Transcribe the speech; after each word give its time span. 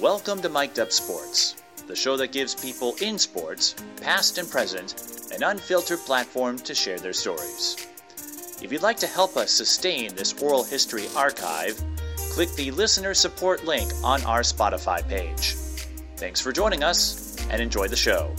Welcome 0.00 0.40
to 0.40 0.48
Mic'd 0.48 0.78
Up 0.78 0.92
Sports, 0.92 1.62
the 1.86 1.94
show 1.94 2.16
that 2.16 2.32
gives 2.32 2.54
people 2.54 2.94
in 3.02 3.18
sports, 3.18 3.74
past 4.00 4.38
and 4.38 4.48
present, 4.48 5.30
an 5.34 5.42
unfiltered 5.42 5.98
platform 5.98 6.56
to 6.60 6.74
share 6.74 6.98
their 6.98 7.12
stories. 7.12 7.86
If 8.62 8.72
you'd 8.72 8.80
like 8.80 8.96
to 8.96 9.06
help 9.06 9.36
us 9.36 9.50
sustain 9.50 10.14
this 10.14 10.32
oral 10.42 10.64
history 10.64 11.04
archive, 11.14 11.78
click 12.32 12.50
the 12.54 12.70
listener 12.70 13.12
support 13.12 13.66
link 13.66 13.92
on 14.02 14.24
our 14.24 14.40
Spotify 14.40 15.06
page. 15.06 15.54
Thanks 16.16 16.40
for 16.40 16.50
joining 16.50 16.82
us 16.82 17.36
and 17.50 17.60
enjoy 17.60 17.86
the 17.86 17.94
show. 17.94 18.34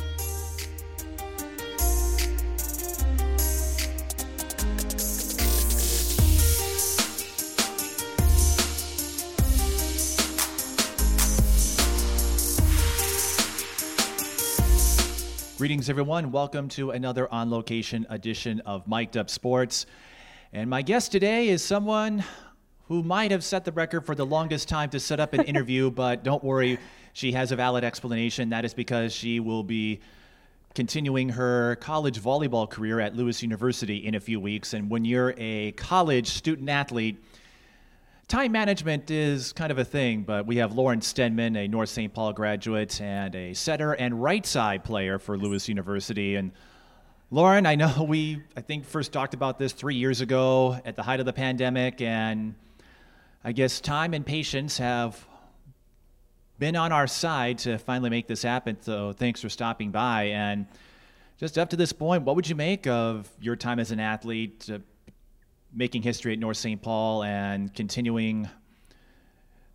Greetings, 15.71 15.89
everyone. 15.89 16.33
Welcome 16.33 16.67
to 16.71 16.91
another 16.91 17.31
on 17.31 17.49
location 17.49 18.05
edition 18.09 18.59
of 18.65 18.89
Mic'd 18.89 19.15
Up 19.15 19.29
Sports. 19.29 19.85
And 20.51 20.69
my 20.69 20.81
guest 20.81 21.13
today 21.13 21.47
is 21.47 21.63
someone 21.63 22.25
who 22.89 23.03
might 23.03 23.31
have 23.31 23.41
set 23.41 23.63
the 23.63 23.71
record 23.71 24.05
for 24.05 24.13
the 24.13 24.25
longest 24.25 24.67
time 24.67 24.89
to 24.89 24.99
set 24.99 25.21
up 25.21 25.31
an 25.33 25.39
interview, 25.45 25.89
but 25.89 26.25
don't 26.25 26.43
worry, 26.43 26.77
she 27.13 27.31
has 27.31 27.53
a 27.53 27.55
valid 27.55 27.85
explanation. 27.85 28.49
That 28.49 28.65
is 28.65 28.73
because 28.73 29.13
she 29.13 29.39
will 29.39 29.63
be 29.63 30.01
continuing 30.75 31.29
her 31.29 31.77
college 31.77 32.21
volleyball 32.21 32.69
career 32.69 32.99
at 32.99 33.15
Lewis 33.15 33.41
University 33.41 34.05
in 34.05 34.15
a 34.15 34.19
few 34.19 34.41
weeks. 34.41 34.73
And 34.73 34.89
when 34.89 35.05
you're 35.05 35.33
a 35.37 35.71
college 35.77 36.27
student 36.27 36.67
athlete, 36.69 37.23
time 38.31 38.53
management 38.53 39.11
is 39.11 39.51
kind 39.51 39.73
of 39.73 39.77
a 39.77 39.83
thing, 39.83 40.23
but 40.23 40.47
we 40.47 40.55
have 40.55 40.71
Lauren 40.71 41.01
Stenman, 41.01 41.57
a 41.57 41.67
North 41.67 41.89
St. 41.89 42.13
Paul 42.13 42.31
graduate 42.31 43.01
and 43.01 43.35
a 43.35 43.53
setter 43.53 43.91
and 43.91 44.23
right 44.23 44.45
side 44.45 44.85
player 44.85 45.19
for 45.19 45.37
Lewis 45.37 45.67
University. 45.67 46.37
And 46.37 46.53
Lauren, 47.29 47.65
I 47.65 47.75
know 47.75 48.05
we, 48.07 48.41
I 48.55 48.61
think, 48.61 48.85
first 48.85 49.11
talked 49.11 49.33
about 49.33 49.59
this 49.59 49.73
three 49.73 49.95
years 49.95 50.21
ago 50.21 50.79
at 50.85 50.95
the 50.95 51.03
height 51.03 51.19
of 51.19 51.25
the 51.25 51.33
pandemic, 51.33 51.99
and 51.99 52.55
I 53.43 53.51
guess 53.51 53.81
time 53.81 54.13
and 54.13 54.25
patience 54.25 54.77
have 54.77 55.27
been 56.57 56.77
on 56.77 56.93
our 56.93 57.07
side 57.07 57.57
to 57.57 57.79
finally 57.79 58.09
make 58.09 58.27
this 58.27 58.43
happen. 58.43 58.77
So 58.79 59.11
thanks 59.11 59.41
for 59.41 59.49
stopping 59.49 59.91
by. 59.91 60.27
And 60.27 60.67
just 61.37 61.57
up 61.57 61.71
to 61.71 61.75
this 61.75 61.91
point, 61.91 62.23
what 62.23 62.37
would 62.37 62.47
you 62.47 62.55
make 62.55 62.87
of 62.87 63.29
your 63.41 63.57
time 63.57 63.77
as 63.77 63.91
an 63.91 63.99
athlete? 63.99 64.69
Uh, 64.73 64.77
making 65.73 66.01
history 66.01 66.33
at 66.33 66.39
North 66.39 66.57
St. 66.57 66.81
Paul 66.81 67.23
and 67.23 67.73
continuing 67.73 68.49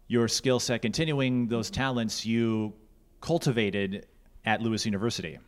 your 0.08 0.28
skill 0.28 0.61
set, 0.61 0.83
continuing 0.83 1.48
those 1.48 1.70
talents 1.70 2.25
you 2.25 2.72
cultivated 3.20 4.06
at 4.44 4.62
Lewis 4.62 4.84
University? 4.84 5.39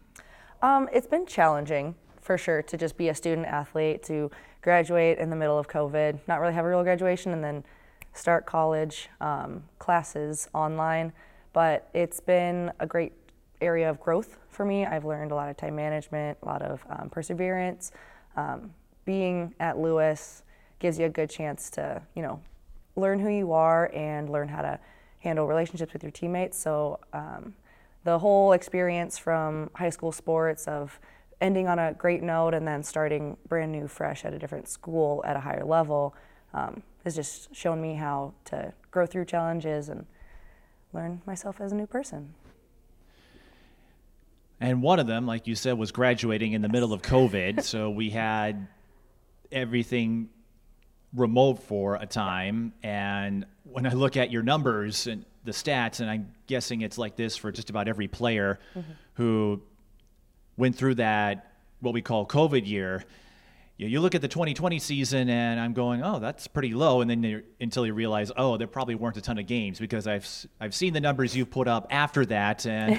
Um, 0.63 0.89
it's 0.93 1.07
been 1.07 1.27
challenging 1.27 1.95
for 2.21 2.37
sure 2.37 2.63
to 2.63 2.77
just 2.77 2.97
be 2.97 3.09
a 3.09 3.15
student 3.15 3.47
athlete, 3.47 4.03
to 4.05 4.31
graduate 4.61 5.19
in 5.19 5.31
the 5.31 5.37
middle 5.37 5.59
of 5.59 5.69
COVID, 5.69 6.19
not 6.27 6.41
really 6.41 6.53
have 6.53 6.65
a 6.65 6.69
real 6.69 6.83
graduation, 6.83 7.33
and 7.33 7.43
then 7.43 7.65
start 8.13 8.45
college 8.45 9.09
um, 9.21 9.63
classes 9.79 10.49
online. 10.53 11.13
But 11.53 11.89
it's 11.95 12.21
been 12.21 12.73
a 12.81 12.87
great 12.87 13.13
area 13.61 13.89
of 13.89 14.01
growth 14.01 14.37
for 14.51 14.65
me. 14.65 14.85
I've 14.85 15.05
learned 15.05 15.31
a 15.31 15.35
lot 15.35 15.49
of 15.49 15.57
time 15.57 15.77
management, 15.77 16.39
a 16.43 16.47
lot 16.47 16.63
of 16.63 16.85
um, 16.91 17.09
perseverance. 17.09 17.93
Um, 18.37 18.75
being 19.09 19.55
at 19.59 19.79
Lewis 19.79 20.43
gives 20.81 20.99
you 20.99 21.07
a 21.07 21.09
good 21.09 21.31
chance 21.31 21.71
to, 21.71 22.03
you 22.15 22.21
know, 22.21 22.43
learn 22.95 23.19
who 23.19 23.31
you 23.31 23.55
are 23.55 23.91
and 23.95 24.29
learn 24.29 24.49
how 24.49 24.61
to 24.61 24.79
handle 25.21 25.47
relationships 25.47 25.95
with 25.95 26.03
your 26.03 26.13
teammates. 26.13 26.59
So 26.59 27.01
um, 27.15 27.55
the 28.05 28.19
whole 28.19 28.53
experience 28.53 29.17
from 29.17 29.71
high 29.75 29.89
school 29.89 30.13
sports 30.13 30.69
of 30.69 31.01
ending 31.41 31.69
on 31.69 31.79
a 31.79 31.95
great 31.95 32.23
note 32.23 32.53
and 32.53 32.69
then 32.69 32.83
starting 32.83 33.39
brand 33.49 33.73
new, 33.73 33.89
fresh 33.89 34.27
at 34.27 34.35
a 34.35 34.39
different 34.39 34.69
school 34.69 35.25
at 35.25 35.37
a 35.37 35.41
higher 35.41 35.65
level 35.65 36.15
um, 36.53 36.83
has 37.05 37.15
just 37.15 37.55
shown 37.57 37.81
me 37.81 37.95
how 37.95 38.35
to 38.45 38.75
grow 38.91 39.07
through 39.07 39.25
challenges 39.25 39.89
and 39.89 40.05
learn 40.93 41.23
myself 41.25 41.63
as 41.63 41.73
a 41.73 41.75
new 41.75 41.87
person. 41.87 42.35
And 44.61 44.83
one 44.83 44.99
of 44.99 45.07
them, 45.07 45.27
like 45.27 45.47
you 45.47 45.55
said, 45.55 45.79
was 45.79 45.93
graduating 45.93 46.53
in 46.53 46.61
the 46.61 46.69
middle 46.69 46.93
of 46.93 47.01
COVID. 47.01 47.63
so 47.63 47.89
we 47.89 48.11
had 48.11 48.69
everything 49.53 50.29
remote 51.15 51.63
for 51.63 51.97
a 51.97 52.07
time. 52.07 52.73
And 52.83 53.47
when 53.65 53.87
I 53.87 53.93
look 53.93 54.17
at 54.17 54.31
your 54.31 54.43
numbers 54.43 55.07
and 55.07 55.25
the 55.45 55.53
stats, 55.53 56.01
and 56.01 56.11
I'm 56.11 56.33
guessing 56.47 56.83
it's 56.83 56.99
like 56.99 57.17
this 57.17 57.37
for 57.37 57.51
just 57.51 57.71
about 57.71 57.89
every 57.89 58.09
player 58.09 58.59
mm-hmm. 58.75 58.91
who 59.15 59.63
went 60.57 60.77
through 60.77 60.97
that, 60.97 61.53
what 61.81 61.95
we 61.95 62.03
call 62.03 62.27
COVID 62.27 62.67
year. 62.67 63.05
You 63.81 64.01
look 64.01 64.17
at 64.17 64.23
the 64.23 64.29
2020 64.29 64.81
season, 64.81 65.29
and 65.29 65.61
I'm 65.61 65.73
going, 65.73 66.03
oh, 66.03 66.19
that's 66.19 66.49
pretty 66.49 66.75
low. 66.75 67.01
And 67.01 67.09
then 67.09 67.45
until 67.61 67.87
you 67.87 67.95
realize, 67.95 68.33
oh, 68.37 68.57
there 68.57 68.67
probably 68.67 68.97
weren't 68.97 69.17
a 69.17 69.21
ton 69.21 69.39
of 69.39 69.47
games 69.47 69.79
because 69.79 70.09
I've 70.09 70.29
I've 70.61 70.75
seen 70.75 70.95
the 70.95 71.01
numbers 71.01 71.37
you've 71.37 71.51
put 71.51 71.69
up 71.69 71.87
after 71.91 72.27
that, 72.27 72.67
and 72.67 72.99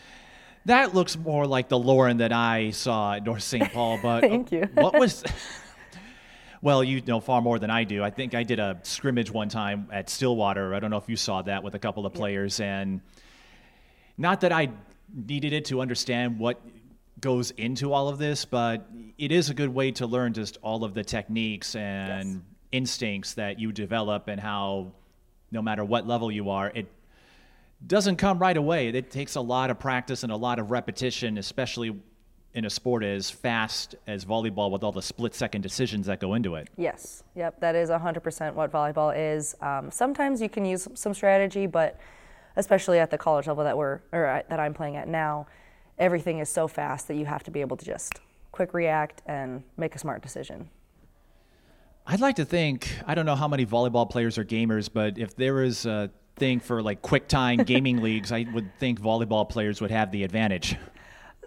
that 0.64 0.94
looks 0.94 1.18
more 1.18 1.46
like 1.46 1.68
the 1.68 1.78
Lauren 1.78 2.16
that 2.16 2.32
I 2.32 2.70
saw 2.70 3.12
at 3.12 3.24
North 3.24 3.42
St. 3.42 3.70
Paul. 3.74 3.98
But 4.02 4.20
thank 4.22 4.52
you. 4.52 4.66
what 4.72 4.98
was 4.98 5.22
well, 6.62 6.82
you 6.82 7.00
know 7.02 7.20
far 7.20 7.40
more 7.40 7.58
than 7.58 7.70
I 7.70 7.84
do. 7.84 8.02
I 8.02 8.10
think 8.10 8.34
I 8.34 8.42
did 8.42 8.58
a 8.58 8.78
scrimmage 8.82 9.30
one 9.30 9.48
time 9.48 9.88
at 9.92 10.08
Stillwater. 10.10 10.74
I 10.74 10.80
don't 10.80 10.90
know 10.90 10.96
if 10.96 11.08
you 11.08 11.16
saw 11.16 11.42
that 11.42 11.62
with 11.62 11.74
a 11.74 11.78
couple 11.78 12.06
of 12.06 12.12
players, 12.12 12.60
and 12.60 13.00
not 14.18 14.40
that 14.42 14.52
I 14.52 14.70
needed 15.14 15.52
it 15.52 15.66
to 15.66 15.80
understand 15.80 16.38
what 16.38 16.60
goes 17.20 17.50
into 17.52 17.92
all 17.92 18.08
of 18.08 18.18
this, 18.18 18.44
but 18.44 18.88
it 19.18 19.32
is 19.32 19.50
a 19.50 19.54
good 19.54 19.72
way 19.72 19.90
to 19.92 20.06
learn 20.06 20.32
just 20.32 20.58
all 20.62 20.84
of 20.84 20.94
the 20.94 21.04
techniques 21.04 21.74
and 21.74 22.28
yes. 22.28 22.42
instincts 22.72 23.34
that 23.34 23.58
you 23.58 23.72
develop 23.72 24.28
and 24.28 24.40
how 24.40 24.92
no 25.50 25.62
matter 25.62 25.84
what 25.84 26.06
level 26.06 26.30
you 26.30 26.50
are, 26.50 26.70
it 26.74 26.86
doesn't 27.86 28.16
come 28.16 28.38
right 28.38 28.56
away. 28.56 28.88
It 28.88 29.10
takes 29.10 29.36
a 29.36 29.40
lot 29.40 29.70
of 29.70 29.78
practice 29.78 30.22
and 30.22 30.32
a 30.32 30.36
lot 30.36 30.58
of 30.58 30.70
repetition, 30.70 31.38
especially 31.38 31.96
in 32.56 32.64
a 32.64 32.70
sport 32.70 33.04
as 33.04 33.30
fast 33.30 33.94
as 34.06 34.24
volleyball 34.24 34.70
with 34.70 34.82
all 34.82 34.90
the 34.90 35.02
split 35.02 35.34
second 35.34 35.60
decisions 35.60 36.06
that 36.06 36.20
go 36.20 36.32
into 36.32 36.54
it. 36.54 36.68
Yes, 36.76 37.22
yep, 37.34 37.60
that 37.60 37.76
is 37.76 37.90
100% 37.90 38.54
what 38.54 38.72
volleyball 38.72 39.14
is. 39.14 39.54
Um, 39.60 39.90
sometimes 39.90 40.40
you 40.40 40.48
can 40.48 40.64
use 40.64 40.88
some 40.94 41.12
strategy, 41.12 41.66
but 41.66 42.00
especially 42.56 42.98
at 42.98 43.10
the 43.10 43.18
college 43.18 43.46
level 43.46 43.62
that 43.62 43.76
we're 43.76 44.00
or 44.10 44.42
that 44.48 44.58
I'm 44.58 44.72
playing 44.72 44.96
at 44.96 45.06
now, 45.06 45.46
everything 45.98 46.38
is 46.38 46.48
so 46.48 46.66
fast 46.66 47.08
that 47.08 47.16
you 47.16 47.26
have 47.26 47.44
to 47.44 47.50
be 47.50 47.60
able 47.60 47.76
to 47.76 47.84
just 47.84 48.20
quick 48.52 48.72
react 48.72 49.20
and 49.26 49.62
make 49.76 49.94
a 49.94 49.98
smart 49.98 50.22
decision. 50.22 50.70
I'd 52.06 52.20
like 52.20 52.36
to 52.36 52.46
think 52.46 52.90
I 53.06 53.14
don't 53.14 53.26
know 53.26 53.36
how 53.36 53.48
many 53.48 53.66
volleyball 53.66 54.08
players 54.08 54.38
are 54.38 54.44
gamers, 54.44 54.88
but 54.90 55.18
if 55.18 55.36
there 55.36 55.52
was 55.52 55.84
a 55.84 56.10
thing 56.36 56.60
for 56.60 56.82
like 56.82 57.02
quick 57.02 57.28
time 57.28 57.58
gaming 57.64 58.00
leagues, 58.00 58.32
I 58.32 58.46
would 58.54 58.70
think 58.78 58.98
volleyball 58.98 59.46
players 59.46 59.82
would 59.82 59.90
have 59.90 60.10
the 60.10 60.24
advantage. 60.24 60.76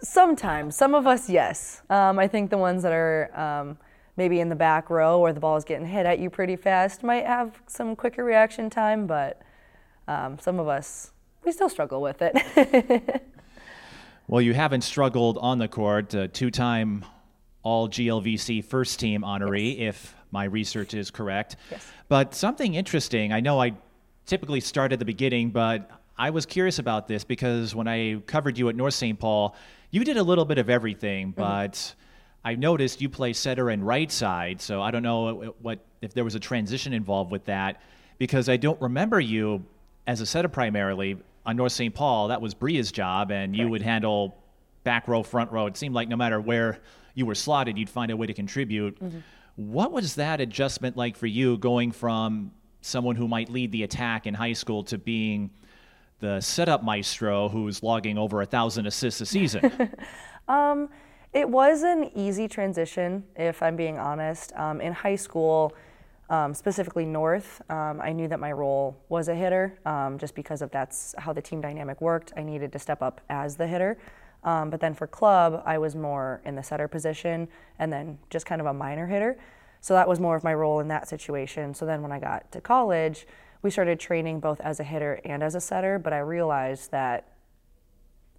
Sometimes, 0.02 0.76
some 0.76 0.96
of 0.96 1.06
us, 1.08 1.30
yes. 1.30 1.82
Um, 1.90 2.20
I 2.20 2.28
think 2.28 2.50
the 2.50 2.58
ones 2.58 2.84
that 2.84 2.94
are 2.94 3.30
um, 3.38 3.78
maybe 4.16 4.40
in 4.40 4.50
the 4.50 4.56
back 4.56 4.90
row 4.90 5.20
where 5.20 5.34
the 5.34 5.40
ball 5.40 5.58
is 5.58 5.64
getting 5.64 5.88
hit 5.88 6.06
at 6.06 6.20
you 6.20 6.30
pretty 6.30 6.56
fast 6.56 7.04
might 7.04 7.26
have 7.26 7.62
some 7.68 7.96
quicker 7.96 8.24
reaction 8.24 8.70
time, 8.70 9.08
but 9.08 9.42
um, 10.08 10.40
some 10.40 10.60
of 10.60 10.68
us, 10.68 11.12
we 11.44 11.52
still 11.52 11.70
struggle 11.70 12.02
with 12.02 12.18
it. 12.22 13.24
well, 14.28 14.42
you 14.42 14.54
haven't 14.54 14.82
struggled 14.82 15.38
on 15.38 15.60
the 15.60 15.68
court. 15.68 16.14
Uh, 16.16 16.28
Two 16.28 16.52
time 16.52 17.06
All 17.64 17.90
GLVC 17.90 18.64
first 18.64 19.00
team 19.00 19.22
honoree, 19.22 19.78
yes. 19.78 19.96
if 19.96 20.16
my 20.32 20.46
research 20.46 20.94
is 20.94 21.12
correct. 21.12 21.56
Yes. 21.72 21.88
But 22.08 22.36
something 22.36 22.76
interesting, 22.76 23.34
I 23.34 23.40
know 23.40 23.62
I 23.62 23.74
typically 24.26 24.62
start 24.62 24.94
at 24.94 25.00
the 25.00 25.06
beginning, 25.06 25.50
but 25.50 25.90
I 26.18 26.30
was 26.30 26.46
curious 26.46 26.80
about 26.80 27.08
this 27.08 27.24
because 27.24 27.74
when 27.74 27.88
I 27.88 28.16
covered 28.28 28.58
you 28.58 28.68
at 28.70 28.76
North 28.76 28.94
St. 28.94 29.18
Paul, 29.18 29.56
you 29.92 30.04
did 30.04 30.18
a 30.18 30.24
little 30.24 30.46
bit 30.46 30.58
of 30.58 30.70
everything, 30.70 31.28
mm-hmm. 31.28 31.42
but 31.42 31.74
mm-hmm. 31.74 32.48
I 32.48 32.56
noticed 32.56 33.02
you 33.02 33.10
play 33.10 33.34
setter 33.34 33.70
and 33.70 33.86
right 33.86 34.12
side. 34.12 34.62
So 34.62 34.82
I 34.82 34.92
don't 34.92 35.04
know 35.04 35.54
what 35.62 35.80
if 36.02 36.14
there 36.14 36.24
was 36.24 36.36
a 36.36 36.40
transition 36.40 36.94
involved 36.94 37.32
with 37.32 37.46
that 37.46 37.82
because 38.18 38.50
I 38.50 38.58
don't 38.58 38.80
remember 38.82 39.20
you 39.20 39.66
as 40.08 40.22
a 40.22 40.26
setter 40.26 40.48
primarily 40.48 41.18
on 41.46 41.56
North 41.56 41.72
St. 41.72 41.94
Paul. 41.94 42.30
That 42.30 42.42
was 42.42 42.54
Bria's 42.54 42.92
job, 42.92 43.32
and 43.32 43.56
you 43.56 43.64
right. 43.64 43.72
would 43.72 43.82
handle 43.82 44.38
back 44.84 45.08
row, 45.08 45.24
front 45.24 45.52
row. 45.52 45.66
It 45.66 45.78
seemed 45.78 45.96
like 45.96 46.08
no 46.08 46.16
matter 46.16 46.40
where 46.40 46.80
you 47.16 47.26
were 47.26 47.36
slotted, 47.36 47.78
you'd 47.78 47.90
find 47.90 48.12
a 48.12 48.18
way 48.18 48.28
to 48.28 48.34
contribute. 48.34 49.00
Mm-hmm. 49.00 49.20
What 49.56 49.92
was 49.92 50.16
that 50.16 50.40
adjustment 50.40 50.96
like 50.96 51.18
for 51.18 51.28
you 51.28 51.58
going 51.58 51.92
from 51.92 52.52
someone 52.82 53.16
who 53.18 53.28
might 53.28 53.50
lead 53.50 53.72
the 53.72 53.84
attack 53.84 54.26
in 54.26 54.34
high 54.34 54.54
school 54.54 54.84
to 54.86 54.98
being 54.98 55.50
the 56.20 56.42
setup 56.42 56.84
maestro 56.84 57.50
who's 57.50 57.84
logging 57.84 58.18
over 58.18 58.42
a 58.42 58.46
thousand 58.46 58.86
assists 58.86 59.22
a 59.22 59.26
season? 59.26 59.90
um, 60.48 60.90
it 61.34 61.48
was 61.48 61.84
an 61.84 62.12
easy 62.16 62.48
transition, 62.48 63.24
if 63.36 63.62
I'm 63.62 63.76
being 63.76 63.98
honest. 63.98 64.52
Um, 64.56 64.82
in 64.82 64.94
high 64.94 65.16
school, 65.16 65.74
um, 66.30 66.54
specifically 66.54 67.06
North, 67.06 67.62
um, 67.70 68.00
I 68.02 68.12
knew 68.12 68.28
that 68.28 68.40
my 68.40 68.52
role 68.52 68.98
was 69.10 69.28
a 69.28 69.36
hitter 69.36 69.80
um, 69.86 70.18
just 70.18 70.36
because 70.36 70.62
of 70.62 70.72
that's 70.72 71.16
how 71.18 71.34
the 71.34 71.42
team 71.42 71.62
dynamic 71.62 72.02
worked. 72.02 72.34
I 72.38 72.44
needed 72.44 72.72
to 72.74 72.80
step 72.80 73.02
up 73.02 73.22
as 73.30 73.56
the 73.56 73.68
hitter. 73.68 73.98
Um, 74.44 74.70
but 74.70 74.80
then 74.80 74.94
for 74.94 75.06
club, 75.06 75.64
I 75.66 75.78
was 75.78 75.96
more 75.96 76.42
in 76.46 76.56
the 76.56 76.64
setter 76.64 76.88
position 76.88 77.48
and 77.78 77.92
then 77.92 78.18
just 78.30 78.46
kind 78.46 78.62
of 78.62 78.68
a 78.68 78.74
minor 78.74 79.08
hitter. 79.08 79.38
So 79.82 79.94
that 79.94 80.08
was 80.08 80.20
more 80.20 80.36
of 80.36 80.44
my 80.44 80.54
role 80.54 80.80
in 80.80 80.88
that 80.90 81.08
situation. 81.08 81.74
So 81.74 81.86
then 81.86 82.02
when 82.02 82.12
I 82.12 82.20
got 82.20 82.52
to 82.52 82.62
college, 82.62 83.26
we 83.62 83.70
started 83.70 84.00
training 84.00 84.40
both 84.40 84.60
as 84.62 84.80
a 84.80 84.84
hitter 84.84 85.20
and 85.26 85.44
as 85.44 85.56
a 85.56 85.62
setter, 85.62 86.00
but 86.00 86.14
I 86.14 86.20
realized 86.20 86.92
that 86.92 87.34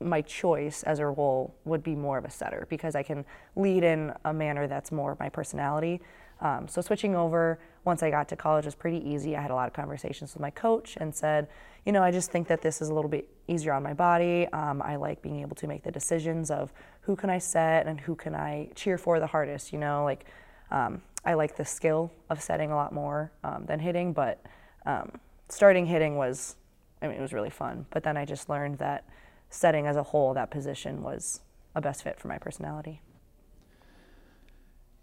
my 0.01 0.23
choice 0.23 0.83
as 0.83 0.99
a 0.99 1.07
role 1.07 1.55
would 1.65 1.83
be 1.83 1.95
more 1.95 2.17
of 2.17 2.25
a 2.25 2.31
setter 2.31 2.67
because 2.71 2.95
I 2.95 3.03
can 3.03 3.25
lead 3.55 3.85
in 3.85 4.13
a 4.25 4.33
manner 4.33 4.67
that's 4.67 4.91
more 4.91 5.13
of 5.13 5.21
my 5.21 5.29
personality. 5.29 6.01
Um, 6.41 6.67
so 6.69 6.81
switching 6.81 7.15
over 7.15 7.61
once 7.85 8.03
I 8.03 8.11
got 8.11 8.29
to 8.31 8.37
college 8.37 8.65
was 8.65 8.75
pretty 8.75 9.07
easy. 9.07 9.37
I 9.37 9.43
had 9.43 9.51
a 9.51 9.55
lot 9.55 9.67
of 9.67 9.75
conversations 9.75 10.33
with 10.33 10.41
my 10.41 10.51
coach 10.51 10.97
and 10.99 11.15
said, 11.15 11.49
you 11.85 11.93
know, 11.93 12.03
I 12.03 12.11
just 12.11 12.31
think 12.31 12.49
that 12.49 12.63
this 12.63 12.81
is 12.81 12.89
a 12.89 12.95
little 12.95 13.11
bit 13.11 13.29
easier 13.47 13.75
on 13.75 13.83
my 13.83 13.93
body. 13.93 14.47
Um, 14.55 14.81
I 14.81 14.97
like 14.97 15.21
being 15.21 15.41
able 15.41 15.57
to 15.57 15.67
make 15.67 15.83
the 15.83 15.91
decisions 15.91 16.51
of 16.51 16.73
who 17.03 17.15
can 17.15 17.29
I 17.29 17.39
set 17.39 17.87
and 17.87 18.01
who 18.01 18.15
can 18.15 18.35
I 18.35 18.71
cheer 18.75 18.97
for 18.97 19.21
the 19.21 19.27
hardest. 19.27 19.71
You 19.71 19.79
know, 19.79 20.05
like 20.05 20.25
um, 20.71 21.03
I 21.25 21.35
like 21.35 21.57
the 21.57 21.65
skill 21.65 22.11
of 22.31 22.41
setting 22.41 22.71
a 22.71 22.77
lot 22.77 22.93
more 22.93 23.33
um, 23.45 23.67
than 23.67 23.79
hitting, 23.79 24.15
but 24.15 24.43
um, 24.87 25.13
starting 25.49 25.87
hitting 25.87 26.17
was, 26.17 26.57
I 27.03 27.09
mean, 27.09 27.17
it 27.17 27.21
was 27.21 27.33
really 27.33 27.51
fun. 27.51 27.87
But 27.91 28.03
then 28.03 28.17
I 28.17 28.25
just 28.25 28.49
learned 28.49 28.79
that 28.79 29.05
setting 29.51 29.87
as 29.87 29.97
a 29.97 30.03
whole, 30.03 30.35
that 30.35 30.51
position 30.51 31.03
was 31.03 31.41
a 31.75 31.81
best 31.81 32.03
fit 32.03 32.19
for 32.19 32.29
my 32.29 32.39
personality. 32.39 33.01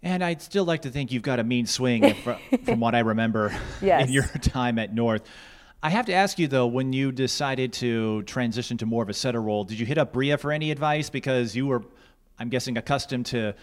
And 0.02 0.22
I'd 0.22 0.40
still 0.40 0.64
like 0.64 0.82
to 0.82 0.90
think 0.90 1.10
you've 1.10 1.22
got 1.22 1.40
a 1.40 1.44
mean 1.44 1.66
swing 1.66 2.14
from 2.64 2.80
what 2.80 2.94
I 2.94 3.00
remember 3.00 3.56
yes. 3.82 4.06
in 4.06 4.12
your 4.12 4.24
time 4.24 4.78
at 4.78 4.94
North. 4.94 5.22
I 5.82 5.90
have 5.90 6.06
to 6.06 6.12
ask 6.12 6.38
you 6.38 6.48
though, 6.48 6.66
when 6.66 6.92
you 6.92 7.12
decided 7.12 7.72
to 7.74 8.22
transition 8.24 8.78
to 8.78 8.86
more 8.86 9.02
of 9.02 9.08
a 9.08 9.14
setter 9.14 9.40
role, 9.40 9.64
did 9.64 9.78
you 9.78 9.86
hit 9.86 9.98
up 9.98 10.12
Bria 10.12 10.38
for 10.38 10.52
any 10.52 10.70
advice? 10.70 11.10
Because 11.10 11.54
you 11.54 11.66
were, 11.66 11.84
I'm 12.38 12.48
guessing, 12.48 12.76
accustomed 12.76 13.26
to 13.26 13.54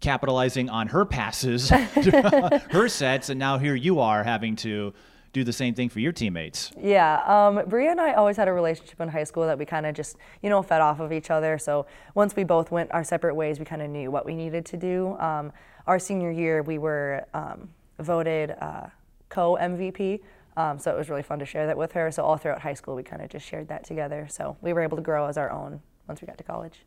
capitalizing 0.00 0.68
on 0.68 0.88
her 0.88 1.04
passes, 1.04 1.68
her 1.70 2.88
sets, 2.88 3.28
and 3.28 3.38
now 3.38 3.58
here 3.58 3.74
you 3.74 4.00
are 4.00 4.22
having 4.22 4.56
to 4.56 4.94
do 5.32 5.44
the 5.44 5.52
same 5.52 5.74
thing 5.74 5.88
for 5.88 6.00
your 6.00 6.12
teammates. 6.12 6.72
Yeah, 6.80 7.22
um, 7.26 7.68
Bria 7.68 7.90
and 7.90 8.00
I 8.00 8.14
always 8.14 8.36
had 8.36 8.48
a 8.48 8.52
relationship 8.52 9.00
in 9.00 9.08
high 9.08 9.24
school 9.24 9.46
that 9.46 9.58
we 9.58 9.64
kind 9.64 9.86
of 9.86 9.94
just, 9.94 10.16
you 10.42 10.50
know, 10.50 10.62
fed 10.62 10.80
off 10.80 11.00
of 11.00 11.12
each 11.12 11.30
other. 11.30 11.58
So 11.58 11.86
once 12.14 12.34
we 12.34 12.44
both 12.44 12.70
went 12.70 12.90
our 12.92 13.04
separate 13.04 13.34
ways, 13.34 13.58
we 13.58 13.64
kind 13.64 13.82
of 13.82 13.90
knew 13.90 14.10
what 14.10 14.24
we 14.24 14.34
needed 14.34 14.64
to 14.66 14.76
do. 14.76 15.16
Um, 15.18 15.52
our 15.86 15.98
senior 15.98 16.30
year, 16.30 16.62
we 16.62 16.78
were 16.78 17.26
um, 17.34 17.68
voted 17.98 18.54
uh, 18.60 18.86
co 19.28 19.56
MVP. 19.60 20.20
Um, 20.56 20.78
so 20.78 20.90
it 20.90 20.98
was 20.98 21.08
really 21.08 21.22
fun 21.22 21.38
to 21.38 21.46
share 21.46 21.66
that 21.66 21.76
with 21.76 21.92
her. 21.92 22.10
So 22.10 22.24
all 22.24 22.36
throughout 22.36 22.60
high 22.60 22.74
school, 22.74 22.96
we 22.96 23.02
kind 23.02 23.22
of 23.22 23.28
just 23.28 23.46
shared 23.46 23.68
that 23.68 23.84
together. 23.84 24.26
So 24.28 24.56
we 24.60 24.72
were 24.72 24.80
able 24.80 24.96
to 24.96 25.02
grow 25.02 25.26
as 25.26 25.38
our 25.38 25.50
own 25.50 25.80
once 26.08 26.20
we 26.20 26.26
got 26.26 26.38
to 26.38 26.44
college. 26.44 26.84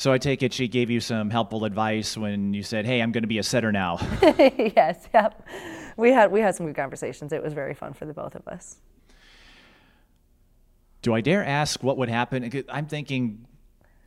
So 0.00 0.10
I 0.10 0.16
take 0.16 0.42
it 0.42 0.54
she 0.54 0.66
gave 0.66 0.88
you 0.88 0.98
some 1.00 1.28
helpful 1.28 1.66
advice 1.66 2.16
when 2.16 2.54
you 2.54 2.62
said, 2.62 2.86
"Hey, 2.86 3.02
I'm 3.02 3.12
going 3.12 3.22
to 3.22 3.28
be 3.28 3.36
a 3.36 3.42
setter 3.42 3.70
now." 3.70 3.98
yes, 4.22 5.06
yep. 5.12 5.46
We 6.00 6.12
had 6.12 6.32
we 6.32 6.40
had 6.40 6.54
some 6.54 6.66
good 6.66 6.76
conversations. 6.76 7.32
It 7.32 7.42
was 7.42 7.52
very 7.52 7.74
fun 7.74 7.92
for 7.92 8.06
the 8.06 8.14
both 8.14 8.34
of 8.34 8.48
us. 8.48 8.78
Do 11.02 11.14
I 11.14 11.20
dare 11.20 11.44
ask 11.44 11.82
what 11.82 11.96
would 11.98 12.08
happen? 12.08 12.64
I'm 12.68 12.86
thinking 12.86 13.46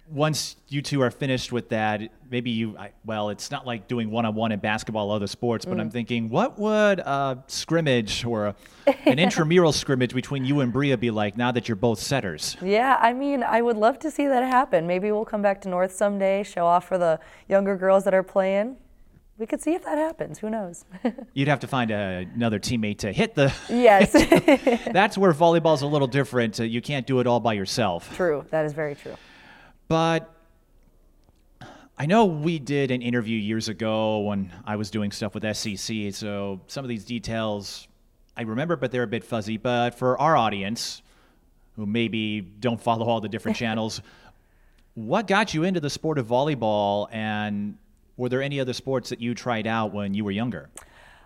once 0.10 0.58
you 0.68 0.82
two 0.82 1.02
are 1.02 1.10
finished 1.10 1.52
with 1.52 1.70
that, 1.70 2.02
maybe 2.30 2.52
you, 2.52 2.78
I, 2.78 2.92
well, 3.06 3.30
it's 3.30 3.50
not 3.50 3.66
like 3.66 3.88
doing 3.88 4.12
one 4.12 4.26
on 4.26 4.36
one 4.36 4.52
in 4.52 4.60
basketball 4.60 5.10
or 5.10 5.16
other 5.16 5.28
sports, 5.28 5.66
but 5.66 5.78
mm. 5.78 5.82
I'm 5.82 5.90
thinking, 5.90 6.30
what 6.30 6.60
would 6.60 7.00
a 7.00 7.42
scrimmage 7.48 8.26
or 8.26 8.48
a, 8.48 8.56
an 9.06 9.18
intramural 9.18 9.72
scrimmage 9.72 10.14
between 10.14 10.44
you 10.44 10.60
and 10.60 10.74
Bria 10.74 10.98
be 10.98 11.10
like 11.10 11.38
now 11.38 11.52
that 11.52 11.70
you're 11.70 11.78
both 11.78 12.00
setters? 12.00 12.58
Yeah, 12.62 12.98
I 13.02 13.14
mean, 13.14 13.44
I 13.44 13.62
would 13.62 13.78
love 13.78 13.98
to 14.00 14.12
see 14.12 14.28
that 14.28 14.44
happen. 14.44 14.86
Maybe 14.88 15.12
we'll 15.12 15.26
come 15.26 15.42
back 15.42 15.62
to 15.62 15.70
North 15.70 15.94
someday, 15.94 16.44
show 16.44 16.66
off 16.66 16.88
for 16.88 16.98
the 16.98 17.20
younger 17.48 17.78
girls 17.78 18.04
that 18.04 18.14
are 18.14 18.24
playing. 18.24 18.78
We 19.38 19.48
could 19.48 19.62
see 19.62 19.74
if 19.74 19.84
that 19.86 19.98
happens. 19.98 20.40
Who 20.40 20.50
knows? 20.50 20.86
You'd 21.34 21.48
have 21.48 21.62
to 21.62 21.68
find 21.68 21.90
a, 21.90 22.28
another 22.36 22.60
teammate 22.60 23.00
to 23.00 23.12
hit 23.12 23.34
the. 23.36 23.54
Yes. 23.70 24.12
That's 24.92 25.18
where 25.18 25.34
volleyball's 25.34 25.82
a 25.82 25.88
little 25.88 26.08
different. 26.08 26.60
Uh, 26.60 26.64
you 26.64 26.82
can't 26.82 27.08
do 27.08 27.20
it 27.20 27.28
all 27.28 27.40
by 27.40 27.54
yourself. 27.54 28.16
True. 28.16 28.46
That 28.52 28.66
is 28.66 28.74
very 28.74 28.96
true. 28.96 29.16
But 29.88 30.34
I 31.98 32.06
know 32.06 32.26
we 32.26 32.60
did 32.60 32.92
an 32.92 33.02
interview 33.02 33.38
years 33.38 33.70
ago 33.70 34.20
when 34.20 34.52
I 34.66 34.76
was 34.76 34.92
doing 34.92 35.12
stuff 35.12 35.34
with 35.34 35.44
SCC, 35.44 36.14
so 36.14 36.62
some 36.68 36.86
of 36.86 36.90
these 36.90 37.06
details 37.06 37.88
I 38.36 38.42
remember, 38.44 38.76
but 38.76 38.92
they're 38.92 39.04
a 39.04 39.08
bit 39.08 39.24
fuzzy. 39.24 39.58
But 39.58 39.92
for 39.96 40.20
our 40.20 40.36
audience, 40.36 41.02
who 41.76 41.86
maybe 41.86 42.42
don't 42.42 42.82
follow 42.82 43.06
all 43.06 43.22
the 43.22 43.30
different 43.30 43.58
channels, 43.58 44.02
what 44.96 45.28
got 45.28 45.54
you 45.54 45.64
into 45.64 45.80
the 45.80 45.90
sport 45.90 46.18
of 46.18 46.28
volleyball, 46.28 47.08
and 47.12 47.78
were 48.18 48.30
there 48.30 48.42
any 48.42 48.60
other 48.60 48.74
sports 48.74 49.10
that 49.10 49.20
you 49.20 49.34
tried 49.34 49.68
out 49.68 49.94
when 49.94 50.14
you 50.14 50.24
were 50.24 50.32
younger? 50.32 50.70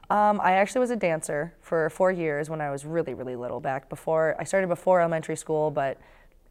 Um, 0.10 0.40
I 0.42 0.54
actually 0.54 0.80
was 0.80 0.92
a 0.92 0.96
dancer 0.96 1.54
for 1.62 1.90
four 1.90 2.12
years 2.12 2.50
when 2.50 2.62
I 2.62 2.72
was 2.72 2.86
really, 2.86 3.14
really 3.14 3.36
little. 3.36 3.60
Back 3.60 3.90
before 3.90 4.36
I 4.40 4.46
started 4.46 4.68
before 4.68 5.02
elementary 5.02 5.36
school, 5.36 5.70
but 5.70 5.98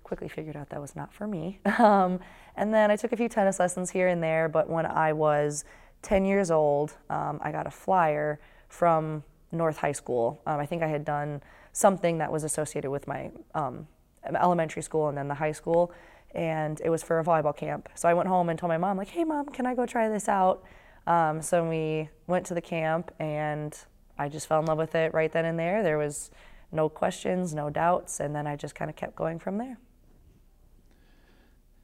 quickly 0.02 0.28
figured 0.28 0.56
out 0.56 0.68
that 0.70 0.80
was 0.80 0.94
not 0.94 1.12
for 1.12 1.26
me. 1.26 1.60
Um, 1.78 2.20
and 2.58 2.72
then 2.72 2.90
I 2.90 2.96
took 2.96 3.12
a 3.12 3.18
few 3.18 3.28
tennis 3.28 3.60
lessons 3.60 3.90
here 3.90 4.08
and 4.08 4.22
there, 4.22 4.48
but 4.48 4.70
when 4.70 4.86
I 4.86 5.12
was 5.12 5.66
10 6.00 6.24
years 6.24 6.50
old, 6.50 6.96
um, 7.10 7.38
I 7.42 7.52
got 7.52 7.66
a 7.66 7.70
flyer 7.70 8.40
from 8.68 9.24
North 9.52 9.76
High 9.76 9.92
School. 9.92 10.40
Um, 10.46 10.58
I 10.58 10.64
think 10.64 10.82
I 10.82 10.88
had 10.88 11.04
done 11.04 11.42
something 11.72 12.16
that 12.16 12.32
was 12.32 12.44
associated 12.44 12.90
with 12.90 13.06
my 13.06 13.30
um, 13.54 13.86
elementary 14.24 14.82
school 14.82 15.08
and 15.08 15.18
then 15.18 15.28
the 15.28 15.34
high 15.34 15.52
school, 15.52 15.92
and 16.36 16.82
it 16.84 16.90
was 16.90 17.02
for 17.02 17.18
a 17.18 17.24
volleyball 17.24 17.56
camp. 17.56 17.88
So 17.94 18.08
I 18.08 18.14
went 18.14 18.28
home 18.28 18.50
and 18.50 18.58
told 18.58 18.68
my 18.68 18.76
mom, 18.76 18.98
like, 18.98 19.08
hey, 19.08 19.24
mom, 19.24 19.46
can 19.46 19.64
I 19.66 19.74
go 19.74 19.86
try 19.86 20.08
this 20.08 20.28
out? 20.28 20.62
Um, 21.06 21.40
so 21.40 21.66
we 21.68 22.10
went 22.26 22.44
to 22.46 22.54
the 22.54 22.60
camp, 22.60 23.10
and 23.18 23.76
I 24.18 24.28
just 24.28 24.46
fell 24.46 24.60
in 24.60 24.66
love 24.66 24.78
with 24.78 24.94
it 24.94 25.14
right 25.14 25.32
then 25.32 25.46
and 25.46 25.58
there. 25.58 25.82
There 25.82 25.98
was 25.98 26.30
no 26.70 26.88
questions, 26.90 27.54
no 27.54 27.70
doubts, 27.70 28.20
and 28.20 28.36
then 28.36 28.46
I 28.46 28.54
just 28.54 28.74
kind 28.74 28.90
of 28.90 28.96
kept 28.96 29.16
going 29.16 29.38
from 29.38 29.56
there. 29.56 29.78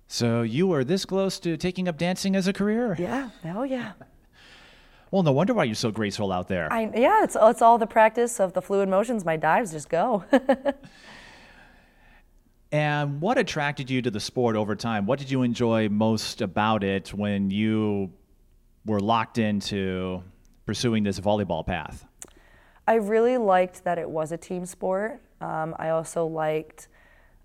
So 0.06 0.42
you 0.42 0.66
were 0.66 0.84
this 0.84 1.06
close 1.06 1.40
to 1.40 1.56
taking 1.56 1.88
up 1.88 1.96
dancing 1.96 2.36
as 2.36 2.46
a 2.46 2.52
career? 2.52 2.94
Yeah. 2.98 3.30
Oh, 3.46 3.62
yeah. 3.62 3.92
Well, 5.10 5.22
no 5.22 5.32
wonder 5.32 5.54
why 5.54 5.64
you're 5.64 5.74
so 5.74 5.90
graceful 5.90 6.30
out 6.30 6.48
there. 6.48 6.70
I, 6.70 6.90
yeah, 6.94 7.24
it's, 7.24 7.36
it's 7.40 7.62
all 7.62 7.78
the 7.78 7.86
practice 7.86 8.38
of 8.38 8.52
the 8.52 8.60
fluid 8.60 8.90
motions. 8.90 9.24
My 9.24 9.36
dives 9.38 9.72
just 9.72 9.88
go. 9.88 10.24
and 12.72 13.20
what 13.20 13.36
attracted 13.36 13.90
you 13.90 14.00
to 14.02 14.10
the 14.10 14.18
sport 14.18 14.56
over 14.56 14.74
time? 14.74 15.04
What 15.04 15.18
did 15.18 15.30
you 15.30 15.42
enjoy 15.42 15.90
most 15.90 16.40
about 16.40 16.82
it 16.82 17.12
when 17.12 17.50
you 17.50 18.10
were 18.86 18.98
locked 18.98 19.36
into 19.36 20.22
pursuing 20.64 21.04
this 21.04 21.20
volleyball 21.20 21.64
path? 21.66 22.06
I 22.88 22.94
really 22.94 23.36
liked 23.36 23.84
that 23.84 23.98
it 23.98 24.08
was 24.08 24.32
a 24.32 24.38
team 24.38 24.64
sport. 24.64 25.22
Um, 25.42 25.76
I 25.78 25.90
also 25.90 26.26
liked 26.26 26.88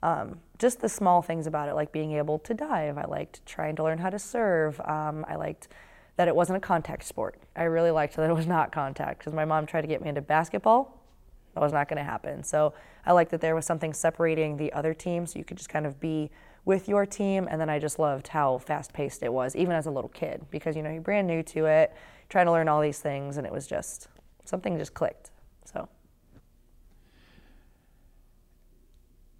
um, 0.01 0.39
just 0.59 0.79
the 0.79 0.89
small 0.89 1.21
things 1.21 1.45
about 1.45 1.67
it, 1.67 1.73
like 1.73 1.91
being 1.91 2.13
able 2.13 2.39
to 2.39 2.53
dive. 2.53 2.97
I 2.97 3.05
liked 3.05 3.45
trying 3.45 3.75
to 3.75 3.83
learn 3.83 3.97
how 3.97 4.09
to 4.09 4.19
serve. 4.19 4.79
Um, 4.81 5.25
I 5.27 5.35
liked 5.35 5.67
that 6.15 6.27
it 6.27 6.35
wasn't 6.35 6.57
a 6.57 6.61
contact 6.61 7.03
sport. 7.03 7.39
I 7.55 7.63
really 7.63 7.91
liked 7.91 8.15
that 8.15 8.29
it 8.29 8.33
was 8.33 8.47
not 8.47 8.71
contact 8.71 9.19
because 9.19 9.33
my 9.33 9.45
mom 9.45 9.65
tried 9.65 9.81
to 9.81 9.87
get 9.87 10.01
me 10.01 10.09
into 10.09 10.21
basketball. 10.21 10.96
That 11.57 11.63
was 11.63 11.73
not 11.73 11.89
going 11.89 11.97
to 11.97 12.03
happen. 12.03 12.43
So 12.43 12.75
I 13.03 13.13
liked 13.13 13.31
that 13.31 13.41
there 13.41 13.55
was 13.55 13.65
something 13.65 13.91
separating 13.91 14.57
the 14.57 14.71
other 14.73 14.93
teams. 14.93 15.33
So 15.33 15.39
you 15.39 15.43
could 15.43 15.57
just 15.57 15.69
kind 15.69 15.87
of 15.87 15.99
be 15.99 16.29
with 16.65 16.87
your 16.87 17.03
team. 17.03 17.47
And 17.49 17.59
then 17.59 17.67
I 17.67 17.79
just 17.79 17.97
loved 17.97 18.27
how 18.27 18.59
fast 18.59 18.93
paced 18.93 19.23
it 19.23 19.33
was, 19.33 19.55
even 19.55 19.73
as 19.73 19.87
a 19.87 19.89
little 19.89 20.11
kid, 20.11 20.45
because 20.51 20.75
you 20.75 20.83
know 20.83 20.91
you're 20.91 21.01
brand 21.01 21.25
new 21.25 21.41
to 21.41 21.65
it, 21.65 21.95
trying 22.29 22.45
to 22.45 22.51
learn 22.51 22.67
all 22.67 22.79
these 22.79 22.99
things, 22.99 23.37
and 23.37 23.47
it 23.47 23.51
was 23.51 23.65
just 23.65 24.07
something 24.45 24.77
just 24.77 24.93
clicked. 24.93 25.31
So. 25.65 25.89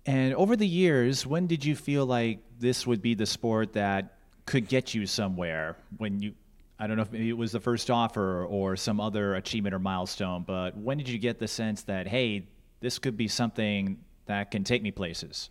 And 0.08 0.34
over 0.34 0.56
the 0.56 0.66
years, 0.68 1.28
when 1.28 1.46
did 1.46 1.64
you 1.64 1.76
feel 1.76 2.08
like 2.08 2.40
this 2.58 2.88
would 2.88 3.04
be 3.04 3.14
the 3.14 3.28
sport 3.28 3.74
that 3.74 4.18
could 4.48 4.68
get 4.68 4.96
you 4.96 5.06
somewhere? 5.06 5.78
When 5.98 6.20
you, 6.20 6.34
I 6.80 6.86
don't 6.86 6.96
know 6.96 7.04
if 7.04 7.12
maybe 7.12 7.30
it 7.30 7.38
was 7.38 7.52
the 7.52 7.60
first 7.60 7.90
offer 7.90 8.46
or 8.46 8.76
some 8.76 9.00
other 9.00 9.36
achievement 9.36 9.74
or 9.74 9.80
milestone, 9.80 10.44
but 10.46 10.78
when 10.78 10.98
did 10.98 11.10
you 11.10 11.18
get 11.18 11.40
the 11.40 11.48
sense 11.48 11.82
that, 11.84 12.08
hey, 12.08 12.48
this 12.82 13.00
could 13.00 13.18
be 13.18 13.28
something 13.28 13.98
that 14.28 14.52
can 14.52 14.64
take 14.64 14.84
me 14.84 14.92
places? 14.92 15.50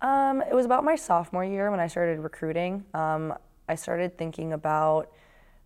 Um, 0.00 0.40
it 0.40 0.54
was 0.54 0.64
about 0.64 0.84
my 0.84 0.96
sophomore 0.96 1.44
year 1.44 1.70
when 1.70 1.80
I 1.80 1.86
started 1.86 2.18
recruiting. 2.20 2.84
Um, 2.94 3.34
I 3.68 3.74
started 3.74 4.16
thinking 4.16 4.52
about, 4.54 5.10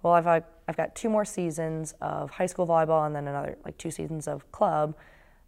well, 0.02 0.14
I've, 0.14 0.26
I've 0.26 0.76
got 0.76 0.94
two 0.94 1.08
more 1.08 1.24
seasons 1.24 1.94
of 2.00 2.30
high 2.30 2.46
school 2.46 2.66
volleyball 2.66 3.06
and 3.06 3.14
then 3.14 3.28
another, 3.28 3.56
like 3.64 3.78
two 3.78 3.90
seasons 3.90 4.26
of 4.26 4.50
club. 4.50 4.96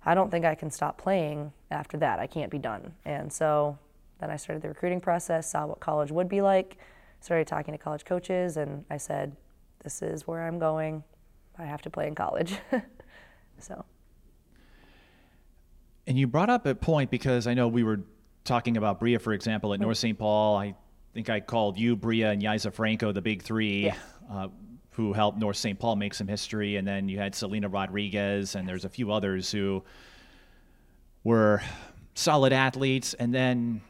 I 0.04 0.14
don't 0.14 0.30
think 0.30 0.44
I 0.44 0.54
can 0.54 0.70
stop 0.70 0.96
playing 0.96 1.52
after 1.70 1.96
that. 1.98 2.20
I 2.20 2.26
can't 2.26 2.50
be 2.50 2.58
done. 2.58 2.92
And 3.04 3.32
so 3.32 3.78
then 4.20 4.30
I 4.30 4.36
started 4.36 4.62
the 4.62 4.68
recruiting 4.68 5.00
process, 5.00 5.50
saw 5.50 5.66
what 5.66 5.80
college 5.80 6.10
would 6.10 6.28
be 6.28 6.40
like, 6.40 6.78
started 7.20 7.46
talking 7.46 7.72
to 7.72 7.78
college 7.78 8.04
coaches, 8.04 8.56
and 8.56 8.84
I 8.90 8.96
said, 8.96 9.36
This 9.82 10.02
is 10.02 10.26
where 10.26 10.46
I'm 10.46 10.58
going. 10.58 11.04
I 11.58 11.64
have 11.64 11.82
to 11.82 11.90
play 11.90 12.06
in 12.06 12.14
college. 12.14 12.56
so. 13.58 13.84
And 16.06 16.18
you 16.18 16.26
brought 16.26 16.50
up 16.50 16.66
a 16.66 16.74
point 16.74 17.10
because 17.10 17.46
I 17.46 17.54
know 17.54 17.68
we 17.68 17.84
were 17.84 18.00
talking 18.44 18.76
about 18.76 18.98
Bria, 18.98 19.18
for 19.18 19.32
example, 19.32 19.72
at 19.74 19.80
North 19.80 19.98
St. 19.98 20.18
Paul. 20.18 20.56
I 20.56 20.74
think 21.14 21.28
I 21.28 21.40
called 21.40 21.78
you, 21.78 21.94
Bria, 21.94 22.30
and 22.30 22.42
Yaisa 22.42 22.72
Franco, 22.72 23.12
the 23.12 23.20
big 23.22 23.42
three, 23.42 23.86
Yeah. 23.86 23.96
uh, 24.30 24.48
who 24.92 25.12
helped 25.12 25.38
North 25.38 25.56
St. 25.56 25.78
Paul 25.78 25.96
make 25.96 26.14
some 26.14 26.26
history. 26.26 26.76
And 26.76 26.88
then 26.88 27.08
you 27.08 27.18
had 27.18 27.34
Selena 27.34 27.68
Rodriguez, 27.68 28.54
and 28.56 28.66
there's 28.68 28.84
a 28.84 28.88
few 28.88 29.12
others 29.12 29.52
who 29.52 29.84
were 31.22 31.62
solid 32.14 32.52
athletes. 32.52 33.14
And 33.14 33.32
then 33.32 33.82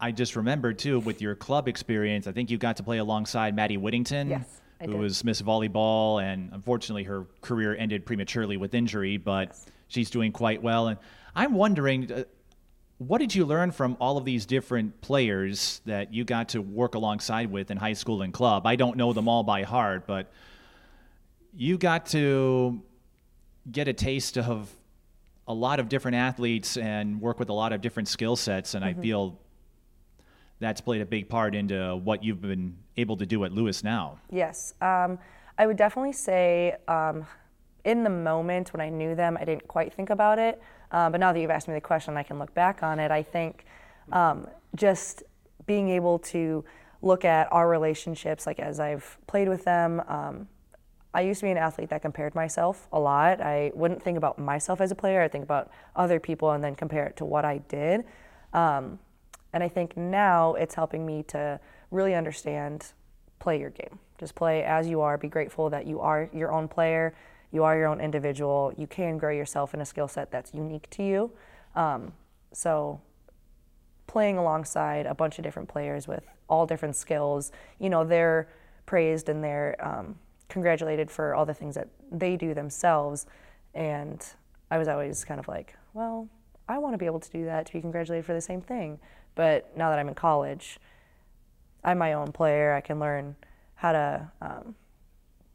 I 0.00 0.12
just 0.12 0.34
remembered, 0.34 0.78
too, 0.78 1.00
with 1.00 1.20
your 1.20 1.34
club 1.34 1.68
experience, 1.68 2.26
I 2.26 2.32
think 2.32 2.50
you 2.50 2.56
got 2.56 2.78
to 2.78 2.82
play 2.82 2.98
alongside 2.98 3.54
Maddie 3.54 3.76
Whittington. 3.76 4.30
Yes, 4.30 4.60
I 4.80 4.86
who 4.86 4.92
did. 4.92 5.00
was 5.00 5.22
Miss 5.24 5.42
Volleyball, 5.42 6.22
and 6.22 6.50
unfortunately 6.52 7.04
her 7.04 7.26
career 7.42 7.76
ended 7.76 8.06
prematurely 8.06 8.56
with 8.56 8.74
injury, 8.74 9.18
but 9.18 9.58
she's 9.88 10.08
doing 10.08 10.32
quite 10.32 10.62
well. 10.62 10.88
And 10.88 10.98
I'm 11.34 11.52
wondering, 11.52 12.10
uh, 12.10 12.24
what 12.96 13.18
did 13.18 13.34
you 13.34 13.44
learn 13.44 13.72
from 13.72 13.96
all 14.00 14.16
of 14.16 14.24
these 14.24 14.46
different 14.46 15.00
players 15.02 15.80
that 15.84 16.14
you 16.14 16.24
got 16.24 16.50
to 16.50 16.62
work 16.62 16.94
alongside 16.94 17.50
with 17.50 17.70
in 17.70 17.76
high 17.76 17.92
school 17.92 18.22
and 18.22 18.32
club? 18.32 18.66
I 18.66 18.76
don't 18.76 18.96
know 18.96 19.12
them 19.12 19.28
all 19.28 19.42
by 19.42 19.62
heart, 19.62 20.06
but 20.06 20.32
you 21.54 21.76
got 21.76 22.06
to 22.06 22.82
get 23.70 23.88
a 23.88 23.92
taste 23.92 24.38
of 24.38 24.74
a 25.46 25.54
lot 25.54 25.80
of 25.80 25.88
different 25.88 26.16
athletes 26.16 26.76
and 26.76 27.20
work 27.20 27.38
with 27.38 27.48
a 27.48 27.52
lot 27.52 27.72
of 27.72 27.80
different 27.80 28.08
skill 28.08 28.36
sets, 28.36 28.74
and 28.74 28.84
I 28.84 28.94
feel 28.94 29.38
that's 30.60 30.80
played 30.80 31.00
a 31.00 31.06
big 31.06 31.28
part 31.28 31.54
into 31.54 31.96
what 31.96 32.22
you've 32.22 32.40
been 32.40 32.76
able 32.96 33.16
to 33.16 33.26
do 33.26 33.44
at 33.44 33.52
Lewis 33.52 33.82
now. 33.82 34.18
Yes, 34.30 34.74
um, 34.80 35.18
I 35.58 35.66
would 35.66 35.76
definitely 35.76 36.12
say 36.12 36.76
um, 36.86 37.26
in 37.84 38.04
the 38.04 38.10
moment 38.10 38.72
when 38.72 38.80
I 38.80 38.90
knew 38.90 39.14
them, 39.14 39.36
I 39.40 39.44
didn't 39.44 39.66
quite 39.66 39.92
think 39.92 40.10
about 40.10 40.38
it. 40.38 40.62
Uh, 40.92 41.08
but 41.08 41.20
now 41.20 41.32
that 41.32 41.40
you've 41.40 41.50
asked 41.50 41.68
me 41.68 41.74
the 41.74 41.80
question, 41.80 42.16
I 42.16 42.22
can 42.22 42.38
look 42.38 42.52
back 42.54 42.82
on 42.82 42.98
it. 42.98 43.10
I 43.10 43.22
think 43.22 43.64
um, 44.12 44.46
just 44.74 45.22
being 45.66 45.88
able 45.88 46.18
to 46.18 46.64
look 47.02 47.24
at 47.24 47.50
our 47.52 47.68
relationships, 47.68 48.46
like 48.46 48.58
as 48.58 48.80
I've 48.80 49.18
played 49.26 49.48
with 49.48 49.64
them. 49.64 50.02
Um, 50.08 50.48
I 51.12 51.22
used 51.22 51.40
to 51.40 51.46
be 51.46 51.50
an 51.50 51.56
athlete 51.56 51.90
that 51.90 52.02
compared 52.02 52.34
myself 52.34 52.86
a 52.92 53.00
lot. 53.00 53.40
I 53.40 53.72
wouldn't 53.74 54.02
think 54.02 54.16
about 54.16 54.38
myself 54.38 54.80
as 54.80 54.92
a 54.92 54.94
player. 54.94 55.22
I'd 55.22 55.32
think 55.32 55.44
about 55.44 55.70
other 55.96 56.20
people 56.20 56.50
and 56.52 56.62
then 56.62 56.76
compare 56.76 57.06
it 57.06 57.16
to 57.16 57.24
what 57.24 57.44
I 57.44 57.58
did. 57.58 58.04
Um, 58.52 59.00
and 59.52 59.62
I 59.62 59.68
think 59.68 59.96
now 59.96 60.54
it's 60.54 60.74
helping 60.74 61.04
me 61.04 61.24
to 61.28 61.60
really 61.90 62.14
understand 62.14 62.92
play 63.38 63.58
your 63.58 63.70
game. 63.70 63.98
Just 64.18 64.34
play 64.34 64.62
as 64.62 64.88
you 64.88 65.00
are. 65.00 65.16
Be 65.18 65.28
grateful 65.28 65.70
that 65.70 65.86
you 65.86 66.00
are 66.00 66.28
your 66.32 66.52
own 66.52 66.68
player. 66.68 67.14
You 67.52 67.64
are 67.64 67.76
your 67.76 67.86
own 67.86 68.00
individual. 68.00 68.72
You 68.76 68.86
can 68.86 69.18
grow 69.18 69.30
yourself 69.30 69.74
in 69.74 69.80
a 69.80 69.84
skill 69.84 70.08
set 70.08 70.30
that's 70.30 70.54
unique 70.54 70.88
to 70.90 71.02
you. 71.02 71.32
Um, 71.74 72.12
so 72.52 73.00
playing 74.06 74.38
alongside 74.38 75.06
a 75.06 75.14
bunch 75.14 75.38
of 75.38 75.44
different 75.44 75.68
players 75.68 76.06
with 76.06 76.24
all 76.48 76.66
different 76.66 76.96
skills, 76.96 77.52
you 77.78 77.88
know, 77.88 78.04
they're 78.04 78.48
praised 78.86 79.28
and 79.28 79.42
they're 79.42 79.76
um, 79.80 80.16
congratulated 80.48 81.10
for 81.10 81.34
all 81.34 81.46
the 81.46 81.54
things 81.54 81.74
that 81.76 81.88
they 82.10 82.36
do 82.36 82.52
themselves. 82.54 83.26
And 83.74 84.24
I 84.70 84.78
was 84.78 84.88
always 84.88 85.24
kind 85.24 85.40
of 85.40 85.48
like, 85.48 85.76
well, 85.94 86.28
I 86.68 86.78
want 86.78 86.94
to 86.94 86.98
be 86.98 87.06
able 87.06 87.20
to 87.20 87.30
do 87.30 87.44
that, 87.46 87.66
to 87.66 87.72
be 87.72 87.80
congratulated 87.80 88.24
for 88.24 88.34
the 88.34 88.40
same 88.40 88.60
thing. 88.60 88.98
But 89.34 89.76
now 89.76 89.90
that 89.90 89.98
I'm 89.98 90.08
in 90.08 90.14
college, 90.14 90.78
I'm 91.84 91.98
my 91.98 92.12
own 92.12 92.32
player. 92.32 92.74
I 92.74 92.80
can 92.80 92.98
learn 92.98 93.36
how 93.74 93.92
to 93.92 94.30
um, 94.42 94.74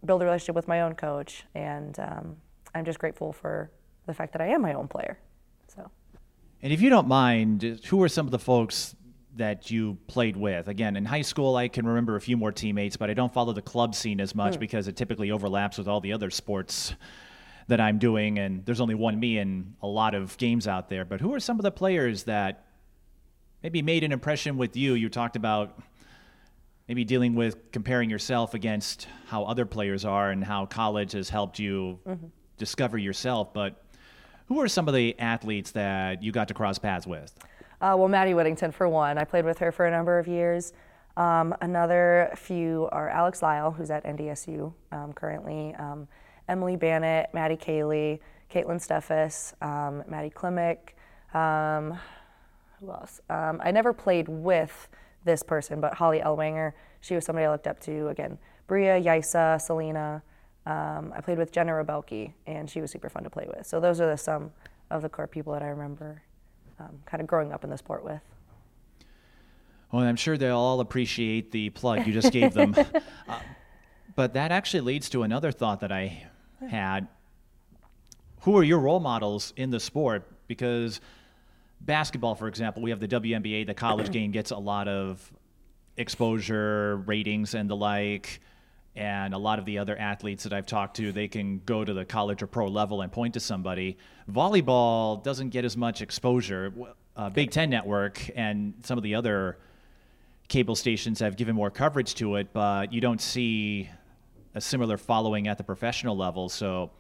build 0.04 0.22
a 0.22 0.26
relationship 0.26 0.56
with 0.56 0.68
my 0.68 0.82
own 0.82 0.96
coach. 0.96 1.44
And 1.54 1.98
um, 2.00 2.38
I'm 2.74 2.86
just 2.86 3.00
grateful 3.00 3.34
for 3.34 3.70
the 4.06 4.14
fact 4.14 4.34
that 4.34 4.42
I 4.42 4.48
am 4.48 4.62
my 4.62 4.74
own 4.74 4.88
player. 4.88 5.20
So. 5.76 5.90
And 6.62 6.74
if 6.74 6.82
you 6.82 6.90
don't 6.90 7.08
mind, 7.08 7.82
who 7.88 8.02
are 8.02 8.10
some 8.10 8.26
of 8.26 8.32
the 8.32 8.40
folks 8.40 8.96
that 9.36 9.70
you 9.70 9.98
played 10.08 10.38
with? 10.38 10.68
Again, 10.68 10.96
in 10.96 11.06
high 11.06 11.22
school, 11.22 11.56
I 11.56 11.68
can 11.68 11.86
remember 11.86 12.16
a 12.16 12.22
few 12.22 12.38
more 12.38 12.52
teammates, 12.52 12.98
but 12.98 13.10
I 13.10 13.14
don't 13.14 13.34
follow 13.34 13.54
the 13.54 13.62
club 13.62 13.94
scene 13.94 14.20
as 14.22 14.34
much 14.34 14.60
because 14.60 14.88
it 14.88 14.96
typically 14.96 15.32
overlaps 15.32 15.78
with 15.78 15.88
all 15.88 16.00
the 16.02 16.14
other 16.14 16.30
sports 16.30 16.96
that 17.68 17.82
I'm 17.82 17.98
doing, 17.98 18.38
and 18.38 18.64
there's 18.66 18.80
only 18.80 18.96
one 18.96 19.20
me 19.20 19.40
in 19.40 19.76
a 19.82 19.88
lot 19.88 20.14
of 20.14 20.38
games 20.38 20.68
out 20.68 20.88
there. 20.88 21.04
But 21.04 21.20
who 21.20 21.34
are 21.34 21.40
some 21.40 21.58
of 21.60 21.64
the 21.64 21.72
players 21.72 22.24
that 22.24 22.65
maybe 23.66 23.82
made 23.82 24.04
an 24.04 24.12
impression 24.12 24.58
with 24.58 24.78
you? 24.78 24.94
You 24.94 25.10
talked 25.10 25.36
about 25.36 25.80
maybe 26.88 27.04
dealing 27.04 27.34
with 27.34 27.72
comparing 27.72 28.12
yourself 28.12 28.54
against 28.54 29.08
how 29.26 29.44
other 29.46 29.66
players 29.66 30.06
are 30.06 30.30
and 30.30 30.44
how 30.44 30.68
college 30.68 31.14
has 31.14 31.30
helped 31.30 31.58
you 31.58 32.00
discover 32.60 32.96
yourself, 32.96 33.56
but 33.56 33.84
who 34.46 34.62
are 34.62 34.68
some 34.68 34.88
of 34.88 34.94
the 34.94 35.20
athletes 35.20 35.72
that 35.72 36.22
you 36.22 36.32
got 36.32 36.48
to 36.50 36.54
cross 36.54 36.78
paths 36.78 37.08
with? 37.08 37.34
Uh, 37.82 37.96
well, 37.98 38.08
Maddie 38.08 38.36
Whittington, 38.36 38.72
for 38.72 38.88
one. 38.88 39.18
I 39.18 39.24
played 39.24 39.46
with 39.46 39.58
her 39.58 39.72
for 39.72 39.88
a 39.88 39.92
number 39.92 40.20
of 40.20 40.28
years. 40.28 40.72
Um, 41.18 41.56
another 41.62 42.32
few 42.36 42.88
are 42.92 43.10
Alex 43.10 43.42
Lyle, 43.42 43.72
who's 43.72 43.90
at 43.90 44.04
NDSU 44.04 44.72
um, 44.92 45.12
currently, 45.12 45.74
um, 45.80 46.08
Emily 46.48 46.76
Bannett, 46.76 47.34
Maddie 47.34 47.58
Cayley, 47.58 48.22
Caitlin 48.52 48.78
Steffes, 48.80 49.60
um, 49.66 50.04
Maddie 50.08 50.30
Klimick. 50.30 50.90
Who 52.86 52.92
else? 52.92 53.20
Um, 53.30 53.60
I 53.64 53.72
never 53.72 53.94
played 53.94 54.28
with 54.28 54.90
this 55.24 55.42
person, 55.42 55.82
but 55.82 55.96
Holly 55.96 56.20
Elwanger. 56.20 56.74
She 57.02 57.16
was 57.16 57.26
somebody 57.26 57.46
I 57.46 57.52
looked 57.52 57.68
up 57.68 57.80
to. 57.82 58.10
Again, 58.10 58.38
Bria, 58.68 59.02
Yaisa, 59.02 59.60
Selena. 59.60 60.22
Um, 60.66 61.12
I 61.16 61.22
played 61.22 61.38
with 61.38 61.52
Jenna 61.52 61.74
Rebelke, 61.74 62.34
and 62.46 62.70
she 62.70 62.82
was 62.82 62.92
super 62.92 63.10
fun 63.10 63.24
to 63.24 63.30
play 63.30 63.48
with. 63.48 63.66
So 63.66 63.80
those 63.80 64.00
are 64.02 64.08
the, 64.08 64.18
some 64.18 64.52
of 64.92 65.02
the 65.02 65.10
core 65.10 65.28
people 65.28 65.54
that 65.54 65.64
I 65.64 65.68
remember 65.68 66.22
um, 66.80 67.00
kind 67.06 67.22
of 67.22 67.28
growing 67.28 67.52
up 67.52 67.64
in 67.64 67.70
the 67.70 67.78
sport 67.78 68.04
with. 68.04 68.22
Well, 69.92 70.04
I'm 70.04 70.16
sure 70.16 70.38
they'll 70.38 70.58
all 70.58 70.80
appreciate 70.80 71.52
the 71.52 71.70
plug 71.72 72.06
you 72.06 72.14
just 72.14 72.32
gave 72.32 72.54
them. 72.54 72.76
uh, 73.28 73.40
but 74.16 74.34
that 74.34 74.52
actually 74.52 74.82
leads 74.82 75.10
to 75.10 75.24
another 75.24 75.52
thought 75.52 75.80
that 75.82 75.92
I 75.92 76.28
had. 76.70 77.08
Who 78.42 78.58
are 78.58 78.64
your 78.64 78.80
role 78.80 79.00
models 79.00 79.54
in 79.56 79.72
the 79.72 79.80
sport? 79.80 80.28
Because 80.48 81.02
basketball, 81.82 82.36
for 82.36 82.48
example, 82.48 82.82
we 82.82 82.90
have 82.90 83.00
the 83.00 83.08
WNBA, 83.08 83.68
the 83.68 83.74
college 83.74 84.12
game 84.12 84.32
gets 84.32 84.52
a 84.52 84.58
lot 84.58 84.88
of 84.88 85.32
exposure, 85.98 86.98
ratings, 87.06 87.54
and 87.54 87.70
the 87.70 87.76
like. 87.76 88.42
And 88.96 89.34
a 89.34 89.38
lot 89.38 89.60
of 89.60 89.66
the 89.66 89.78
other 89.80 89.98
athletes 89.98 90.44
that 90.46 90.54
I've 90.54 90.66
talked 90.66 90.96
to, 90.98 91.12
they 91.12 91.28
can 91.28 91.60
go 91.66 91.84
to 91.84 91.94
the 91.94 92.06
college 92.06 92.42
or 92.42 92.48
pro 92.48 92.68
level 92.68 93.02
and 93.02 93.12
point 93.12 93.34
to 93.34 93.42
somebody. 93.42 93.98
Volleyball 94.32 95.22
doesn't 95.22 95.50
get 95.50 95.66
as 95.66 95.76
much 95.76 96.02
exposure. 96.02 96.74
Uh, 97.16 97.30
Big 97.30 97.52
Ten 97.52 97.70
Network 97.70 98.22
and 98.36 98.74
some 98.84 98.98
of 98.98 99.04
the 99.04 99.16
other 99.16 99.58
cable 100.48 100.76
stations 100.76 101.20
have 101.20 101.36
given 101.36 101.56
more 101.56 101.70
coverage 101.70 102.16
to 102.16 102.36
it, 102.36 102.54
but 102.54 102.94
you 102.94 103.02
don't 103.02 103.22
see 103.22 103.90
a 104.54 104.62
similar 104.62 104.98
following 104.98 105.48
at 105.50 105.58
the 105.58 105.64
professional 105.64 106.16
level. 106.16 106.48
So, 106.48 106.92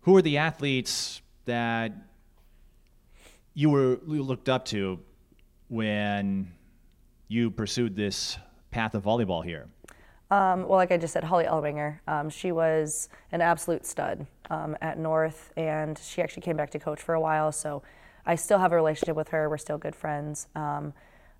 who 0.00 0.16
are 0.16 0.22
the 0.22 0.38
athletes 0.38 1.22
that 1.44 1.92
you 3.54 3.70
were 3.70 3.98
looked 4.04 4.48
up 4.48 4.64
to 4.66 4.98
when 5.68 6.52
you 7.28 7.50
pursued 7.50 7.96
this 7.96 8.36
path 8.70 8.94
of 8.94 9.04
volleyball 9.04 9.44
here? 9.44 9.68
Um, 10.30 10.66
well, 10.66 10.78
like 10.78 10.90
I 10.90 10.96
just 10.96 11.12
said, 11.12 11.22
Holly 11.24 11.44
Elwanger. 11.44 12.00
Um, 12.08 12.28
she 12.28 12.50
was 12.50 13.08
an 13.30 13.40
absolute 13.40 13.86
stud 13.86 14.26
um, 14.50 14.76
at 14.80 14.98
North, 14.98 15.52
and 15.56 15.96
she 15.98 16.22
actually 16.22 16.42
came 16.42 16.56
back 16.56 16.70
to 16.70 16.78
coach 16.78 17.00
for 17.00 17.14
a 17.14 17.20
while. 17.20 17.52
So 17.52 17.82
I 18.26 18.34
still 18.34 18.58
have 18.58 18.72
a 18.72 18.76
relationship 18.76 19.16
with 19.16 19.28
her. 19.28 19.48
We're 19.48 19.58
still 19.58 19.78
good 19.78 19.94
friends. 19.94 20.48
Um, 20.56 20.92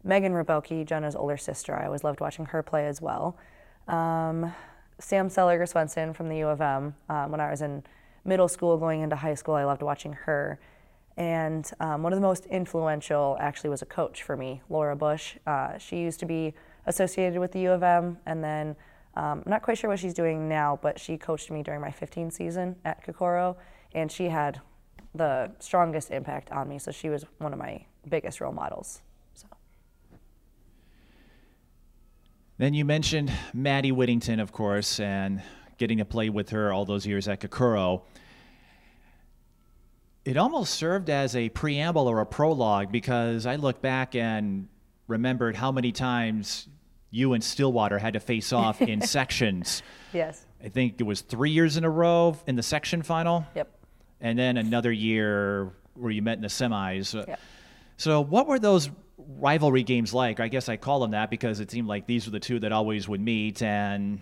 Megan 0.05 0.33
Rebelke, 0.33 0.87
Jenna's 0.87 1.17
older 1.17 1.37
sister. 1.37 1.75
I 1.75 1.87
always 1.87 2.05
loved 2.05 2.21
watching 2.21 2.47
her 2.47 2.63
play 2.63 2.87
as 2.87 3.01
well. 3.01 3.37
Um, 3.89 4.55
Sam 5.01 5.29
Seliger 5.29 5.69
Swenson 5.69 6.13
from 6.13 6.29
the 6.29 6.37
U 6.39 6.49
of 6.49 6.61
M. 6.61 6.95
Um, 7.09 7.31
when 7.31 7.41
I 7.41 7.51
was 7.51 7.63
in 7.63 7.83
middle 8.25 8.49
school, 8.49 8.77
going 8.77 9.01
into 9.01 9.17
high 9.17 9.35
school, 9.35 9.55
I 9.55 9.65
loved 9.65 9.83
watching 9.83 10.13
her. 10.13 10.61
And 11.17 11.71
um, 11.79 12.03
one 12.03 12.13
of 12.13 12.17
the 12.17 12.27
most 12.27 12.47
influential 12.47 13.37
actually 13.41 13.71
was 13.71 13.83
a 13.83 13.87
coach 13.87 14.23
for 14.23 14.37
me, 14.37 14.63
Laura 14.69 14.97
Bush. 14.97 15.37
Uh, 15.47 15.79
she 15.79 15.99
used 15.99 16.19
to 16.21 16.27
be 16.27 16.55
associated 16.87 17.39
with 17.39 17.53
the 17.53 17.61
U 17.61 17.71
of 17.71 17.83
M, 17.83 18.19
and 18.27 18.43
then 18.43 18.77
um, 19.17 19.43
I'm 19.45 19.51
not 19.51 19.63
quite 19.63 19.79
sure 19.79 19.89
what 19.89 20.01
she's 20.01 20.15
doing 20.15 20.49
now, 20.49 20.79
but 20.83 20.99
she 20.99 21.17
coached 21.17 21.51
me 21.51 21.63
during 21.63 21.81
my 21.81 21.91
15 21.91 22.31
season 22.31 22.77
at 22.85 23.05
Kokoro, 23.05 23.57
and 23.95 24.11
she 24.11 24.29
had 24.29 24.61
the 25.15 25.53
strongest 25.61 26.11
impact 26.11 26.51
on 26.51 26.69
me. 26.69 26.79
So 26.79 26.91
she 26.91 27.09
was 27.09 27.25
one 27.39 27.53
of 27.53 27.59
my 27.59 27.85
biggest 28.09 28.41
role 28.41 28.53
models. 28.53 29.03
So 29.35 29.47
Then 32.59 32.75
you 32.75 32.85
mentioned 32.85 33.33
Maddie 33.53 33.93
Whittington, 33.93 34.41
of 34.41 34.51
course, 34.51 34.99
and 34.99 35.43
getting 35.79 35.99
to 35.99 36.05
play 36.05 36.29
with 36.29 36.51
her 36.51 36.73
all 36.73 36.85
those 36.85 37.07
years 37.07 37.29
at 37.29 37.41
Kokoro. 37.41 38.03
It 40.25 40.37
almost 40.37 40.75
served 40.75 41.11
as 41.11 41.37
a 41.37 41.51
preamble 41.51 42.09
or 42.09 42.21
a 42.21 42.27
prologue 42.27 42.91
because 42.91 43.45
I 43.45 43.57
look 43.57 43.83
back 43.83 44.15
and 44.15 44.69
remembered 45.07 45.55
how 45.55 45.71
many 45.71 45.93
times 45.93 46.67
you 47.11 47.35
and 47.35 47.45
Stillwater 47.45 47.99
had 47.99 48.15
to 48.15 48.21
face 48.21 48.53
off 48.53 48.81
in 48.81 49.01
sections. 49.07 49.83
yes, 50.13 50.47
I 50.63 50.69
think 50.69 50.95
it 50.99 51.05
was 51.05 51.21
three 51.21 51.51
years 51.51 51.77
in 51.77 51.85
a 51.85 51.91
row 51.91 52.37
in 52.47 52.57
the 52.57 52.63
section 52.63 53.03
final. 53.03 53.47
Yep. 53.55 53.71
And 54.21 54.39
then 54.39 54.57
another 54.57 54.91
year 54.91 55.73
where 55.95 56.11
you 56.11 56.23
met 56.23 56.37
in 56.37 56.43
the 56.43 56.49
semis. 56.49 57.15
Uh, 57.15 57.25
yep. 57.29 57.41
So, 57.99 58.23
what 58.23 58.47
were 58.47 58.59
those 58.59 58.91
rivalry 59.19 59.83
games 59.83 60.15
like? 60.15 60.41
I 60.41 60.49
guess 60.49 60.69
I 60.69 60.77
call 60.77 61.01
them 61.01 61.13
that 61.13 61.31
because 61.31 61.61
it 61.61 61.71
seemed 61.71 61.87
like 61.87 62.07
these 62.07 62.27
were 62.27 62.33
the 62.33 62.41
two 62.41 62.59
that 62.61 62.73
always 62.73 63.09
would 63.09 63.21
meet, 63.21 63.63
and 63.63 64.21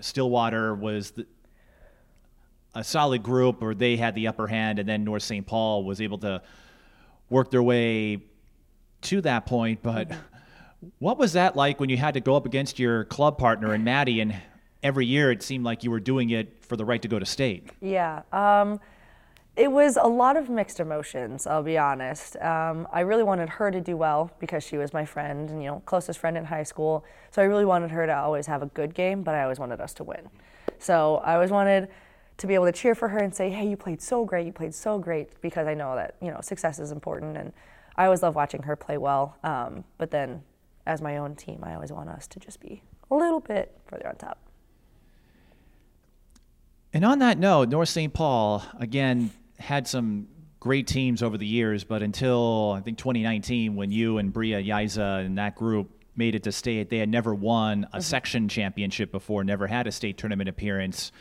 Stillwater 0.00 0.74
was 0.74 1.12
the, 1.12 1.26
a 2.74 2.84
solid 2.84 3.22
group, 3.22 3.62
or 3.62 3.74
they 3.74 3.96
had 3.96 4.14
the 4.14 4.28
upper 4.28 4.46
hand, 4.46 4.78
and 4.78 4.88
then 4.88 5.04
North 5.04 5.22
St. 5.22 5.46
Paul 5.46 5.84
was 5.84 6.00
able 6.00 6.18
to 6.18 6.42
work 7.28 7.50
their 7.50 7.62
way 7.62 8.22
to 9.02 9.20
that 9.22 9.46
point. 9.46 9.82
But 9.82 10.10
what 10.98 11.18
was 11.18 11.32
that 11.34 11.56
like 11.56 11.80
when 11.80 11.88
you 11.88 11.96
had 11.96 12.14
to 12.14 12.20
go 12.20 12.36
up 12.36 12.46
against 12.46 12.78
your 12.78 13.04
club 13.04 13.38
partner 13.38 13.72
and 13.72 13.84
Maddie, 13.84 14.20
and 14.20 14.34
every 14.82 15.06
year 15.06 15.30
it 15.30 15.42
seemed 15.42 15.64
like 15.64 15.84
you 15.84 15.90
were 15.90 16.00
doing 16.00 16.30
it 16.30 16.64
for 16.64 16.76
the 16.76 16.84
right 16.84 17.02
to 17.02 17.08
go 17.08 17.18
to 17.18 17.26
state? 17.26 17.70
Yeah. 17.80 18.22
Um, 18.32 18.80
it 19.56 19.70
was 19.70 19.98
a 20.00 20.06
lot 20.06 20.36
of 20.36 20.48
mixed 20.48 20.80
emotions, 20.80 21.46
I'll 21.46 21.62
be 21.62 21.76
honest. 21.76 22.36
Um, 22.36 22.86
I 22.92 23.00
really 23.00 23.24
wanted 23.24 23.48
her 23.48 23.70
to 23.70 23.80
do 23.80 23.96
well 23.96 24.30
because 24.38 24.62
she 24.62 24.78
was 24.78 24.92
my 24.92 25.04
friend 25.04 25.50
and, 25.50 25.62
you 25.62 25.68
know, 25.68 25.82
closest 25.86 26.18
friend 26.18 26.38
in 26.38 26.44
high 26.44 26.62
school. 26.62 27.04
So 27.30 27.42
I 27.42 27.44
really 27.44 27.64
wanted 27.64 27.90
her 27.90 28.06
to 28.06 28.16
always 28.16 28.46
have 28.46 28.62
a 28.62 28.66
good 28.66 28.94
game, 28.94 29.22
but 29.22 29.34
I 29.34 29.42
always 29.42 29.58
wanted 29.58 29.80
us 29.80 29.92
to 29.94 30.04
win. 30.04 30.30
So 30.78 31.16
I 31.16 31.34
always 31.34 31.50
wanted 31.50 31.88
to 32.40 32.46
be 32.46 32.54
able 32.54 32.64
to 32.64 32.72
cheer 32.72 32.94
for 32.94 33.08
her 33.08 33.18
and 33.18 33.34
say, 33.34 33.50
hey, 33.50 33.68
you 33.68 33.76
played 33.76 34.00
so 34.00 34.24
great, 34.24 34.46
you 34.46 34.52
played 34.52 34.74
so 34.74 34.98
great, 34.98 35.40
because 35.42 35.66
I 35.66 35.74
know 35.74 35.94
that, 35.94 36.16
you 36.22 36.30
know, 36.30 36.40
success 36.40 36.78
is 36.78 36.90
important. 36.90 37.36
And 37.36 37.52
I 37.96 38.06
always 38.06 38.22
love 38.22 38.34
watching 38.34 38.62
her 38.62 38.76
play 38.76 38.96
well. 38.96 39.36
Um, 39.44 39.84
but 39.98 40.10
then 40.10 40.42
as 40.86 41.02
my 41.02 41.18
own 41.18 41.36
team, 41.36 41.60
I 41.62 41.74
always 41.74 41.92
want 41.92 42.08
us 42.08 42.26
to 42.28 42.40
just 42.40 42.60
be 42.60 42.82
a 43.10 43.14
little 43.14 43.40
bit 43.40 43.78
further 43.86 44.08
on 44.08 44.16
top. 44.16 44.38
And 46.94 47.04
on 47.04 47.18
that 47.18 47.38
note, 47.38 47.68
North 47.68 47.90
St. 47.90 48.12
Paul, 48.12 48.64
again, 48.78 49.30
had 49.58 49.86
some 49.86 50.26
great 50.60 50.86
teams 50.86 51.22
over 51.22 51.36
the 51.36 51.46
years, 51.46 51.84
but 51.84 52.02
until 52.02 52.72
I 52.72 52.80
think 52.80 52.96
2019, 52.96 53.76
when 53.76 53.92
you 53.92 54.16
and 54.18 54.32
Bria 54.32 54.62
Yaisa 54.62 55.24
and 55.24 55.36
that 55.36 55.56
group 55.56 55.90
made 56.16 56.34
it 56.34 56.42
to 56.44 56.52
state, 56.52 56.88
they 56.88 56.98
had 56.98 57.08
never 57.08 57.34
won 57.34 57.84
a 57.84 57.86
mm-hmm. 57.86 58.00
section 58.00 58.48
championship 58.48 59.12
before, 59.12 59.44
never 59.44 59.66
had 59.66 59.86
a 59.86 59.92
state 59.92 60.16
tournament 60.16 60.48
appearance. 60.48 61.12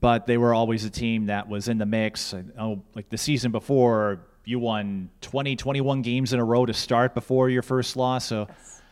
But 0.00 0.26
they 0.26 0.38
were 0.38 0.54
always 0.54 0.84
a 0.84 0.90
team 0.90 1.26
that 1.26 1.48
was 1.48 1.68
in 1.68 1.78
the 1.78 1.86
mix. 1.86 2.34
Oh, 2.58 2.82
like 2.94 3.10
the 3.10 3.18
season 3.18 3.52
before, 3.52 4.20
you 4.44 4.58
won 4.58 5.10
20, 5.20 5.56
21 5.56 6.02
games 6.02 6.32
in 6.32 6.40
a 6.40 6.44
row 6.44 6.64
to 6.64 6.72
start 6.72 7.14
before 7.14 7.50
your 7.50 7.62
first 7.62 7.96
loss. 7.96 8.24
So, 8.24 8.46
yes. 8.48 8.82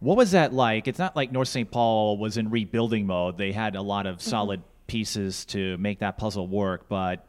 what 0.00 0.16
was 0.16 0.32
that 0.32 0.52
like? 0.52 0.86
It's 0.88 0.98
not 0.98 1.16
like 1.16 1.32
North 1.32 1.48
St. 1.48 1.70
Paul 1.70 2.18
was 2.18 2.36
in 2.36 2.50
rebuilding 2.50 3.06
mode. 3.06 3.38
They 3.38 3.52
had 3.52 3.76
a 3.76 3.82
lot 3.82 4.06
of 4.06 4.16
mm-hmm. 4.16 4.30
solid 4.30 4.62
pieces 4.86 5.46
to 5.46 5.78
make 5.78 6.00
that 6.00 6.18
puzzle 6.18 6.46
work, 6.46 6.88
but 6.88 7.26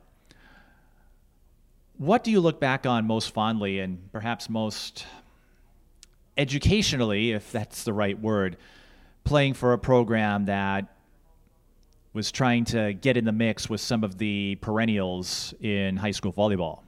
what 1.98 2.24
do 2.24 2.32
you 2.32 2.42
look 2.42 2.60
back 2.60 2.86
on 2.86 3.06
most 3.06 3.34
fondly 3.34 3.80
and 3.80 4.12
perhaps 4.12 4.50
most 4.50 5.06
educationally, 6.38 7.32
if 7.32 7.52
that's 7.52 7.84
the 7.84 7.94
right 7.94 8.20
word, 8.20 8.58
playing 9.24 9.54
for 9.54 9.74
a 9.74 9.78
program 9.78 10.46
that 10.46 10.93
was 12.14 12.32
trying 12.32 12.64
to 12.66 12.94
get 12.94 13.18
in 13.18 13.26
the 13.26 13.32
mix 13.32 13.70
with 13.70 13.82
some 13.82 14.04
of 14.04 14.18
the 14.18 14.56
perennials 14.62 15.54
in 15.62 15.98
high 15.98 16.12
school 16.12 16.32
volleyball? 16.32 16.82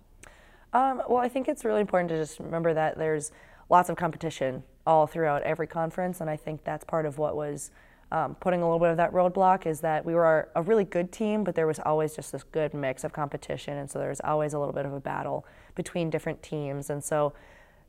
Um, 0.74 1.02
well, 1.08 1.18
I 1.18 1.30
think 1.30 1.48
it's 1.48 1.66
really 1.66 1.82
important 1.82 2.10
to 2.10 2.18
just 2.18 2.40
remember 2.40 2.74
that 2.74 2.98
there's 2.98 3.32
lots 3.70 3.90
of 3.90 3.96
competition 3.96 4.64
all 4.86 5.08
throughout 5.08 5.42
every 5.44 5.68
conference, 5.68 6.22
and 6.22 6.30
I 6.30 6.36
think 6.36 6.64
that's 6.64 6.84
part 6.84 7.06
of 7.06 7.18
what 7.18 7.36
was 7.36 7.72
um, 8.12 8.36
putting 8.36 8.62
a 8.62 8.66
little 8.66 8.80
bit 8.80 8.90
of 8.90 8.98
that 8.98 9.12
roadblock 9.14 9.66
is 9.66 9.80
that 9.82 10.06
we 10.06 10.14
were 10.14 10.50
a 10.56 10.62
really 10.62 10.84
good 10.84 11.12
team, 11.12 11.44
but 11.44 11.56
there 11.56 11.66
was 11.66 11.80
always 11.80 12.16
just 12.16 12.32
this 12.32 12.44
good 12.44 12.74
mix 12.74 13.04
of 13.04 13.14
competition, 13.14 13.78
and 13.78 13.90
so 13.90 13.98
there 13.98 14.10
was 14.10 14.22
always 14.24 14.54
a 14.54 14.60
little 14.60 14.74
bit 14.74 14.86
of 14.86 14.94
a 14.94 15.00
battle 15.00 15.46
between 15.74 16.10
different 16.10 16.44
teams, 16.44 16.90
and 16.90 17.04
so 17.04 17.34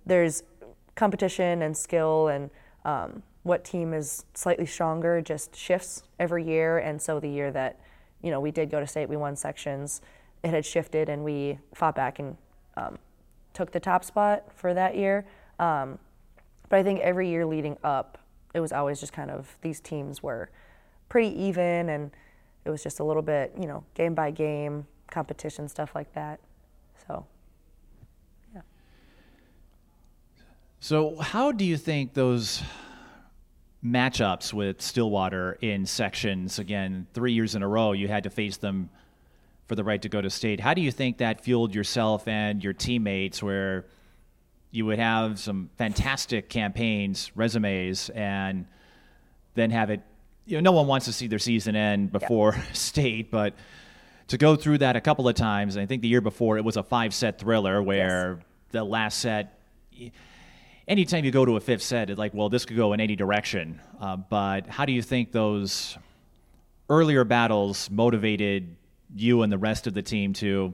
there's 0.07 0.43
competition 0.95 1.63
and 1.63 1.77
skill 1.77 2.29
and 2.29 2.51
um, 2.85 3.23
what 3.47 3.65
team 3.65 3.95
is 3.95 4.25
slightly 4.35 4.67
stronger 4.67 5.21
just 5.21 5.55
shifts 5.55 6.03
every 6.19 6.45
year, 6.45 6.79
and 6.79 7.01
so 7.01 7.21
the 7.21 7.29
year 7.29 7.51
that 7.53 7.79
you 8.23 8.31
know 8.31 8.41
we 8.41 8.51
did 8.51 8.71
go 8.71 8.81
to 8.81 8.87
state, 8.87 9.09
we 9.09 9.17
won 9.17 9.37
sections, 9.37 10.01
it 10.43 10.51
had 10.51 10.67
shifted, 10.67 11.09
and 11.09 11.23
we 11.25 11.59
fought 11.75 11.95
back 11.95 12.19
and 12.19 12.37
um, 12.77 12.99
took 13.55 13.71
the 13.71 13.81
top 13.81 14.05
spot 14.05 14.45
for 14.55 14.75
that 14.75 14.97
year. 14.97 15.25
Um, 15.59 15.99
but 16.69 16.81
I 16.81 16.83
think 16.83 17.01
every 17.01 17.31
year 17.31 17.47
leading 17.47 17.77
up 17.85 18.19
it 18.53 18.61
was 18.61 18.73
always 18.73 18.99
just 18.99 19.13
kind 19.13 19.31
of 19.31 19.57
these 19.61 19.81
teams 19.81 20.23
were 20.23 20.51
pretty 21.09 21.29
even 21.41 21.89
and 21.89 22.11
it 22.65 22.71
was 22.71 22.83
just 22.83 22.99
a 22.99 23.05
little 23.05 23.23
bit, 23.23 23.53
you 23.61 23.67
know, 23.67 23.85
game 23.95 24.15
by 24.15 24.31
game 24.31 24.87
competition 25.11 25.69
stuff 25.69 25.95
like 25.95 26.13
that. 26.15 26.41
So, 27.07 27.27
yeah. 28.55 28.63
So, 30.81 31.19
how 31.21 31.53
do 31.53 31.65
you 31.65 31.77
think 31.77 32.15
those 32.15 32.63
matchups 33.85 34.53
with 34.53 34.81
Stillwater 34.81 35.59
in 35.61 35.87
sections 35.87 36.59
again, 36.59 37.07
3 37.15 37.33
years 37.33 37.55
in 37.55 37.63
a 37.63 37.69
row 37.69 37.93
you 37.93 38.09
had 38.09 38.25
to 38.25 38.31
face 38.31 38.57
them 38.57 38.91
for 39.67 39.75
the 39.75 39.85
right 39.85 40.01
to 40.03 40.09
go 40.09 40.21
to 40.21 40.31
state. 40.31 40.61
How 40.61 40.75
do 40.75 40.81
you 40.81 40.93
think 40.93 41.19
that 41.19 41.43
fueled 41.43 41.75
yourself 41.75 42.27
and 42.29 42.63
your 42.63 42.73
teammates 42.73 43.43
where 43.43 43.87
you 44.77 44.85
would 44.85 44.99
have 44.99 45.39
some 45.39 45.71
fantastic 45.79 46.51
campaigns, 46.51 47.33
resumes, 47.35 48.11
and 48.11 48.67
then 49.55 49.71
have 49.71 49.89
it. 49.89 50.03
You 50.45 50.59
know, 50.59 50.71
no 50.71 50.73
one 50.73 50.87
wants 50.87 51.07
to 51.07 51.15
see 51.15 51.29
their 51.29 51.39
season 51.39 51.75
end 51.75 52.13
before 52.13 52.57
state, 52.75 53.31
but 53.31 53.55
to 54.29 54.37
go 54.37 54.55
through 54.55 54.79
that 54.79 54.95
a 54.95 55.01
couple 55.01 55.29
of 55.29 55.35
times, 55.35 55.79
I 55.79 55.87
think 55.87 56.03
the 56.03 56.09
year 56.09 56.21
before 56.21 56.59
it 56.59 56.65
was 56.65 56.77
a 56.77 56.83
five 56.83 57.15
set 57.15 57.39
thriller 57.39 57.83
where 57.83 58.35
yes. 58.37 58.47
the 58.73 58.85
last 58.85 59.19
set. 59.21 59.59
Anytime 60.89 61.25
you 61.25 61.33
go 61.33 61.45
to 61.45 61.57
a 61.57 61.61
fifth 61.61 61.83
set, 61.83 62.11
it's 62.11 62.19
like, 62.19 62.33
well, 62.33 62.49
this 62.49 62.65
could 62.65 62.77
go 62.77 62.93
in 62.93 63.01
any 63.01 63.17
direction. 63.17 63.81
Uh, 64.01 64.17
but 64.17 64.69
how 64.69 64.85
do 64.85 64.93
you 64.93 65.03
think 65.03 65.33
those 65.33 65.99
earlier 66.89 67.25
battles 67.25 67.91
motivated 67.91 68.77
you 69.15 69.43
and 69.43 69.53
the 69.53 69.59
rest 69.59 69.89
of 69.89 69.95
the 69.95 70.03
team 70.03 70.33
to, 70.35 70.73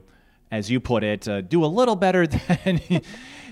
as 0.51 0.69
you 0.69 0.79
put 0.79 1.03
it, 1.03 1.27
uh, 1.27 1.41
do 1.41 1.65
a 1.65 1.67
little 1.67 1.95
better 1.95 2.27
than 2.65 2.79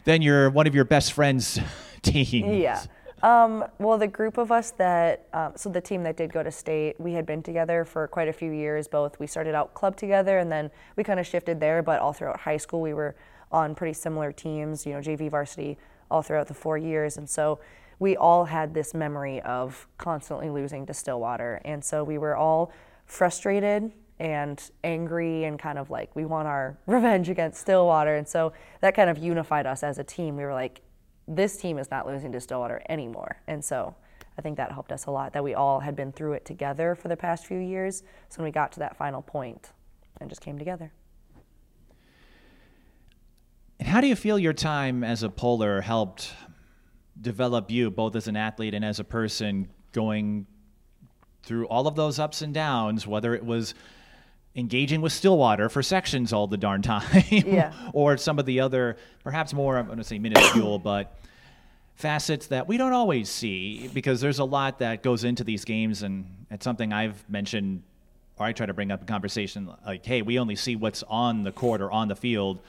than 0.03 0.21
your 0.21 0.51
one 0.51 0.67
of 0.67 0.75
your 0.75 0.85
best 0.85 1.13
friends' 1.13 1.59
teams. 2.03 2.57
Yeah. 2.57 2.83
Um, 3.23 3.65
well, 3.77 3.97
the 3.97 4.07
group 4.07 4.37
of 4.37 4.51
us 4.51 4.71
that, 4.71 5.27
um, 5.33 5.53
so 5.55 5.69
the 5.69 5.81
team 5.81 6.01
that 6.03 6.17
did 6.17 6.33
go 6.33 6.41
to 6.41 6.49
state, 6.49 6.99
we 6.99 7.13
had 7.13 7.25
been 7.25 7.43
together 7.43 7.85
for 7.85 8.07
quite 8.07 8.27
a 8.27 8.33
few 8.33 8.51
years. 8.51 8.87
Both 8.87 9.19
we 9.19 9.27
started 9.27 9.53
out 9.53 9.73
club 9.73 9.95
together, 9.95 10.39
and 10.39 10.51
then 10.51 10.71
we 10.95 11.03
kind 11.03 11.19
of 11.19 11.25
shifted 11.25 11.59
there. 11.59 11.81
But 11.81 12.01
all 12.01 12.13
throughout 12.13 12.39
high 12.39 12.57
school, 12.57 12.81
we 12.81 12.93
were 12.93 13.15
on 13.51 13.73
pretty 13.73 13.93
similar 13.93 14.31
teams. 14.31 14.85
You 14.85 14.93
know, 14.93 14.99
JV 14.99 15.29
varsity 15.29 15.77
all 16.11 16.21
throughout 16.21 16.47
the 16.47 16.53
four 16.53 16.77
years, 16.77 17.17
and 17.17 17.29
so 17.29 17.59
we 17.99 18.17
all 18.17 18.45
had 18.45 18.73
this 18.73 18.93
memory 18.93 19.41
of 19.41 19.87
constantly 19.97 20.49
losing 20.49 20.85
to 20.87 20.93
Stillwater, 20.93 21.61
and 21.65 21.83
so 21.83 22.03
we 22.03 22.17
were 22.17 22.35
all 22.35 22.71
frustrated 23.05 23.91
and 24.21 24.69
angry 24.83 25.45
and 25.45 25.57
kind 25.57 25.79
of 25.79 25.89
like 25.89 26.15
we 26.15 26.25
want 26.25 26.47
our 26.47 26.77
revenge 26.85 27.27
against 27.27 27.59
Stillwater. 27.59 28.15
And 28.15 28.27
so 28.27 28.53
that 28.79 28.95
kind 28.95 29.09
of 29.09 29.17
unified 29.17 29.65
us 29.65 29.81
as 29.81 29.97
a 29.97 30.03
team. 30.03 30.37
We 30.37 30.43
were 30.43 30.53
like, 30.53 30.81
this 31.27 31.57
team 31.57 31.79
is 31.79 31.89
not 31.89 32.05
losing 32.05 32.31
to 32.33 32.39
Stillwater 32.39 32.83
anymore. 32.87 33.41
And 33.47 33.65
so 33.65 33.95
I 34.37 34.41
think 34.41 34.57
that 34.57 34.71
helped 34.71 34.91
us 34.91 35.07
a 35.07 35.11
lot 35.11 35.33
that 35.33 35.43
we 35.43 35.55
all 35.55 35.79
had 35.79 35.95
been 35.95 36.11
through 36.11 36.33
it 36.33 36.45
together 36.45 36.93
for 36.93 37.07
the 37.07 37.17
past 37.17 37.47
few 37.47 37.57
years. 37.57 38.03
So 38.29 38.37
when 38.37 38.45
we 38.45 38.51
got 38.51 38.71
to 38.73 38.79
that 38.79 38.95
final 38.95 39.23
point 39.23 39.71
and 40.19 40.29
just 40.29 40.41
came 40.41 40.59
together. 40.59 40.91
And 43.81 43.89
how 43.89 43.99
do 43.99 44.05
you 44.05 44.15
feel 44.15 44.37
your 44.37 44.53
time 44.53 45.03
as 45.03 45.23
a 45.23 45.29
polar 45.29 45.81
helped 45.81 46.31
develop 47.19 47.71
you 47.71 47.89
both 47.89 48.15
as 48.15 48.27
an 48.27 48.35
athlete 48.35 48.75
and 48.75 48.85
as 48.85 48.99
a 48.99 49.03
person 49.03 49.69
going 49.91 50.45
through 51.41 51.65
all 51.65 51.87
of 51.87 51.95
those 51.95 52.19
ups 52.19 52.43
and 52.43 52.53
downs, 52.53 53.07
whether 53.07 53.33
it 53.33 53.43
was 53.43 53.73
engaging 54.55 55.01
with 55.01 55.11
Stillwater 55.11 55.67
for 55.67 55.81
sections 55.81 56.31
all 56.31 56.45
the 56.45 56.57
darn 56.57 56.81
time, 56.83 57.23
yeah. 57.31 57.73
or 57.91 58.17
some 58.17 58.37
of 58.37 58.45
the 58.45 58.59
other, 58.59 58.97
perhaps 59.23 59.51
more, 59.51 59.79
I'm 59.79 59.87
going 59.87 59.97
to 59.97 60.03
say 60.03 60.19
minuscule, 60.19 60.77
but 60.83 61.17
facets 61.95 62.45
that 62.47 62.67
we 62.67 62.77
don't 62.77 62.93
always 62.93 63.29
see 63.31 63.89
because 63.95 64.21
there's 64.21 64.37
a 64.37 64.45
lot 64.45 64.77
that 64.77 65.01
goes 65.01 65.23
into 65.23 65.43
these 65.43 65.65
games, 65.65 66.03
and 66.03 66.27
it's 66.51 66.63
something 66.63 66.93
I've 66.93 67.27
mentioned, 67.27 67.81
or 68.37 68.45
I 68.45 68.53
try 68.53 68.67
to 68.67 68.75
bring 68.75 68.91
up 68.91 69.01
in 69.01 69.07
conversation, 69.07 69.73
like, 69.83 70.05
hey, 70.05 70.21
we 70.21 70.37
only 70.37 70.55
see 70.55 70.75
what's 70.75 71.01
on 71.01 71.41
the 71.41 71.51
court 71.51 71.81
or 71.81 71.91
on 71.91 72.09
the 72.09 72.15
field. 72.15 72.59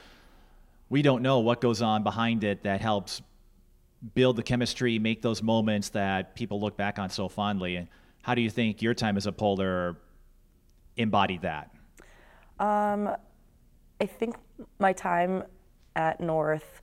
We 0.92 1.00
don't 1.00 1.22
know 1.22 1.38
what 1.38 1.62
goes 1.62 1.80
on 1.80 2.02
behind 2.02 2.44
it 2.44 2.64
that 2.64 2.82
helps 2.82 3.22
build 4.14 4.36
the 4.36 4.42
chemistry, 4.42 4.98
make 4.98 5.22
those 5.22 5.42
moments 5.42 5.88
that 5.88 6.34
people 6.34 6.60
look 6.60 6.76
back 6.76 6.98
on 6.98 7.08
so 7.08 7.30
fondly. 7.30 7.76
And 7.76 7.88
how 8.20 8.34
do 8.34 8.42
you 8.42 8.50
think 8.50 8.82
your 8.82 8.92
time 8.92 9.16
as 9.16 9.26
a 9.26 9.32
polar 9.32 9.96
embodied 10.98 11.40
that? 11.40 11.70
Um, 12.58 13.08
I 14.02 14.04
think 14.04 14.36
my 14.78 14.92
time 14.92 15.44
at 15.96 16.20
North 16.20 16.82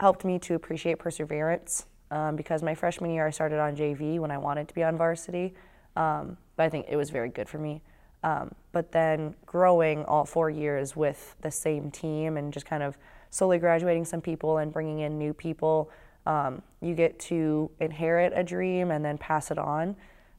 helped 0.00 0.24
me 0.24 0.40
to 0.40 0.56
appreciate 0.56 0.98
perseverance 0.98 1.86
um, 2.10 2.34
because 2.34 2.60
my 2.60 2.74
freshman 2.74 3.12
year 3.12 3.24
I 3.24 3.30
started 3.30 3.60
on 3.60 3.76
JV 3.76 4.18
when 4.18 4.32
I 4.32 4.38
wanted 4.38 4.66
to 4.66 4.74
be 4.74 4.82
on 4.82 4.96
varsity. 4.96 5.54
Um, 5.94 6.38
but 6.56 6.64
I 6.64 6.70
think 6.70 6.86
it 6.88 6.96
was 6.96 7.10
very 7.10 7.28
good 7.28 7.48
for 7.48 7.58
me. 7.58 7.82
Um, 8.24 8.50
but 8.72 8.90
then 8.90 9.36
growing 9.46 10.04
all 10.06 10.24
four 10.24 10.50
years 10.50 10.96
with 10.96 11.36
the 11.40 11.52
same 11.52 11.92
team 11.92 12.36
and 12.36 12.52
just 12.52 12.66
kind 12.66 12.82
of 12.82 12.98
slowly 13.34 13.58
graduating 13.58 14.04
some 14.04 14.20
people 14.20 14.58
and 14.58 14.72
bringing 14.72 15.00
in 15.00 15.18
new 15.18 15.32
people, 15.32 15.90
um, 16.26 16.62
you 16.80 16.94
get 16.94 17.18
to 17.18 17.70
inherit 17.80 18.32
a 18.34 18.44
dream 18.44 18.90
and 18.90 19.04
then 19.04 19.18
pass 19.18 19.50
it 19.50 19.58
on. 19.58 19.96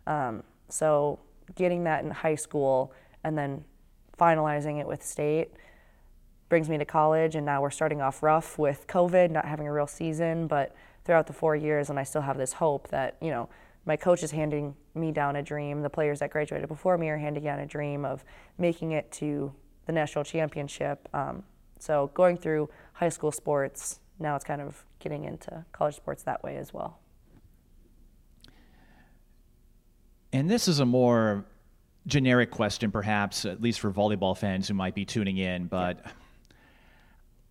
Um, 0.07 0.43
so 0.69 1.19
getting 1.55 1.83
that 1.83 2.03
in 2.03 2.11
high 2.11 2.35
school 2.35 2.93
and 3.23 3.37
then 3.37 3.63
finalizing 4.17 4.79
it 4.79 4.87
with 4.87 5.03
state 5.03 5.51
brings 6.47 6.69
me 6.69 6.77
to 6.77 6.85
college 6.85 7.35
and 7.35 7.45
now 7.45 7.61
we're 7.61 7.69
starting 7.69 8.01
off 8.01 8.23
rough 8.23 8.57
with 8.57 8.87
covid 8.87 9.29
not 9.29 9.45
having 9.45 9.67
a 9.67 9.73
real 9.73 9.87
season 9.87 10.47
but 10.47 10.73
throughout 11.03 11.27
the 11.27 11.33
four 11.33 11.55
years 11.55 11.89
and 11.89 11.99
i 11.99 12.03
still 12.03 12.21
have 12.21 12.37
this 12.37 12.53
hope 12.53 12.87
that 12.87 13.17
you 13.19 13.29
know 13.29 13.49
my 13.85 13.95
coach 13.95 14.23
is 14.23 14.31
handing 14.31 14.75
me 14.95 15.11
down 15.11 15.35
a 15.35 15.43
dream. 15.43 15.81
The 15.81 15.89
players 15.89 16.19
that 16.19 16.31
graduated 16.31 16.67
before 16.67 16.97
me 16.97 17.09
are 17.09 17.17
handing 17.17 17.43
down 17.43 17.59
a 17.59 17.65
dream 17.65 18.03
of 18.03 18.25
making 18.57 18.91
it 18.91 19.11
to 19.13 19.53
the 19.85 19.91
national 19.91 20.23
championship. 20.23 21.07
Um, 21.13 21.43
so 21.77 22.09
going 22.13 22.37
through 22.37 22.69
high 22.95 23.09
school 23.09 23.31
sports 23.31 23.99
now 24.19 24.35
it's 24.35 24.45
kind 24.45 24.61
of 24.61 24.83
getting 24.99 25.23
into 25.23 25.63
college 25.71 25.95
sports 25.95 26.23
that 26.23 26.43
way 26.43 26.57
as 26.57 26.73
well 26.73 26.99
and 30.33 30.49
this 30.49 30.67
is 30.67 30.79
a 30.79 30.85
more 30.85 31.45
generic 32.07 32.51
question, 32.51 32.91
perhaps, 32.91 33.45
at 33.45 33.61
least 33.61 33.79
for 33.79 33.91
volleyball 33.91 34.37
fans 34.37 34.67
who 34.67 34.73
might 34.73 34.93
be 34.93 35.05
tuning 35.05 35.37
in, 35.37 35.67
but 35.67 35.99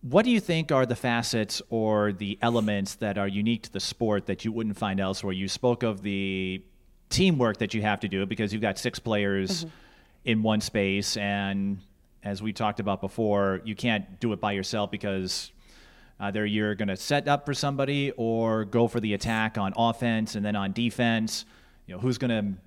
what 0.01 0.23
do 0.23 0.31
you 0.31 0.39
think 0.39 0.71
are 0.71 0.85
the 0.85 0.95
facets 0.95 1.61
or 1.69 2.13
the 2.13 2.37
elements 2.41 2.95
that 2.95 3.17
are 3.17 3.27
unique 3.27 3.63
to 3.63 3.71
the 3.71 3.79
sport 3.79 4.27
that 4.27 4.45
you 4.45 4.51
wouldn't 4.51 4.77
find 4.77 4.99
elsewhere? 4.99 5.33
You 5.33 5.47
spoke 5.47 5.81
of 5.83 6.03
the 6.03 6.63
teamwork 7.09 7.57
that 7.57 7.73
you 7.73 7.81
have 7.81 7.99
to 8.01 8.07
do 8.07 8.25
because 8.25 8.53
you've 8.53 8.61
got 8.61 8.77
six 8.77 8.99
players 8.99 9.65
mm-hmm. 9.65 9.69
in 10.25 10.43
one 10.43 10.61
space, 10.61 11.17
and 11.17 11.79
as 12.25 12.41
we 12.41 12.51
talked 12.51 12.79
about 12.79 12.99
before, 12.99 13.61
you 13.63 13.75
can't 13.75 14.19
do 14.19 14.33
it 14.33 14.41
by 14.41 14.51
yourself 14.51 14.89
because 14.89 15.51
either 16.19 16.45
you're 16.45 16.73
going 16.73 16.87
to 16.87 16.97
set 16.97 17.27
up 17.27 17.45
for 17.45 17.53
somebody 17.53 18.11
or 18.17 18.65
go 18.65 18.87
for 18.87 18.99
the 18.99 19.13
attack 19.13 19.57
on 19.57 19.73
offense 19.77 20.35
and 20.35 20.43
then 20.43 20.55
on 20.55 20.73
defense. 20.73 21.45
You 21.85 21.93
know, 21.93 22.01
who's 22.01 22.17
going 22.17 22.31
to 22.31 22.59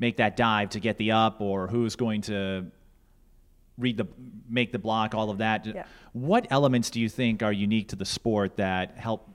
make 0.00 0.16
that 0.16 0.36
dive 0.36 0.70
to 0.70 0.80
get 0.80 0.98
the 0.98 1.12
up 1.12 1.40
or 1.40 1.68
who's 1.68 1.94
going 1.94 2.22
to 2.22 2.66
read 3.78 3.96
the 3.96 4.06
make 4.48 4.72
the 4.72 4.78
block 4.78 5.14
all 5.14 5.30
of 5.30 5.38
that 5.38 5.66
yeah. 5.66 5.84
what 6.12 6.46
elements 6.50 6.90
do 6.90 7.00
you 7.00 7.08
think 7.08 7.42
are 7.42 7.52
unique 7.52 7.88
to 7.88 7.96
the 7.96 8.04
sport 8.04 8.56
that 8.56 8.96
help 8.96 9.28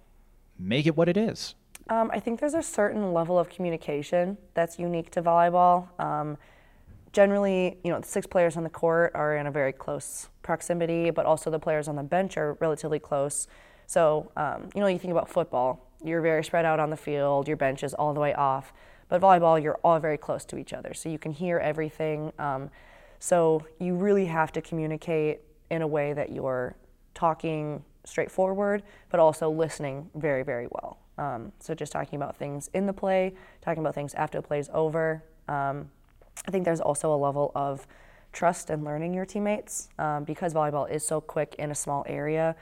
make 0.58 0.88
it 0.88 0.98
what 0.98 1.08
it 1.08 1.16
is 1.16 1.54
um, 1.90 2.10
i 2.12 2.20
think 2.20 2.40
there's 2.40 2.56
a 2.56 2.64
certain 2.64 3.14
level 3.14 3.38
of 3.38 3.50
communication 3.50 4.36
that's 4.56 4.80
unique 4.80 5.12
to 5.12 5.22
volleyball 5.22 5.88
um, 6.00 6.38
generally 7.12 7.78
you 7.84 7.92
know 7.92 8.00
the 8.00 8.08
six 8.08 8.26
players 8.26 8.58
on 8.58 8.64
the 8.64 8.70
court 8.70 9.12
are 9.16 9.36
in 9.36 9.48
a 9.48 9.52
very 9.52 9.74
close 9.74 10.30
proximity 10.42 11.10
but 11.10 11.26
also 11.26 11.50
the 11.50 11.60
players 11.60 11.88
on 11.88 11.96
the 11.96 12.04
bench 12.04 12.38
are 12.38 12.58
relatively 12.60 13.00
close 13.00 13.48
so 13.88 14.32
um, 14.38 14.70
you 14.74 14.82
know 14.82 14.88
you 14.88 15.00
think 15.00 15.12
about 15.12 15.30
football 15.30 15.88
you're 16.04 16.22
very 16.22 16.44
spread 16.44 16.66
out 16.66 16.80
on 16.80 16.90
the 16.90 16.98
field 16.98 17.48
your 17.48 17.58
bench 17.58 17.84
is 17.84 17.94
all 17.94 18.14
the 18.14 18.20
way 18.20 18.34
off 18.34 18.74
but 19.12 19.20
volleyball, 19.20 19.62
you're 19.62 19.78
all 19.84 20.00
very 20.00 20.18
close 20.18 20.46
to 20.46 20.58
each 20.58 20.72
other, 20.72 20.94
so 20.94 21.10
you 21.10 21.20
can 21.20 21.34
hear 21.34 21.58
everything. 21.58 22.32
Um, 22.40 22.70
so 23.20 23.68
you 23.78 23.94
really 23.94 24.26
have 24.28 24.54
to 24.54 24.62
communicate 24.62 25.42
in 25.70 25.82
a 25.82 25.88
way 25.88 26.14
that 26.14 26.32
you're 26.32 26.78
talking 27.14 27.84
straightforward, 28.06 28.84
but 29.10 29.20
also 29.20 29.50
listening 29.50 30.10
very, 30.16 30.44
very 30.44 30.68
well. 30.72 30.98
Um, 31.18 31.52
so 31.60 31.76
just 31.76 31.92
talking 31.92 32.16
about 32.16 32.38
things 32.38 32.70
in 32.74 32.86
the 32.86 32.94
play, 32.94 33.34
talking 33.60 33.84
about 33.84 33.96
things 33.96 34.14
after 34.14 34.40
the 34.40 34.48
play 34.48 34.60
is 34.60 34.70
over. 34.74 35.26
Um, 35.50 35.92
I 36.48 36.52
think 36.52 36.66
there's 36.66 36.82
also 36.82 37.14
a 37.14 37.18
level 37.18 37.52
of 37.56 37.88
trust 38.34 38.70
and 38.70 38.84
learning 38.84 39.14
your 39.14 39.26
teammates 39.26 39.90
um, 40.00 40.24
because 40.24 40.54
volleyball 40.54 40.90
is 40.90 41.06
so 41.06 41.22
quick 41.22 41.56
in 41.60 41.72
a 41.72 41.76
small 41.76 42.06
area. 42.08 42.56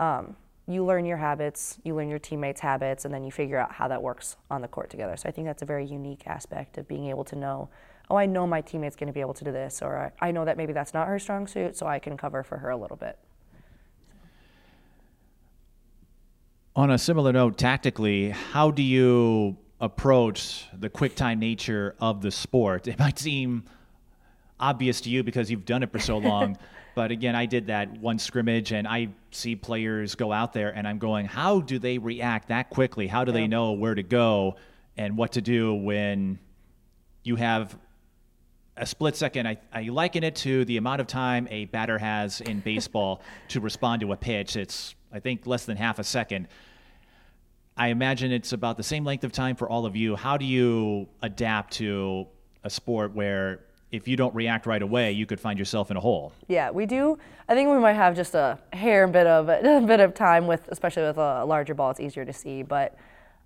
Um, 0.00 0.36
you 0.66 0.84
learn 0.84 1.04
your 1.04 1.16
habits, 1.16 1.78
you 1.82 1.94
learn 1.94 2.08
your 2.08 2.18
teammates' 2.18 2.60
habits, 2.60 3.04
and 3.04 3.12
then 3.12 3.24
you 3.24 3.32
figure 3.32 3.58
out 3.58 3.72
how 3.72 3.88
that 3.88 4.02
works 4.02 4.36
on 4.50 4.62
the 4.62 4.68
court 4.68 4.90
together. 4.90 5.16
So 5.16 5.28
I 5.28 5.32
think 5.32 5.46
that's 5.46 5.62
a 5.62 5.66
very 5.66 5.84
unique 5.84 6.26
aspect 6.26 6.78
of 6.78 6.86
being 6.86 7.06
able 7.06 7.24
to 7.24 7.36
know, 7.36 7.68
oh, 8.10 8.16
I 8.16 8.26
know 8.26 8.46
my 8.46 8.60
teammate's 8.60 8.96
going 8.96 9.08
to 9.08 9.12
be 9.12 9.20
able 9.20 9.34
to 9.34 9.44
do 9.44 9.52
this, 9.52 9.82
or 9.82 10.12
I, 10.20 10.28
I 10.28 10.30
know 10.30 10.44
that 10.44 10.56
maybe 10.56 10.72
that's 10.72 10.94
not 10.94 11.08
her 11.08 11.18
strong 11.18 11.46
suit, 11.46 11.76
so 11.76 11.86
I 11.86 11.98
can 11.98 12.16
cover 12.16 12.42
for 12.42 12.58
her 12.58 12.70
a 12.70 12.76
little 12.76 12.96
bit. 12.96 13.18
On 16.74 16.90
a 16.90 16.96
similar 16.96 17.32
note, 17.32 17.58
tactically, 17.58 18.30
how 18.30 18.70
do 18.70 18.82
you 18.82 19.56
approach 19.82 20.64
the 20.78 20.88
quick 20.88 21.14
time 21.14 21.38
nature 21.38 21.94
of 22.00 22.22
the 22.22 22.30
sport? 22.30 22.88
It 22.88 22.98
might 22.98 23.18
seem 23.18 23.64
obvious 24.58 25.02
to 25.02 25.10
you 25.10 25.22
because 25.22 25.50
you've 25.50 25.66
done 25.66 25.82
it 25.82 25.92
for 25.92 25.98
so 25.98 26.16
long. 26.16 26.56
But 26.94 27.10
again, 27.10 27.34
I 27.34 27.46
did 27.46 27.68
that 27.68 27.90
one 28.00 28.18
scrimmage, 28.18 28.72
and 28.72 28.86
I 28.86 29.08
see 29.30 29.56
players 29.56 30.14
go 30.14 30.32
out 30.32 30.52
there, 30.52 30.70
and 30.70 30.86
I'm 30.86 30.98
going, 30.98 31.26
how 31.26 31.60
do 31.60 31.78
they 31.78 31.98
react 31.98 32.48
that 32.48 32.68
quickly? 32.70 33.06
How 33.06 33.24
do 33.24 33.32
they 33.32 33.46
know 33.46 33.72
where 33.72 33.94
to 33.94 34.02
go 34.02 34.56
and 34.96 35.16
what 35.16 35.32
to 35.32 35.40
do 35.40 35.74
when 35.74 36.38
you 37.22 37.36
have 37.36 37.76
a 38.76 38.84
split 38.84 39.16
second? 39.16 39.48
I, 39.48 39.56
I 39.72 39.84
liken 39.84 40.22
it 40.22 40.36
to 40.36 40.66
the 40.66 40.76
amount 40.76 41.00
of 41.00 41.06
time 41.06 41.48
a 41.50 41.64
batter 41.64 41.96
has 41.96 42.42
in 42.42 42.60
baseball 42.60 43.22
to 43.48 43.60
respond 43.60 44.02
to 44.02 44.12
a 44.12 44.16
pitch. 44.16 44.56
It's, 44.56 44.94
I 45.10 45.20
think, 45.20 45.46
less 45.46 45.64
than 45.64 45.78
half 45.78 45.98
a 45.98 46.04
second. 46.04 46.46
I 47.76 47.88
imagine 47.88 48.32
it's 48.32 48.52
about 48.52 48.76
the 48.76 48.82
same 48.82 49.04
length 49.04 49.24
of 49.24 49.32
time 49.32 49.56
for 49.56 49.68
all 49.68 49.86
of 49.86 49.96
you. 49.96 50.14
How 50.16 50.36
do 50.36 50.44
you 50.44 51.08
adapt 51.22 51.74
to 51.74 52.26
a 52.64 52.70
sport 52.70 53.14
where 53.14 53.60
if 53.90 54.08
you 54.08 54.16
don't 54.16 54.34
react 54.34 54.66
right 54.66 54.80
away, 54.80 55.12
you 55.12 55.26
could 55.26 55.38
find 55.38 55.58
yourself 55.58 55.90
in 55.90 55.96
a 55.96 56.00
hole. 56.00 56.32
Yeah, 56.48 56.70
we 56.70 56.86
do. 56.86 57.18
I 57.48 57.54
think 57.54 57.68
we 57.68 57.78
might 57.78 57.92
have 57.92 58.16
just 58.16 58.34
a 58.34 58.58
hair 58.72 59.06
bit 59.06 59.26
of 59.26 59.48
a 59.48 59.84
bit 59.86 60.00
of 60.00 60.14
time 60.14 60.46
with, 60.46 60.66
especially 60.68 61.02
with 61.02 61.18
a 61.18 61.44
larger 61.44 61.74
ball. 61.74 61.90
It's 61.90 62.00
easier 62.00 62.24
to 62.24 62.32
see, 62.32 62.62
but 62.62 62.96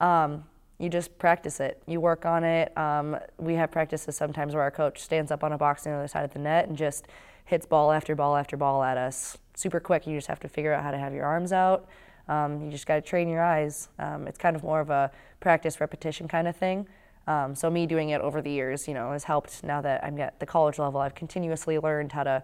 um, 0.01 0.45
you 0.79 0.89
just 0.89 1.19
practice 1.19 1.59
it. 1.59 1.83
You 1.87 2.01
work 2.01 2.25
on 2.27 2.45
it. 2.45 2.77
Um, 2.79 3.19
we 3.39 3.55
have 3.55 3.71
practices 3.71 4.17
sometimes 4.17 4.55
where 4.55 4.63
our 4.63 4.71
coach 4.71 5.03
stands 5.03 5.31
up 5.31 5.43
on 5.43 5.53
a 5.53 5.59
box 5.59 5.87
on 5.87 5.93
the 5.93 5.99
other 5.99 6.09
side 6.09 6.25
of 6.25 6.33
the 6.33 6.39
net 6.39 6.69
and 6.69 6.77
just 6.77 7.07
hits 7.45 7.67
ball 7.67 7.91
after 7.91 8.15
ball 8.15 8.37
after 8.37 8.57
ball 8.57 8.83
at 8.83 8.97
us 8.97 9.37
super 9.55 9.81
quick. 9.81 10.07
You 10.07 10.17
just 10.17 10.29
have 10.29 10.41
to 10.41 10.49
figure 10.49 10.73
out 10.73 10.83
how 10.83 10.91
to 10.91 10.99
have 10.99 11.13
your 11.13 11.25
arms 11.25 11.53
out. 11.53 11.89
Um, 12.29 12.65
you 12.65 12.71
just 12.71 12.87
got 12.87 12.97
to 12.97 13.01
train 13.01 13.29
your 13.29 13.43
eyes. 13.43 13.89
Um, 13.99 14.27
it's 14.27 14.39
kind 14.39 14.57
of 14.57 14.63
more 14.63 14.81
of 14.81 14.91
a 14.91 15.11
practice 15.41 15.81
repetition 15.81 16.27
kind 16.29 16.49
of 16.49 16.57
thing. 16.57 16.87
Um, 17.27 17.55
so 17.55 17.71
me 17.71 17.87
doing 17.87 18.11
it 18.11 18.21
over 18.21 18.41
the 18.41 18.51
years, 18.51 18.87
you 18.87 18.95
know, 18.95 19.13
has 19.13 19.25
helped. 19.25 19.65
Now 19.65 19.81
that 19.81 20.05
I'm 20.05 20.19
at 20.21 20.39
the 20.39 20.47
college 20.47 20.79
level, 20.79 21.01
I've 21.01 21.15
continuously 21.15 21.79
learned 21.79 22.13
how 22.13 22.23
to 22.25 22.43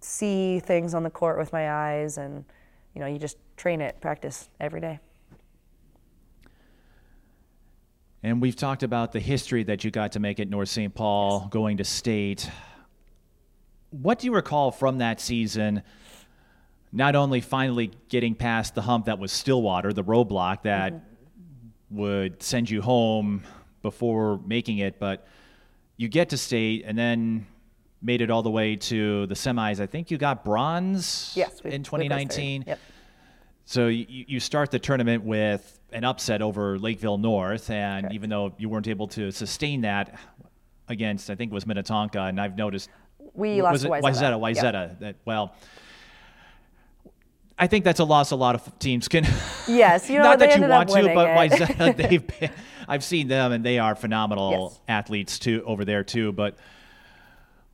see 0.00 0.60
things 0.60 0.94
on 0.94 1.02
the 1.02 1.10
court 1.10 1.38
with 1.38 1.52
my 1.52 1.70
eyes, 1.70 2.18
and 2.18 2.44
you 2.94 3.00
know, 3.00 3.06
you 3.06 3.18
just 3.18 3.38
train 3.56 3.80
it, 3.80 4.00
practice 4.00 4.48
every 4.60 4.80
day. 4.80 5.00
And 8.22 8.42
we've 8.42 8.56
talked 8.56 8.82
about 8.82 9.12
the 9.12 9.20
history 9.20 9.62
that 9.64 9.84
you 9.84 9.90
got 9.90 10.12
to 10.12 10.20
make 10.20 10.40
at 10.40 10.48
North 10.48 10.68
St. 10.68 10.92
Paul, 10.94 11.40
yes. 11.42 11.50
going 11.50 11.76
to 11.76 11.84
state. 11.84 12.50
What 13.90 14.18
do 14.18 14.26
you 14.26 14.34
recall 14.34 14.70
from 14.70 14.98
that 14.98 15.20
season? 15.20 15.82
Not 16.92 17.14
only 17.14 17.40
finally 17.40 17.90
getting 18.08 18.34
past 18.34 18.74
the 18.74 18.82
hump 18.82 19.06
that 19.06 19.18
was 19.18 19.30
Stillwater, 19.32 19.92
the 19.92 20.04
roadblock 20.04 20.62
that 20.62 20.92
mm-hmm. 20.92 21.98
would 21.98 22.42
send 22.42 22.70
you 22.70 22.80
home 22.82 23.42
before 23.82 24.40
making 24.46 24.78
it, 24.78 24.98
but 24.98 25.26
you 25.96 26.08
get 26.08 26.30
to 26.30 26.36
state 26.38 26.84
and 26.86 26.96
then 26.96 27.46
made 28.00 28.20
it 28.20 28.30
all 28.30 28.42
the 28.42 28.50
way 28.50 28.76
to 28.76 29.26
the 29.26 29.34
semis. 29.34 29.80
I 29.80 29.86
think 29.86 30.10
you 30.10 30.18
got 30.18 30.44
bronze 30.44 31.32
yes, 31.34 31.60
in 31.64 31.82
2019. 31.82 32.64
Yep. 32.66 32.78
So 33.64 33.88
you, 33.88 34.06
you 34.08 34.40
start 34.40 34.70
the 34.70 34.78
tournament 34.78 35.24
with 35.24 35.78
an 35.92 36.04
upset 36.04 36.40
over 36.40 36.78
Lakeville 36.78 37.18
North, 37.18 37.68
and 37.70 38.04
Correct. 38.04 38.14
even 38.14 38.30
though 38.30 38.54
you 38.56 38.68
weren't 38.68 38.88
able 38.88 39.08
to 39.08 39.30
sustain 39.30 39.82
that 39.82 40.18
against, 40.88 41.28
I 41.28 41.34
think 41.34 41.50
it 41.50 41.54
was 41.54 41.66
Minnetonka, 41.66 42.20
and 42.20 42.40
I've 42.40 42.56
noticed 42.56 42.88
we 43.34 43.60
lost 43.60 43.84
it 43.84 43.90
Wayzata. 43.90 44.38
Wayzata. 44.38 44.72
Yep. 44.72 45.00
That 45.00 45.16
well, 45.24 45.54
I 47.58 47.66
think 47.66 47.84
that's 47.84 48.00
a 48.00 48.04
loss 48.04 48.30
a 48.30 48.36
lot 48.36 48.54
of 48.54 48.78
teams 48.78 49.08
can. 49.08 49.24
Yes, 49.66 50.08
you 50.08 50.18
know, 50.18 50.24
not 50.24 50.38
that 50.38 50.56
you 50.56 50.66
want 50.66 50.88
to, 50.90 51.14
but 51.14 51.96
they've 51.96 52.26
been. 52.26 52.50
I've 52.86 53.04
seen 53.04 53.28
them, 53.28 53.52
and 53.52 53.64
they 53.64 53.78
are 53.78 53.94
phenomenal 53.94 54.70
yes. 54.70 54.80
athletes 54.88 55.38
too 55.38 55.62
over 55.66 55.84
there 55.84 56.04
too. 56.04 56.32
But 56.32 56.56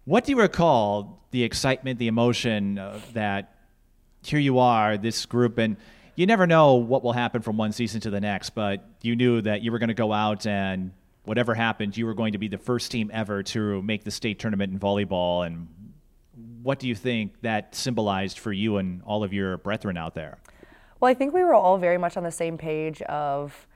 what 0.05 0.25
do 0.25 0.33
you 0.33 0.41
recall 0.41 1.23
the 1.31 1.45
excitement, 1.45 1.99
the 1.99 2.09
emotion 2.09 2.79
uh, 2.79 3.01
that 3.13 3.55
here 4.23 4.39
you 4.39 4.59
are, 4.59 4.97
this 4.97 5.27
group, 5.27 5.59
and 5.59 5.77
you 6.17 6.27
never 6.27 6.47
know 6.47 6.75
what 6.75 7.03
will 7.03 7.13
happen 7.13 7.43
from 7.43 7.57
one 7.57 7.73
season 7.73 8.01
to 8.03 8.11
the 8.11 8.21
next, 8.21 8.51
but 8.51 8.89
you 9.03 9.17
knew 9.17 9.41
that 9.43 9.63
you 9.63 9.73
were 9.73 9.79
going 9.79 9.89
to 9.89 9.95
go 9.95 10.13
out 10.13 10.47
and 10.47 10.93
whatever 11.25 11.55
happened, 11.55 11.97
you 11.97 12.07
were 12.07 12.15
going 12.15 12.33
to 12.33 12.39
be 12.39 12.49
the 12.49 12.59
first 12.59 12.91
team 12.91 13.11
ever 13.13 13.43
to 13.43 13.83
make 13.83 14.05
the 14.05 14.11
state 14.11 14.39
tournament 14.39 14.73
in 14.73 14.79
volleyball. 14.79 15.45
And 15.47 15.69
what 16.65 16.79
do 16.79 16.89
you 16.89 16.95
think 16.95 17.41
that 17.43 17.75
symbolized 17.75 18.39
for 18.39 18.53
you 18.53 18.79
and 18.79 19.03
all 19.05 19.23
of 19.23 19.33
your 19.33 19.59
brethren 19.59 19.99
out 19.99 20.15
there? 20.15 20.39
Well, 20.99 21.11
I 21.11 21.15
think 21.15 21.35
we 21.35 21.45
were 21.45 21.55
all 21.55 21.77
very 21.77 21.99
much 21.99 22.17
on 22.17 22.25
the 22.25 22.31
same 22.31 22.57
page 22.57 23.03
of 23.03 23.67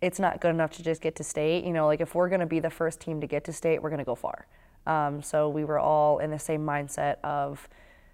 it's 0.00 0.20
not 0.20 0.40
good 0.40 0.50
enough 0.50 0.70
to 0.76 0.82
just 0.84 1.02
get 1.02 1.16
to 1.16 1.24
state. 1.24 1.64
You 1.64 1.72
know, 1.72 1.86
like 1.86 2.00
if 2.00 2.14
we're 2.14 2.28
going 2.28 2.40
to 2.40 2.46
be 2.46 2.60
the 2.60 2.70
first 2.70 3.00
team 3.00 3.20
to 3.20 3.26
get 3.26 3.42
to 3.44 3.52
state, 3.52 3.82
we're 3.82 3.90
going 3.90 3.98
to 3.98 4.04
go 4.04 4.14
far. 4.14 4.46
Um, 4.86 5.20
so 5.20 5.48
we 5.48 5.64
were 5.64 5.80
all 5.80 6.20
in 6.20 6.30
the 6.30 6.38
same 6.38 6.64
mindset 6.64 7.16
of, 7.24 7.68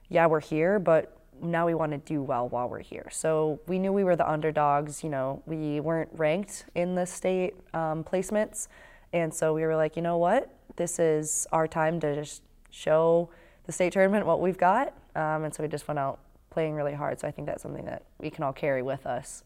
yeah, 0.08 0.26
we're 0.26 0.40
here, 0.40 0.78
but 0.78 1.18
now 1.42 1.66
we 1.66 1.74
want 1.74 1.92
to 1.92 1.98
do 1.98 2.22
well 2.22 2.48
while 2.48 2.68
we're 2.68 2.78
here. 2.78 3.08
So 3.10 3.60
we 3.66 3.78
knew 3.78 3.92
we 3.92 4.04
were 4.04 4.16
the 4.16 4.28
underdogs. 4.28 5.04
You 5.04 5.10
know, 5.10 5.42
we 5.44 5.80
weren't 5.80 6.08
ranked 6.14 6.64
in 6.74 6.94
the 6.94 7.04
state 7.04 7.54
um, 7.74 8.02
placements. 8.02 8.68
And 9.12 9.32
so 9.32 9.52
we 9.52 9.62
were 9.62 9.76
like, 9.76 9.96
you 9.96 10.02
know 10.02 10.16
what? 10.16 10.50
This 10.76 10.98
is 10.98 11.46
our 11.52 11.68
time 11.68 12.00
to 12.00 12.14
just 12.14 12.42
show 12.70 13.28
the 13.66 13.72
state 13.72 13.92
tournament 13.92 14.26
what 14.26 14.40
we've 14.40 14.58
got. 14.58 14.88
Um, 15.14 15.44
and 15.44 15.54
so 15.54 15.62
we 15.62 15.68
just 15.68 15.86
went 15.88 15.98
out 15.98 16.18
playing 16.50 16.74
really 16.74 16.94
hard. 16.94 17.20
So 17.20 17.28
I 17.28 17.30
think 17.30 17.46
that's 17.46 17.62
something 17.62 17.84
that 17.84 18.04
we 18.18 18.30
can 18.30 18.44
all 18.44 18.52
carry 18.52 18.82
with 18.82 19.06
us 19.06 19.44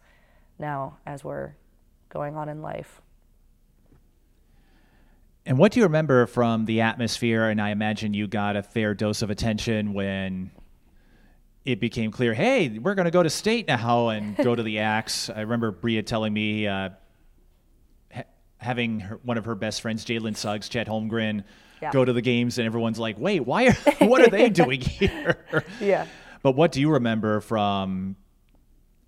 now 0.58 0.98
as 1.06 1.24
we're 1.24 1.52
going 2.08 2.36
on 2.36 2.48
in 2.48 2.62
life. 2.62 3.00
And 5.46 5.56
what 5.56 5.72
do 5.72 5.80
you 5.80 5.86
remember 5.86 6.26
from 6.26 6.66
the 6.66 6.82
atmosphere? 6.82 7.48
And 7.48 7.60
I 7.60 7.70
imagine 7.70 8.12
you 8.12 8.26
got 8.26 8.56
a 8.56 8.62
fair 8.62 8.94
dose 8.94 9.22
of 9.22 9.30
attention 9.30 9.94
when 9.94 10.50
it 11.64 11.80
became 11.80 12.10
clear, 12.10 12.34
hey, 12.34 12.78
we're 12.78 12.94
going 12.94 13.06
to 13.06 13.10
go 13.10 13.22
to 13.22 13.30
state 13.30 13.66
now 13.66 14.08
and 14.08 14.36
go 14.44 14.54
to 14.54 14.62
the 14.62 14.78
X. 14.78 15.30
I 15.30 15.40
remember 15.40 15.70
Bria 15.70 16.02
telling 16.02 16.34
me, 16.34 16.66
uh, 16.66 16.90
ha- 18.12 18.24
having 18.58 19.00
her, 19.00 19.20
one 19.22 19.38
of 19.38 19.46
her 19.46 19.54
best 19.54 19.80
friends, 19.80 20.04
Jalen 20.04 20.36
Suggs, 20.36 20.68
Chet 20.68 20.86
Holmgren, 20.86 21.44
yeah. 21.80 21.92
go 21.92 22.04
to 22.04 22.12
the 22.12 22.22
games, 22.22 22.58
and 22.58 22.66
everyone's 22.66 22.98
like, 22.98 23.18
wait, 23.18 23.40
why? 23.40 23.68
Are, 23.68 23.72
what 24.06 24.20
are 24.22 24.30
they 24.30 24.48
doing 24.48 24.80
here? 24.80 25.44
Yeah. 25.80 26.06
But 26.42 26.52
what 26.52 26.72
do 26.72 26.80
you 26.80 26.90
remember 26.90 27.40
from? 27.40 28.16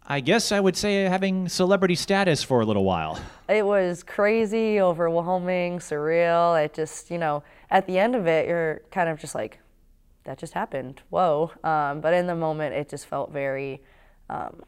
I 0.06 0.18
guess 0.18 0.50
I 0.50 0.58
would 0.58 0.76
say 0.76 1.04
having 1.04 1.48
celebrity 1.48 1.94
status 1.94 2.42
for 2.42 2.60
a 2.60 2.66
little 2.66 2.82
while. 2.84 3.20
It 3.48 3.64
was 3.64 4.02
crazy, 4.02 4.80
overwhelming, 4.80 5.78
surreal. 5.78 6.62
It 6.62 6.74
just, 6.74 7.10
you 7.10 7.18
know, 7.18 7.44
at 7.70 7.86
the 7.86 7.98
end 7.98 8.16
of 8.16 8.26
it, 8.26 8.48
you're 8.48 8.82
kind 8.90 9.08
of 9.08 9.20
just 9.20 9.36
like, 9.36 9.60
that 10.24 10.38
just 10.38 10.52
happened. 10.52 11.00
Whoa. 11.10 11.52
Um, 11.62 12.00
but 12.00 12.12
in 12.12 12.26
the 12.26 12.34
moment, 12.34 12.74
it 12.74 12.88
just 12.88 13.06
felt 13.06 13.30
very, 13.30 13.80
um, 14.28 14.62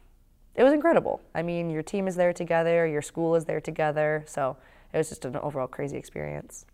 it 0.55 0.63
was 0.63 0.71
incredible. 0.71 1.21
I 1.35 1.41
mean, 1.41 1.69
your 1.69 1.83
team 1.83 2.07
is 2.07 2.15
there 2.15 2.31
together, 2.31 2.87
your 2.87 3.01
school 3.01 3.35
is 3.35 3.43
there 3.43 3.59
together. 3.59 4.23
So 4.27 4.55
it 4.93 4.97
was 4.97 5.09
just 5.09 5.25
an 5.25 5.35
overall 5.37 5.67
crazy 5.67 5.97
experience. 5.97 6.65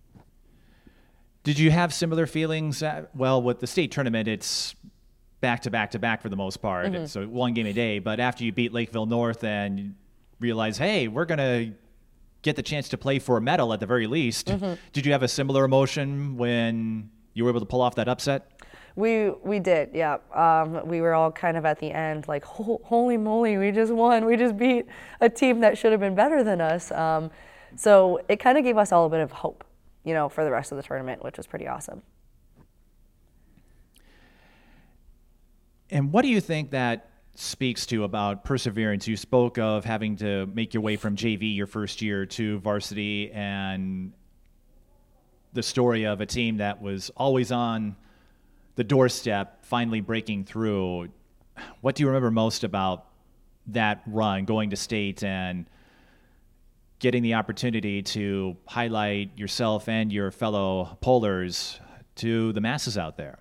Did 1.43 1.57
you 1.57 1.71
have 1.71 1.93
similar 1.93 2.27
feelings? 2.27 2.83
At, 2.83 3.15
well, 3.15 3.41
with 3.41 3.59
the 3.59 3.67
state 3.67 3.91
tournament, 3.91 4.27
it's 4.27 4.75
back 5.41 5.61
to 5.61 5.71
back 5.71 5.91
to 5.91 5.99
back 5.99 6.21
for 6.21 6.29
the 6.29 6.35
most 6.35 6.57
part. 6.57 6.87
Mm-hmm. 6.87 7.05
So 7.05 7.25
one 7.25 7.53
game 7.53 7.65
a 7.65 7.73
day. 7.73 7.99
But 7.99 8.19
after 8.19 8.43
you 8.43 8.51
beat 8.51 8.73
Lakeville 8.73 9.05
North 9.05 9.43
and 9.43 9.95
realize, 10.39 10.77
hey, 10.77 11.07
we're 11.07 11.25
going 11.25 11.37
to 11.37 11.73
get 12.41 12.55
the 12.55 12.63
chance 12.63 12.89
to 12.89 12.97
play 12.97 13.19
for 13.19 13.37
a 13.37 13.41
medal 13.41 13.73
at 13.73 13.79
the 13.79 13.85
very 13.85 14.07
least, 14.07 14.47
mm-hmm. 14.47 14.73
did 14.93 15.05
you 15.05 15.11
have 15.11 15.23
a 15.23 15.27
similar 15.27 15.63
emotion 15.63 16.37
when 16.37 17.09
you 17.33 17.43
were 17.43 17.49
able 17.49 17.59
to 17.59 17.65
pull 17.65 17.81
off 17.81 17.95
that 17.95 18.07
upset? 18.07 18.51
We 18.95 19.29
we 19.29 19.59
did, 19.59 19.91
yeah. 19.93 20.17
Um, 20.33 20.85
we 20.85 20.99
were 20.99 21.13
all 21.13 21.31
kind 21.31 21.55
of 21.55 21.65
at 21.65 21.79
the 21.79 21.91
end, 21.91 22.27
like, 22.27 22.43
holy 22.43 23.15
moly, 23.15 23.57
we 23.57 23.71
just 23.71 23.93
won. 23.93 24.25
We 24.25 24.35
just 24.35 24.57
beat 24.57 24.87
a 25.21 25.29
team 25.29 25.61
that 25.61 25.77
should 25.77 25.91
have 25.91 26.01
been 26.01 26.15
better 26.15 26.43
than 26.43 26.59
us. 26.59 26.91
Um, 26.91 27.31
so 27.77 28.19
it 28.27 28.37
kind 28.37 28.57
of 28.57 28.65
gave 28.65 28.77
us 28.77 28.91
all 28.91 29.05
a 29.05 29.09
bit 29.09 29.21
of 29.21 29.31
hope, 29.31 29.63
you 30.03 30.13
know, 30.13 30.29
for 30.29 30.43
the 30.43 30.51
rest 30.51 30.71
of 30.71 30.77
the 30.77 30.83
tournament, 30.83 31.23
which 31.23 31.37
was 31.37 31.47
pretty 31.47 31.67
awesome. 31.67 32.01
And 35.89 36.11
what 36.11 36.21
do 36.21 36.27
you 36.27 36.39
think 36.39 36.71
that 36.71 37.09
speaks 37.35 37.85
to 37.87 38.03
about 38.03 38.43
perseverance? 38.43 39.07
You 39.07 39.17
spoke 39.17 39.57
of 39.57 39.85
having 39.85 40.17
to 40.17 40.45
make 40.47 40.73
your 40.73 40.81
way 40.81 40.97
from 40.97 41.15
JV 41.15 41.55
your 41.55 41.67
first 41.67 42.01
year 42.01 42.25
to 42.27 42.59
varsity 42.59 43.31
and 43.31 44.13
the 45.53 45.63
story 45.63 46.05
of 46.05 46.21
a 46.21 46.25
team 46.25 46.57
that 46.57 46.81
was 46.81 47.09
always 47.17 47.51
on 47.51 47.95
the 48.75 48.83
doorstep, 48.83 49.65
finally 49.65 49.99
breaking 49.99 50.45
through. 50.45 51.09
What 51.81 51.95
do 51.95 52.03
you 52.03 52.07
remember 52.07 52.31
most 52.31 52.63
about 52.63 53.07
that 53.67 54.01
run, 54.05 54.45
going 54.45 54.69
to 54.69 54.75
state 54.75 55.23
and 55.23 55.65
getting 56.99 57.23
the 57.23 57.33
opportunity 57.33 58.01
to 58.01 58.55
highlight 58.67 59.37
yourself 59.37 59.87
and 59.87 60.11
your 60.11 60.31
fellow 60.31 60.97
polars 61.01 61.79
to 62.15 62.51
the 62.53 62.61
masses 62.61 62.97
out 62.97 63.17
there? 63.17 63.39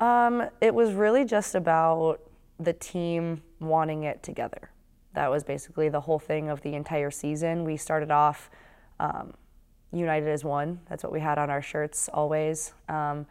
Um, 0.00 0.48
it 0.60 0.74
was 0.74 0.92
really 0.92 1.24
just 1.24 1.54
about 1.54 2.20
the 2.58 2.72
team 2.72 3.42
wanting 3.60 4.04
it 4.04 4.22
together. 4.22 4.70
That 5.14 5.30
was 5.30 5.44
basically 5.44 5.88
the 5.88 6.00
whole 6.00 6.18
thing 6.18 6.48
of 6.48 6.62
the 6.62 6.74
entire 6.74 7.10
season. 7.10 7.64
We 7.64 7.76
started 7.76 8.10
off 8.10 8.50
um, 8.98 9.34
united 9.92 10.28
as 10.28 10.44
one. 10.44 10.80
That's 10.88 11.02
what 11.02 11.12
we 11.12 11.20
had 11.20 11.38
on 11.38 11.50
our 11.50 11.62
shirts 11.62 12.08
always. 12.12 12.72
Um, 12.88 13.26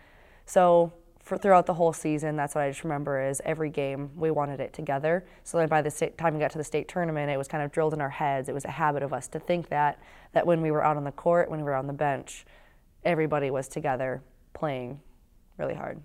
so 0.46 0.94
for 1.32 1.38
throughout 1.38 1.65
the 1.65 1.74
whole 1.74 1.94
season, 1.94 2.36
that's 2.36 2.56
what 2.56 2.65
I 2.65 2.70
just 2.70 2.84
remember 2.84 3.26
is 3.26 3.41
every 3.46 3.70
game 3.70 4.10
we 4.17 4.32
wanted 4.32 4.60
it 4.60 4.74
together. 4.74 5.24
So 5.46 5.58
then 5.58 5.70
by 5.70 5.82
the 5.82 5.89
state, 5.89 6.17
time 6.17 6.34
we 6.34 6.41
got 6.41 6.52
to 6.52 6.58
the 6.58 6.63
state 6.65 6.89
tournament, 6.89 7.32
it 7.32 7.38
was 7.38 7.48
kind 7.48 7.63
of 7.63 7.72
drilled 7.72 7.94
in 7.94 8.02
our 8.02 8.10
heads. 8.10 8.50
It 8.50 8.54
was 8.54 8.65
a 8.65 8.72
habit 8.72 9.02
of 9.02 9.13
us 9.13 9.30
to 9.30 9.39
think 9.39 9.70
that 9.70 9.98
that 10.34 10.46
when 10.46 10.62
we 10.62 10.72
were 10.72 10.84
out 10.84 10.98
on 10.98 11.06
the 11.06 11.12
court, 11.13 11.50
when 11.50 11.60
we 11.60 11.63
were 11.63 11.76
on 11.76 11.88
the 11.88 11.94
bench, 11.94 12.46
everybody 13.06 13.50
was 13.50 13.70
together 13.70 14.22
playing 14.54 15.00
really 15.58 15.74
hard. 15.74 16.02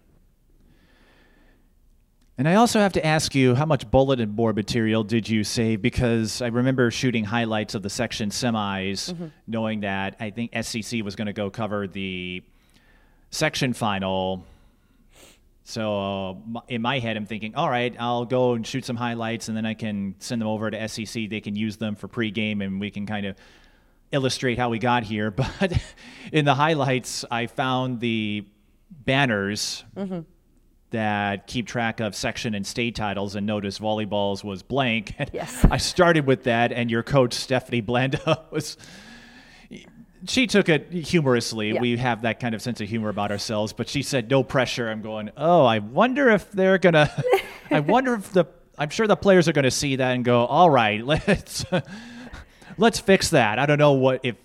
And 2.38 2.48
I 2.48 2.54
also 2.54 2.78
have 2.78 2.92
to 2.92 3.04
ask 3.04 3.34
you, 3.34 3.56
how 3.56 3.66
much 3.66 3.90
bulletin 3.90 4.30
board 4.30 4.54
material 4.54 5.02
did 5.02 5.28
you 5.28 5.42
save? 5.42 5.82
Because 5.82 6.40
I 6.40 6.46
remember 6.46 6.88
shooting 6.92 7.24
highlights 7.24 7.74
of 7.74 7.82
the 7.82 7.90
section 7.90 8.30
semis, 8.30 9.12
mm-hmm. 9.12 9.26
knowing 9.48 9.80
that 9.80 10.14
I 10.20 10.30
think 10.30 10.52
SCC 10.52 11.02
was 11.02 11.16
going 11.16 11.26
to 11.26 11.32
go 11.32 11.50
cover 11.50 11.88
the 11.88 12.44
section 13.32 13.72
final. 13.72 14.46
So 15.68 16.38
uh, 16.54 16.60
in 16.68 16.80
my 16.80 17.00
head, 17.00 17.16
I'm 17.16 17.26
thinking, 17.26 17.56
all 17.56 17.68
right, 17.68 17.92
I'll 17.98 18.24
go 18.24 18.52
and 18.52 18.64
shoot 18.64 18.84
some 18.84 18.94
highlights, 18.94 19.48
and 19.48 19.56
then 19.56 19.66
I 19.66 19.74
can 19.74 20.14
send 20.20 20.40
them 20.40 20.46
over 20.46 20.70
to 20.70 20.78
SCC. 20.78 21.28
They 21.28 21.40
can 21.40 21.56
use 21.56 21.76
them 21.76 21.96
for 21.96 22.06
pregame, 22.06 22.64
and 22.64 22.80
we 22.80 22.88
can 22.88 23.04
kind 23.04 23.26
of 23.26 23.34
illustrate 24.12 24.58
how 24.58 24.70
we 24.70 24.78
got 24.78 25.02
here. 25.02 25.30
But 25.60 25.82
in 26.32 26.44
the 26.44 26.54
highlights, 26.54 27.24
I 27.32 27.48
found 27.48 27.98
the 27.98 28.46
banners. 28.90 29.84
Mm-hmm 29.96 30.20
that 30.90 31.48
keep 31.48 31.66
track 31.66 31.98
of 31.98 32.14
section 32.14 32.54
and 32.54 32.64
state 32.64 32.94
titles 32.94 33.34
and 33.34 33.44
notice 33.44 33.80
volleyballs 33.80 34.44
was 34.44 34.62
blank. 34.62 35.14
Yes. 35.32 35.66
I 35.68 35.78
started 35.78 36.26
with 36.26 36.44
that, 36.44 36.70
and 36.70 36.90
your 36.92 37.02
coach, 37.02 37.34
Stephanie 37.34 37.80
Blanda, 37.80 38.44
was. 38.52 38.76
She 40.26 40.46
took 40.46 40.68
it 40.68 40.92
humorously. 40.92 41.72
Yeah. 41.72 41.80
We 41.80 41.96
have 41.98 42.22
that 42.22 42.40
kind 42.40 42.54
of 42.54 42.62
sense 42.62 42.80
of 42.80 42.88
humor 42.88 43.08
about 43.08 43.30
ourselves, 43.30 43.72
but 43.72 43.88
she 43.88 44.02
said, 44.02 44.30
no 44.30 44.42
pressure. 44.42 44.88
I'm 44.88 45.02
going, 45.02 45.30
oh, 45.36 45.64
I 45.64 45.78
wonder 45.78 46.30
if 46.30 46.50
they're 46.50 46.78
going 46.78 46.92
to. 46.94 47.42
I 47.70 47.80
wonder 47.80 48.14
if 48.14 48.32
the. 48.32 48.46
I'm 48.78 48.90
sure 48.90 49.06
the 49.06 49.16
players 49.16 49.48
are 49.48 49.52
going 49.52 49.64
to 49.64 49.70
see 49.70 49.96
that 49.96 50.14
and 50.14 50.24
go, 50.24 50.46
all 50.46 50.70
right, 50.70 51.04
let's. 51.06 51.64
let's 52.78 52.98
fix 52.98 53.30
that. 53.30 53.58
I 53.58 53.66
don't 53.66 53.78
know 53.78 53.92
what 53.92 54.20
if 54.22 54.36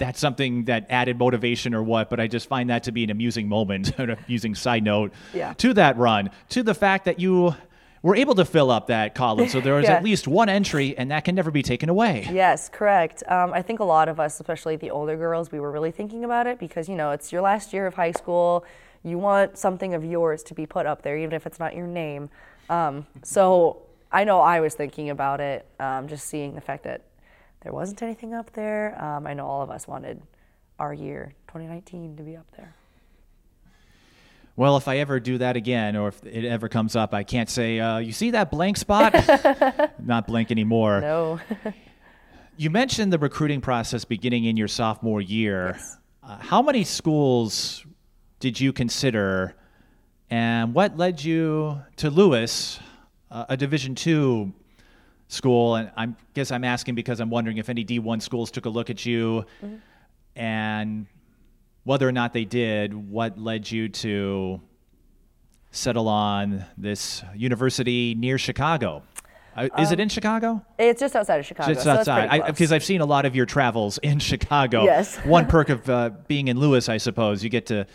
that's 0.00 0.18
something 0.18 0.64
that 0.64 0.86
added 0.88 1.18
motivation 1.18 1.74
or 1.74 1.82
what, 1.82 2.10
but 2.10 2.18
I 2.18 2.26
just 2.26 2.48
find 2.48 2.70
that 2.70 2.84
to 2.84 2.92
be 2.92 3.04
an 3.04 3.10
amusing 3.10 3.48
moment, 3.48 3.92
an 3.98 4.10
amusing 4.10 4.56
side 4.56 4.82
note 4.82 5.12
yeah. 5.32 5.52
to 5.54 5.74
that 5.74 5.96
run, 5.96 6.30
to 6.48 6.64
the 6.64 6.74
fact 6.74 7.04
that 7.04 7.20
you 7.20 7.54
were 8.02 8.16
able 8.16 8.34
to 8.34 8.44
fill 8.44 8.70
up 8.70 8.86
that 8.86 9.14
column. 9.14 9.48
So 9.48 9.60
there 9.60 9.74
was 9.74 9.84
yeah. 9.88 9.94
at 9.94 10.02
least 10.02 10.26
one 10.26 10.48
entry, 10.48 10.96
and 10.96 11.10
that 11.10 11.24
can 11.24 11.34
never 11.34 11.50
be 11.50 11.62
taken 11.62 11.88
away. 11.88 12.26
Yes, 12.30 12.68
correct. 12.68 13.22
Um, 13.28 13.52
I 13.52 13.62
think 13.62 13.80
a 13.80 13.84
lot 13.84 14.08
of 14.08 14.18
us, 14.18 14.40
especially 14.40 14.76
the 14.76 14.90
older 14.90 15.16
girls, 15.16 15.52
we 15.52 15.60
were 15.60 15.70
really 15.70 15.90
thinking 15.90 16.24
about 16.24 16.46
it 16.46 16.58
because, 16.58 16.88
you 16.88 16.96
know, 16.96 17.10
it's 17.10 17.32
your 17.32 17.42
last 17.42 17.72
year 17.72 17.86
of 17.86 17.94
high 17.94 18.12
school. 18.12 18.64
You 19.02 19.18
want 19.18 19.58
something 19.58 19.94
of 19.94 20.04
yours 20.04 20.42
to 20.44 20.54
be 20.54 20.66
put 20.66 20.86
up 20.86 21.02
there, 21.02 21.16
even 21.16 21.34
if 21.34 21.46
it's 21.46 21.58
not 21.58 21.74
your 21.74 21.86
name. 21.86 22.30
Um, 22.68 23.06
so 23.22 23.82
I 24.12 24.24
know 24.24 24.40
I 24.40 24.60
was 24.60 24.74
thinking 24.74 25.10
about 25.10 25.40
it, 25.40 25.66
um, 25.78 26.08
just 26.08 26.26
seeing 26.26 26.54
the 26.54 26.60
fact 26.60 26.84
that 26.84 27.02
there 27.62 27.72
wasn't 27.72 28.02
anything 28.02 28.34
up 28.34 28.52
there. 28.52 29.02
Um, 29.02 29.26
I 29.26 29.34
know 29.34 29.46
all 29.46 29.62
of 29.62 29.70
us 29.70 29.86
wanted 29.86 30.22
our 30.78 30.94
year 30.94 31.34
2019 31.48 32.16
to 32.16 32.22
be 32.22 32.36
up 32.36 32.46
there. 32.56 32.74
Well, 34.60 34.76
if 34.76 34.88
I 34.88 34.98
ever 34.98 35.18
do 35.20 35.38
that 35.38 35.56
again, 35.56 35.96
or 35.96 36.08
if 36.08 36.22
it 36.22 36.44
ever 36.44 36.68
comes 36.68 36.94
up, 36.94 37.14
I 37.14 37.22
can't 37.22 37.48
say, 37.48 37.80
uh, 37.80 37.96
"You 37.96 38.12
see 38.12 38.32
that 38.32 38.50
blank 38.50 38.76
spot?" 38.76 39.14
Not 39.98 40.26
blank 40.26 40.50
anymore. 40.50 41.00
No. 41.00 41.40
you 42.58 42.68
mentioned 42.68 43.10
the 43.10 43.18
recruiting 43.18 43.62
process 43.62 44.04
beginning 44.04 44.44
in 44.44 44.58
your 44.58 44.68
sophomore 44.68 45.22
year. 45.22 45.76
Yes. 45.76 45.96
Uh, 46.22 46.36
how 46.36 46.60
many 46.60 46.84
schools 46.84 47.86
did 48.38 48.60
you 48.60 48.70
consider, 48.74 49.56
and 50.28 50.74
what 50.74 50.98
led 50.98 51.24
you 51.24 51.80
to 51.96 52.10
Lewis, 52.10 52.80
uh, 53.30 53.46
a 53.48 53.56
Division 53.56 53.94
two 53.94 54.52
school, 55.28 55.76
and 55.76 55.90
I 55.96 56.08
guess 56.34 56.50
I'm 56.50 56.64
asking 56.64 56.96
because 56.96 57.18
I'm 57.20 57.30
wondering 57.30 57.56
if 57.56 57.70
any 57.70 57.82
D1 57.82 58.20
schools 58.20 58.50
took 58.50 58.66
a 58.66 58.68
look 58.68 58.90
at 58.90 59.06
you, 59.06 59.46
mm-hmm. 59.64 59.76
and 60.36 61.06
whether 61.84 62.08
or 62.08 62.12
not 62.12 62.32
they 62.32 62.44
did, 62.44 62.94
what 62.94 63.38
led 63.38 63.70
you 63.70 63.88
to 63.88 64.60
settle 65.70 66.08
on 66.08 66.64
this 66.76 67.22
university 67.34 68.14
near 68.14 68.38
Chicago? 68.38 69.02
Uh, 69.56 69.68
is 69.78 69.90
it 69.90 69.98
in 69.98 70.08
Chicago? 70.08 70.64
It's 70.78 71.00
just 71.00 71.16
outside 71.16 71.40
of 71.40 71.46
Chicago. 71.46 71.74
Just 71.74 71.86
outside, 71.86 72.46
because 72.46 72.72
I've 72.72 72.84
seen 72.84 73.00
a 73.00 73.06
lot 73.06 73.24
of 73.24 73.34
your 73.34 73.46
travels 73.46 73.98
in 73.98 74.18
Chicago. 74.30 74.84
Yes. 74.84 75.16
One 75.24 75.46
perk 75.46 75.68
of 75.68 75.88
uh, 75.90 76.10
being 76.28 76.48
in 76.48 76.58
Lewis, 76.58 76.88
I 76.88 76.98
suppose, 76.98 77.42
you 77.42 77.50
get 77.50 77.66
to 77.66 77.86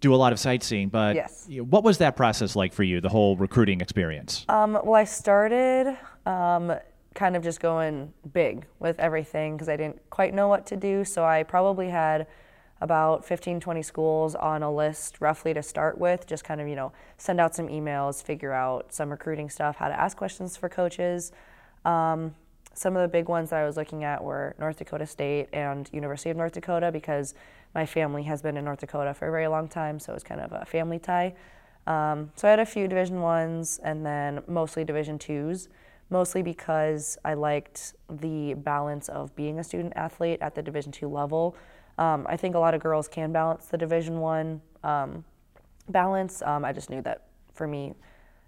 do 0.00 0.14
a 0.14 0.16
lot 0.16 0.32
of 0.32 0.38
sightseeing. 0.38 0.88
But 0.88 1.16
Yes. 1.16 1.48
what 1.48 1.82
was 1.82 1.98
that 1.98 2.16
process 2.16 2.54
like 2.56 2.72
for 2.72 2.82
you? 2.82 3.00
The 3.00 3.08
whole 3.08 3.36
recruiting 3.36 3.80
experience. 3.80 4.44
Um, 4.48 4.72
well, 4.72 4.94
I 4.94 5.04
started 5.04 5.96
um, 6.26 6.74
kind 7.14 7.36
of 7.36 7.42
just 7.42 7.60
going 7.60 8.12
big 8.32 8.66
with 8.78 9.00
everything 9.00 9.54
because 9.54 9.68
I 9.70 9.76
didn't 9.76 9.98
quite 10.10 10.34
know 10.34 10.48
what 10.48 10.66
to 10.66 10.76
do. 10.76 11.04
So 11.04 11.24
I 11.24 11.42
probably 11.42 11.88
had 11.88 12.26
about 12.80 13.24
15, 13.24 13.60
20 13.60 13.82
schools 13.82 14.34
on 14.34 14.62
a 14.62 14.72
list 14.72 15.20
roughly 15.20 15.54
to 15.54 15.62
start 15.62 15.98
with, 15.98 16.26
just 16.26 16.44
kind 16.44 16.60
of, 16.60 16.68
you 16.68 16.76
know, 16.76 16.92
send 17.16 17.40
out 17.40 17.54
some 17.54 17.68
emails, 17.68 18.22
figure 18.22 18.52
out 18.52 18.92
some 18.92 19.10
recruiting 19.10 19.48
stuff, 19.48 19.76
how 19.76 19.88
to 19.88 19.98
ask 19.98 20.16
questions 20.16 20.56
for 20.56 20.68
coaches. 20.68 21.32
Um, 21.84 22.34
some 22.74 22.94
of 22.94 23.00
the 23.00 23.08
big 23.08 23.28
ones 23.28 23.50
that 23.50 23.60
I 23.60 23.64
was 23.64 23.78
looking 23.78 24.04
at 24.04 24.22
were 24.22 24.54
North 24.58 24.76
Dakota 24.76 25.06
State 25.06 25.48
and 25.52 25.88
University 25.92 26.28
of 26.28 26.36
North 26.36 26.52
Dakota 26.52 26.92
because 26.92 27.34
my 27.74 27.86
family 27.86 28.24
has 28.24 28.42
been 28.42 28.58
in 28.58 28.64
North 28.66 28.80
Dakota 28.80 29.14
for 29.14 29.28
a 29.28 29.30
very 29.30 29.48
long 29.48 29.68
time, 29.68 29.98
so 29.98 30.12
it 30.12 30.16
was 30.16 30.22
kind 30.22 30.42
of 30.42 30.52
a 30.52 30.66
family 30.66 30.98
tie. 30.98 31.34
Um, 31.86 32.32
so 32.36 32.48
I 32.48 32.50
had 32.50 32.60
a 32.60 32.66
few 32.66 32.88
Division 32.88 33.20
ones 33.20 33.80
and 33.82 34.04
then 34.04 34.42
mostly 34.46 34.84
Division 34.84 35.18
twos, 35.18 35.68
mostly 36.10 36.42
because 36.42 37.16
I 37.24 37.34
liked 37.34 37.94
the 38.10 38.54
balance 38.54 39.08
of 39.08 39.34
being 39.36 39.58
a 39.58 39.64
student 39.64 39.94
athlete 39.96 40.38
at 40.42 40.54
the 40.54 40.62
Division 40.62 40.92
two 40.92 41.08
level. 41.08 41.56
Um, 41.98 42.26
I 42.28 42.36
think 42.36 42.54
a 42.54 42.58
lot 42.58 42.74
of 42.74 42.82
girls 42.82 43.08
can 43.08 43.32
balance 43.32 43.66
the 43.66 43.78
Division 43.78 44.20
one 44.20 44.60
um, 44.84 45.24
balance. 45.88 46.42
Um, 46.42 46.64
I 46.64 46.72
just 46.72 46.90
knew 46.90 47.02
that 47.02 47.22
for 47.54 47.66
me, 47.66 47.94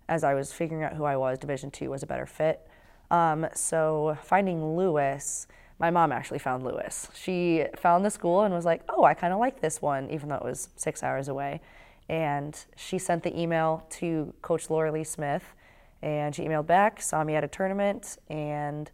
as 0.08 0.24
I 0.24 0.34
was 0.34 0.52
figuring 0.52 0.84
out 0.84 0.94
who 0.94 1.04
I 1.04 1.16
was, 1.16 1.38
Division 1.38 1.70
two 1.70 1.90
was 1.90 2.02
a 2.02 2.06
better 2.06 2.26
fit. 2.26 2.66
Um, 3.10 3.46
so 3.54 4.18
finding 4.22 4.76
Lewis, 4.76 5.46
my 5.78 5.90
mom 5.90 6.12
actually 6.12 6.40
found 6.40 6.64
Lewis. 6.64 7.08
She 7.14 7.64
found 7.76 8.04
the 8.04 8.10
school 8.10 8.42
and 8.42 8.52
was 8.52 8.64
like, 8.64 8.82
"Oh, 8.88 9.04
I 9.04 9.14
kind 9.14 9.32
of 9.32 9.38
like 9.38 9.60
this 9.60 9.80
one," 9.80 10.10
even 10.10 10.28
though 10.28 10.36
it 10.36 10.44
was 10.44 10.68
six 10.76 11.02
hours 11.02 11.28
away. 11.28 11.60
And 12.08 12.58
she 12.76 12.98
sent 12.98 13.22
the 13.22 13.38
email 13.38 13.86
to 13.90 14.34
Coach 14.42 14.70
Laura 14.70 14.90
Lee 14.90 15.04
Smith, 15.04 15.54
and 16.02 16.34
she 16.34 16.42
emailed 16.42 16.66
back, 16.66 17.00
saw 17.02 17.22
me 17.24 17.34
at 17.34 17.44
a 17.44 17.48
tournament, 17.48 18.18
and 18.28 18.90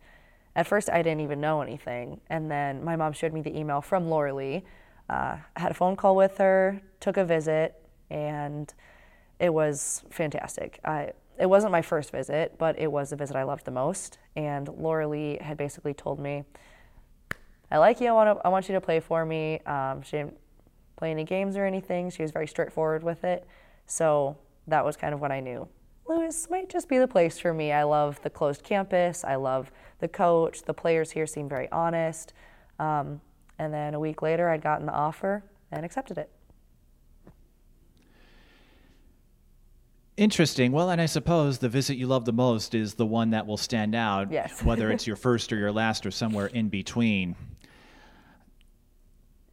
at 0.57 0.67
first 0.67 0.91
I 0.91 1.03
didn't 1.03 1.21
even 1.21 1.41
know 1.41 1.63
anything. 1.63 2.21
And 2.31 2.51
then 2.51 2.85
my 2.85 2.97
mom 2.97 3.13
showed 3.13 3.33
me 3.33 3.43
the 3.43 3.57
email 3.57 3.81
from 3.81 4.09
Laura 4.09 4.35
Lee. 4.35 4.65
Uh, 5.09 5.37
I 5.57 5.61
had 5.61 5.71
a 5.71 5.75
phone 5.75 5.97
call 5.97 6.17
with 6.17 6.39
her, 6.39 6.81
took 7.01 7.17
a 7.17 7.25
visit, 7.25 7.75
and 8.11 8.73
it 9.39 9.53
was 9.53 10.05
fantastic. 10.11 10.81
I, 10.85 11.13
it 11.39 11.47
wasn't 11.47 11.73
my 11.73 11.83
first 11.83 12.11
visit, 12.13 12.57
but 12.59 12.79
it 12.79 12.91
was 12.91 13.11
the 13.11 13.17
visit 13.17 13.37
I 13.37 13.43
loved 13.43 13.65
the 13.65 13.71
most. 13.71 14.19
And 14.37 14.69
Laura 14.69 15.07
Lee 15.09 15.39
had 15.41 15.57
basically 15.57 15.95
told 15.95 16.19
me, 16.21 16.45
I 17.71 17.79
like 17.79 18.01
you. 18.01 18.09
I 18.09 18.13
want 18.13 18.39
to. 18.39 18.47
I 18.47 18.51
want 18.51 18.69
you 18.69 18.75
to 18.75 18.81
play 18.81 19.01
for 19.01 19.27
me. 19.27 19.59
Um, 19.61 20.03
she 20.03 20.19
didn't 20.19 20.37
play 20.97 21.11
any 21.11 21.25
games 21.25 21.57
or 21.57 21.65
anything. 21.65 22.11
She 22.11 22.23
was 22.23 22.31
very 22.31 22.47
straightforward 22.47 23.03
with 23.03 23.25
it. 23.25 23.47
So 23.87 24.37
that 24.69 24.85
was 24.85 24.97
kind 24.97 25.13
of 25.13 25.21
when 25.21 25.33
I 25.33 25.41
knew 25.41 25.67
Lewis 26.07 26.49
might 26.51 26.69
just 26.69 26.89
be 26.89 26.99
the 26.99 27.09
place 27.09 27.39
for 27.39 27.53
me. 27.53 27.73
I 27.73 27.83
love 27.83 28.21
the 28.23 28.31
closed 28.31 28.63
campus. 28.63 29.25
I 29.25 29.37
love 29.37 29.73
the 30.01 30.09
coach. 30.09 30.63
The 30.63 30.75
players 30.75 31.11
here 31.11 31.27
seem 31.27 31.49
very 31.49 31.71
honest. 31.71 32.33
Um, 32.79 33.21
and 33.59 33.73
then 33.73 33.95
a 33.95 34.01
week 34.01 34.23
later, 34.23 34.49
I'd 34.49 34.63
gotten 34.63 34.87
the 34.87 34.93
offer 34.93 35.45
and 35.71 35.85
accepted 35.85 36.19
it. 36.19 36.31
Interesting. 40.17 40.71
Well, 40.71 40.91
and 40.91 41.01
I 41.01 41.07
suppose 41.07 41.59
the 41.59 41.69
visit 41.69 41.97
you 41.97 42.07
love 42.07 42.25
the 42.25 42.33
most 42.33 42.75
is 42.75 42.95
the 42.95 43.07
one 43.07 43.31
that 43.31 43.47
will 43.47 43.57
stand 43.57 43.95
out, 43.97 44.31
Yes. 44.31 44.63
whether 44.65 44.91
it's 44.91 45.07
your 45.07 45.17
first 45.17 45.53
or 45.53 45.57
your 45.57 45.73
last 45.73 46.07
or 46.07 46.13
somewhere 46.13 46.47
in 46.47 46.69
between. 46.69 47.35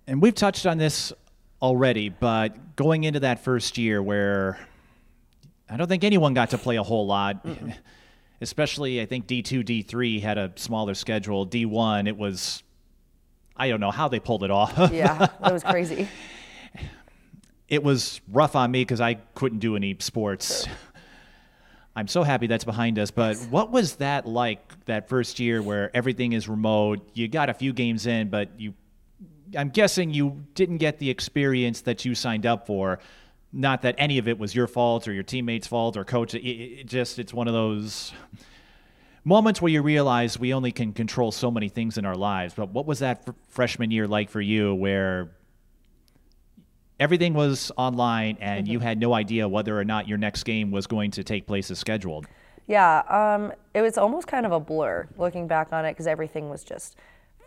And 0.05 0.21
we've 0.21 0.35
touched 0.35 0.67
on 0.67 0.77
this 0.77 1.11
already, 1.61 2.09
but 2.09 2.75
going 2.75 3.05
into 3.05 3.21
that 3.21 3.43
first 3.43 3.77
year 3.77 4.03
where 4.03 4.59
I 5.69 5.77
don't 5.77 5.87
think 5.87 6.03
anyone 6.03 6.33
got 6.33 6.51
to 6.51 6.57
play 6.59 6.75
a 6.75 6.83
whole 6.83 7.07
lot, 7.07 7.43
especially 8.41 8.99
I 8.99 9.05
think 9.05 9.27
D2, 9.27 9.63
D3 9.63 10.21
had 10.21 10.37
a 10.37 10.51
smaller 10.55 10.95
schedule. 10.95 11.47
D1, 11.47 12.07
it 12.07 12.17
was, 12.17 12.63
I 13.55 13.69
don't 13.69 13.79
know 13.79 13.91
how 13.91 14.07
they 14.07 14.19
pulled 14.19 14.43
it 14.43 14.51
off. 14.51 14.91
Yeah, 14.91 15.27
that 15.41 15.53
was 15.53 15.63
crazy. 15.63 16.07
it 17.69 17.83
was 17.83 18.19
rough 18.29 18.55
on 18.55 18.71
me 18.71 18.81
because 18.81 18.99
I 18.99 19.15
couldn't 19.35 19.59
do 19.59 19.75
any 19.75 19.95
sports. 19.99 20.67
I'm 21.95 22.07
so 22.07 22.23
happy 22.23 22.47
that's 22.47 22.63
behind 22.63 22.97
us. 22.99 23.11
But 23.11 23.37
what 23.49 23.71
was 23.71 23.97
that 23.97 24.25
like 24.25 24.85
that 24.85 25.07
first 25.07 25.39
year 25.39 25.61
where 25.61 25.95
everything 25.95 26.33
is 26.33 26.49
remote? 26.49 27.07
You 27.13 27.27
got 27.27 27.49
a 27.49 27.53
few 27.53 27.73
games 27.73 28.07
in, 28.07 28.29
but 28.29 28.49
you, 28.59 28.73
I'm 29.55 29.69
guessing 29.69 30.13
you 30.13 30.43
didn't 30.55 30.77
get 30.77 30.99
the 30.99 31.09
experience 31.09 31.81
that 31.81 32.05
you 32.05 32.15
signed 32.15 32.45
up 32.45 32.65
for. 32.65 32.99
Not 33.53 33.81
that 33.81 33.95
any 33.97 34.17
of 34.17 34.27
it 34.27 34.39
was 34.39 34.55
your 34.55 34.67
fault 34.67 35.07
or 35.07 35.13
your 35.13 35.23
teammates' 35.23 35.67
fault 35.67 35.97
or 35.97 36.05
coach. 36.05 36.33
It, 36.33 36.45
it 36.47 36.87
just 36.87 37.19
it's 37.19 37.33
one 37.33 37.47
of 37.47 37.53
those 37.53 38.13
moments 39.23 39.61
where 39.61 39.71
you 39.71 39.81
realize 39.81 40.39
we 40.39 40.53
only 40.53 40.71
can 40.71 40.93
control 40.93 41.31
so 41.31 41.51
many 41.51 41.69
things 41.69 41.97
in 41.97 42.05
our 42.05 42.15
lives. 42.15 42.53
But 42.53 42.69
what 42.69 42.85
was 42.85 42.99
that 42.99 43.25
fr- 43.25 43.31
freshman 43.49 43.91
year 43.91 44.07
like 44.07 44.29
for 44.29 44.41
you, 44.41 44.73
where 44.73 45.31
everything 47.01 47.33
was 47.33 47.71
online 47.77 48.37
and 48.39 48.67
you 48.67 48.79
had 48.79 48.99
no 48.99 49.13
idea 49.13 49.47
whether 49.47 49.77
or 49.77 49.83
not 49.83 50.07
your 50.07 50.19
next 50.19 50.43
game 50.43 50.69
was 50.69 50.85
going 50.85 51.09
to 51.09 51.23
take 51.23 51.47
place 51.47 51.71
as 51.71 51.79
scheduled. 51.79 52.27
Yeah, 52.67 52.99
um, 53.09 53.51
it 53.73 53.81
was 53.81 53.97
almost 53.97 54.27
kind 54.27 54.45
of 54.45 54.51
a 54.51 54.59
blur 54.59 55.07
looking 55.17 55.47
back 55.47 55.73
on 55.73 55.83
it 55.83 55.93
because 55.93 56.05
everything 56.05 56.49
was 56.49 56.63
just 56.63 56.95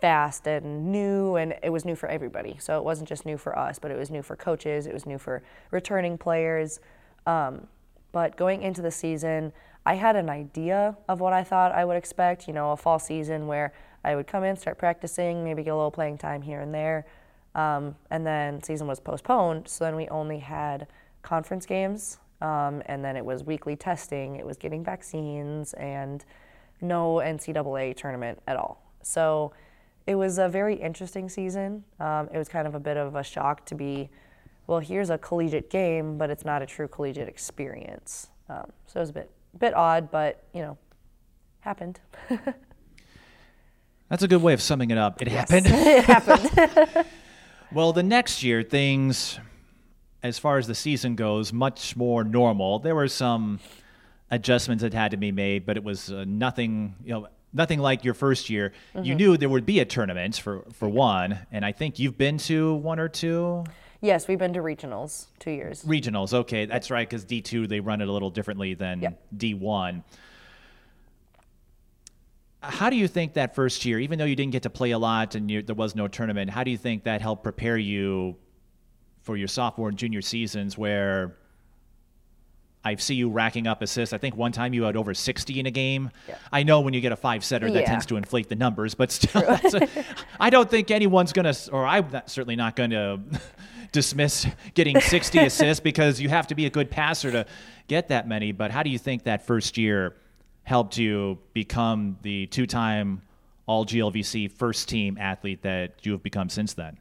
fast 0.01 0.47
and 0.47 0.91
new, 0.91 1.35
and 1.35 1.55
it 1.63 1.69
was 1.69 1.85
new 1.85 1.95
for 1.95 2.07
everybody. 2.07 2.57
So 2.59 2.77
it 2.77 2.83
wasn't 2.83 3.09
just 3.09 3.25
new 3.25 3.37
for 3.37 3.57
us, 3.57 3.79
but 3.79 3.91
it 3.91 3.97
was 3.97 4.09
new 4.09 4.21
for 4.21 4.35
coaches, 4.35 4.87
it 4.87 4.93
was 4.93 5.05
new 5.05 5.17
for 5.17 5.43
returning 5.71 6.17
players. 6.17 6.79
Um, 7.25 7.67
but 8.11 8.37
going 8.37 8.61
into 8.61 8.81
the 8.81 8.91
season, 8.91 9.51
I 9.85 9.95
had 9.95 10.15
an 10.15 10.29
idea 10.29 10.95
of 11.07 11.19
what 11.19 11.33
I 11.33 11.43
thought 11.43 11.71
I 11.71 11.85
would 11.85 11.97
expect. 11.97 12.47
You 12.47 12.53
know, 12.53 12.71
a 12.71 12.77
fall 12.77 12.99
season 12.99 13.47
where 13.47 13.73
I 14.03 14.15
would 14.15 14.27
come 14.27 14.43
in, 14.43 14.55
start 14.55 14.77
practicing, 14.77 15.43
maybe 15.43 15.63
get 15.63 15.71
a 15.71 15.75
little 15.75 15.91
playing 15.91 16.17
time 16.17 16.41
here 16.41 16.61
and 16.61 16.73
there. 16.73 17.05
Um, 17.55 17.95
and 18.11 18.25
then 18.25 18.61
season 18.61 18.85
was 18.87 18.99
postponed, 18.99 19.67
so 19.67 19.85
then 19.85 19.95
we 19.95 20.07
only 20.09 20.39
had 20.39 20.87
conference 21.21 21.65
games, 21.65 22.19
um, 22.41 22.83
and 22.85 23.03
then 23.03 23.15
it 23.15 23.23
was 23.23 23.43
weekly 23.45 23.77
testing. 23.77 24.35
It 24.35 24.45
was 24.45 24.57
getting 24.57 24.83
vaccines 24.83 25.73
and 25.73 26.23
no 26.81 27.15
NCAA 27.15 27.95
tournament 27.95 28.41
at 28.45 28.57
all. 28.57 28.81
So 29.01 29.53
it 30.07 30.15
was 30.15 30.37
a 30.37 30.47
very 30.47 30.75
interesting 30.75 31.29
season. 31.29 31.83
Um, 31.99 32.29
it 32.33 32.37
was 32.37 32.47
kind 32.47 32.67
of 32.67 32.75
a 32.75 32.79
bit 32.79 32.97
of 32.97 33.15
a 33.15 33.23
shock 33.23 33.65
to 33.67 33.75
be, 33.75 34.09
well, 34.67 34.79
here's 34.79 35.09
a 35.09 35.17
collegiate 35.17 35.69
game, 35.69 36.17
but 36.17 36.29
it's 36.29 36.45
not 36.45 36.61
a 36.61 36.65
true 36.65 36.87
collegiate 36.87 37.27
experience. 37.27 38.27
Um, 38.49 38.71
so 38.85 38.99
it 38.99 39.01
was 39.01 39.09
a 39.09 39.13
bit 39.13 39.31
bit 39.57 39.73
odd, 39.73 40.11
but 40.11 40.43
you 40.53 40.61
know, 40.61 40.77
happened. 41.61 41.99
That's 44.09 44.21
a 44.21 44.27
good 44.27 44.41
way 44.41 44.53
of 44.53 44.61
summing 44.61 44.91
it 44.91 44.97
up. 44.97 45.21
It 45.21 45.27
happened. 45.27 45.65
it 45.69 46.05
happened. 46.05 47.05
well, 47.71 47.91
the 47.91 48.03
next 48.03 48.43
year, 48.43 48.61
things, 48.61 49.39
as 50.21 50.37
far 50.37 50.59
as 50.59 50.67
the 50.67 50.75
season 50.75 51.15
goes, 51.15 51.51
much 51.51 51.95
more 51.95 52.23
normal. 52.23 52.77
There 52.79 52.93
were 52.93 53.07
some 53.07 53.59
adjustments 54.29 54.83
that 54.83 54.93
had 54.93 55.11
to 55.11 55.17
be 55.17 55.31
made, 55.31 55.65
but 55.65 55.75
it 55.75 55.83
was 55.83 56.11
uh, 56.11 56.23
nothing, 56.27 56.95
you 57.03 57.13
know, 57.13 57.27
nothing 57.55 57.79
like 57.79 58.03
your 58.03 58.13
first 58.13 58.49
year. 58.49 58.73
You 58.93 59.01
mm-hmm. 59.01 59.17
knew 59.17 59.37
there 59.37 59.49
would 59.49 59.65
be 59.65 59.79
a 59.79 59.85
tournament 59.85 60.35
for, 60.35 60.63
for 60.73 60.87
one, 60.87 61.39
and 61.51 61.65
I 61.65 61.71
think 61.71 61.97
you've 61.97 62.17
been 62.17 62.37
to 62.39 62.75
one 62.75 62.99
or 62.99 63.09
two 63.09 63.63
yes, 64.05 64.27
we've 64.27 64.39
been 64.39 64.53
to 64.53 64.61
regionals 64.61 65.25
two 65.39 65.51
years. 65.51 65.83
regionals. 65.83 66.33
Okay, 66.33 66.65
that's 66.65 66.91
right, 66.91 67.09
because 67.09 67.25
D2, 67.25 67.67
they 67.67 67.79
run 67.79 68.01
it 68.01 68.07
a 68.07 68.11
little 68.11 68.29
differently 68.29 68.73
than 68.73 69.01
Yeah. 69.01 69.09
D1. 69.35 70.03
How 72.61 72.89
do 72.89 72.95
you 72.95 73.07
think 73.07 73.33
that 73.33 73.53
first 73.53 73.85
year, 73.85 73.99
even 73.99 74.17
though 74.17 74.25
you 74.25 74.35
didn't 74.35 74.51
get 74.51 74.63
to 74.63 74.69
play 74.69 74.91
a 74.91 74.97
lot 74.97 75.35
and 75.35 75.51
you, 75.51 75.61
there 75.61 75.75
was 75.75 75.95
no 75.95 76.07
tournament, 76.07 76.49
how 76.49 76.63
do 76.63 76.71
you 76.71 76.77
think 76.77 77.03
that 77.03 77.21
helped 77.21 77.43
prepare 77.43 77.77
you 77.77 78.37
for 79.21 79.37
your 79.37 79.47
sophomore 79.47 79.89
and 79.89 79.97
junior 79.97 80.21
seasons 80.21 80.77
where 80.77 81.37
I 82.85 82.95
see 82.95 83.15
you 83.15 83.29
racking 83.29 83.65
up 83.65 83.81
assists? 83.81 84.13
I 84.13 84.19
think 84.19 84.37
one 84.37 84.51
time 84.51 84.71
you 84.73 84.83
had 84.83 84.95
over 84.95 85.13
60 85.15 85.59
in 85.59 85.65
a 85.65 85.71
game. 85.71 86.11
Yeah. 86.29 86.35
I 86.53 86.61
know 86.61 86.81
when 86.81 86.93
you 86.93 87.01
get 87.01 87.11
a 87.11 87.15
five 87.15 87.43
setter, 87.43 87.69
that 87.71 87.81
Yeah. 87.81 87.85
tends 87.89 88.05
to 88.05 88.15
inflate 88.15 88.47
the 88.47 88.55
numbers, 88.55 88.93
but 88.93 89.11
still, 89.11 89.41
that's 89.41 89.73
a- 89.73 89.87
I 90.39 90.51
don't 90.51 90.69
think 90.69 90.91
anyone's 90.91 91.33
going 91.33 91.51
to, 91.51 91.71
or 91.71 91.85
I'm 91.85 92.09
not, 92.11 92.29
certainly 92.29 92.55
not 92.55 92.75
going 92.75 92.89
to 92.91 93.19
dismiss 93.91 94.45
getting 94.75 95.01
60 95.01 95.39
assists 95.45 95.79
because 95.81 96.21
you 96.21 96.29
have 96.29 96.45
to 96.47 96.55
be 96.55 96.67
a 96.67 96.69
good 96.69 96.91
passer 96.91 97.31
to 97.31 97.45
get 97.87 98.09
that 98.09 98.27
many. 98.27 98.51
But 98.51 98.69
how 98.69 98.83
do 98.83 98.91
you 98.91 98.99
think 98.99 99.23
that 99.23 99.47
first 99.47 99.77
year 99.79 100.15
helped 100.63 100.97
you 100.97 101.39
become 101.53 102.17
the 102.21 102.45
two 102.47 102.67
time 102.67 103.23
all 103.65 103.83
GLVC 103.83 104.51
first 104.51 104.87
team 104.87 105.17
athlete 105.19 105.63
that 105.63 106.05
you 106.05 106.11
have 106.11 106.21
become 106.21 106.49
since 106.49 106.73
then? 106.75 106.97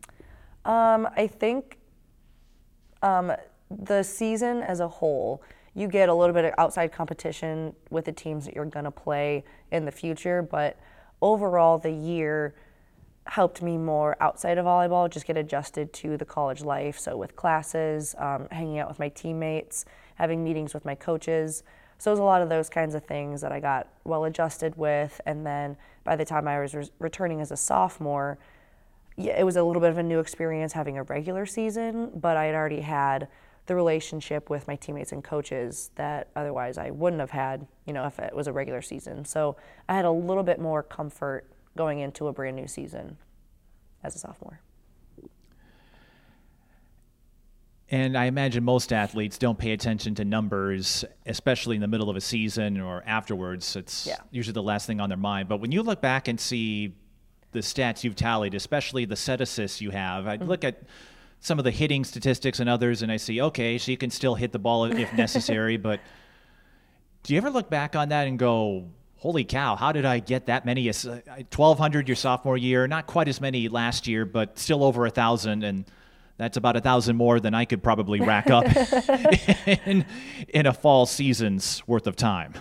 Um, 0.65 1.07
I 1.15 1.27
think 1.27 1.77
um, 3.03 3.33
the 3.71 4.03
season 4.03 4.63
as 4.63 4.81
a 4.81 4.89
whole, 4.89 5.43
you 5.75 5.89
get 5.89 6.09
a 6.09 6.15
little 6.15 6.35
bit 6.35 6.45
of 6.45 6.55
outside 6.57 6.93
competition 6.93 7.75
with 7.91 8.05
the 8.05 8.13
teams 8.13 8.45
that 8.45 8.55
you're 8.55 8.65
going 8.65 8.85
to 8.85 8.91
play 8.91 9.45
in 9.73 9.85
the 9.85 9.91
future. 9.91 10.41
But 10.41 10.79
overall, 11.21 11.79
the 11.79 11.91
year 11.91 12.55
helped 13.27 13.63
me 13.63 13.77
more 13.77 14.17
outside 14.21 14.59
of 14.59 14.67
volleyball, 14.67 15.11
just 15.11 15.27
get 15.27 15.37
adjusted 15.37 15.93
to 15.95 16.17
the 16.17 16.25
college 16.25 16.63
life. 16.63 16.99
So, 16.99 17.17
with 17.17 17.35
classes, 17.37 18.15
um, 18.19 18.49
hanging 18.51 18.79
out 18.79 18.89
with 18.89 18.99
my 18.99 19.09
teammates, 19.09 19.85
having 20.17 20.45
meetings 20.45 20.75
with 20.75 20.85
my 20.85 20.95
coaches. 20.95 21.65
So, 21.99 22.11
it 22.11 22.13
was 22.13 22.21
a 22.21 22.25
lot 22.25 22.43
of 22.43 22.49
those 22.49 22.69
kinds 22.69 22.95
of 22.95 23.05
things 23.05 23.41
that 23.41 23.51
I 23.51 23.61
got 23.61 23.89
well 24.05 24.25
adjusted 24.25 24.77
with. 24.77 25.21
And 25.27 25.45
then 25.45 25.77
by 26.05 26.17
the 26.17 26.25
time 26.25 26.47
I 26.47 26.61
was 26.61 26.75
re- 26.75 26.91
returning 26.99 27.41
as 27.41 27.51
a 27.51 27.57
sophomore, 27.57 28.39
it 29.17 29.45
was 29.45 29.57
a 29.57 29.63
little 29.63 29.81
bit 29.81 29.91
of 29.91 29.99
a 29.99 30.03
new 30.03 30.19
experience 30.19 30.73
having 30.73 30.99
a 30.99 31.03
regular 31.05 31.47
season, 31.47 32.11
but 32.15 32.37
I 32.37 32.47
had 32.47 32.55
already 32.55 32.81
had 32.81 33.29
the 33.67 33.75
relationship 33.75 34.51
with 34.51 34.69
my 34.69 34.77
teammates 34.77 35.13
and 35.13 35.25
coaches 35.25 35.91
that 35.95 36.29
otherwise 36.37 36.77
I 36.77 36.91
wouldn't 36.91 37.21
have 37.21 37.31
had, 37.31 37.67
you 37.87 37.93
know, 37.93 38.07
if 38.07 38.19
it 38.19 38.35
was 38.35 38.47
a 38.47 38.53
regular 38.53 38.83
season. 38.83 39.25
So 39.25 39.57
I 39.89 39.95
had 39.95 40.05
a 40.05 40.11
little 40.11 40.43
bit 40.43 40.61
more 40.61 40.83
comfort 40.83 41.51
going 41.77 42.01
into 42.01 42.29
a 42.29 42.33
brand 42.33 42.57
new 42.57 42.69
season 42.69 43.17
as 44.03 44.15
a 44.15 44.19
sophomore. 44.19 44.61
And 47.91 48.17
I 48.17 48.25
imagine 48.25 48.65
most 48.65 48.93
athletes 48.93 49.39
don't 49.39 49.59
pay 49.59 49.73
attention 49.73 50.15
to 50.17 50.25
numbers, 50.25 51.05
especially 51.27 51.77
in 51.77 51.83
the 51.83 51.89
middle 51.89 52.11
of 52.11 52.17
a 52.17 52.21
season 52.21 52.81
or 52.81 53.03
afterwards. 53.07 53.77
It's 53.77 54.07
yeah. 54.07 54.17
usually 54.31 54.55
the 54.55 54.63
last 54.63 54.87
thing 54.87 55.01
on 55.01 55.09
their 55.09 55.19
mind. 55.19 55.49
But 55.49 55.61
when 55.61 55.71
you 55.71 55.83
look 55.83 56.01
back 56.01 56.27
and 56.29 56.41
see 56.41 56.95
the 57.53 57.61
stats 57.61 58.03
you've 58.03 58.17
tallied, 58.17 58.55
especially 58.55 59.05
the 59.05 59.17
set 59.17 59.41
assists 59.41 59.81
you 59.81 59.91
have, 59.91 60.27
I 60.27 60.39
mm-hmm. 60.39 60.49
look 60.49 60.65
at 60.65 60.83
some 61.45 61.59
of 61.59 61.65
the 61.65 61.71
hitting 61.71 62.05
statistics 62.05 62.59
and 62.59 62.71
others, 62.71 63.03
and 63.03 63.13
I 63.13 63.19
see, 63.19 63.43
okay, 63.43 63.77
she 63.77 63.97
can 63.97 64.09
still 64.09 64.35
hit 64.35 64.51
the 64.51 64.59
ball 64.59 64.87
if 64.87 65.13
necessary. 65.13 65.77
but 65.77 66.01
do 67.23 67.35
you 67.35 67.37
ever 67.37 67.51
look 67.51 67.69
back 67.69 67.95
on 67.95 68.09
that 68.09 68.27
and 68.27 68.39
go, 68.39 68.89
holy 69.17 69.45
cow, 69.45 69.77
how 69.77 69.93
did 69.93 70.07
I 70.07 70.21
get 70.21 70.47
that 70.47 70.65
many? 70.65 70.87
1,200 70.87 72.09
your 72.09 72.17
sophomore 72.17 72.57
year, 72.57 72.87
not 72.87 73.07
quite 73.07 73.29
as 73.29 73.43
many 73.43 73.69
last 73.69 74.07
year, 74.07 74.25
but 74.25 74.59
still 74.59 74.83
over 74.83 75.03
a 75.03 75.09
1,000. 75.09 75.65
And 75.65 75.85
that's 76.39 76.57
about 76.57 76.77
a 76.77 76.81
1,000 76.81 77.15
more 77.15 77.39
than 77.41 77.53
I 77.53 77.67
could 77.67 77.83
probably 77.83 78.23
rack 78.23 78.49
up 78.49 78.65
in, 79.87 80.07
in 80.49 80.67
a 80.67 80.73
fall 80.73 81.05
season's 81.05 81.87
worth 81.87 82.07
of 82.07 82.17
time. 82.17 82.55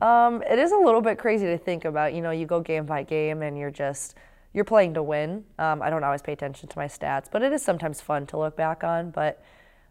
Um, 0.00 0.42
it 0.42 0.58
is 0.58 0.72
a 0.72 0.78
little 0.78 1.02
bit 1.02 1.18
crazy 1.18 1.44
to 1.46 1.58
think 1.58 1.84
about. 1.84 2.14
You 2.14 2.22
know, 2.22 2.30
you 2.30 2.46
go 2.46 2.60
game 2.60 2.86
by 2.86 3.02
game 3.02 3.42
and 3.42 3.58
you're 3.58 3.70
just– 3.70 4.14
you're 4.56 4.64
playing 4.64 4.94
to 4.94 5.02
win. 5.02 5.44
Um, 5.58 5.82
I 5.82 5.90
don't 5.90 6.02
always 6.02 6.22
pay 6.22 6.32
attention 6.32 6.66
to 6.70 6.78
my 6.78 6.86
stats, 6.86 7.26
but 7.30 7.42
it 7.42 7.52
is 7.52 7.62
sometimes 7.62 8.00
fun 8.00 8.26
to 8.28 8.38
look 8.38 8.56
back 8.56 8.82
on. 8.82 9.10
But 9.10 9.44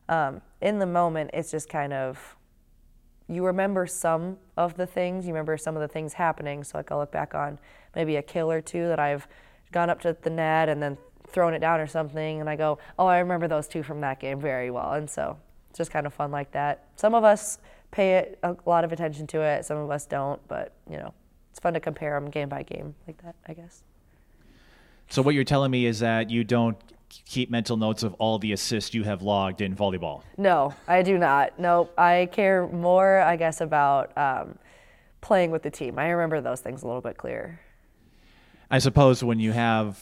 um, 0.10 0.42
in 0.60 0.80
the 0.80 0.88
moment, 0.88 1.30
it's 1.34 1.52
just 1.52 1.70
kind 1.70 1.94
of 1.94 2.36
you 3.28 3.46
remember 3.46 3.86
some 3.86 4.38
of 4.58 4.76
the 4.76 4.88
things, 4.88 5.28
you 5.28 5.34
remember 5.34 5.56
some 5.56 5.76
of 5.76 5.82
the 5.82 5.88
things 5.88 6.14
happening. 6.14 6.64
So 6.64 6.80
like 6.80 6.92
I'll 6.92 6.98
look 6.98 7.12
back 7.12 7.36
on 7.36 7.60
maybe 7.96 8.16
a 8.16 8.24
kill 8.24 8.52
or 8.52 8.60
two 8.60 8.88
that 8.88 9.00
I've 9.00 9.28
gone 9.72 9.92
up 9.92 10.02
to 10.02 10.18
the 10.20 10.32
net 10.32 10.68
and 10.68 10.82
then 10.82 10.98
thrown 11.28 11.54
it 11.54 11.60
down 11.60 11.80
or 11.80 11.88
something, 11.88 12.42
and 12.42 12.50
I 12.50 12.56
go, 12.56 12.80
oh, 12.98 13.06
I 13.06 13.20
remember 13.20 13.48
those 13.48 13.68
two 13.68 13.84
from 13.84 14.02
that 14.02 14.20
game 14.20 14.42
very 14.42 14.72
well. 14.72 14.94
And 14.94 15.08
so 15.08 15.38
it's 15.70 15.78
just 15.78 15.92
kind 15.92 16.08
of 16.08 16.14
fun 16.14 16.32
like 16.32 16.52
that. 16.54 16.88
Some 16.96 17.14
of 17.14 17.24
us 17.24 17.60
pay 17.92 18.34
a 18.42 18.56
lot 18.66 18.84
of 18.84 18.92
attention 18.92 19.28
to 19.28 19.42
it, 19.42 19.64
some 19.64 19.78
of 19.78 19.92
us 19.92 20.08
don't, 20.08 20.42
but 20.48 20.74
you 20.90 20.98
know, 20.98 21.14
it's 21.52 21.60
fun 21.60 21.76
to 21.76 21.80
compare 21.80 22.20
them 22.20 22.32
game 22.32 22.50
by 22.50 22.64
game 22.64 22.96
like 23.06 23.22
that, 23.22 23.36
I 23.46 23.54
guess. 23.54 23.84
So 25.10 25.22
what 25.22 25.36
you're 25.36 25.44
telling 25.44 25.72
me 25.72 25.86
is 25.86 26.00
that 26.00 26.30
you 26.30 26.44
don't 26.44 26.78
keep 27.26 27.50
mental 27.50 27.78
notes 27.78 28.04
of 28.04 28.14
all 28.16 28.40
the 28.40 28.52
assists 28.52 28.94
you 28.94 29.04
have 29.04 29.22
logged 29.22 29.62
in 29.62 29.76
volleyball. 29.76 30.24
No, 30.38 30.74
I 30.88 31.02
do 31.02 31.18
not. 31.18 31.58
Nope. 31.60 31.94
I 31.98 32.30
care 32.32 32.68
more, 32.68 33.20
I 33.20 33.36
guess, 33.36 33.62
about 33.62 34.18
um, 34.18 34.58
playing 35.22 35.52
with 35.52 35.64
the 35.64 35.72
team. 35.72 35.98
I 35.98 36.10
remember 36.10 36.42
those 36.42 36.62
things 36.62 36.84
a 36.84 36.88
little 36.88 37.02
bit 37.02 37.18
clearer. 37.18 37.60
I 38.70 38.80
suppose 38.80 39.24
when 39.24 39.40
you 39.40 39.52
have 39.52 40.02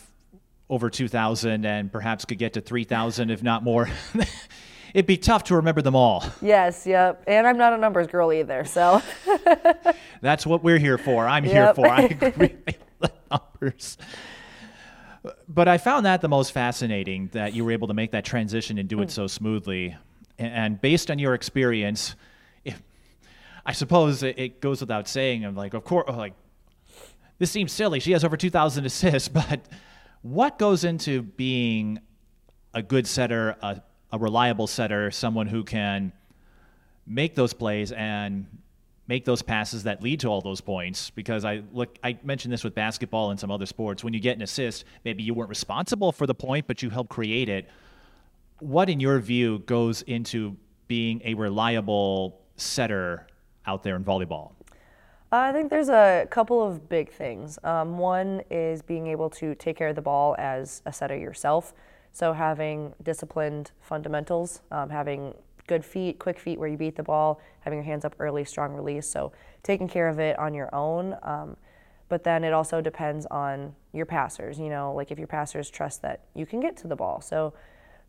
over 0.69 0.89
2,000 0.89 1.65
and 1.65 1.91
perhaps 1.91 2.25
could 2.25 2.37
get 2.37 2.53
to 2.53 2.61
3,000, 2.61 3.29
if 3.29 3.43
not 3.43 3.63
more, 3.63 3.89
it'd 4.93 5.05
be 5.05 5.17
tough 5.17 5.43
to 5.45 5.55
remember 5.57 5.81
them 5.81 5.95
all. 5.95 6.23
Yes, 6.41 6.87
yep. 6.87 7.23
And 7.27 7.45
I'm 7.45 7.57
not 7.57 7.73
a 7.73 7.77
numbers 7.77 8.07
girl 8.07 8.31
either, 8.31 8.63
so. 8.65 9.01
That's 10.21 10.45
what 10.45 10.63
we're 10.63 10.79
here 10.79 10.97
for. 10.97 11.27
I'm 11.27 11.45
yep. 11.45 11.53
here 11.53 11.73
for. 11.73 11.87
I 11.87 12.01
agree 12.21 12.55
numbers. 13.29 13.97
But 15.47 15.67
I 15.67 15.77
found 15.77 16.05
that 16.05 16.21
the 16.21 16.27
most 16.27 16.51
fascinating 16.51 17.29
that 17.33 17.53
you 17.53 17.63
were 17.63 17.71
able 17.71 17.87
to 17.87 17.93
make 17.93 18.11
that 18.11 18.25
transition 18.25 18.77
and 18.77 18.89
do 18.89 19.01
it 19.01 19.05
hmm. 19.05 19.09
so 19.09 19.27
smoothly. 19.27 19.95
And 20.37 20.81
based 20.81 21.09
on 21.09 21.19
your 21.19 21.33
experience, 21.33 22.15
if, 22.65 22.81
I 23.65 23.71
suppose 23.71 24.23
it 24.23 24.59
goes 24.59 24.81
without 24.81 25.07
saying. 25.07 25.45
I'm 25.45 25.55
like, 25.55 25.73
of 25.73 25.83
course, 25.83 26.09
like 26.09 26.33
this 27.37 27.51
seems 27.51 27.71
silly. 27.71 27.99
She 27.99 28.11
has 28.11 28.23
over 28.23 28.37
2,000 28.37 28.85
assists, 28.85 29.27
but 29.29 29.61
what 30.21 30.57
goes 30.57 30.83
into 30.83 31.21
being 31.21 31.99
a 32.73 32.81
good 32.81 33.07
setter, 33.07 33.55
a, 33.61 33.81
a 34.11 34.17
reliable 34.17 34.67
setter, 34.67 35.11
someone 35.11 35.47
who 35.47 35.63
can 35.63 36.11
make 37.05 37.35
those 37.35 37.53
plays 37.53 37.91
and 37.91 38.45
make 39.07 39.25
those 39.25 39.41
passes 39.41 39.83
that 39.83 40.01
lead 40.01 40.19
to 40.21 40.27
all 40.27 40.41
those 40.41 40.61
points 40.61 41.09
because 41.09 41.43
I 41.45 41.63
look 41.71 41.97
I 42.03 42.17
mentioned 42.23 42.53
this 42.53 42.63
with 42.63 42.73
basketball 42.73 43.31
and 43.31 43.39
some 43.39 43.51
other 43.51 43.65
sports 43.65 44.03
when 44.03 44.13
you 44.13 44.19
get 44.19 44.35
an 44.35 44.41
assist 44.41 44.85
maybe 45.03 45.23
you 45.23 45.33
weren't 45.33 45.49
responsible 45.49 46.11
for 46.11 46.25
the 46.25 46.35
point 46.35 46.67
but 46.67 46.81
you 46.81 46.89
helped 46.89 47.09
create 47.09 47.49
it 47.49 47.67
what 48.59 48.89
in 48.89 48.99
your 48.99 49.19
view 49.19 49.59
goes 49.59 50.01
into 50.03 50.55
being 50.87 51.21
a 51.25 51.33
reliable 51.33 52.39
setter 52.55 53.27
out 53.65 53.83
there 53.83 53.95
in 53.95 54.03
volleyball 54.03 54.51
I 55.31 55.51
think 55.51 55.71
there's 55.71 55.89
a 55.89 56.27
couple 56.29 56.61
of 56.61 56.87
big 56.87 57.11
things. 57.11 57.57
Um, 57.63 57.97
one 57.97 58.43
is 58.51 58.83
being 58.83 59.07
able 59.07 59.31
to 59.31 59.55
take 59.55 59.75
care 59.75 59.87
of 59.87 59.95
the 59.95 60.01
ball 60.01 60.35
as 60.37 60.83
a 60.85 60.93
setter 60.93 61.17
yourself. 61.17 61.73
So 62.11 62.33
having 62.33 62.93
disciplined 63.01 63.71
fundamentals, 63.81 64.61
um, 64.69 64.91
having 64.91 65.33
good 65.67 65.83
feet, 65.83 66.19
quick 66.19 66.39
feet 66.39 66.59
where 66.59 66.67
you 66.67 66.77
beat 66.77 66.95
the 66.95 67.03
ball, 67.03 67.39
having 67.61 67.77
your 67.77 67.85
hands 67.85 68.05
up 68.05 68.15
early, 68.19 68.43
strong 68.45 68.73
release. 68.73 69.07
So 69.07 69.31
taking 69.63 69.87
care 69.87 70.07
of 70.09 70.19
it 70.19 70.37
on 70.37 70.53
your 70.53 70.73
own. 70.73 71.15
Um, 71.23 71.57
but 72.09 72.23
then 72.23 72.43
it 72.43 72.53
also 72.53 72.81
depends 72.81 73.25
on 73.27 73.75
your 73.93 74.05
passers. 74.05 74.59
You 74.59 74.69
know, 74.69 74.93
like 74.93 75.11
if 75.11 75.17
your 75.17 75.27
passers 75.27 75.69
trust 75.69 76.01
that 76.01 76.21
you 76.35 76.45
can 76.45 76.59
get 76.59 76.77
to 76.77 76.87
the 76.87 76.95
ball. 76.95 77.21
So 77.21 77.53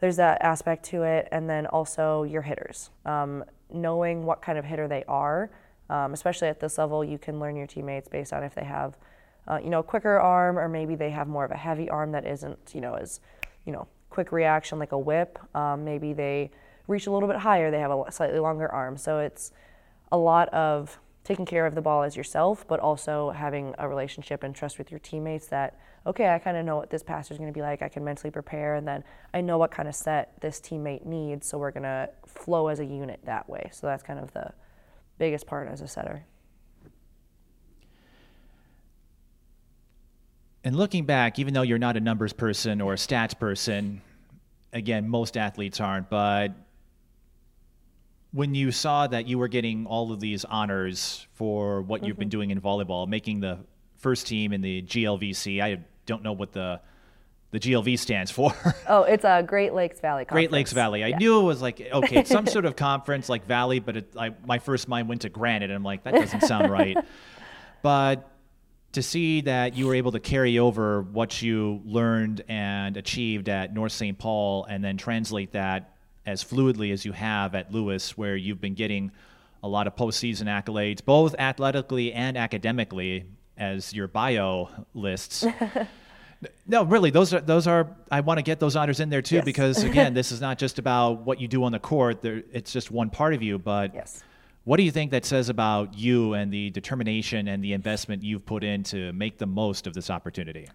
there's 0.01 0.17
that 0.17 0.43
aspect 0.43 0.85
to 0.87 1.03
it. 1.05 1.29
And 1.31 1.49
then 1.49 1.67
also 1.67 2.25
your 2.25 2.43
hitters. 2.43 2.91
Um, 3.07 3.45
knowing 3.73 4.25
what 4.25 4.43
kind 4.43 4.59
of 4.59 4.65
hitter 4.65 4.89
they 4.89 5.05
are, 5.09 5.51
um, 5.91 6.13
especially 6.13 6.49
at 6.49 6.61
this 6.61 6.79
level, 6.79 7.05
you 7.05 7.19
can 7.19 7.41
learn 7.41 7.57
your 7.57 7.67
teammates 7.67 8.09
based 8.09 8.33
on 8.33 8.43
if 8.43 8.55
they 8.55 8.65
have, 8.65 8.97
uh, 9.49 9.59
you 9.63 9.71
know, 9.71 9.81
a 9.81 9.83
quicker 9.83 10.19
arm 10.19 10.59
or 10.59 10.69
maybe 10.69 10.95
they 10.95 11.11
have 11.11 11.29
more 11.29 11.45
of 11.45 11.51
a 11.51 11.57
heavy 11.57 11.89
arm 11.89 12.13
that 12.13 12.27
isn't, 12.27 12.73
you 12.75 12.81
know, 12.81 12.95
as, 12.95 13.21
you 13.65 13.73
know, 13.73 13.87
quick 14.11 14.33
reaction 14.33 14.79
like 14.79 14.93
a 14.93 14.99
whip. 14.99 15.39
Um, 15.57 15.85
maybe 15.85 16.13
they 16.13 16.51
reach 16.87 17.07
a 17.07 17.11
little 17.11 17.29
bit 17.29 17.39
higher, 17.39 17.71
they 17.71 17.81
have 17.81 17.91
a 17.91 18.13
slightly 18.13 18.39
longer 18.39 18.71
arm. 18.71 18.97
So 18.97 19.19
it's 19.19 19.53
a 20.13 20.19
lot 20.19 20.49
of 20.51 20.99
taking 21.25 21.47
care 21.47 21.65
of 21.65 21.75
the 21.75 21.81
ball 21.81 22.03
as 22.03 22.17
yourself, 22.17 22.69
but 22.69 22.79
also 22.81 23.31
having 23.31 23.75
a 23.79 23.89
relationship 23.89 24.43
and 24.43 24.55
trust 24.55 24.77
with 24.77 24.91
your 24.91 25.01
teammates 25.01 25.47
that, 25.47 25.79
okay, 26.07 26.29
I 26.29 26.39
kind 26.39 26.57
of 26.57 26.67
know 26.67 26.77
what 26.77 26.91
this 26.91 27.03
passer 27.03 27.33
is 27.33 27.39
going 27.39 27.51
to 27.51 27.55
be 27.55 27.63
like. 27.63 27.81
I 27.81 27.89
can 27.89 28.05
mentally 28.05 28.31
prepare, 28.31 28.75
and 28.75 28.87
then 28.87 29.03
I 29.33 29.41
know 29.41 29.57
what 29.57 29.71
kind 29.71 29.89
of 29.89 29.95
set 29.95 30.39
this 30.43 30.61
teammate 30.61 31.07
needs. 31.07 31.47
So 31.47 31.57
we're 31.57 31.71
going 31.71 31.85
to 31.85 32.11
flow 32.27 32.69
as 32.69 32.79
a 32.79 32.85
unit 32.85 33.21
that 33.25 33.49
way. 33.49 33.71
So 33.73 33.87
that's 33.87 34.03
kind 34.03 34.21
of 34.21 34.33
the 34.35 34.53
biggest 35.17 35.47
part 35.47 35.69
as 35.69 35.81
a 35.81 35.89
setter. 35.89 36.27
And 40.63 40.77
looking 40.77 41.07
back, 41.07 41.39
even 41.39 41.55
though 41.55 41.63
you're 41.63 41.79
not 41.79 41.97
a 41.97 42.01
numbers 42.01 42.35
person 42.35 42.83
or 42.83 42.93
a 42.93 42.97
stats 42.97 43.39
person, 43.39 44.03
again, 44.75 45.09
most 45.09 45.39
athletes 45.39 45.81
aren't, 45.81 46.11
but 46.11 46.53
when 48.35 48.53
you 48.53 48.73
saw 48.73 49.07
that 49.07 49.29
you 49.29 49.39
were 49.39 49.47
getting 49.47 49.87
all 49.87 50.11
of 50.11 50.19
these 50.19 50.45
honors 50.45 51.25
for 51.35 51.81
what 51.83 52.01
mm-hmm. 52.01 52.09
you've 52.09 52.19
been 52.19 52.27
mm-hmm. 52.27 52.31
doing 52.31 52.51
in 52.51 52.61
volleyball, 52.61 53.07
making 53.07 53.39
the 53.39 53.59
first 53.99 54.27
team 54.27 54.53
in 54.53 54.61
the 54.61 54.83
GLVC, 54.83 55.63
I 55.63 55.79
don't 56.05 56.23
know 56.23 56.33
what 56.33 56.53
the 56.53 56.81
the 57.53 57.61
GLV 57.61 57.97
stands 58.01 58.33
for. 58.33 58.53
oh, 58.89 59.05
it's 59.05 59.25
a 59.25 59.45
Great 59.47 59.73
Lakes 59.73 60.01
Valley 60.01 60.25
Conference. 60.25 60.33
Great 60.33 60.51
Lakes 60.51 60.73
Valley. 60.73 61.05
I 61.05 61.09
yeah. 61.09 61.19
knew 61.19 61.39
it 61.39 61.45
was 61.45 61.63
like 61.63 61.81
okay, 61.81 62.17
it's 62.17 62.29
some 62.29 62.47
sort 62.49 62.65
of 62.65 62.75
conference 62.75 63.29
like 63.29 63.47
Valley, 63.47 63.79
but 63.79 63.99
it, 63.99 64.13
I, 64.19 64.33
my 64.45 64.59
first 64.59 64.89
mind 64.89 65.09
went 65.09 65.21
to 65.21 65.29
Granite, 65.29 65.71
and 65.71 65.73
I'm 65.73 65.85
like 65.85 66.03
that 66.03 66.15
doesn't 66.15 66.43
sound 66.43 66.71
right. 66.71 66.97
But 67.83 68.31
to 68.93 69.03
see 69.03 69.43
that 69.43 69.77
you 69.77 69.87
were 69.87 69.95
able 69.95 70.13
to 70.13 70.21
carry 70.21 70.59
over 70.59 71.03
what 71.03 71.43
you 71.43 71.83
learned 71.85 72.43
and 72.49 72.97
achieved 72.97 73.51
at 73.51 73.75
North 73.75 73.93
St. 73.93 74.19
Paul, 74.19 74.65
and 74.65 74.83
then 74.83 74.97
translate 74.97 75.53
that 75.53 75.94
as 76.27 76.43
fluidly 76.43 76.93
as 76.93 77.05
you 77.05 77.13
have 77.13 77.55
at 77.55 77.73
Lewis, 77.73 78.17
where 78.17 78.37
you've 78.37 78.61
been 78.61 78.75
getting 78.75 79.11
a 79.63 79.69
lot 79.69 79.87
of 79.87 79.97
postseason 79.97 80.45
accolades, 80.45 81.05
both 81.05 81.35
athletically 81.39 82.13
and 82.13 82.37
academically, 82.37 83.25
as 83.57 83.95
your 83.95 84.09
bio 84.09 84.69
lists. 84.95 85.47
no, 86.67 86.85
really, 86.85 87.11
those 87.11 87.33
are 87.33 87.41
those 87.41 87.67
are. 87.67 87.89
I 88.11 88.21
want 88.21 88.39
to 88.39 88.43
get 88.43 88.61
those 88.61 88.77
honors 88.77 89.01
in 89.01 89.11
there 89.11 89.23
too, 89.23 89.37
yes. 89.37 89.45
because 89.45 89.83
again, 89.83 90.15
this 90.15 90.33
is 90.33 90.41
not 90.49 90.59
just 90.59 90.79
about 90.79 91.21
what 91.21 91.41
you 91.41 91.49
do 91.49 91.65
on 91.65 91.73
the 91.73 91.79
court. 91.79 92.21
There, 92.21 92.43
it's 92.53 92.73
just 92.73 92.91
one 92.91 93.11
part 93.11 93.35
of 93.35 93.43
you, 93.43 93.59
but 93.59 93.95
yes. 93.95 94.23
What 94.65 94.79
do 94.79 94.83
you 94.83 94.91
think 94.91 95.11
that 95.11 95.27
says 95.27 95.51
about 95.51 95.93
you 95.93 96.33
and 96.33 96.51
the 96.51 96.71
determination 96.71 97.49
and 97.49 97.63
the 97.63 97.75
investment 97.75 98.23
you've 98.23 98.47
put 98.47 98.65
in 98.65 98.83
to 98.85 99.13
make 99.13 99.37
the 99.37 99.47
most 99.47 99.87
of 99.87 99.93
this 99.93 100.09
opportunity? 100.09 100.69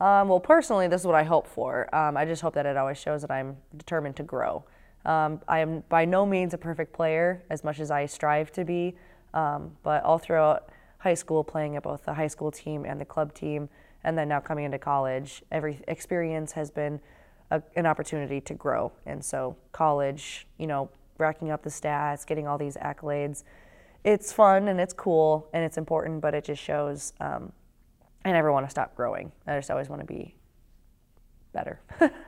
Um, 0.00 0.28
well, 0.28 0.40
personally, 0.40 0.88
this 0.88 1.02
is 1.02 1.06
what 1.06 1.14
I 1.14 1.22
hope 1.22 1.46
for. 1.46 1.94
Um, 1.94 2.16
I 2.16 2.24
just 2.24 2.42
hope 2.42 2.54
that 2.54 2.66
it 2.66 2.76
always 2.76 2.98
shows 2.98 3.20
that 3.22 3.30
I'm 3.30 3.56
determined 3.76 4.16
to 4.16 4.24
grow. 4.24 4.64
Um, 5.06 5.40
I 5.46 5.60
am 5.60 5.84
by 5.88 6.04
no 6.04 6.26
means 6.26 6.52
a 6.52 6.58
perfect 6.58 6.92
player, 6.92 7.44
as 7.48 7.64
much 7.64 7.80
as 7.80 7.90
I 7.90 8.06
strive 8.06 8.50
to 8.52 8.64
be, 8.64 8.96
um, 9.32 9.76
but 9.82 10.02
all 10.02 10.18
throughout 10.18 10.68
high 10.98 11.14
school, 11.14 11.44
playing 11.44 11.76
at 11.76 11.84
both 11.84 12.04
the 12.04 12.14
high 12.14 12.26
school 12.26 12.50
team 12.50 12.84
and 12.84 13.00
the 13.00 13.04
club 13.04 13.32
team, 13.32 13.68
and 14.02 14.18
then 14.18 14.28
now 14.28 14.40
coming 14.40 14.64
into 14.64 14.78
college, 14.78 15.42
every 15.52 15.80
experience 15.86 16.52
has 16.52 16.70
been 16.70 17.00
a, 17.52 17.62
an 17.76 17.86
opportunity 17.86 18.40
to 18.40 18.54
grow. 18.54 18.92
And 19.06 19.24
so, 19.24 19.56
college, 19.70 20.46
you 20.58 20.66
know, 20.66 20.90
racking 21.18 21.52
up 21.52 21.62
the 21.62 21.70
stats, 21.70 22.26
getting 22.26 22.48
all 22.48 22.58
these 22.58 22.76
accolades, 22.76 23.44
it's 24.02 24.32
fun 24.32 24.66
and 24.68 24.80
it's 24.80 24.92
cool 24.92 25.48
and 25.52 25.64
it's 25.64 25.78
important, 25.78 26.20
but 26.20 26.34
it 26.34 26.44
just 26.44 26.62
shows 26.62 27.12
um, 27.20 27.52
I 28.24 28.32
never 28.32 28.52
want 28.52 28.66
to 28.66 28.70
stop 28.70 28.96
growing. 28.96 29.30
I 29.46 29.56
just 29.56 29.70
always 29.70 29.88
want 29.88 30.00
to 30.00 30.06
be 30.06 30.34
better. 31.52 31.80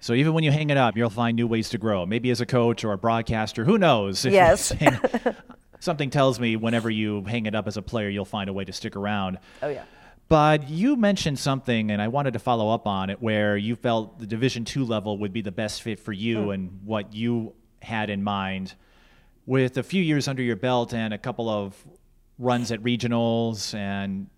so 0.00 0.14
even 0.14 0.32
when 0.32 0.42
you 0.44 0.50
hang 0.50 0.70
it 0.70 0.76
up, 0.76 0.96
you'll 0.96 1.10
find 1.10 1.36
new 1.36 1.46
ways 1.46 1.68
to 1.70 1.78
grow. 1.78 2.06
Maybe 2.06 2.30
as 2.30 2.40
a 2.40 2.46
coach 2.46 2.84
or 2.84 2.92
a 2.92 2.98
broadcaster, 2.98 3.64
who 3.64 3.78
knows? 3.78 4.24
Yes. 4.30 4.72
Something 5.80 6.10
tells 6.10 6.38
me 6.38 6.56
whenever 6.56 6.90
you 6.90 7.24
hang 7.24 7.46
it 7.46 7.54
up 7.54 7.66
as 7.66 7.76
a 7.76 7.82
player, 7.82 8.08
you'll 8.08 8.24
find 8.24 8.48
a 8.50 8.52
way 8.52 8.64
to 8.64 8.72
stick 8.72 8.96
around. 8.96 9.38
Oh 9.62 9.68
yeah. 9.68 9.84
But 10.28 10.68
you 10.68 10.94
mentioned 10.94 11.38
something, 11.38 11.90
and 11.90 12.00
I 12.00 12.06
wanted 12.06 12.34
to 12.34 12.38
follow 12.38 12.70
up 12.70 12.86
on 12.86 13.10
it, 13.10 13.20
where 13.20 13.56
you 13.56 13.74
felt 13.74 14.18
the 14.20 14.26
Division 14.26 14.64
two 14.64 14.84
level 14.84 15.18
would 15.18 15.32
be 15.32 15.42
the 15.42 15.50
best 15.50 15.82
fit 15.82 15.98
for 15.98 16.12
you 16.12 16.36
mm. 16.36 16.54
and 16.54 16.80
what 16.84 17.14
you 17.14 17.54
had 17.82 18.10
in 18.10 18.22
mind. 18.22 18.74
With 19.44 19.76
a 19.76 19.82
few 19.82 20.02
years 20.02 20.28
under 20.28 20.42
your 20.42 20.54
belt 20.54 20.94
and 20.94 21.12
a 21.12 21.18
couple 21.18 21.48
of 21.48 21.74
runs 22.38 22.70
at 22.70 22.80
regionals, 22.82 23.74
and 23.74 24.28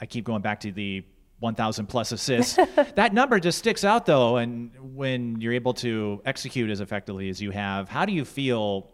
I 0.00 0.06
keep 0.06 0.24
going 0.24 0.42
back 0.42 0.60
to 0.60 0.72
the 0.72 1.04
1,000 1.42 1.86
plus 1.86 2.12
assists. 2.12 2.54
that 2.94 3.12
number 3.12 3.40
just 3.40 3.58
sticks 3.58 3.84
out, 3.84 4.06
though. 4.06 4.36
And 4.36 4.70
when 4.94 5.40
you're 5.40 5.52
able 5.52 5.74
to 5.74 6.22
execute 6.24 6.70
as 6.70 6.80
effectively 6.80 7.28
as 7.28 7.42
you 7.42 7.50
have, 7.50 7.88
how 7.88 8.06
do 8.06 8.12
you 8.12 8.24
feel 8.24 8.88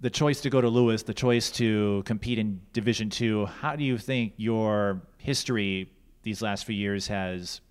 the 0.00 0.10
choice 0.10 0.42
to 0.42 0.50
go 0.50 0.60
to 0.60 0.68
Lewis, 0.68 1.02
the 1.02 1.14
choice 1.14 1.50
to 1.52 2.02
compete 2.04 2.38
in 2.38 2.60
Division 2.74 3.08
Two, 3.08 3.46
how 3.46 3.76
do 3.76 3.82
you 3.82 3.96
think 3.96 4.34
your 4.36 5.00
history 5.16 5.90
these 6.22 6.42
last 6.42 6.66
few 6.66 6.76
years 6.76 7.06
has 7.06 7.62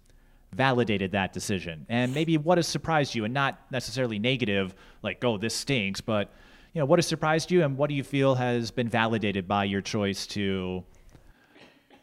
validated 0.52 1.12
that 1.12 1.32
decision? 1.32 1.86
And 1.88 2.16
maybe 2.16 2.40
what 2.40 2.58
has 2.58 2.68
surprised 2.68 3.14
you, 3.14 3.26
and 3.26 3.34
not 3.34 3.60
necessarily 3.70 4.18
negative, 4.18 4.74
like 5.04 5.24
"oh, 5.24 5.38
this 5.38 5.54
stinks," 5.54 6.02
but 6.02 6.34
you 6.74 6.80
know, 6.80 6.86
what 6.86 6.98
has 6.98 7.06
surprised 7.06 7.52
you, 7.52 7.64
and 7.64 7.78
what 7.78 7.90
do 7.90 7.96
you 7.96 8.04
feel 8.04 8.34
has 8.34 8.72
been 8.72 8.90
validated 8.90 9.48
by 9.48 9.66
your 9.66 9.82
choice 9.82 10.26
to 10.28 10.84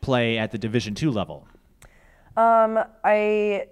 play 0.03 0.37
at 0.37 0.51
the 0.51 0.59
Division 0.59 0.95
Two 0.95 1.11
level? 1.11 1.49
Um, 2.37 2.79
I 3.03 3.67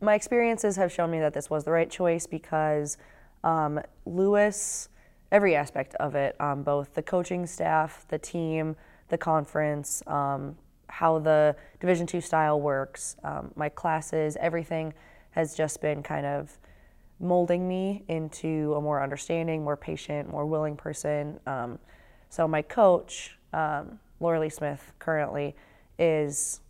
my 0.00 0.14
experiences 0.14 0.76
have 0.76 0.92
shown 0.92 1.10
me 1.10 1.18
that 1.20 1.32
this 1.32 1.48
was 1.48 1.64
the 1.64 1.70
right 1.70 1.90
choice 1.90 2.26
because 2.26 2.98
um, 3.42 3.80
Lewis 4.04 4.90
every 5.30 5.54
aspect 5.54 5.94
of 5.96 6.14
it, 6.14 6.40
um, 6.40 6.62
both 6.62 6.94
the 6.94 7.02
coaching 7.02 7.46
staff, 7.46 8.06
the 8.08 8.18
team, 8.18 8.76
the 9.08 9.18
conference, 9.18 10.02
um, 10.06 10.56
how 10.88 11.18
the 11.18 11.54
Division 11.80 12.06
two 12.06 12.20
style 12.20 12.60
works, 12.60 13.16
um, 13.24 13.50
my 13.54 13.68
classes, 13.68 14.36
everything 14.40 14.92
has 15.32 15.54
just 15.54 15.80
been 15.80 16.02
kind 16.02 16.26
of 16.26 16.58
molding 17.20 17.68
me 17.68 18.04
into 18.08 18.74
a 18.74 18.80
more 18.80 19.02
understanding, 19.02 19.62
more 19.62 19.76
patient, 19.76 20.30
more 20.30 20.46
willing 20.46 20.76
person. 20.76 21.38
Um, 21.46 21.78
so 22.30 22.48
my 22.48 22.62
coach, 22.62 23.36
um, 23.52 23.98
Laura 24.20 24.40
Lee 24.40 24.48
Smith, 24.48 24.92
currently 24.98 25.54
is 25.98 26.60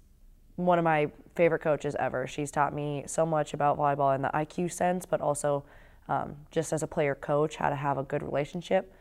one 0.56 0.78
of 0.78 0.84
my 0.84 1.10
favorite 1.36 1.60
coaches 1.60 1.94
ever. 1.98 2.26
She's 2.26 2.50
taught 2.50 2.74
me 2.74 3.04
so 3.06 3.24
much 3.24 3.54
about 3.54 3.78
volleyball 3.78 4.14
in 4.14 4.22
the 4.22 4.30
IQ 4.34 4.72
sense, 4.72 5.06
but 5.06 5.20
also 5.20 5.64
um, 6.08 6.36
just 6.50 6.72
as 6.72 6.82
a 6.82 6.86
player 6.86 7.14
coach, 7.14 7.56
how 7.56 7.68
to 7.68 7.76
have 7.76 7.98
a 7.98 8.02
good 8.02 8.22
relationship. 8.22 8.92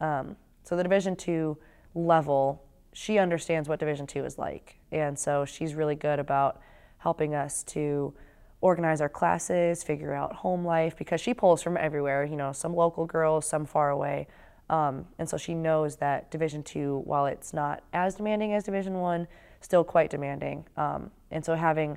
Um, 0.00 0.36
so 0.64 0.76
the 0.76 0.82
Division 0.82 1.14
two 1.14 1.56
level, 1.94 2.64
she 2.92 3.18
understands 3.18 3.68
what 3.68 3.78
Division 3.78 4.06
two 4.06 4.24
is 4.24 4.38
like, 4.38 4.76
and 4.90 5.18
so 5.18 5.44
she's 5.44 5.74
really 5.74 5.94
good 5.94 6.18
about 6.18 6.60
helping 6.98 7.34
us 7.34 7.62
to 7.64 8.12
organize 8.60 9.00
our 9.00 9.10
classes, 9.10 9.82
figure 9.82 10.14
out 10.14 10.32
home 10.32 10.64
life, 10.64 10.96
because 10.96 11.20
she 11.20 11.34
pulls 11.34 11.62
from 11.62 11.76
everywhere. 11.76 12.24
You 12.24 12.36
know, 12.36 12.52
some 12.52 12.74
local 12.74 13.04
girls, 13.06 13.46
some 13.46 13.66
far 13.66 13.90
away, 13.90 14.26
um, 14.70 15.06
and 15.18 15.28
so 15.28 15.36
she 15.36 15.54
knows 15.54 15.96
that 15.96 16.30
Division 16.30 16.62
two, 16.62 17.02
while 17.04 17.26
it's 17.26 17.52
not 17.52 17.84
as 17.92 18.16
demanding 18.16 18.54
as 18.54 18.64
Division 18.64 18.94
one, 18.94 19.28
still 19.64 19.82
quite 19.82 20.10
demanding. 20.10 20.66
Um, 20.76 21.10
and 21.30 21.42
so 21.44 21.54
having 21.54 21.96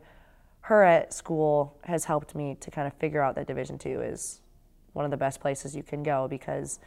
her 0.62 0.84
at 0.84 1.14
school 1.14 1.78
has 1.84 2.06
helped 2.06 2.34
me 2.34 2.56
to 2.62 2.72
kind 2.72 2.88
of 2.88 2.94
figure 2.94 3.22
out 3.22 3.36
that 3.36 3.46
Division 3.46 3.78
two 3.78 4.02
is 4.02 4.42
one 4.94 5.06
of 5.06 5.12
the 5.12 5.18
best 5.18 5.42
places 5.42 5.76
you 5.76 5.84
can 5.84 6.02
go 6.02 6.28
because 6.30 6.80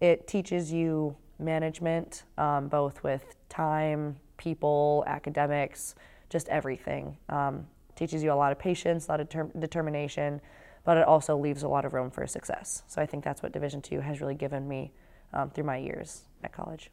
it 0.00 0.28
teaches 0.28 0.70
you 0.70 1.16
management, 1.38 2.24
um, 2.36 2.68
both 2.68 3.02
with 3.02 3.36
time, 3.48 4.16
people, 4.36 5.02
academics, 5.06 5.94
just 6.28 6.48
everything. 6.48 7.16
Um, 7.28 7.66
teaches 7.96 8.22
you 8.22 8.30
a 8.30 8.34
lot 8.34 8.52
of 8.52 8.58
patience, 8.58 9.08
a 9.08 9.10
lot 9.10 9.20
of 9.20 9.28
ter- 9.28 9.50
determination, 9.58 10.40
but 10.84 10.96
it 10.98 11.04
also 11.04 11.36
leaves 11.36 11.62
a 11.62 11.68
lot 11.68 11.84
of 11.84 11.94
room 11.94 12.10
for 12.10 12.26
success. 12.26 12.82
So 12.86 13.00
I 13.00 13.06
think 13.06 13.24
that's 13.24 13.42
what 13.42 13.52
Division 13.52 13.80
two 13.80 14.00
has 14.00 14.20
really 14.20 14.34
given 14.34 14.68
me 14.68 14.92
um, 15.32 15.50
through 15.50 15.64
my 15.64 15.78
years 15.78 16.22
at 16.44 16.52
college. 16.52 16.90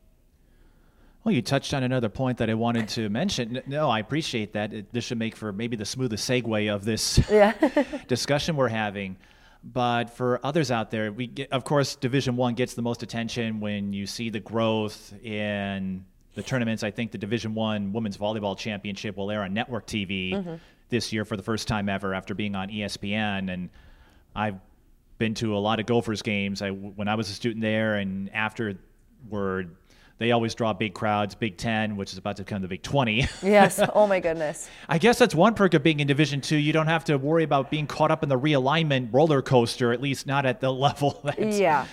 Well, 1.25 1.33
you 1.33 1.41
touched 1.41 1.73
on 1.73 1.81
another 1.81 2.07
point 2.07 2.37
that 2.37 2.51
I 2.51 2.53
wanted 2.53 2.87
to 2.89 3.09
mention. 3.09 3.59
No, 3.65 3.89
I 3.89 3.97
appreciate 3.97 4.53
that. 4.53 4.93
this 4.93 5.05
should 5.05 5.17
make 5.17 5.35
for 5.35 5.51
maybe 5.51 5.75
the 5.75 5.85
smoothest 5.85 6.29
segue 6.29 6.71
of 6.71 6.85
this 6.85 7.19
yeah. 7.31 7.51
discussion 8.07 8.55
we're 8.55 8.67
having. 8.67 9.17
But 9.63 10.11
for 10.11 10.39
others 10.43 10.69
out 10.69 10.91
there, 10.91 11.11
we 11.11 11.25
get, 11.25 11.51
of 11.51 11.63
course 11.63 11.95
Division 11.95 12.35
One 12.35 12.53
gets 12.53 12.75
the 12.75 12.83
most 12.83 13.01
attention 13.01 13.59
when 13.59 13.91
you 13.91 14.05
see 14.05 14.29
the 14.29 14.39
growth 14.39 15.15
in 15.23 16.05
the 16.35 16.43
tournaments. 16.43 16.83
I 16.83 16.91
think 16.91 17.11
the 17.11 17.17
Division 17.17 17.55
One 17.55 17.91
Women's 17.91 18.17
Volleyball 18.17 18.55
Championship 18.55 19.17
will 19.17 19.31
air 19.31 19.41
on 19.41 19.51
network 19.51 19.87
TV 19.87 20.33
mm-hmm. 20.33 20.55
this 20.89 21.11
year 21.11 21.25
for 21.25 21.35
the 21.35 21.43
first 21.43 21.67
time 21.67 21.89
ever 21.89 22.13
after 22.13 22.35
being 22.35 22.53
on 22.53 22.69
ESPN. 22.69 23.51
And 23.51 23.71
I've 24.35 24.59
been 25.17 25.33
to 25.35 25.57
a 25.57 25.59
lot 25.59 25.79
of 25.79 25.87
Gophers 25.87 26.21
games. 26.21 26.61
I, 26.61 26.69
when 26.69 27.07
I 27.07 27.15
was 27.15 27.31
a 27.31 27.33
student 27.33 27.63
there, 27.63 27.95
and 27.95 28.31
afterward 28.31 28.77
they 30.17 30.31
always 30.31 30.55
draw 30.55 30.71
big 30.71 30.93
crowds, 30.93 31.35
Big 31.35 31.57
Ten, 31.57 31.97
which 31.97 32.13
is 32.13 32.17
about 32.17 32.37
to 32.37 32.43
become 32.43 32.61
the 32.61 32.67
Big 32.69 32.83
Twenty. 32.83 33.27
yes. 33.43 33.81
Oh 33.93 34.07
my 34.07 34.19
goodness. 34.19 34.69
I 34.89 34.97
guess 34.97 35.19
that's 35.19 35.35
one 35.35 35.53
perk 35.55 35.73
of 35.73 35.83
being 35.83 35.99
in 35.99 36.07
Division 36.07 36.39
Two. 36.39 36.55
You 36.55 36.71
don't 36.71 36.87
have 36.87 37.03
to 37.05 37.17
worry 37.17 37.43
about 37.43 37.69
being 37.69 37.85
caught 37.85 38.11
up 38.11 38.23
in 38.23 38.29
the 38.29 38.39
realignment 38.39 39.13
roller 39.13 39.41
coaster, 39.41 39.91
at 39.91 40.01
least 40.01 40.25
not 40.25 40.45
at 40.45 40.61
the 40.61 40.71
level 40.85 41.19
that 41.25 41.39
yeah. 41.39 41.85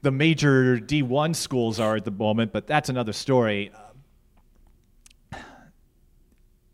the 0.00 0.10
major 0.10 0.78
D1 0.78 1.36
schools 1.36 1.78
are 1.78 1.96
at 1.96 2.04
the 2.04 2.10
moment. 2.10 2.52
But 2.52 2.66
that's 2.66 2.88
another 2.88 3.12
story. 3.12 3.72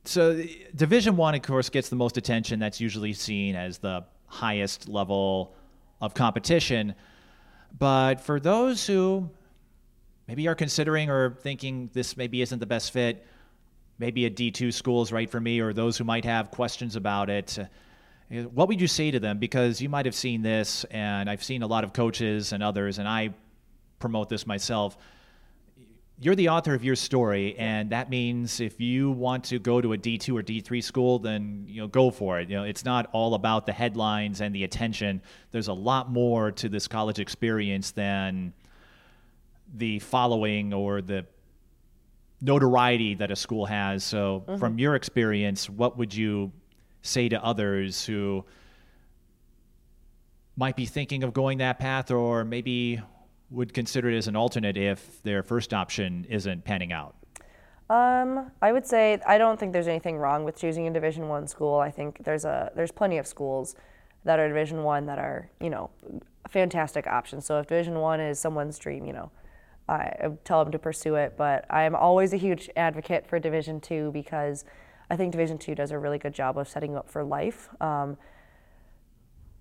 So 0.05 0.41
Division 0.75 1.17
One, 1.17 1.35
of 1.35 1.43
course, 1.43 1.69
gets 1.69 1.89
the 1.89 1.97
most 1.97 2.17
attention. 2.17 2.61
That's 2.61 2.81
usually 2.81 3.13
seen 3.13 3.57
as 3.57 3.79
the 3.79 4.05
highest 4.27 4.89
level 4.89 5.57
of 6.01 6.15
competition. 6.15 6.95
But 7.77 8.21
for 8.21 8.39
those 8.39 8.87
who 8.87 9.31
maybe 10.29 10.49
are 10.49 10.55
considering 10.55 11.11
or 11.11 11.31
thinking 11.31 11.91
this 11.93 12.17
maybe 12.17 12.43
isn't 12.43 12.59
the 12.59 12.67
best 12.67 12.93
fit, 12.93 13.27
maybe 13.99 14.27
a 14.27 14.31
D2 14.31 14.73
school 14.73 15.03
is 15.03 15.13
right 15.13 15.31
for 15.31 15.41
me, 15.41 15.61
or 15.61 15.73
those 15.73 15.97
who 15.97 16.05
might 16.05 16.25
have 16.25 16.51
questions 16.51 16.97
about 16.97 17.31
it, 17.31 17.59
uh, 17.59 17.65
what 18.45 18.69
would 18.69 18.81
you 18.81 18.89
say 18.89 19.11
to 19.11 19.21
them? 19.21 19.39
Because 19.39 19.81
you 19.81 19.89
might 19.89 20.07
have 20.07 20.15
seen 20.15 20.43
this, 20.43 20.85
and 20.85 21.29
I've 21.29 21.45
seen 21.45 21.63
a 21.63 21.67
lot 21.67 21.85
of 21.85 21.93
coaches 21.93 22.53
and 22.53 22.63
others, 22.63 22.99
and 22.99 23.07
I 23.07 23.35
promote 23.99 24.29
this 24.29 24.47
myself. 24.47 24.97
You're 26.19 26.35
the 26.35 26.49
author 26.49 26.75
of 26.75 26.85
your 26.85 26.97
story, 26.97 27.57
and 27.59 27.91
that 27.91 28.09
means 28.09 28.61
if 28.61 28.81
you 28.81 29.11
want 29.11 29.45
to 29.45 29.59
go 29.59 29.81
to 29.81 29.93
a 29.93 29.99
D2 29.99 30.39
or 30.39 30.43
D3 30.43 30.83
school, 30.83 31.19
then 31.19 31.65
you 31.69 31.81
know 31.83 31.89
go 31.89 32.11
for 32.11 32.41
it. 32.41 32.49
You 32.49 32.57
know, 32.57 32.65
it's 32.65 32.85
not 32.85 33.11
all 33.13 33.35
about 33.35 33.67
the 33.67 33.73
headlines 33.73 34.41
and 34.41 34.55
the 34.55 34.65
attention. 34.65 35.21
There's 35.51 35.69
a 35.69 35.73
lot 35.73 36.11
more 36.11 36.51
to 36.53 36.69
this 36.69 36.89
college 36.89 37.19
experience 37.19 37.91
than 37.91 38.53
the 39.75 39.99
following 39.99 40.73
or 40.73 41.03
the 41.03 41.27
notoriety 42.41 43.15
that 43.17 43.31
a 43.31 43.37
school 43.37 43.67
has. 43.67 44.05
So, 44.05 44.45
mm-hmm. 44.47 44.59
from 44.59 44.79
your 44.79 44.95
experience, 44.95 45.69
what 45.69 45.99
would 45.99 46.15
you 46.15 46.53
say 47.03 47.29
to 47.29 47.43
others 47.45 48.05
who 48.05 48.45
might 50.57 50.77
be 50.77 50.87
thinking 50.87 51.23
of 51.23 51.33
going 51.33 51.59
that 51.59 51.79
path 51.79 52.11
or 52.11 52.45
maybe 52.45 53.01
would 53.51 53.75
consider 53.75 54.11
it 54.11 54.17
as 54.17 54.29
an 54.29 54.37
alternate 54.37 54.77
if 54.77 55.23
their 55.23 55.43
first 55.43 55.75
option 55.75 56.27
isn't 56.29 56.65
panning 56.65 56.93
out? 56.93 57.15
Um, 57.91 58.51
I 58.63 58.73
would 58.73 58.87
say 58.87 59.21
I 59.27 59.37
don't 59.37 59.61
think 59.61 59.73
there's 59.73 59.89
anything 59.89 60.17
wrong 60.17 60.45
with 60.45 60.57
choosing 60.57 60.87
a 60.87 60.91
Division 60.93 61.29
One 61.29 61.47
school. 61.47 61.79
I 61.79 61.91
think 61.91 62.25
there's 62.25 62.45
a 62.45 62.73
there's 62.75 62.91
plenty 62.91 63.19
of 63.19 63.27
schools 63.27 63.75
that 64.25 64.39
are 64.39 64.49
Division 64.49 64.83
One 64.83 65.07
that 65.07 65.19
are 65.19 65.51
you 65.61 65.69
know 65.69 65.91
fantastic 66.49 67.07
options. 67.07 67.45
So 67.45 67.59
if 67.59 67.67
Division 67.67 67.99
One 67.99 68.21
is 68.21 68.39
someone's 68.39 68.79
dream, 68.79 69.05
you 69.05 69.13
know, 69.13 69.31
I 69.89 70.31
tell 70.45 70.65
them 70.65 70.73
to 70.73 70.79
pursue 70.79 71.17
it. 71.17 71.37
But 71.37 71.67
I 71.71 71.83
am 71.83 71.95
always 71.95 72.33
a 72.33 72.37
huge 72.37 72.71
advocate 72.77 73.27
for 73.27 73.39
Division 73.39 73.81
Two 73.81 74.11
because 74.13 74.65
I 75.11 75.17
think 75.17 75.33
Division 75.33 75.59
Two 75.59 75.75
does 75.75 75.91
a 75.91 75.99
really 75.99 76.19
good 76.19 76.35
job 76.35 76.59
of 76.59 76.69
setting 76.69 76.97
up 76.97 77.09
for 77.09 77.25
life. 77.25 77.69
Um, 77.81 78.17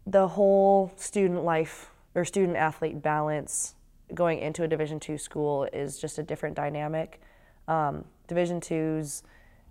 the 0.05 0.27
whole 0.27 0.91
student 0.95 1.43
life 1.43 1.91
or 2.15 2.25
student 2.25 2.57
athlete 2.57 3.01
balance 3.01 3.75
going 4.13 4.39
into 4.39 4.63
a 4.63 4.67
Division 4.67 4.99
two 4.99 5.17
school 5.17 5.67
is 5.73 5.99
just 5.99 6.19
a 6.19 6.23
different 6.23 6.55
dynamic. 6.55 7.21
Um, 7.67 8.05
Division 8.27 8.59
twos 8.59 9.23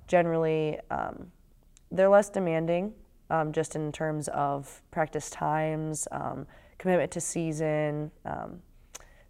generally 0.08 0.78
um, 0.90 1.30
they're 1.90 2.08
less 2.08 2.30
demanding, 2.30 2.94
um, 3.30 3.52
just 3.52 3.76
in 3.76 3.92
terms 3.92 4.28
of 4.28 4.82
practice 4.90 5.30
times, 5.30 6.08
um, 6.10 6.46
commitment 6.78 7.10
to 7.12 7.20
season, 7.20 8.10
um, 8.24 8.60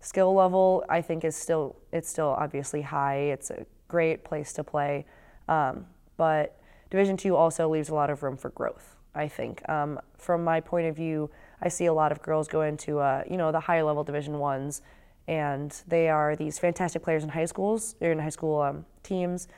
skill 0.02 0.34
level. 0.34 0.84
I 0.90 1.00
think 1.00 1.24
is 1.24 1.34
still 1.34 1.76
it's 1.92 2.08
still 2.10 2.36
obviously 2.38 2.82
high. 2.82 3.32
It's 3.32 3.50
a 3.50 3.64
great 3.88 4.24
place 4.24 4.52
to 4.52 4.62
play, 4.64 5.06
um, 5.48 5.86
but 6.18 6.60
Division 6.90 7.16
two 7.16 7.34
also 7.34 7.70
leaves 7.70 7.88
a 7.88 7.94
lot 7.94 8.10
of 8.10 8.22
room 8.22 8.36
for 8.36 8.50
growth. 8.50 8.96
I 9.14 9.28
think 9.28 9.66
um, 9.68 9.98
from 10.18 10.44
my 10.44 10.60
point 10.60 10.86
of 10.86 10.96
view, 10.96 11.30
I 11.62 11.68
see 11.68 11.86
a 11.86 11.92
lot 11.94 12.12
of 12.12 12.20
girls 12.20 12.48
go 12.48 12.62
into 12.62 12.98
uh, 12.98 13.24
you 13.30 13.38
know 13.38 13.50
the 13.50 13.60
higher 13.60 13.82
level 13.82 14.04
Division 14.04 14.38
ones, 14.38 14.82
and 15.26 15.74
they 15.86 16.10
are 16.10 16.36
these 16.36 16.58
fantastic 16.58 17.02
players 17.02 17.22
in 17.22 17.30
high 17.30 17.46
schools. 17.46 17.94
They're 17.98 18.12
in 18.12 18.18
high 18.18 18.28
school 18.28 18.60
um, 18.60 18.84
teams. 19.02 19.48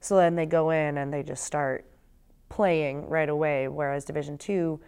So 0.00 0.16
then 0.16 0.34
they 0.34 0.44
go 0.44 0.68
in 0.68 0.98
and 0.98 1.10
they 1.10 1.22
just 1.22 1.44
start 1.44 1.86
playing 2.50 3.08
right 3.08 3.30
away. 3.30 3.68
Whereas 3.68 4.04
Division 4.04 4.36
two, 4.36 4.78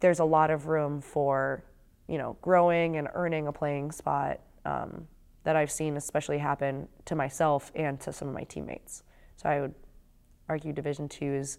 there's 0.00 0.20
a 0.20 0.24
lot 0.24 0.50
of 0.50 0.68
room 0.68 1.02
for, 1.02 1.62
you 2.08 2.18
know, 2.18 2.36
growing 2.42 2.96
and 2.96 3.08
earning 3.14 3.46
a 3.46 3.52
playing 3.52 3.92
spot 3.92 4.40
um, 4.64 5.06
that 5.44 5.56
I've 5.56 5.70
seen 5.70 5.96
especially 5.96 6.38
happen 6.38 6.88
to 7.06 7.14
myself 7.14 7.72
and 7.74 8.00
to 8.00 8.12
some 8.12 8.28
of 8.28 8.34
my 8.34 8.44
teammates. 8.44 9.02
So 9.36 9.48
I 9.48 9.60
would 9.60 9.74
argue 10.48 10.72
Division 10.72 11.08
two 11.08 11.32
is 11.32 11.58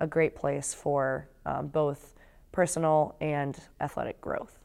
a 0.00 0.06
great 0.06 0.34
place 0.34 0.74
for 0.74 1.28
um, 1.46 1.68
both 1.68 2.14
personal 2.50 3.16
and 3.20 3.58
athletic 3.80 4.20
growth. 4.20 4.58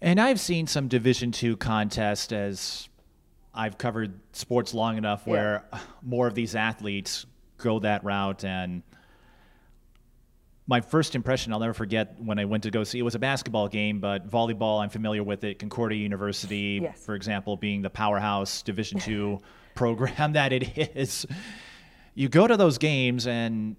And 0.00 0.20
I've 0.20 0.40
seen 0.40 0.66
some 0.66 0.88
Division 0.88 1.30
two 1.30 1.56
contests 1.56 2.32
as 2.32 2.88
I've 3.52 3.78
covered 3.78 4.18
sports 4.32 4.72
long 4.72 4.96
enough 4.96 5.26
where 5.26 5.64
yeah. 5.72 5.80
more 6.02 6.26
of 6.26 6.34
these 6.34 6.54
athletes 6.54 7.26
go 7.58 7.80
that 7.80 8.02
route 8.04 8.44
and 8.44 8.82
my 10.70 10.80
first 10.80 11.16
impression 11.16 11.52
I'll 11.52 11.58
never 11.58 11.74
forget 11.74 12.14
when 12.20 12.38
I 12.38 12.44
went 12.44 12.62
to 12.62 12.70
go 12.70 12.84
see 12.84 13.00
it 13.00 13.02
was 13.02 13.16
a 13.16 13.18
basketball 13.18 13.66
game, 13.66 13.98
but 13.98 14.30
volleyball 14.30 14.80
I'm 14.80 14.88
familiar 14.88 15.24
with 15.24 15.42
it. 15.42 15.58
Concordia 15.58 15.98
University, 15.98 16.78
yes. 16.80 17.04
for 17.04 17.16
example, 17.16 17.56
being 17.56 17.82
the 17.82 17.90
powerhouse 17.90 18.62
Division 18.62 19.00
two 19.08 19.40
program 19.74 20.32
that 20.34 20.52
it 20.52 20.96
is. 20.96 21.26
You 22.14 22.28
go 22.28 22.46
to 22.46 22.56
those 22.56 22.78
games 22.78 23.26
and 23.26 23.74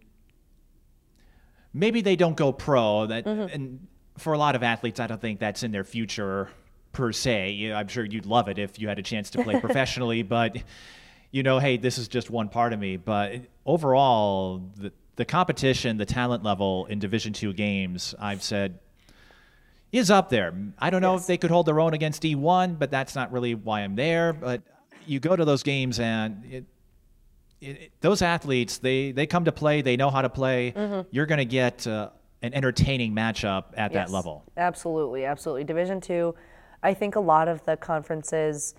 maybe 1.74 2.02
they 2.02 2.18
don't 2.18 2.36
go 2.36 2.52
pro. 2.52 3.08
That 3.08 3.24
mm-hmm. 3.24 3.54
and 3.54 3.88
for 4.18 4.34
a 4.34 4.38
lot 4.38 4.56
of 4.56 4.62
athletes, 4.62 5.00
I 5.00 5.08
don't 5.08 5.22
think 5.22 5.40
that's 5.40 5.64
in 5.64 5.72
their 5.72 5.86
future 5.86 6.50
per 6.92 7.14
se. 7.14 7.72
I'm 7.72 7.88
sure 7.88 8.04
you'd 8.04 8.26
love 8.26 8.50
it 8.50 8.60
if 8.60 8.80
you 8.80 8.90
had 8.90 9.00
a 9.00 9.04
chance 9.04 9.30
to 9.30 9.44
play 9.44 9.58
professionally, 9.62 10.24
but 10.24 10.58
you 11.32 11.44
know, 11.44 11.60
hey, 11.60 11.78
this 11.78 11.98
is 11.98 12.10
just 12.10 12.30
one 12.30 12.50
part 12.50 12.74
of 12.74 12.80
me. 12.80 12.98
But 12.98 13.44
overall, 13.66 14.62
the 14.76 14.92
the 15.22 15.26
competition, 15.26 15.98
the 15.98 16.06
talent 16.06 16.42
level 16.42 16.88
in 16.88 16.98
Division 16.98 17.32
two 17.32 17.54
games, 17.54 18.16
I've 18.20 18.42
said 18.42 18.80
is 19.92 20.10
up 20.10 20.30
there. 20.30 20.52
I 20.80 20.90
don't 20.90 21.04
know 21.04 21.12
yes. 21.12 21.22
if 21.22 21.28
they 21.28 21.38
could 21.38 21.52
hold 21.52 21.68
their 21.68 21.80
own 21.80 21.94
against 21.94 22.24
D1, 22.24 22.80
but 22.80 22.90
that's 22.90 23.14
not 23.14 23.32
really 23.32 23.54
why 23.54 23.82
I'm 23.82 23.96
there. 23.96 24.34
But 24.34 24.64
you 25.06 25.20
go 25.20 25.36
to 25.36 25.46
those 25.46 25.62
games 25.62 26.00
and 26.00 26.44
it, 26.50 26.66
it, 27.60 27.92
those 28.02 28.24
athletes, 28.24 28.80
they, 28.80 29.12
they 29.12 29.28
come 29.28 29.46
to 29.46 29.52
play, 29.52 29.84
they 29.84 29.96
know 29.96 30.10
how 30.10 30.24
to 30.24 30.30
play. 30.30 30.74
Mm-hmm. 30.76 31.08
You're 31.12 31.28
going 31.28 31.38
to 31.38 31.46
get 31.46 31.86
uh, 31.86 32.10
an 32.42 32.56
entertaining 32.56 33.14
matchup 33.14 33.66
at 33.78 33.94
yes. 33.94 34.08
that 34.08 34.12
level. 34.12 34.44
Absolutely, 34.58 35.26
absolutely. 35.26 35.66
Division 35.66 36.02
two, 36.02 36.34
I 36.82 36.96
think 36.96 37.16
a 37.16 37.20
lot 37.20 37.48
of 37.48 37.64
the 37.66 37.78
conferences 37.78 38.74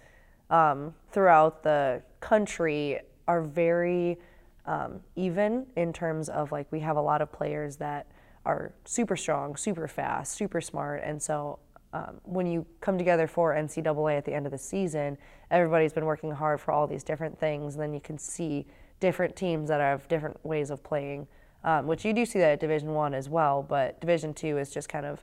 um, 0.50 0.92
throughout 1.12 1.62
the 1.62 2.02
country 2.18 2.98
are 3.28 3.42
very 3.42 4.18
um, 4.66 5.00
even 5.16 5.66
in 5.76 5.92
terms 5.92 6.28
of 6.28 6.52
like 6.52 6.70
we 6.70 6.80
have 6.80 6.96
a 6.96 7.00
lot 7.02 7.20
of 7.20 7.32
players 7.32 7.76
that 7.76 8.06
are 8.44 8.72
super 8.84 9.16
strong, 9.16 9.56
super 9.56 9.88
fast, 9.88 10.34
super 10.34 10.60
smart, 10.60 11.02
and 11.04 11.22
so 11.22 11.58
um, 11.92 12.20
when 12.24 12.46
you 12.46 12.64
come 12.80 12.96
together 12.96 13.26
for 13.26 13.54
NCAA 13.54 14.16
at 14.16 14.24
the 14.24 14.32
end 14.32 14.46
of 14.46 14.52
the 14.52 14.58
season, 14.58 15.18
everybody's 15.50 15.92
been 15.92 16.06
working 16.06 16.30
hard 16.30 16.60
for 16.60 16.72
all 16.72 16.86
these 16.86 17.04
different 17.04 17.38
things, 17.38 17.74
and 17.74 17.82
then 17.82 17.92
you 17.92 18.00
can 18.00 18.18
see 18.18 18.66
different 18.98 19.36
teams 19.36 19.68
that 19.68 19.80
have 19.80 20.08
different 20.08 20.42
ways 20.44 20.70
of 20.70 20.82
playing, 20.82 21.26
um, 21.64 21.86
which 21.86 22.04
you 22.04 22.12
do 22.12 22.24
see 22.24 22.38
that 22.38 22.52
at 22.52 22.60
Division 22.60 22.94
One 22.94 23.12
as 23.12 23.28
well. 23.28 23.62
But 23.62 24.00
Division 24.00 24.32
Two 24.32 24.58
is 24.58 24.70
just 24.70 24.88
kind 24.88 25.04
of 25.04 25.22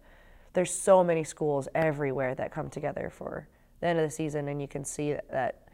there's 0.53 0.71
so 0.71 1.03
many 1.03 1.23
schools 1.23 1.67
everywhere 1.73 2.35
that 2.35 2.51
come 2.51 2.69
together 2.69 3.09
for 3.09 3.47
the 3.79 3.87
end 3.87 3.99
of 3.99 4.05
the 4.05 4.11
season, 4.11 4.47
and 4.47 4.61
you 4.61 4.67
can 4.67 4.85
see 4.85 5.15
that 5.31 5.68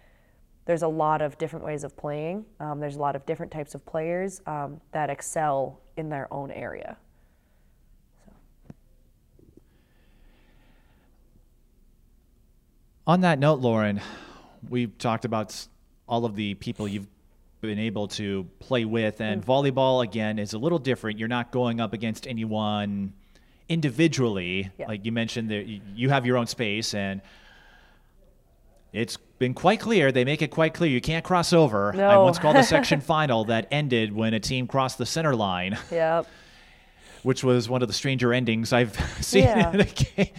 there's 0.65 0.81
a 0.81 0.87
lot 0.87 1.21
of 1.21 1.37
different 1.37 1.63
ways 1.63 1.83
of 1.83 1.95
playing. 1.95 2.45
Um, 2.59 2.79
there's 2.79 2.95
a 2.95 2.99
lot 2.99 3.15
of 3.15 3.25
different 3.25 3.51
types 3.51 3.75
of 3.75 3.85
players 3.85 4.41
um, 4.47 4.81
that 4.91 5.09
excel 5.09 5.79
in 5.95 6.09
their 6.09 6.31
own 6.33 6.51
area. 6.51 6.97
So. 8.25 8.31
On 13.07 13.21
that 13.21 13.37
note, 13.37 13.59
Lauren, 13.59 14.01
we've 14.67 14.97
talked 14.97 15.25
about 15.25 15.67
all 16.07 16.25
of 16.25 16.35
the 16.35 16.55
people 16.55 16.87
you've 16.87 17.07
been 17.61 17.79
able 17.79 18.07
to 18.07 18.47
play 18.59 18.85
with, 18.85 19.21
and 19.21 19.43
mm. 19.43 19.45
volleyball 19.45 20.03
again 20.03 20.39
is 20.39 20.53
a 20.53 20.57
little 20.57 20.79
different. 20.79 21.19
You're 21.19 21.27
not 21.27 21.51
going 21.51 21.79
up 21.79 21.93
against 21.93 22.27
anyone 22.27 23.13
individually. 23.69 24.71
Yeah. 24.77 24.87
Like 24.87 25.05
you 25.05 25.11
mentioned, 25.11 25.49
that 25.49 25.65
you 25.67 26.09
have 26.09 26.25
your 26.25 26.37
own 26.37 26.47
space, 26.47 26.93
and 26.93 27.21
it's 28.95 29.17
been 29.39 29.53
quite 29.53 29.79
clear. 29.79 30.11
They 30.11 30.25
make 30.25 30.41
it 30.41 30.51
quite 30.51 30.73
clear 30.73 30.89
you 30.89 31.01
can't 31.01 31.23
cross 31.23 31.53
over. 31.53 31.93
No. 31.93 32.07
I 32.07 32.17
once 32.17 32.39
called 32.39 32.55
a 32.55 32.63
section 32.75 33.01
final 33.01 33.45
that 33.45 33.67
ended 33.71 34.13
when 34.13 34.33
a 34.33 34.39
team 34.39 34.67
crossed 34.67 34.97
the 34.97 35.05
center 35.05 35.35
line. 35.35 35.77
Yep. 35.91 36.27
Which 37.23 37.43
was 37.43 37.67
one 37.67 37.81
of 37.81 37.87
the 37.87 37.93
stranger 37.93 38.33
endings 38.33 38.71
I've 38.71 38.95
seen 39.21 39.43
yeah. 39.43 39.73
in 39.73 39.81
a 39.81 39.85
game. 39.85 40.29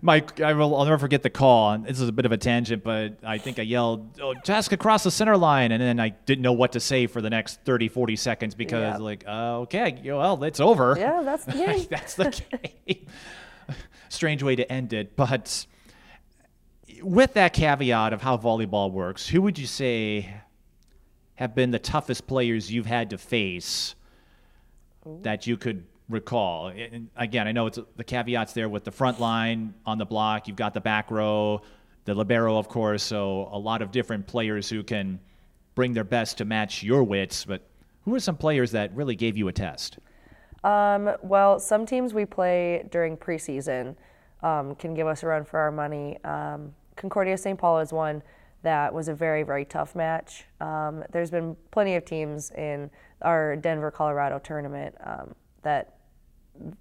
Mike, 0.00 0.40
I 0.40 0.52
will, 0.52 0.76
I'll 0.76 0.84
never 0.84 0.98
forget 0.98 1.22
the 1.22 1.30
call. 1.30 1.76
This 1.78 2.00
is 2.00 2.08
a 2.08 2.12
bit 2.12 2.24
of 2.24 2.30
a 2.30 2.36
tangent, 2.36 2.84
but 2.84 3.18
I 3.24 3.38
think 3.38 3.58
I 3.58 3.62
yelled, 3.62 4.20
oh, 4.20 4.34
Task 4.34 4.70
across 4.70 5.02
the 5.02 5.10
center 5.10 5.36
line. 5.36 5.72
And 5.72 5.82
then 5.82 5.98
I 5.98 6.10
didn't 6.10 6.42
know 6.42 6.52
what 6.52 6.72
to 6.72 6.80
say 6.80 7.08
for 7.08 7.20
the 7.20 7.30
next 7.30 7.64
30, 7.64 7.88
40 7.88 8.14
seconds 8.14 8.54
because, 8.54 8.92
yep. 8.92 9.00
like, 9.00 9.24
uh, 9.26 9.60
okay, 9.60 10.00
well, 10.04 10.42
it's 10.44 10.60
over. 10.60 10.94
Yeah, 10.96 11.22
that's 11.22 11.44
the 11.44 11.52
game. 11.66 11.86
that's 11.90 12.14
the 12.14 12.42
game. 12.86 13.06
Strange 14.08 14.42
way 14.42 14.54
to 14.54 14.70
end 14.70 14.92
it. 14.92 15.16
But 15.16 15.66
with 17.02 17.34
that 17.34 17.52
caveat 17.52 18.12
of 18.12 18.22
how 18.22 18.36
volleyball 18.36 18.90
works, 18.90 19.28
who 19.28 19.42
would 19.42 19.58
you 19.58 19.66
say 19.66 20.32
have 21.34 21.54
been 21.54 21.70
the 21.70 21.78
toughest 21.78 22.26
players 22.26 22.70
you've 22.70 22.86
had 22.86 23.10
to 23.10 23.18
face 23.18 23.94
that 25.22 25.46
you 25.46 25.56
could 25.56 25.84
recall? 26.08 26.68
And 26.68 27.08
again, 27.16 27.46
I 27.46 27.52
know 27.52 27.66
it's 27.66 27.78
the 27.96 28.04
caveats 28.04 28.52
there 28.52 28.68
with 28.68 28.84
the 28.84 28.90
front 28.90 29.20
line 29.20 29.74
on 29.86 29.98
the 29.98 30.06
block. 30.06 30.48
You've 30.48 30.56
got 30.56 30.74
the 30.74 30.80
back 30.80 31.10
row, 31.10 31.62
the 32.04 32.14
libero, 32.14 32.56
of 32.58 32.68
course. 32.68 33.02
So 33.02 33.48
a 33.52 33.58
lot 33.58 33.82
of 33.82 33.90
different 33.90 34.26
players 34.26 34.68
who 34.68 34.82
can 34.82 35.20
bring 35.74 35.92
their 35.92 36.04
best 36.04 36.38
to 36.38 36.44
match 36.44 36.82
your 36.82 37.04
wits. 37.04 37.44
But 37.44 37.62
who 38.04 38.14
are 38.14 38.20
some 38.20 38.36
players 38.36 38.72
that 38.72 38.94
really 38.94 39.16
gave 39.16 39.36
you 39.36 39.48
a 39.48 39.52
test? 39.52 39.98
Um, 40.64 41.10
well, 41.22 41.60
some 41.60 41.86
teams 41.86 42.12
we 42.12 42.24
play 42.24 42.86
during 42.90 43.16
preseason 43.16 43.94
um, 44.42 44.74
can 44.74 44.94
give 44.94 45.06
us 45.06 45.22
a 45.22 45.26
run 45.26 45.44
for 45.44 45.58
our 45.60 45.70
money. 45.70 46.18
Um, 46.24 46.74
Concordia 46.98 47.38
St. 47.38 47.58
Paul 47.58 47.78
is 47.78 47.92
one 47.92 48.22
that 48.62 48.92
was 48.92 49.08
a 49.08 49.14
very, 49.14 49.44
very 49.44 49.64
tough 49.64 49.94
match. 49.94 50.44
Um, 50.60 51.04
there's 51.12 51.30
been 51.30 51.56
plenty 51.70 51.94
of 51.94 52.04
teams 52.04 52.50
in 52.50 52.90
our 53.22 53.56
Denver, 53.56 53.90
Colorado 53.90 54.38
tournament 54.40 54.94
um, 55.04 55.34
that 55.62 55.94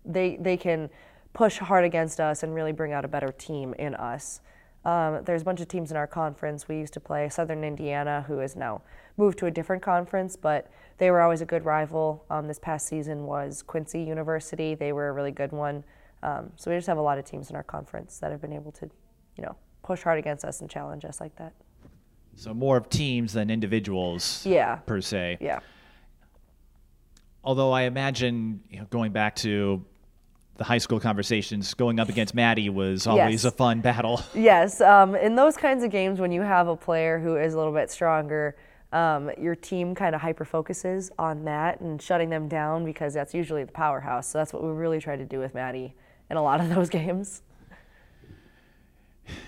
they 0.04 0.38
they 0.38 0.58
can 0.58 0.90
push 1.34 1.60
hard 1.60 1.86
against 1.86 2.20
us 2.20 2.42
and 2.42 2.54
really 2.56 2.72
bring 2.72 2.94
out 2.94 3.06
a 3.06 3.08
better 3.08 3.32
team 3.32 3.76
in 3.76 3.94
us. 3.94 4.42
Um, 4.86 5.24
there's 5.26 5.44
a 5.44 5.46
bunch 5.46 5.62
of 5.62 5.68
teams 5.68 5.92
in 5.92 5.98
our 5.98 6.08
conference. 6.08 6.68
We 6.68 6.78
used 6.78 6.94
to 6.94 7.00
play 7.00 7.30
Southern 7.30 7.64
Indiana, 7.64 8.26
who 8.28 8.40
has 8.40 8.56
now 8.56 8.82
moved 9.18 9.38
to 9.40 9.46
a 9.46 9.52
different 9.52 9.84
conference, 9.84 10.36
but 10.36 10.72
they 10.98 11.12
were 11.12 11.22
always 11.22 11.42
a 11.42 11.46
good 11.46 11.66
rival. 11.66 12.26
Um, 12.30 12.48
this 12.48 12.58
past 12.58 12.88
season 12.88 13.26
was 13.26 13.62
Quincy 13.62 14.02
University. 14.02 14.74
They 14.74 14.94
were 14.94 15.10
a 15.10 15.12
really 15.12 15.32
good 15.32 15.52
one. 15.52 15.84
Um, 16.24 16.52
so 16.56 16.72
we 16.72 16.78
just 16.78 16.88
have 16.88 16.98
a 16.98 17.02
lot 17.02 17.20
of 17.20 17.26
teams 17.26 17.50
in 17.52 17.56
our 17.56 17.64
conference 17.64 18.18
that 18.20 18.32
have 18.32 18.42
been 18.42 18.54
able 18.54 18.72
to, 18.74 18.90
you 19.36 19.44
know, 19.44 19.56
push 19.88 20.04
hard 20.04 20.20
against 20.20 20.44
us 20.44 20.60
and 20.60 20.70
challenge 20.70 21.06
us 21.06 21.22
like 21.22 21.34
that. 21.38 21.54
So 22.36 22.54
more 22.54 22.76
of 22.76 22.90
teams 22.90 23.32
than 23.34 23.50
individuals. 23.50 24.46
Yeah. 24.46 24.76
Per 24.86 25.00
se. 25.00 25.38
Yeah. 25.40 25.60
Although 27.44 27.72
I 27.72 27.84
imagine 27.84 28.62
you 28.70 28.80
know, 28.80 28.86
going 28.90 29.14
back 29.14 29.36
to 29.38 29.84
the 30.58 30.66
high 30.66 30.78
school 30.80 31.00
conversations 31.00 31.74
going 31.74 32.00
up 32.00 32.10
against 32.10 32.36
Maddie 32.36 32.70
was 32.70 33.08
always 33.08 33.44
Yes. 33.44 33.46
a 33.46 33.52
fun 33.52 33.80
battle. 33.80 34.22
Yes, 34.36 34.82
um, 34.82 35.16
in 35.16 35.36
those 35.36 35.56
kinds 35.56 35.84
of 35.84 35.92
games, 35.92 36.20
when 36.20 36.32
you 36.32 36.42
have 36.42 36.68
a 36.68 36.76
player 36.76 37.18
who 37.20 37.38
is 37.38 37.54
a 37.54 37.58
little 37.58 37.72
bit 37.74 37.90
stronger, 37.90 38.56
um, 38.92 39.30
your 39.40 39.56
team 39.56 39.96
kind 39.96 40.14
of 40.16 40.20
hyper 40.22 40.44
focuses 40.46 41.12
on 41.18 41.46
that 41.46 41.80
and 41.80 42.02
shutting 42.02 42.30
them 42.30 42.48
down 42.50 42.84
because 42.86 43.14
that's 43.14 43.34
usually 43.34 43.64
the 43.64 43.72
powerhouse. 43.72 44.28
So 44.28 44.40
that's 44.40 44.52
what 44.52 44.64
we 44.64 44.70
really 44.70 45.00
try 45.00 45.16
to 45.16 45.26
do 45.26 45.40
with 45.40 45.54
Maddie 45.54 45.94
in 46.30 46.36
a 46.38 46.44
lot 46.44 46.60
of 46.60 46.70
those 46.76 46.90
games. 46.90 47.44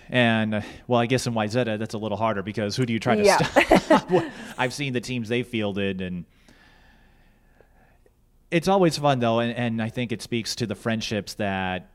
And 0.10 0.56
uh, 0.56 0.62
well, 0.88 1.00
I 1.00 1.06
guess 1.06 1.28
in 1.28 1.34
Wayzata 1.34 1.78
that's 1.80 1.94
a 1.94 1.98
little 1.98 2.18
harder 2.18 2.42
because 2.44 2.76
who 2.76 2.86
do 2.86 2.94
you 2.94 3.00
try 3.00 3.16
to 3.16 3.24
Yeah. 3.24 3.38
stop? 3.38 4.24
I've 4.58 4.74
seen 4.74 4.94
the 4.94 5.02
teams 5.02 5.30
they 5.30 5.44
fielded, 5.44 6.02
and 6.02 6.26
it's 8.52 8.68
always 8.68 8.98
fun 8.98 9.20
though, 9.20 9.40
and, 9.40 9.56
and 9.56 9.82
I 9.82 9.90
think 9.90 10.12
it 10.12 10.22
speaks 10.22 10.56
to 10.56 10.66
the 10.68 10.76
friendships 10.76 11.36
that 11.36 11.92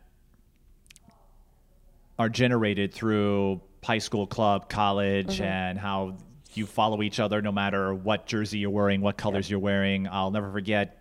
are 2.19 2.29
generated 2.29 2.95
through 2.95 3.61
high 3.83 3.99
school 3.99 4.27
club, 4.27 4.69
college, 4.69 5.41
and 5.41 5.79
how 5.79 6.17
you 6.55 6.67
follow 6.67 7.03
each 7.03 7.19
other 7.19 7.43
no 7.43 7.51
matter 7.51 7.93
what 7.93 8.27
jersey 8.27 8.59
you're 8.59 8.71
wearing, 8.71 9.01
what 9.01 9.17
colors 9.17 9.51
you're 9.51 9.59
wearing. 9.59 10.07
I'll 10.09 10.31
never 10.31 10.51
forget 10.53 11.01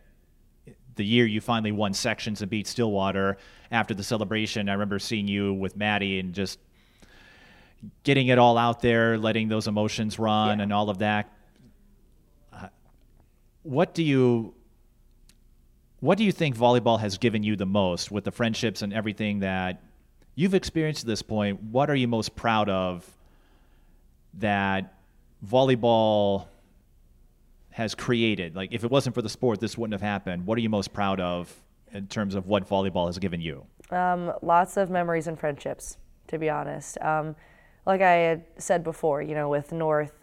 the 0.96 1.06
year 1.06 1.26
you 1.26 1.40
finally 1.42 1.72
won 1.72 1.94
sections 1.94 2.42
and 2.42 2.50
beat 2.50 2.66
Stillwater 2.68 3.38
after 3.72 3.94
the 3.94 4.04
celebration. 4.04 4.70
I 4.70 4.74
remember 4.74 4.98
seeing 5.00 5.28
you 5.28 5.54
with 5.54 5.76
Maddie 5.76 6.20
and 6.20 6.34
just 6.34 6.60
getting 8.04 8.28
it 8.28 8.38
all 8.38 8.58
out 8.58 8.82
there, 8.82 9.18
letting 9.18 9.48
those 9.50 9.68
emotions 9.68 10.18
run 10.20 10.58
Yeah. 10.60 10.64
and 10.64 10.74
all 10.74 10.90
of 10.90 11.00
that. 11.00 11.32
Uh, 12.52 12.68
what 13.64 13.94
do 13.94 14.04
you 14.04 14.54
what 16.00 16.18
do 16.18 16.26
you 16.26 16.34
think 16.34 16.58
volleyball 16.58 17.00
has 17.00 17.18
given 17.18 17.44
you 17.44 17.56
the 17.56 17.66
most 17.66 18.12
with 18.12 18.26
the 18.26 18.32
friendships 18.32 18.82
and 18.82 18.92
everything 18.94 19.40
that 19.40 19.82
you've 20.36 20.54
experienced 20.54 21.00
to 21.02 21.08
this 21.08 21.22
point? 21.22 21.64
What 21.64 21.90
are 21.90 21.96
you 21.96 22.10
most 22.10 22.36
proud 22.36 22.68
of 22.68 23.10
that 24.40 24.94
volleyball 25.46 26.48
has 27.70 27.96
created? 27.96 28.54
Like, 28.54 28.74
if 28.74 28.84
it 28.84 28.92
wasn't 28.92 29.16
for 29.16 29.22
the 29.22 29.30
sport, 29.30 29.62
this 29.62 29.78
wouldn't 29.78 29.94
have 29.94 30.02
happened. 30.02 30.46
What 30.46 30.58
are 30.58 30.62
you 30.62 30.70
most 30.70 30.92
proud 30.92 31.22
of 31.22 31.54
in 31.94 32.08
terms 32.08 32.36
of 32.36 32.48
what 32.48 32.68
volleyball 32.68 33.06
has 33.06 33.18
given 33.18 33.40
you? 33.40 33.66
Um, 33.90 34.34
lots 34.42 34.76
of 34.76 34.90
memories 34.90 35.28
and 35.28 35.40
friendships, 35.40 35.98
to 36.28 36.38
be 36.38 36.50
honest. 36.50 36.98
Um, 37.00 37.36
like 37.86 38.02
I 38.02 38.12
had 38.12 38.46
said 38.58 38.84
before, 38.84 39.22
you 39.22 39.36
know, 39.36 39.50
with 39.50 39.72
North, 39.72 40.14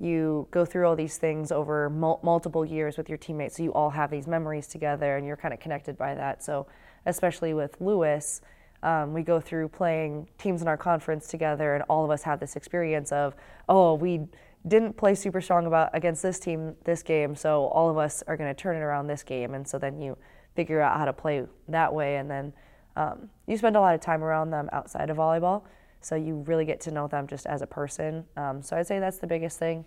you 0.00 0.48
go 0.50 0.64
through 0.64 0.86
all 0.88 0.96
these 0.96 1.18
things 1.18 1.52
over 1.52 1.88
mul- 1.88 2.20
multiple 2.22 2.64
years 2.64 2.96
with 2.96 3.08
your 3.08 3.18
teammates, 3.18 3.56
so 3.56 3.62
you 3.62 3.72
all 3.72 3.90
have 3.90 4.10
these 4.10 4.26
memories 4.26 4.66
together, 4.66 5.16
and 5.16 5.26
you're 5.26 5.36
kind 5.36 5.54
of 5.54 5.60
connected 5.60 5.96
by 5.96 6.14
that. 6.14 6.42
So, 6.42 6.66
especially 7.06 7.54
with 7.54 7.80
Lewis, 7.80 8.40
um, 8.82 9.14
we 9.14 9.22
go 9.22 9.40
through 9.40 9.68
playing 9.68 10.28
teams 10.36 10.62
in 10.62 10.68
our 10.68 10.76
conference 10.76 11.28
together, 11.28 11.74
and 11.74 11.84
all 11.88 12.04
of 12.04 12.10
us 12.10 12.22
have 12.24 12.40
this 12.40 12.56
experience 12.56 13.12
of, 13.12 13.34
oh, 13.68 13.94
we 13.94 14.26
didn't 14.66 14.96
play 14.96 15.14
super 15.14 15.40
strong 15.40 15.66
about 15.66 15.90
against 15.92 16.22
this 16.22 16.40
team 16.40 16.74
this 16.84 17.02
game, 17.02 17.36
so 17.36 17.66
all 17.66 17.88
of 17.88 17.96
us 17.96 18.22
are 18.26 18.36
going 18.36 18.52
to 18.52 18.60
turn 18.60 18.76
it 18.76 18.80
around 18.80 19.06
this 19.06 19.22
game, 19.22 19.54
and 19.54 19.66
so 19.66 19.78
then 19.78 20.00
you 20.00 20.16
figure 20.56 20.80
out 20.80 20.98
how 20.98 21.04
to 21.04 21.12
play 21.12 21.44
that 21.68 21.92
way, 21.94 22.16
and 22.16 22.30
then 22.30 22.52
um, 22.96 23.28
you 23.46 23.56
spend 23.56 23.76
a 23.76 23.80
lot 23.80 23.94
of 23.94 24.00
time 24.00 24.24
around 24.24 24.50
them 24.50 24.68
outside 24.72 25.08
of 25.08 25.16
volleyball, 25.16 25.62
so 26.04 26.16
you 26.16 26.44
really 26.46 26.66
get 26.66 26.80
to 26.82 26.90
know 26.90 27.08
them 27.08 27.26
just 27.26 27.46
as 27.46 27.62
a 27.62 27.66
person. 27.66 28.24
Um, 28.36 28.62
so 28.62 28.76
I'd 28.76 28.86
say 28.86 28.98
that's 28.98 29.18
the 29.18 29.26
biggest 29.26 29.58
thing 29.58 29.86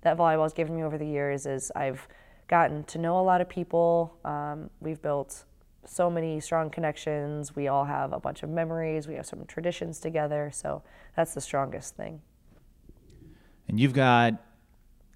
that 0.00 0.16
volleyball 0.16 0.44
has 0.44 0.54
given 0.54 0.74
me 0.74 0.82
over 0.82 0.96
the 0.96 1.06
years 1.06 1.44
is 1.44 1.70
I've 1.76 2.08
gotten 2.46 2.84
to 2.84 2.98
know 2.98 3.20
a 3.20 3.22
lot 3.22 3.40
of 3.40 3.48
people. 3.48 4.16
Um, 4.24 4.70
we've 4.80 5.02
built 5.02 5.44
so 5.84 6.08
many 6.08 6.40
strong 6.40 6.70
connections. 6.70 7.54
We 7.54 7.68
all 7.68 7.84
have 7.84 8.14
a 8.14 8.20
bunch 8.20 8.42
of 8.42 8.48
memories. 8.48 9.06
We 9.06 9.14
have 9.14 9.26
some 9.26 9.44
traditions 9.44 10.00
together. 10.00 10.50
So 10.54 10.82
that's 11.16 11.34
the 11.34 11.40
strongest 11.40 11.96
thing. 11.96 12.22
And 13.68 13.78
you've 13.78 13.92
got 13.92 14.42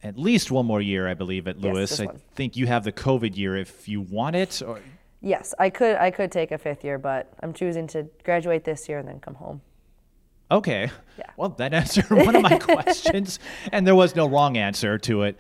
at 0.03 0.19
least 0.19 0.51
one 0.51 0.67
more 0.67 0.83
year, 0.83 1.09
I 1.09 1.15
believe, 1.15 1.49
at 1.49 1.59
Lewis. 1.59 1.97
just 1.97 2.03
I 2.03 2.09
think 2.35 2.57
you 2.57 2.67
have 2.67 2.85
the 2.85 2.93
COVID 2.93 3.37
year 3.39 3.57
if 3.57 3.89
you 3.89 4.03
want 4.03 4.37
it. 4.37 4.61
Or, 4.61 4.81
Yes, 5.23 5.55
I 5.59 5.71
could 5.71 5.97
I 5.97 6.11
could 6.11 6.33
take 6.33 6.51
a 6.51 6.59
fifth 6.59 6.85
year, 6.85 6.99
but 6.99 7.33
I'm 7.41 7.53
choosing 7.53 7.87
to 7.89 8.09
graduate 8.25 8.65
this 8.65 8.89
year 8.89 8.99
and 8.99 9.07
then 9.07 9.21
come 9.21 9.37
home. 9.37 9.63
Okay. 10.53 10.91
Yeah. 11.19 11.25
Well, 11.37 11.51
that 11.51 11.75
answered 11.75 12.11
one 12.11 12.35
of 12.37 12.43
my 12.43 12.59
questions, 12.59 13.39
and 13.71 13.87
there 13.87 13.95
was 13.95 14.15
no 14.17 14.27
wrong 14.29 14.57
answer 14.57 14.99
to 14.99 15.23
it. 15.23 15.37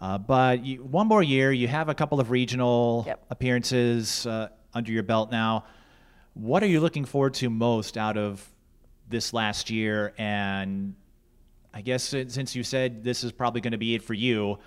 Uh, 0.00 0.18
but 0.18 0.64
you, 0.64 0.84
one 0.84 1.06
more 1.06 1.22
year, 1.22 1.50
you 1.52 1.66
have 1.68 1.88
a 1.88 1.94
couple 1.94 2.20
of 2.20 2.30
regional 2.30 3.04
Yep. 3.06 3.24
appearances 3.30 4.26
uh, 4.26 4.48
under 4.74 4.92
your 4.92 5.02
belt 5.02 5.30
now. 5.30 5.64
What 6.34 6.62
are 6.62 6.66
you 6.66 6.80
looking 6.80 7.04
forward 7.06 7.34
to 7.34 7.48
most 7.50 7.96
out 7.96 8.18
of 8.18 8.46
this 9.08 9.32
last 9.32 9.70
year? 9.70 10.12
And 10.18 10.94
I 11.72 11.80
guess 11.80 12.02
since 12.04 12.34
since 12.34 12.54
you 12.54 12.62
said 12.62 13.02
this 13.04 13.24
is 13.24 13.32
probably 13.32 13.60
going 13.62 13.72
to 13.72 13.78
be 13.78 13.94
it 13.94 14.02
for 14.02 14.14
you, 14.14 14.58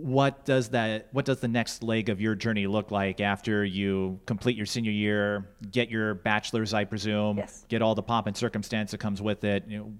what 0.00 0.44
does 0.44 0.68
that 0.68 1.08
what 1.12 1.24
does 1.24 1.40
the 1.40 1.48
next 1.48 1.82
leg 1.82 2.08
of 2.08 2.20
your 2.20 2.34
journey 2.36 2.66
look 2.68 2.90
like 2.92 3.20
after 3.20 3.64
you 3.64 4.20
complete 4.26 4.56
your 4.56 4.64
senior 4.66 4.92
year 4.92 5.48
get 5.72 5.90
your 5.90 6.14
bachelor's 6.14 6.72
i 6.72 6.84
presume 6.84 7.38
Yes. 7.38 7.64
get 7.68 7.82
all 7.82 7.96
the 7.96 8.02
pomp 8.02 8.28
and 8.28 8.36
circumstance 8.36 8.92
that 8.92 8.98
comes 8.98 9.20
with 9.20 9.42
it 9.42 9.64
you 9.66 9.78
know, 9.78 9.92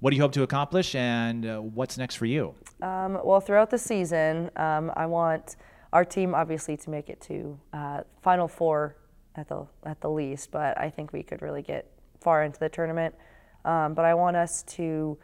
what 0.00 0.10
do 0.10 0.16
you 0.16 0.22
hope 0.22 0.32
to 0.32 0.42
accomplish 0.42 0.94
and 0.96 1.46
uh, 1.46 1.58
what's 1.60 1.98
next 1.98 2.16
for 2.16 2.26
you 2.26 2.52
Um, 2.82 3.20
well, 3.22 3.40
throughout 3.40 3.70
the 3.70 3.78
season, 3.78 4.50
um, 4.56 4.90
I 4.96 5.06
want 5.06 5.56
our 5.92 6.04
team 6.04 6.34
obviously 6.34 6.76
to 6.78 6.90
make 6.90 7.08
it 7.10 7.20
to 7.22 7.58
uh, 7.72 8.00
Final 8.22 8.48
Four 8.48 8.96
at 9.36 9.46
the 9.48 9.66
at 9.84 10.00
the 10.00 10.08
least, 10.10 10.50
but 10.50 10.76
I 10.80 10.88
think 10.90 11.12
we 11.12 11.22
could 11.22 11.42
really 11.42 11.62
get 11.62 11.84
far 12.20 12.42
into 12.42 12.58
the 12.58 12.68
tournament. 12.70 13.14
Um, 13.64 13.92
but 13.94 14.04
I 14.06 14.14
want 14.14 14.36
us 14.36 14.62
to 14.78 15.18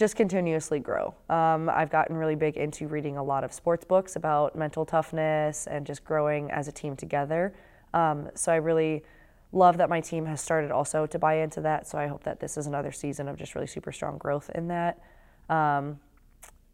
just 0.00 0.16
continuously 0.16 0.78
grow. 0.78 1.14
Um, 1.28 1.68
I've 1.68 1.90
gotten 1.90 2.16
really 2.16 2.34
big 2.34 2.56
into 2.56 2.88
reading 2.88 3.18
a 3.18 3.22
lot 3.22 3.44
of 3.44 3.52
sports 3.52 3.84
books 3.84 4.16
about 4.16 4.56
mental 4.56 4.86
toughness 4.86 5.66
and 5.66 5.86
just 5.86 6.04
growing 6.04 6.50
as 6.50 6.68
a 6.68 6.72
team 6.72 6.96
together. 6.96 7.52
Um, 7.92 8.30
so 8.34 8.50
I 8.50 8.56
really 8.56 9.04
love 9.52 9.76
that 9.76 9.90
my 9.90 10.00
team 10.00 10.24
has 10.24 10.40
started 10.40 10.70
also 10.70 11.04
to 11.04 11.18
buy 11.18 11.34
into 11.34 11.60
that. 11.60 11.86
So 11.86 11.98
I 11.98 12.06
hope 12.06 12.24
that 12.24 12.40
this 12.40 12.56
is 12.56 12.66
another 12.66 12.92
season 12.92 13.28
of 13.28 13.36
just 13.36 13.54
really 13.54 13.66
super 13.66 13.92
strong 13.92 14.16
growth 14.16 14.50
in 14.54 14.68
that. 14.68 15.02
Um, 15.50 16.00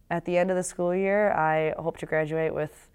at 0.08 0.24
the 0.24 0.38
end 0.38 0.52
of 0.52 0.56
the 0.56 0.62
school 0.62 0.94
year, 0.94 1.32
I 1.32 1.74
hope 1.82 1.96
to 1.98 2.06
graduate 2.06 2.54
with 2.54 2.88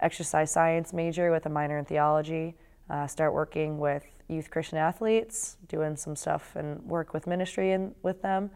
exercise 0.00 0.50
science 0.50 0.94
major 0.94 1.30
with 1.30 1.44
a 1.44 1.50
minor 1.50 1.76
in 1.76 1.84
theology. 1.84 2.54
Uh, 2.88 3.06
start 3.06 3.34
working 3.34 3.78
with 3.78 4.06
youth 4.28 4.48
Christian 4.50 4.78
athletes, 4.78 5.58
doing 5.68 5.94
some 5.94 6.16
stuff 6.16 6.56
and 6.56 6.82
work 6.84 7.12
with 7.12 7.26
ministry 7.26 7.72
and 7.72 7.94
with 8.02 8.22
them, 8.22 8.50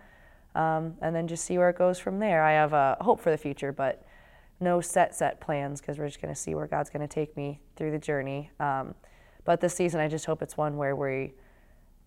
um, 0.59 0.95
and 1.01 1.15
then 1.15 1.29
just 1.29 1.45
see 1.45 1.57
where 1.57 1.71
it 1.71 1.79
goes 1.79 2.01
from 2.01 2.19
there. 2.19 2.43
I 2.43 2.53
have 2.53 2.73
a 2.73 2.97
hope 3.01 3.21
for 3.21 3.31
the 3.31 3.39
future, 3.39 3.73
but 3.73 4.05
no 4.59 4.81
set 4.81 5.15
set 5.15 5.41
plans 5.41 5.81
because 5.81 5.99
we're 5.99 6.09
just 6.09 6.21
going 6.21 6.35
to 6.35 6.39
see 6.39 6.57
where 6.57 6.67
God's 6.67 6.91
going 6.91 7.01
to 7.01 7.15
take 7.15 7.37
me 7.37 7.61
through 7.77 7.93
the 7.93 7.99
journey. 7.99 8.51
Um, 8.59 8.97
but 9.45 9.61
this 9.61 9.73
season, 9.75 10.01
I 10.01 10.09
just 10.09 10.27
hope 10.27 10.43
it's 10.43 10.57
one 10.57 10.77
where 10.77 10.97
we 10.97 11.33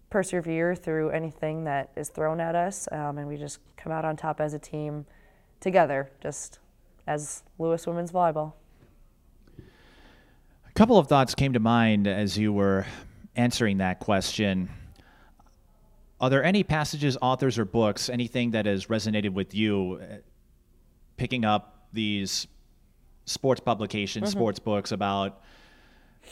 persevere 0.09 0.75
through 0.75 1.11
anything 1.11 1.63
that 1.63 1.91
is 1.95 2.09
thrown 2.09 2.41
at 2.41 2.53
us, 2.53 2.89
um, 2.91 3.17
and 3.17 3.27
we 3.27 3.37
just 3.37 3.59
come 3.77 3.93
out 3.93 4.03
on 4.03 4.17
top 4.17 4.41
as 4.41 4.53
a 4.53 4.59
team 4.59 5.05
together, 5.61 6.11
just 6.21 6.59
as 7.07 7.43
Lewis 7.57 7.87
Women's 7.87 8.11
Volleyball. 8.11 8.51
a 9.57 10.73
couple 10.73 10.97
of 10.97 11.07
thoughts 11.07 11.33
came 11.35 11.53
to 11.53 11.59
mind 11.61 12.05
as 12.05 12.37
you 12.37 12.51
were 12.51 12.85
answering 13.37 13.77
that 13.77 14.01
question 14.01 14.69
are 16.21 16.29
there 16.29 16.43
any 16.43 16.63
passages 16.63 17.17
authors 17.21 17.57
or 17.57 17.65
books 17.65 18.07
anything 18.09 18.51
that 18.51 18.65
has 18.65 18.85
resonated 18.85 19.33
with 19.33 19.53
you 19.55 19.99
uh, 20.01 20.15
picking 21.17 21.43
up 21.43 21.87
these 21.91 22.47
sports 23.25 23.59
publications 23.59 24.29
Mm-hmm. 24.29 24.39
sports 24.39 24.59
books 24.59 24.91
about 24.91 25.41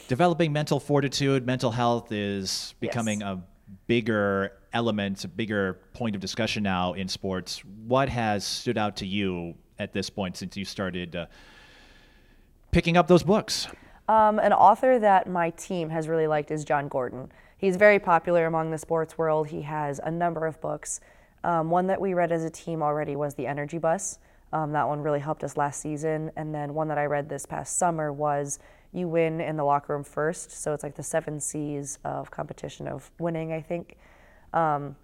developing 0.08 0.54
mental 0.54 0.80
fortitude 0.80 1.46
mental 1.46 1.72
health 1.72 2.12
is 2.12 2.76
becoming 2.80 3.20
Yes. 3.22 3.30
a 3.38 3.42
bigger 3.88 4.54
element 4.74 5.24
a 5.26 5.28
bigger 5.28 5.80
point 5.94 6.16
of 6.16 6.22
discussion 6.22 6.64
now 6.64 6.94
in 6.94 7.08
sports 7.08 7.64
what 7.88 8.08
has 8.10 8.46
stood 8.46 8.78
out 8.78 8.96
to 8.98 9.06
you 9.06 9.56
at 9.80 9.94
this 9.94 10.10
point 10.10 10.38
since 10.38 10.56
you 10.58 10.66
started 10.66 11.16
uh, 11.16 11.26
picking 12.72 12.98
up 12.98 13.08
those 13.08 13.24
books 13.24 13.68
Um, 14.08 14.40
an 14.40 14.54
author 14.54 14.98
that 15.00 15.28
my 15.30 15.52
team 15.52 15.90
has 15.90 16.08
really 16.08 16.26
liked 16.28 16.50
is 16.52 16.64
Jon 16.66 16.88
Gordon. 16.88 17.32
He's 17.60 17.76
very 17.76 18.00
popular 18.00 18.46
among 18.46 18.72
the 18.72 18.78
sports 18.78 19.18
world. 19.18 19.50
He 19.50 19.64
has 19.64 20.00
a 20.02 20.10
number 20.10 20.46
of 20.46 20.60
books. 20.62 21.02
Um, 21.44 21.70
one 21.70 21.88
that 21.88 22.00
we 22.00 22.14
read 22.14 22.32
as 22.32 22.46
a 22.46 22.50
team 22.50 22.82
already 22.82 23.18
was 23.18 23.36
The 23.36 23.48
Energy 23.48 23.78
Bus. 23.78 24.18
Um, 24.54 24.72
that 24.72 24.88
one 24.88 25.02
really 25.02 25.20
helped 25.20 25.44
us 25.44 25.58
last 25.58 25.82
season. 25.82 26.32
And 26.38 26.56
then 26.56 26.74
one 26.74 26.88
that 26.88 26.98
I 26.98 27.06
read 27.06 27.28
this 27.28 27.46
past 27.46 27.78
summer 27.78 28.14
was 28.14 28.60
You 28.94 29.10
Win 29.10 29.42
in 29.42 29.58
the 29.58 29.66
Locker 29.66 29.94
Room 29.94 30.06
First. 30.06 30.52
So 30.52 30.74
it's 30.74 30.84
like 30.84 30.96
the 30.96 31.04
seven 31.04 31.42
C's 31.42 32.00
of 32.06 32.32
competition 32.32 32.88
of 32.88 33.12
winning, 33.20 33.52
I 33.52 33.62
think. 33.62 33.98
Um, 34.54 34.96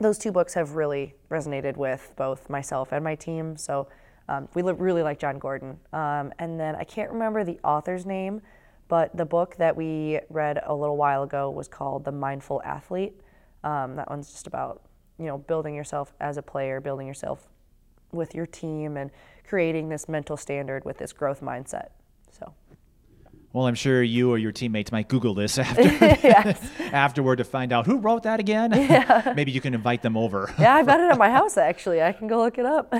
those 0.00 0.18
two 0.18 0.32
books 0.32 0.54
have 0.54 0.74
really 0.74 1.14
resonated 1.30 1.76
with 1.76 2.12
both 2.16 2.50
myself 2.50 2.90
and 2.90 3.04
my 3.04 3.14
team. 3.14 3.56
So 3.56 3.86
um, 4.28 4.48
we 4.54 4.62
li- 4.62 4.72
really 4.72 5.04
like 5.04 5.20
Jon 5.20 5.38
Gordon. 5.38 5.78
Um, 5.92 6.32
and 6.40 6.58
then 6.58 6.74
I 6.74 6.82
can't 6.82 7.12
remember 7.12 7.44
the 7.44 7.60
author's 7.62 8.04
name, 8.04 8.42
but 8.92 9.16
the 9.16 9.24
book 9.24 9.56
that 9.56 9.74
we 9.74 10.20
read 10.28 10.60
a 10.66 10.74
little 10.74 10.98
while 10.98 11.22
ago 11.22 11.48
was 11.48 11.66
called 11.66 12.04
The 12.04 12.12
Mindful 12.12 12.60
Athlete. 12.62 13.14
Um, 13.64 13.96
that 13.96 14.10
one's 14.10 14.30
just 14.30 14.46
about 14.46 14.82
you 15.18 15.24
know 15.24 15.38
building 15.38 15.74
yourself 15.74 16.12
as 16.20 16.36
a 16.36 16.42
player, 16.42 16.78
building 16.78 17.06
yourself 17.06 17.48
with 18.12 18.34
your 18.34 18.44
team, 18.44 18.98
and 18.98 19.10
creating 19.48 19.88
this 19.88 20.10
mental 20.10 20.36
standard 20.36 20.84
with 20.84 20.98
this 20.98 21.14
growth 21.14 21.40
mindset. 21.40 21.88
Well, 23.52 23.66
I'm 23.66 23.74
sure 23.74 24.02
you 24.02 24.30
or 24.30 24.38
your 24.38 24.50
teammates 24.52 24.90
might 24.90 25.08
Google 25.08 25.34
this 25.34 25.58
after, 25.58 26.56
afterward 26.80 27.36
to 27.36 27.44
find 27.44 27.70
out 27.72 27.84
who 27.86 27.98
wrote 27.98 28.22
that 28.22 28.40
again. 28.40 28.72
Yeah. 28.92 29.32
Maybe 29.36 29.52
you 29.52 29.60
can 29.60 29.74
invite 29.74 30.02
them 30.02 30.16
over. 30.16 30.52
yeah, 30.58 30.74
I've 30.74 30.86
got 30.86 31.00
it 31.00 31.10
at 31.10 31.18
my 31.18 31.30
house 31.30 31.56
actually. 31.56 32.02
I 32.02 32.12
can 32.12 32.26
go 32.28 32.38
look 32.38 32.58
it 32.58 32.66
up. 32.66 32.92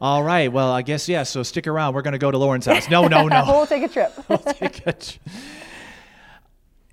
All 0.00 0.22
right. 0.22 0.52
Well, 0.52 0.70
I 0.72 0.82
guess 0.82 1.08
yeah. 1.08 1.22
So 1.22 1.42
stick 1.42 1.66
around. 1.66 1.94
We're 1.94 2.02
going 2.02 2.12
to 2.12 2.18
go 2.18 2.30
to 2.30 2.38
Lauren's 2.38 2.66
house. 2.66 2.88
No, 2.90 3.06
no, 3.06 3.26
no. 3.28 3.44
we'll 3.46 3.66
take 3.66 3.82
a 3.84 3.88
trip. 3.88 4.12
we'll 4.28 4.38
take 4.38 4.86
a 4.86 4.92
tr- 4.92 5.18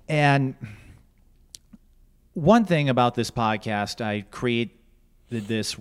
and 0.08 0.54
one 2.34 2.64
thing 2.64 2.88
about 2.88 3.14
this 3.14 3.30
podcast, 3.30 4.00
I 4.04 4.22
created 4.30 4.70
this 5.30 5.76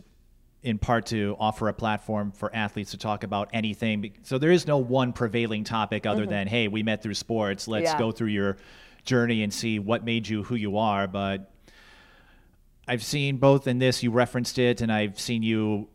in 0.64 0.78
part 0.78 1.07
to 1.07 1.36
offer 1.39 1.68
a 1.70 1.74
platform 1.74 2.32
for 2.32 2.55
athletes 2.55 2.91
to 2.91 2.97
talk 2.97 3.24
about 3.24 3.49
anything. 3.51 4.14
So 4.24 4.38
there 4.38 4.51
is 4.51 4.68
no 4.68 4.78
one 4.78 5.12
prevailing 5.12 5.64
topic 5.64 6.05
other 6.05 6.22
mm-hmm. 6.22 6.32
than, 6.32 6.47
hey, 6.47 6.68
we 6.68 6.84
met 6.84 7.01
through 7.01 7.16
sports. 7.16 7.68
Let's 7.68 7.86
yeah. 7.86 7.97
go 7.97 8.12
through 8.12 8.28
your 8.28 8.57
journey 9.03 9.41
and 9.41 9.51
see 9.51 9.80
what 9.80 10.05
made 10.05 10.28
you 10.28 10.43
who 10.43 10.55
you 10.55 10.78
are. 10.78 11.07
But 11.07 11.51
I've 12.88 13.03
seen 13.03 13.38
both 13.38 13.68
in 13.68 13.80
this, 13.80 14.03
you 14.03 14.12
referenced 14.12 14.59
it, 14.59 14.82
and 14.82 14.91
I've 14.91 15.20
seen 15.20 15.41
you 15.41 15.88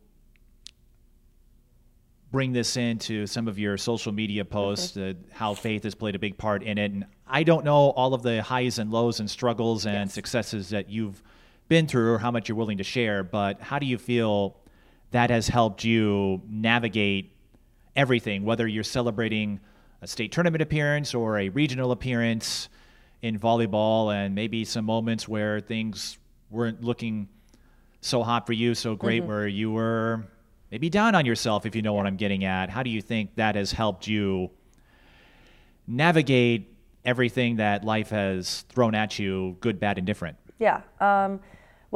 bring 2.32 2.52
this 2.52 2.76
into 2.76 3.26
some 3.26 3.46
of 3.46 3.58
your 3.58 3.78
social 3.78 4.12
media 4.12 4.44
posts, 4.44 4.96
mm-hmm. 4.96 5.10
uh, 5.10 5.34
how 5.36 5.54
faith 5.54 5.84
has 5.84 5.94
played 5.94 6.16
a 6.16 6.18
big 6.18 6.36
part 6.36 6.64
in 6.64 6.76
it. 6.76 6.90
And 6.90 7.06
I 7.24 7.44
don't 7.44 7.64
know 7.64 7.90
all 7.90 8.14
of 8.14 8.22
the 8.22 8.42
highs 8.42 8.80
and 8.80 8.90
lows 8.90 9.20
and 9.20 9.30
struggles 9.30 9.86
and 9.86 10.08
yes. 10.08 10.14
successes 10.14 10.70
that 10.70 10.90
you've 10.90 11.22
been 11.68 11.86
through 11.86 12.12
or 12.12 12.18
how 12.18 12.30
much 12.30 12.48
you're 12.48 12.56
willing 12.56 12.78
to 12.78 12.84
share, 12.84 13.22
but 13.22 13.60
how 13.60 13.78
do 13.78 13.86
you 13.86 13.98
feel 13.98 14.56
that 15.10 15.30
has 15.30 15.48
helped 15.48 15.84
you 15.84 16.42
navigate 16.48 17.32
everything, 17.94 18.44
whether 18.44 18.66
you're 18.66 18.84
celebrating 18.84 19.60
a 20.02 20.06
state 20.06 20.32
tournament 20.32 20.62
appearance 20.62 21.14
or 21.14 21.38
a 21.38 21.48
regional 21.48 21.92
appearance 21.92 22.68
in 23.22 23.38
volleyball, 23.38 24.14
and 24.14 24.34
maybe 24.34 24.64
some 24.64 24.84
moments 24.84 25.26
where 25.26 25.60
things 25.60 26.18
weren't 26.50 26.84
looking 26.84 27.28
so 28.00 28.22
hot 28.22 28.46
for 28.46 28.52
you, 28.52 28.74
so 28.74 28.94
great, 28.94 29.22
mm-hmm. 29.22 29.30
where 29.30 29.48
you 29.48 29.70
were 29.70 30.26
maybe 30.70 30.90
down 30.90 31.14
on 31.14 31.24
yourself, 31.24 31.64
if 31.66 31.74
you 31.74 31.82
know 31.82 31.94
what 31.94 32.06
I'm 32.06 32.16
getting 32.16 32.44
at. 32.44 32.68
How 32.70 32.82
do 32.82 32.90
you 32.90 33.00
think 33.00 33.34
that 33.36 33.54
has 33.54 33.72
helped 33.72 34.06
you 34.06 34.50
navigate 35.86 36.76
everything 37.04 37.56
that 37.56 37.84
life 37.84 38.10
has 38.10 38.62
thrown 38.68 38.94
at 38.94 39.18
you, 39.18 39.56
good, 39.60 39.80
bad, 39.80 39.96
and 39.98 40.06
different? 40.06 40.36
Yeah. 40.58 40.82
Um, 41.00 41.40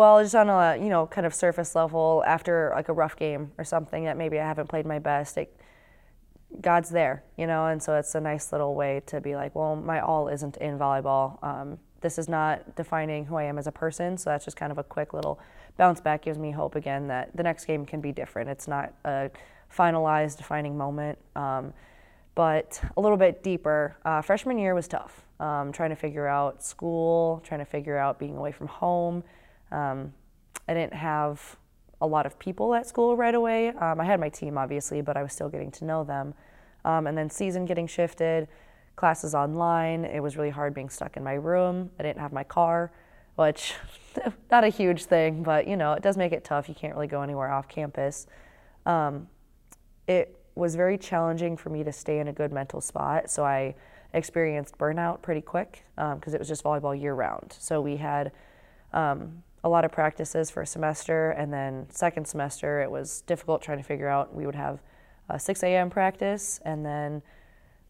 well, 0.00 0.22
just 0.22 0.34
on 0.34 0.48
a 0.48 0.82
you 0.82 0.88
know 0.88 1.06
kind 1.06 1.26
of 1.26 1.34
surface 1.34 1.74
level, 1.74 2.24
after 2.26 2.72
like 2.74 2.88
a 2.88 2.92
rough 2.94 3.16
game 3.16 3.52
or 3.58 3.64
something 3.64 4.04
that 4.04 4.16
maybe 4.16 4.40
I 4.40 4.46
haven't 4.46 4.70
played 4.70 4.86
my 4.86 4.98
best, 4.98 5.36
it, 5.36 5.54
God's 6.58 6.88
there, 6.88 7.22
you 7.36 7.46
know, 7.46 7.66
and 7.66 7.82
so 7.82 7.94
it's 7.96 8.14
a 8.14 8.20
nice 8.20 8.50
little 8.50 8.74
way 8.74 9.02
to 9.08 9.20
be 9.20 9.36
like, 9.36 9.54
well, 9.54 9.76
my 9.76 10.00
all 10.00 10.28
isn't 10.28 10.56
in 10.56 10.78
volleyball. 10.78 11.42
Um, 11.44 11.78
this 12.00 12.18
is 12.18 12.30
not 12.30 12.76
defining 12.76 13.26
who 13.26 13.36
I 13.36 13.44
am 13.44 13.58
as 13.58 13.66
a 13.66 13.72
person, 13.72 14.16
so 14.16 14.30
that's 14.30 14.46
just 14.46 14.56
kind 14.56 14.72
of 14.72 14.78
a 14.78 14.82
quick 14.82 15.12
little 15.12 15.38
bounce 15.76 16.00
back. 16.00 16.22
Gives 16.22 16.38
me 16.38 16.50
hope 16.50 16.76
again 16.76 17.08
that 17.08 17.36
the 17.36 17.42
next 17.42 17.66
game 17.66 17.84
can 17.84 18.00
be 18.00 18.10
different. 18.10 18.48
It's 18.48 18.66
not 18.66 18.94
a 19.04 19.30
finalized, 19.70 20.38
defining 20.38 20.78
moment. 20.78 21.18
Um, 21.36 21.74
but 22.34 22.80
a 22.96 23.00
little 23.02 23.18
bit 23.18 23.42
deeper. 23.42 23.98
Uh, 24.02 24.22
freshman 24.22 24.58
year 24.58 24.74
was 24.74 24.88
tough. 24.88 25.26
Um, 25.40 25.72
trying 25.72 25.90
to 25.90 25.96
figure 25.96 26.26
out 26.26 26.62
school, 26.62 27.42
trying 27.44 27.60
to 27.60 27.66
figure 27.66 27.98
out 27.98 28.18
being 28.18 28.38
away 28.38 28.52
from 28.52 28.68
home. 28.68 29.22
Um, 29.72 30.12
I 30.68 30.74
didn't 30.74 30.94
have 30.94 31.56
a 32.00 32.06
lot 32.06 32.26
of 32.26 32.38
people 32.38 32.74
at 32.74 32.86
school 32.86 33.16
right 33.16 33.34
away. 33.34 33.68
Um, 33.68 34.00
I 34.00 34.04
had 34.04 34.20
my 34.20 34.28
team, 34.28 34.56
obviously, 34.56 35.02
but 35.02 35.16
I 35.16 35.22
was 35.22 35.32
still 35.32 35.48
getting 35.48 35.70
to 35.72 35.84
know 35.84 36.04
them. 36.04 36.34
Um, 36.84 37.06
and 37.06 37.16
then 37.16 37.28
season 37.28 37.66
getting 37.66 37.86
shifted, 37.86 38.48
classes 38.96 39.34
online. 39.34 40.04
It 40.04 40.20
was 40.20 40.36
really 40.36 40.50
hard 40.50 40.74
being 40.74 40.88
stuck 40.88 41.16
in 41.16 41.24
my 41.24 41.34
room. 41.34 41.90
I 41.98 42.02
didn't 42.02 42.20
have 42.20 42.32
my 42.32 42.44
car, 42.44 42.90
which 43.36 43.74
not 44.50 44.64
a 44.64 44.68
huge 44.68 45.04
thing, 45.04 45.42
but 45.42 45.66
you 45.66 45.76
know 45.76 45.92
it 45.92 46.02
does 46.02 46.16
make 46.16 46.32
it 46.32 46.44
tough. 46.44 46.68
You 46.68 46.74
can't 46.74 46.94
really 46.94 47.06
go 47.06 47.22
anywhere 47.22 47.50
off 47.50 47.68
campus. 47.68 48.26
Um, 48.86 49.28
it 50.06 50.38
was 50.54 50.74
very 50.74 50.98
challenging 50.98 51.56
for 51.56 51.70
me 51.70 51.84
to 51.84 51.92
stay 51.92 52.18
in 52.18 52.28
a 52.28 52.32
good 52.32 52.52
mental 52.52 52.80
spot, 52.80 53.30
so 53.30 53.44
I 53.44 53.74
experienced 54.12 54.76
burnout 54.78 55.22
pretty 55.22 55.40
quick 55.40 55.84
because 55.94 56.32
um, 56.32 56.34
it 56.34 56.38
was 56.38 56.48
just 56.48 56.64
volleyball 56.64 56.98
year 56.98 57.14
round. 57.14 57.56
So 57.58 57.80
we 57.80 57.96
had 57.96 58.32
um, 58.92 59.42
a 59.62 59.68
lot 59.68 59.84
of 59.84 59.92
practices 59.92 60.50
for 60.50 60.62
a 60.62 60.66
semester, 60.66 61.30
and 61.32 61.52
then 61.52 61.86
second 61.90 62.26
semester 62.26 62.80
it 62.80 62.90
was 62.90 63.22
difficult 63.22 63.62
trying 63.62 63.78
to 63.78 63.84
figure 63.84 64.08
out. 64.08 64.34
We 64.34 64.46
would 64.46 64.54
have 64.54 64.80
a 65.28 65.38
6 65.38 65.62
a.m. 65.62 65.90
practice, 65.90 66.60
and 66.64 66.84
then 66.84 67.22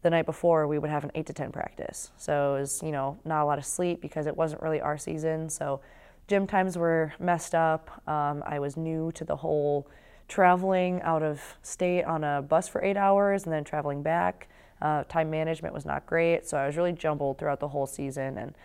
the 0.01 0.09
night 0.09 0.25
before 0.25 0.67
we 0.67 0.79
would 0.79 0.89
have 0.89 1.03
an 1.03 1.11
8 1.15 1.25
to 1.27 1.33
10 1.33 1.51
practice. 1.51 2.11
So 2.17 2.55
it 2.55 2.61
was, 2.61 2.81
you 2.83 2.91
know, 2.91 3.17
not 3.23 3.43
a 3.43 3.45
lot 3.45 3.57
of 3.57 3.65
sleep 3.65 4.01
because 4.01 4.25
it 4.25 4.35
wasn't 4.35 4.61
really 4.61 4.81
our 4.81 4.97
season. 4.97 5.49
So 5.49 5.81
gym 6.27 6.47
times 6.47 6.77
were 6.77 7.13
messed 7.19 7.53
up. 7.53 8.01
Um, 8.07 8.43
I 8.45 8.59
was 8.59 8.77
new 8.77 9.11
to 9.13 9.23
the 9.23 9.35
whole 9.35 9.87
traveling 10.27 11.01
out 11.01 11.21
of 11.21 11.41
state 11.61 12.03
on 12.03 12.23
a 12.23 12.41
bus 12.41 12.67
for 12.67 12.83
eight 12.83 12.97
hours 12.97 13.43
and 13.43 13.53
then 13.53 13.63
traveling 13.63 14.01
back. 14.01 14.47
Uh, 14.81 15.03
time 15.03 15.29
management 15.29 15.73
was 15.73 15.85
not 15.85 16.05
great, 16.07 16.47
so 16.47 16.57
I 16.57 16.65
was 16.65 16.77
really 16.77 16.93
jumbled 16.93 17.37
throughout 17.37 17.59
the 17.59 17.67
whole 17.67 17.85
season, 17.85 18.37
and 18.37 18.55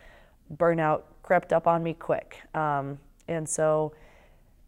burnout 0.56 1.02
crept 1.26 1.52
up 1.52 1.66
on 1.66 1.82
me 1.82 1.92
quick. 1.92 2.40
Um, 2.54 2.98
and 3.28 3.46
so 3.46 3.92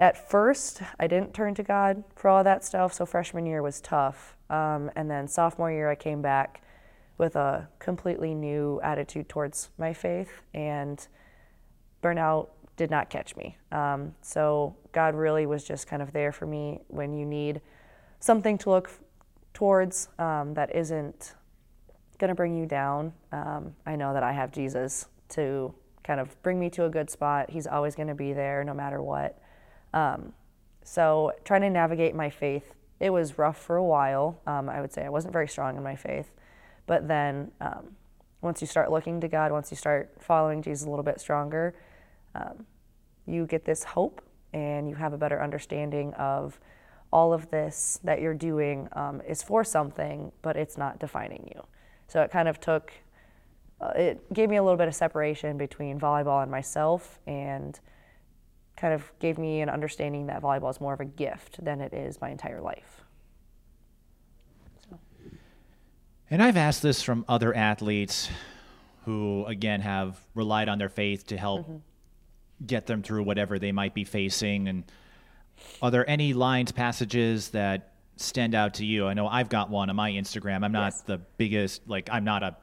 at 0.00 0.28
first, 0.30 0.82
I 1.00 1.06
didn't 1.06 1.32
turn 1.32 1.54
to 1.54 1.62
God 1.62 2.04
for 2.14 2.28
all 2.28 2.44
that 2.44 2.64
stuff. 2.64 2.92
So 2.92 3.06
freshman 3.06 3.46
year 3.46 3.62
was 3.62 3.80
tough. 3.80 4.36
Um, 4.50 4.90
and 4.94 5.10
then 5.10 5.26
sophomore 5.28 5.72
year, 5.72 5.88
I 5.90 5.94
came 5.94 6.20
back 6.20 6.62
with 7.16 7.36
a 7.36 7.68
completely 7.78 8.34
new 8.34 8.80
attitude 8.82 9.28
towards 9.28 9.70
my 9.76 9.92
faith, 9.92 10.42
and 10.54 11.06
burnout 12.02 12.48
did 12.76 12.90
not 12.90 13.10
catch 13.10 13.34
me. 13.34 13.56
Um, 13.72 14.14
so 14.22 14.76
God 14.92 15.16
really 15.16 15.46
was 15.46 15.64
just 15.64 15.88
kind 15.88 16.00
of 16.00 16.12
there 16.12 16.30
for 16.30 16.46
me 16.46 16.80
when 16.86 17.12
you 17.12 17.26
need 17.26 17.60
something 18.20 18.56
to 18.58 18.70
look 18.70 18.90
towards 19.52 20.08
um, 20.20 20.54
that 20.54 20.74
isn't 20.74 21.34
going 22.18 22.28
to 22.28 22.36
bring 22.36 22.56
you 22.56 22.66
down. 22.66 23.12
Um, 23.32 23.74
I 23.84 23.96
know 23.96 24.14
that 24.14 24.22
I 24.22 24.32
have 24.32 24.52
Jesus 24.52 25.06
to 25.30 25.74
kind 26.08 26.20
of 26.20 26.42
bring 26.42 26.58
me 26.58 26.70
to 26.70 26.86
a 26.86 26.88
good 26.88 27.10
spot. 27.10 27.50
He's 27.50 27.66
always 27.66 27.94
going 27.94 28.08
to 28.08 28.14
be 28.14 28.32
there 28.32 28.64
no 28.64 28.72
matter 28.72 29.02
what. 29.02 29.38
Um, 29.92 30.32
so 30.82 31.32
trying 31.44 31.60
to 31.60 31.70
navigate 31.70 32.14
my 32.14 32.30
faith, 32.30 32.74
it 32.98 33.10
was 33.10 33.36
rough 33.36 33.58
for 33.58 33.76
a 33.76 33.84
while. 33.84 34.40
Um, 34.46 34.70
I 34.70 34.80
would 34.80 34.90
say 34.90 35.04
I 35.04 35.10
wasn't 35.10 35.34
very 35.34 35.46
strong 35.46 35.76
in 35.76 35.82
my 35.82 35.94
faith, 35.94 36.30
but 36.86 37.06
then 37.06 37.52
um, 37.60 37.90
once 38.40 38.62
you 38.62 38.66
start 38.66 38.90
looking 38.90 39.20
to 39.20 39.28
God, 39.28 39.52
once 39.52 39.70
you 39.70 39.76
start 39.76 40.10
following 40.18 40.62
Jesus 40.62 40.86
a 40.86 40.90
little 40.90 41.04
bit 41.04 41.20
stronger, 41.20 41.74
um, 42.34 42.64
you 43.26 43.44
get 43.44 43.66
this 43.66 43.84
hope 43.84 44.22
and 44.54 44.88
you 44.88 44.94
have 44.94 45.12
a 45.12 45.18
better 45.18 45.42
understanding 45.42 46.14
of 46.14 46.58
all 47.12 47.34
of 47.34 47.50
this 47.50 48.00
that 48.02 48.22
you're 48.22 48.32
doing 48.32 48.88
um, 48.92 49.20
is 49.28 49.42
for 49.42 49.62
something, 49.62 50.32
but 50.40 50.56
it's 50.56 50.78
not 50.78 50.98
defining 50.98 51.52
you. 51.54 51.62
So 52.06 52.22
it 52.22 52.30
kind 52.30 52.48
of 52.48 52.60
took 52.60 52.94
uh, 53.80 53.92
it 53.94 54.32
gave 54.32 54.50
me 54.50 54.56
a 54.56 54.62
little 54.62 54.76
bit 54.76 54.88
of 54.88 54.94
separation 54.94 55.56
between 55.56 56.00
volleyball 56.00 56.42
and 56.42 56.50
myself 56.50 57.20
and 57.26 57.78
kind 58.76 58.94
of 58.94 59.10
gave 59.18 59.38
me 59.38 59.60
an 59.60 59.68
understanding 59.68 60.26
that 60.26 60.42
volleyball 60.42 60.70
is 60.70 60.80
more 60.80 60.94
of 60.94 61.00
a 61.00 61.04
gift 61.04 61.62
than 61.64 61.80
it 61.80 61.92
is 61.92 62.20
my 62.20 62.30
entire 62.30 62.60
life. 62.60 63.02
So. 64.88 64.98
And 66.30 66.42
I've 66.42 66.56
asked 66.56 66.82
this 66.82 67.02
from 67.02 67.24
other 67.28 67.54
athletes 67.54 68.28
who, 69.04 69.44
again, 69.46 69.80
have 69.80 70.20
relied 70.34 70.68
on 70.68 70.78
their 70.78 70.88
faith 70.88 71.26
to 71.28 71.36
help 71.36 71.62
mm-hmm. 71.62 71.76
get 72.66 72.86
them 72.86 73.02
through 73.02 73.22
whatever 73.22 73.58
they 73.58 73.72
might 73.72 73.94
be 73.94 74.04
facing. 74.04 74.68
And 74.68 74.84
are 75.80 75.90
there 75.90 76.08
any 76.08 76.32
lines, 76.32 76.72
passages 76.72 77.50
that 77.50 77.94
stand 78.16 78.54
out 78.54 78.74
to 78.74 78.84
you? 78.84 79.06
I 79.06 79.14
know 79.14 79.26
I've 79.26 79.48
got 79.48 79.70
one 79.70 79.88
on 79.88 79.96
my 79.96 80.10
Instagram. 80.12 80.64
I'm 80.64 80.72
not 80.72 80.92
yes. 80.92 81.00
the 81.02 81.18
biggest, 81.36 81.88
like, 81.88 82.08
I'm 82.12 82.24
not 82.24 82.42
a 82.42 82.56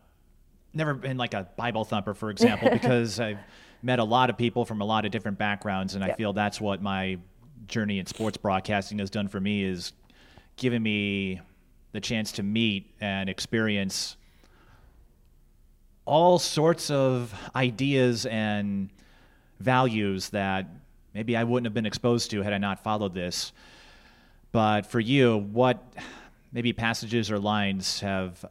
never 0.75 0.93
been 0.93 1.17
like 1.17 1.33
a 1.33 1.47
Bible 1.57 1.85
thumper, 1.85 2.13
for 2.13 2.29
example, 2.31 2.69
because 2.69 3.19
I've 3.19 3.39
met 3.81 3.99
a 3.99 4.03
lot 4.03 4.29
of 4.29 4.37
people 4.37 4.65
from 4.65 4.81
a 4.81 4.85
lot 4.85 5.05
of 5.05 5.11
different 5.11 5.37
backgrounds, 5.37 5.95
and 5.95 6.03
I 6.03 6.13
feel 6.13 6.33
that's 6.33 6.59
what 6.59 6.81
my 6.81 7.17
journey 7.67 7.99
in 7.99 8.05
sports 8.05 8.37
broadcasting 8.37 8.99
has 8.99 9.09
done 9.09 9.27
for 9.27 9.39
me 9.39 9.63
is 9.63 9.93
given 10.57 10.81
me 10.81 11.41
the 11.91 12.01
chance 12.01 12.31
to 12.33 12.43
meet 12.43 12.93
and 13.01 13.29
experience 13.29 14.17
all 16.05 16.37
sorts 16.37 16.91
of 16.91 17.33
ideas 17.55 18.25
and 18.27 18.89
values 19.59 20.29
that 20.29 20.67
maybe 21.13 21.35
I 21.35 21.43
wouldn't 21.43 21.65
have 21.65 21.73
been 21.73 21.85
exposed 21.85 22.31
to 22.31 22.41
had 22.41 22.53
I 22.53 22.57
not 22.57 22.83
followed 22.83 23.13
this. 23.13 23.51
But 24.51 24.85
for 24.85 24.99
you, 24.99 25.37
what 25.37 25.83
maybe 26.51 26.73
passages 26.73 27.31
or 27.31 27.39
lines 27.39 27.99
have 28.01 28.45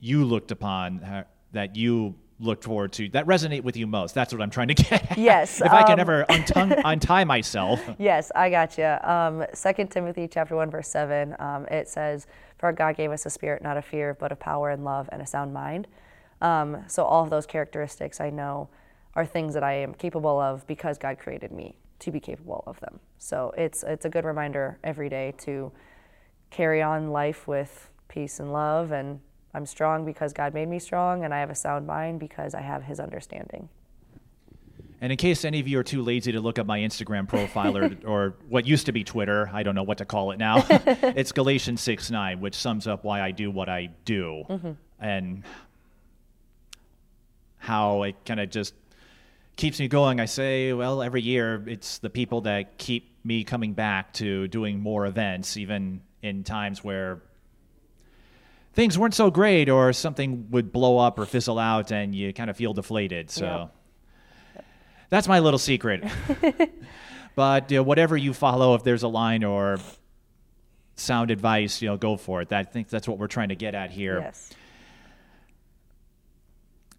you 0.00 0.24
looked 0.24 0.50
upon 0.50 1.24
that 1.52 1.76
you 1.76 2.14
looked 2.40 2.62
forward 2.62 2.92
to 2.92 3.08
that 3.10 3.26
resonate 3.26 3.62
with 3.62 3.76
you 3.76 3.86
most? 3.86 4.14
That's 4.14 4.32
what 4.32 4.40
I'm 4.42 4.50
trying 4.50 4.68
to 4.68 4.74
get. 4.74 5.10
At. 5.10 5.18
Yes, 5.18 5.60
if 5.64 5.72
I 5.72 5.82
can 5.82 5.94
um, 5.94 6.00
ever 6.00 6.24
untongue, 6.28 6.80
untie 6.84 7.24
myself. 7.24 7.80
Yes, 7.98 8.30
I 8.34 8.50
got 8.50 8.78
you. 8.78 8.84
Um, 8.84 9.44
2 9.54 9.86
Timothy 9.86 10.28
chapter 10.28 10.54
1 10.54 10.70
verse 10.70 10.88
7, 10.88 11.36
um, 11.38 11.66
it 11.66 11.88
says, 11.88 12.26
For 12.58 12.72
God 12.72 12.96
gave 12.96 13.10
us 13.10 13.26
a 13.26 13.30
spirit 13.30 13.62
not 13.62 13.76
of 13.76 13.84
fear, 13.84 14.14
but 14.14 14.32
of 14.32 14.38
power 14.38 14.70
and 14.70 14.84
love 14.84 15.08
and 15.10 15.20
a 15.20 15.26
sound 15.26 15.52
mind. 15.52 15.88
Um, 16.40 16.84
so 16.86 17.04
all 17.04 17.24
of 17.24 17.30
those 17.30 17.46
characteristics 17.46 18.20
I 18.20 18.30
know 18.30 18.68
are 19.14 19.26
things 19.26 19.54
that 19.54 19.64
I 19.64 19.72
am 19.74 19.94
capable 19.94 20.38
of 20.38 20.66
because 20.66 20.98
God 20.98 21.18
created 21.18 21.50
me 21.50 21.74
to 21.98 22.12
be 22.12 22.20
capable 22.20 22.62
of 22.66 22.78
them. 22.80 23.00
So 23.18 23.52
it's 23.56 23.82
it's 23.82 24.04
a 24.04 24.08
good 24.08 24.24
reminder 24.24 24.78
every 24.84 25.08
day 25.08 25.34
to 25.38 25.72
carry 26.50 26.80
on 26.80 27.10
life 27.10 27.48
with 27.48 27.90
peace 28.06 28.38
and 28.38 28.52
love 28.52 28.92
and 28.92 29.20
I'm 29.54 29.66
strong 29.66 30.04
because 30.04 30.32
God 30.32 30.54
made 30.54 30.68
me 30.68 30.78
strong 30.78 31.24
and 31.24 31.32
I 31.32 31.40
have 31.40 31.50
a 31.50 31.54
sound 31.54 31.86
mind 31.86 32.20
because 32.20 32.54
I 32.54 32.60
have 32.60 32.82
his 32.84 33.00
understanding. 33.00 33.68
And 35.00 35.12
in 35.12 35.16
case 35.16 35.44
any 35.44 35.60
of 35.60 35.68
you 35.68 35.78
are 35.78 35.84
too 35.84 36.02
lazy 36.02 36.32
to 36.32 36.40
look 36.40 36.58
up 36.58 36.66
my 36.66 36.80
Instagram 36.80 37.28
profile 37.28 37.76
or, 37.76 37.90
or 38.06 38.34
what 38.48 38.66
used 38.66 38.86
to 38.86 38.92
be 38.92 39.04
Twitter, 39.04 39.48
I 39.52 39.62
don't 39.62 39.74
know 39.74 39.84
what 39.84 39.98
to 39.98 40.04
call 40.04 40.32
it 40.32 40.38
now. 40.38 40.64
it's 40.70 41.32
Galatians 41.32 41.80
6 41.80 42.10
9, 42.10 42.40
which 42.40 42.54
sums 42.54 42.86
up 42.86 43.04
why 43.04 43.20
I 43.20 43.30
do 43.30 43.50
what 43.50 43.68
I 43.68 43.90
do 44.04 44.44
mm-hmm. 44.48 44.72
and 44.98 45.44
how 47.58 48.02
it 48.02 48.16
kind 48.24 48.40
of 48.40 48.50
just 48.50 48.74
keeps 49.56 49.78
me 49.78 49.88
going. 49.88 50.20
I 50.20 50.24
say, 50.24 50.72
well, 50.72 51.02
every 51.02 51.22
year 51.22 51.62
it's 51.66 51.98
the 51.98 52.10
people 52.10 52.42
that 52.42 52.78
keep 52.78 53.14
me 53.24 53.44
coming 53.44 53.74
back 53.74 54.12
to 54.14 54.48
doing 54.48 54.80
more 54.80 55.06
events, 55.06 55.56
even 55.56 56.00
in 56.22 56.42
times 56.44 56.82
where 56.82 57.22
things 58.74 58.98
weren't 58.98 59.14
so 59.14 59.30
great 59.30 59.68
or 59.68 59.92
something 59.92 60.50
would 60.50 60.72
blow 60.72 60.98
up 60.98 61.18
or 61.18 61.26
fizzle 61.26 61.58
out 61.58 61.90
and 61.90 62.14
you 62.14 62.32
kind 62.32 62.50
of 62.50 62.56
feel 62.56 62.72
deflated. 62.72 63.30
So 63.30 63.70
that's 65.10 65.28
my 65.28 65.40
little 65.40 65.58
secret. 65.58 66.04
but 67.34 67.70
you 67.70 67.78
know, 67.78 67.82
whatever 67.82 68.16
you 68.16 68.32
follow, 68.32 68.74
if 68.74 68.84
there's 68.84 69.02
a 69.02 69.08
line 69.08 69.44
or 69.44 69.78
sound 70.96 71.30
advice, 71.30 71.80
you 71.80 71.88
know, 71.88 71.96
go 71.96 72.16
for 72.16 72.42
it. 72.42 72.52
I 72.52 72.64
think 72.64 72.88
that's 72.88 73.08
what 73.08 73.18
we're 73.18 73.28
trying 73.28 73.48
to 73.48 73.56
get 73.56 73.74
at 73.74 73.90
here. 73.90 74.20
Yes. 74.20 74.50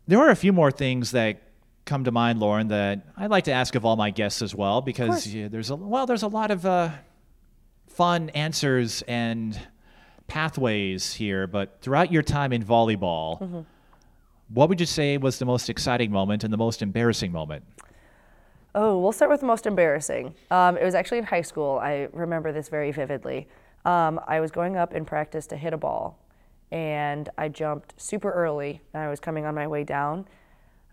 There 0.08 0.20
are 0.20 0.30
a 0.30 0.36
few 0.36 0.54
more 0.54 0.72
things 0.72 1.12
that 1.12 1.44
come 1.86 2.04
to 2.06 2.12
mind, 2.12 2.40
Lauren, 2.40 2.70
that 2.70 3.06
I'd 3.18 3.30
like 3.30 3.44
to 3.46 3.52
ask 3.52 3.76
of 3.76 3.86
all 3.86 3.96
my 3.96 4.10
guests 4.10 4.42
as 4.42 4.56
well, 4.56 4.82
because 4.82 5.28
yeah, 5.28 5.48
there's 5.50 5.70
a 5.70 5.76
well, 5.76 6.06
there's 6.06 6.24
a 6.24 6.28
lot 6.28 6.50
of 6.50 6.66
uh, 6.66 6.90
fun 7.88 8.30
answers 8.30 9.04
and 9.04 9.60
pathways 10.30 11.14
here. 11.14 11.48
But 11.48 11.78
throughout 11.82 12.12
your 12.12 12.24
time 12.24 12.54
in 12.54 12.64
volleyball, 12.64 13.40
Mm-hmm. 13.42 13.60
what 14.54 14.70
would 14.70 14.80
you 14.80 14.86
say 14.86 15.18
was 15.18 15.40
the 15.40 15.46
most 15.46 15.70
exciting 15.70 16.12
moment 16.12 16.44
and 16.44 16.54
the 16.54 16.58
most 16.58 16.82
embarrassing 16.82 17.32
moment? 17.32 17.64
Oh, 18.76 19.00
we'll 19.00 19.12
start 19.12 19.32
with 19.32 19.40
the 19.42 19.48
most 19.48 19.66
embarrassing. 19.66 20.36
Um, 20.52 20.78
it 20.78 20.84
was 20.84 20.94
actually 20.96 21.18
in 21.18 21.24
high 21.26 21.42
school. 21.42 21.80
I 21.82 22.08
remember 22.14 22.52
this 22.52 22.70
very 22.70 22.92
vividly. 22.92 23.48
Um, 23.84 24.20
I 24.28 24.40
was 24.40 24.52
going 24.52 24.78
up 24.78 24.94
in 24.94 25.06
practice 25.06 25.48
to 25.48 25.58
hit 25.58 25.74
a 25.74 25.78
ball, 25.78 26.20
and 26.72 27.30
I 27.38 27.50
jumped 27.50 28.00
super 28.00 28.30
early, 28.32 28.80
and 28.94 29.02
I 29.04 29.10
was 29.10 29.20
coming 29.20 29.46
on 29.46 29.56
my 29.56 29.68
way 29.68 29.84
down. 29.84 30.28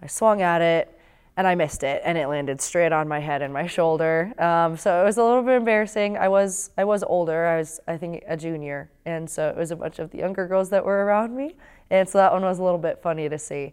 I 0.03 0.07
swung 0.07 0.41
at 0.41 0.63
it, 0.63 0.99
and 1.37 1.47
I 1.47 1.55
missed 1.55 1.83
it, 1.83 2.01
and 2.05 2.17
it 2.17 2.29
landed 2.29 2.61
straight 2.61 2.93
on 2.93 3.09
my 3.09 3.21
head 3.21 3.43
and 3.43 3.53
my 3.53 3.67
shoulder. 3.67 4.33
Um, 4.39 4.77
so 4.77 5.03
it 5.03 5.05
was 5.05 5.19
a 5.19 5.23
little 5.23 5.43
bit 5.43 5.57
embarrassing. 5.57 6.17
I 6.17 6.29
was 6.29 6.71
I 6.79 6.85
was 6.85 7.03
older. 7.03 7.47
I 7.47 7.59
was 7.59 7.81
I 7.87 7.97
think 7.97 8.25
a 8.27 8.37
junior, 8.37 8.91
and 9.05 9.29
so 9.29 9.49
it 9.49 9.57
was 9.57 9.71
a 9.71 9.77
bunch 9.77 9.99
of 9.99 10.11
the 10.11 10.19
younger 10.19 10.47
girls 10.47 10.71
that 10.71 10.85
were 10.85 11.05
around 11.05 11.37
me, 11.37 11.57
and 11.91 12.09
so 12.09 12.19
that 12.19 12.33
one 12.33 12.43
was 12.43 12.59
a 12.59 12.63
little 12.63 12.79
bit 12.79 13.01
funny 13.03 13.29
to 13.29 13.39
see. 13.39 13.73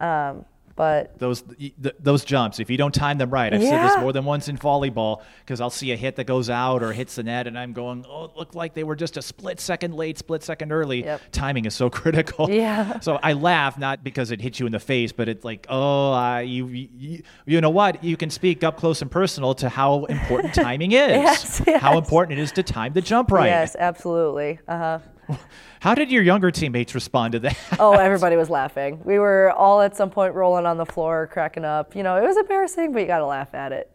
Um, 0.00 0.44
but 0.76 1.18
Those 1.18 1.42
th- 1.42 1.74
those 2.00 2.24
jumps, 2.24 2.58
if 2.58 2.68
you 2.68 2.76
don't 2.76 2.94
time 2.94 3.18
them 3.18 3.30
right, 3.30 3.52
I've 3.54 3.62
said 3.62 3.88
this 3.88 3.96
more 3.98 4.12
than 4.12 4.24
once 4.24 4.48
in 4.48 4.58
volleyball 4.58 5.22
because 5.44 5.60
I'll 5.60 5.70
see 5.70 5.92
a 5.92 5.96
hit 5.96 6.16
that 6.16 6.24
goes 6.24 6.50
out 6.50 6.82
or 6.82 6.92
hits 6.92 7.14
the 7.14 7.22
net, 7.22 7.46
and 7.46 7.58
I'm 7.58 7.72
going, 7.72 8.04
"Oh, 8.08 8.24
it 8.24 8.32
looked 8.36 8.54
like 8.54 8.74
they 8.74 8.82
were 8.84 8.96
just 8.96 9.16
a 9.16 9.22
split 9.22 9.60
second 9.60 9.94
late, 9.94 10.18
split 10.18 10.42
second 10.42 10.72
early." 10.72 11.04
Yep. 11.04 11.20
Timing 11.32 11.64
is 11.64 11.74
so 11.74 11.88
critical. 12.00 12.50
Yeah. 12.50 12.98
So 13.00 13.20
I 13.22 13.34
laugh 13.34 13.78
not 13.78 14.02
because 14.02 14.30
it 14.30 14.40
hits 14.40 14.58
you 14.58 14.66
in 14.66 14.72
the 14.72 14.80
face, 14.80 15.12
but 15.12 15.28
it's 15.28 15.44
like, 15.44 15.66
oh, 15.68 16.12
uh, 16.12 16.38
you, 16.38 16.66
you 16.66 17.22
you 17.46 17.60
know 17.60 17.70
what? 17.70 18.02
You 18.02 18.16
can 18.16 18.30
speak 18.30 18.64
up 18.64 18.76
close 18.76 19.00
and 19.02 19.10
personal 19.10 19.54
to 19.56 19.68
how 19.68 20.04
important 20.06 20.54
timing 20.54 20.92
is. 20.92 21.08
Yes, 21.10 21.62
How 21.80 21.98
important 21.98 22.38
it 22.38 22.42
is 22.42 22.52
to 22.52 22.62
time 22.62 22.92
the 22.94 23.00
jump 23.00 23.30
right. 23.30 23.46
yes, 23.46 23.76
absolutely. 23.78 24.58
Uh-huh. 24.66 24.98
How 25.80 25.94
did 25.94 26.10
your 26.10 26.22
younger 26.22 26.50
teammates 26.50 26.94
respond 26.94 27.32
to 27.32 27.38
that? 27.40 27.58
Oh, 27.78 27.92
everybody 27.92 28.36
was 28.36 28.48
laughing. 28.50 29.00
We 29.04 29.18
were 29.18 29.50
all 29.52 29.80
at 29.82 29.96
some 29.96 30.10
point 30.10 30.34
rolling 30.34 30.66
on 30.66 30.76
the 30.78 30.86
floor, 30.86 31.26
cracking 31.30 31.64
up. 31.64 31.94
You 31.94 32.02
know, 32.02 32.16
it 32.16 32.22
was 32.26 32.36
embarrassing, 32.36 32.92
but 32.92 33.00
you 33.00 33.06
got 33.06 33.18
to 33.18 33.26
laugh 33.26 33.54
at 33.54 33.72
it. 33.72 33.90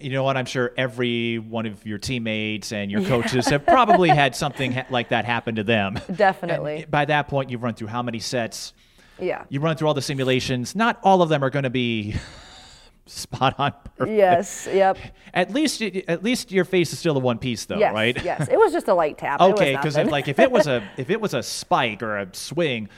you 0.00 0.10
know 0.10 0.24
what? 0.24 0.36
I'm 0.36 0.46
sure 0.46 0.72
every 0.76 1.38
one 1.38 1.66
of 1.66 1.86
your 1.86 1.98
teammates 1.98 2.72
and 2.72 2.90
your 2.90 3.02
coaches 3.04 3.46
have 3.48 3.64
probably 3.64 4.08
had 4.08 4.34
something 4.34 4.72
ha- 4.72 4.86
like 4.90 5.10
that 5.10 5.24
happen 5.24 5.54
to 5.56 5.64
them. 5.64 5.98
Definitely. 6.14 6.82
And 6.82 6.90
by 6.90 7.04
that 7.04 7.28
point, 7.28 7.50
you've 7.50 7.62
run 7.62 7.74
through 7.74 7.88
how 7.88 8.02
many 8.02 8.18
sets? 8.18 8.72
Yeah. 9.20 9.44
You 9.48 9.60
run 9.60 9.76
through 9.76 9.86
all 9.88 9.94
the 9.94 10.02
simulations. 10.02 10.74
Not 10.74 10.98
all 11.04 11.22
of 11.22 11.28
them 11.28 11.44
are 11.44 11.50
going 11.50 11.62
to 11.62 11.70
be 11.70 12.16
spot 13.06 13.54
on 13.58 13.72
perfect. 13.96 14.16
Yes. 14.16 14.68
Yep. 14.72 14.98
At 15.34 15.50
least, 15.52 15.82
at 15.82 16.22
least 16.22 16.50
your 16.52 16.64
face 16.64 16.92
is 16.92 16.98
still 16.98 17.16
a 17.16 17.20
one 17.20 17.38
piece, 17.38 17.64
though, 17.66 17.78
Yes. 17.78 17.92
right? 17.94 18.24
Yes. 18.24 18.48
It 18.48 18.58
was 18.58 18.72
just 18.72 18.88
a 18.88 18.94
light 18.94 19.18
tap. 19.18 19.40
Okay, 19.40 19.76
because 19.76 19.96
like 19.96 20.28
if 20.28 20.38
it 20.38 20.50
was 20.50 20.66
a 20.66 20.82
if 20.96 21.10
it 21.10 21.20
was 21.20 21.34
a 21.34 21.42
spike 21.42 22.02
or 22.02 22.18
a 22.18 22.28
swing, 22.34 22.88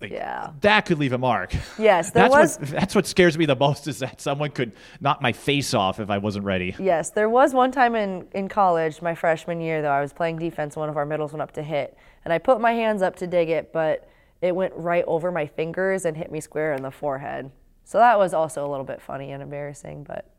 like, 0.00 0.10
Yeah. 0.10 0.50
that 0.62 0.86
could 0.86 0.98
leave 0.98 1.12
a 1.12 1.18
mark. 1.18 1.54
Yes, 1.78 2.10
there 2.10 2.28
that's 2.28 2.32
was- 2.32 2.58
what 2.58 2.68
that's 2.80 2.94
what 2.96 3.06
scares 3.06 3.38
me 3.38 3.46
the 3.46 3.54
most 3.54 3.86
is 3.86 4.00
that 4.00 4.20
someone 4.20 4.50
could 4.50 4.72
knock 5.00 5.22
my 5.22 5.32
face 5.32 5.72
off 5.74 6.00
if 6.00 6.10
I 6.10 6.18
wasn't 6.18 6.44
ready. 6.44 6.74
Yes, 6.80 7.10
there 7.10 7.28
was 7.28 7.54
one 7.54 7.70
time 7.70 7.94
in, 7.94 8.26
in 8.32 8.48
college, 8.48 9.00
my 9.00 9.14
freshman 9.14 9.60
year, 9.60 9.82
though, 9.82 9.92
I 9.92 10.00
was 10.00 10.12
playing 10.12 10.38
defense. 10.38 10.74
One 10.74 10.88
of 10.88 10.96
our 10.96 11.06
middles 11.06 11.32
went 11.32 11.42
up 11.42 11.52
to 11.52 11.62
hit, 11.62 11.96
and 12.24 12.32
I 12.32 12.38
put 12.38 12.60
my 12.60 12.72
hands 12.72 13.02
up 13.02 13.14
to 13.16 13.26
dig 13.28 13.48
it, 13.50 13.72
but 13.72 14.08
it 14.40 14.56
went 14.56 14.72
right 14.74 15.04
over 15.06 15.30
my 15.30 15.46
fingers 15.46 16.04
and 16.04 16.16
hit 16.16 16.32
me 16.32 16.40
square 16.40 16.72
in 16.74 16.82
the 16.82 16.90
forehead. 16.90 17.52
So 17.84 17.98
that 17.98 18.18
was 18.18 18.32
also 18.32 18.66
a 18.66 18.70
little 18.70 18.84
bit 18.84 19.02
funny 19.02 19.32
and 19.32 19.42
embarrassing, 19.42 20.04
but 20.04 20.30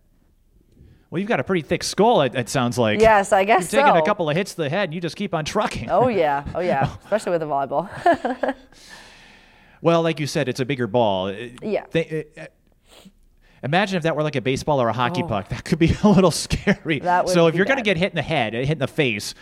Well, 1.09 1.19
you've 1.19 1.29
got 1.29 1.39
a 1.39 1.43
pretty 1.43 1.61
thick 1.61 1.83
skull. 1.83 2.21
It, 2.21 2.35
it 2.35 2.49
sounds 2.49 2.77
like. 2.77 2.99
yes, 2.99 3.31
I 3.31 3.43
guess 3.43 3.63
You've 3.63 3.81
taken 3.81 3.95
so. 3.95 4.01
a 4.01 4.05
couple 4.05 4.29
of 4.29 4.35
hits 4.35 4.55
to 4.55 4.63
the 4.63 4.69
head, 4.69 4.85
and 4.85 4.93
you 4.93 5.01
just 5.01 5.15
keep 5.15 5.33
on 5.33 5.45
trucking. 5.45 5.89
Oh 5.89 6.07
yeah, 6.07 6.45
oh 6.55 6.61
yeah, 6.61 6.95
especially 7.03 7.31
with 7.31 7.41
the 7.41 7.47
volleyball. 7.47 8.55
Well, 9.83 10.01
like 10.01 10.21
you 10.21 10.27
said, 10.27 10.47
it's 10.47 10.61
a 10.61 10.65
bigger 10.65 10.87
ball. 10.87 11.27
Uh, 11.27 11.49
yeah. 11.61 11.85
they- 11.91 12.25
uh, 12.37 12.41
uh, 12.43 12.45
imagine 13.63 13.97
if 13.97 14.03
that 14.03 14.15
were 14.15 14.23
like 14.23 14.37
a 14.37 14.41
baseball 14.41 14.81
or 14.81 14.87
a 14.87 14.93
hockey 14.93 15.23
oh. 15.23 15.27
puck. 15.27 15.49
That 15.49 15.65
could 15.65 15.77
be 15.77 15.93
a 16.03 16.07
little 16.07 16.31
scary. 16.31 17.01
Oh. 17.01 17.03
That 17.03 17.25
would 17.25 17.33
so 17.33 17.47
if 17.47 17.55
you're 17.55 17.65
going 17.65 17.77
to 17.77 17.83
get 17.83 17.97
hit 17.97 18.11
in 18.11 18.15
the 18.15 18.21
head, 18.21 18.55
uh, 18.55 18.59
hit 18.59 18.71
in 18.71 18.77
the 18.77 18.87
face, 18.87 19.35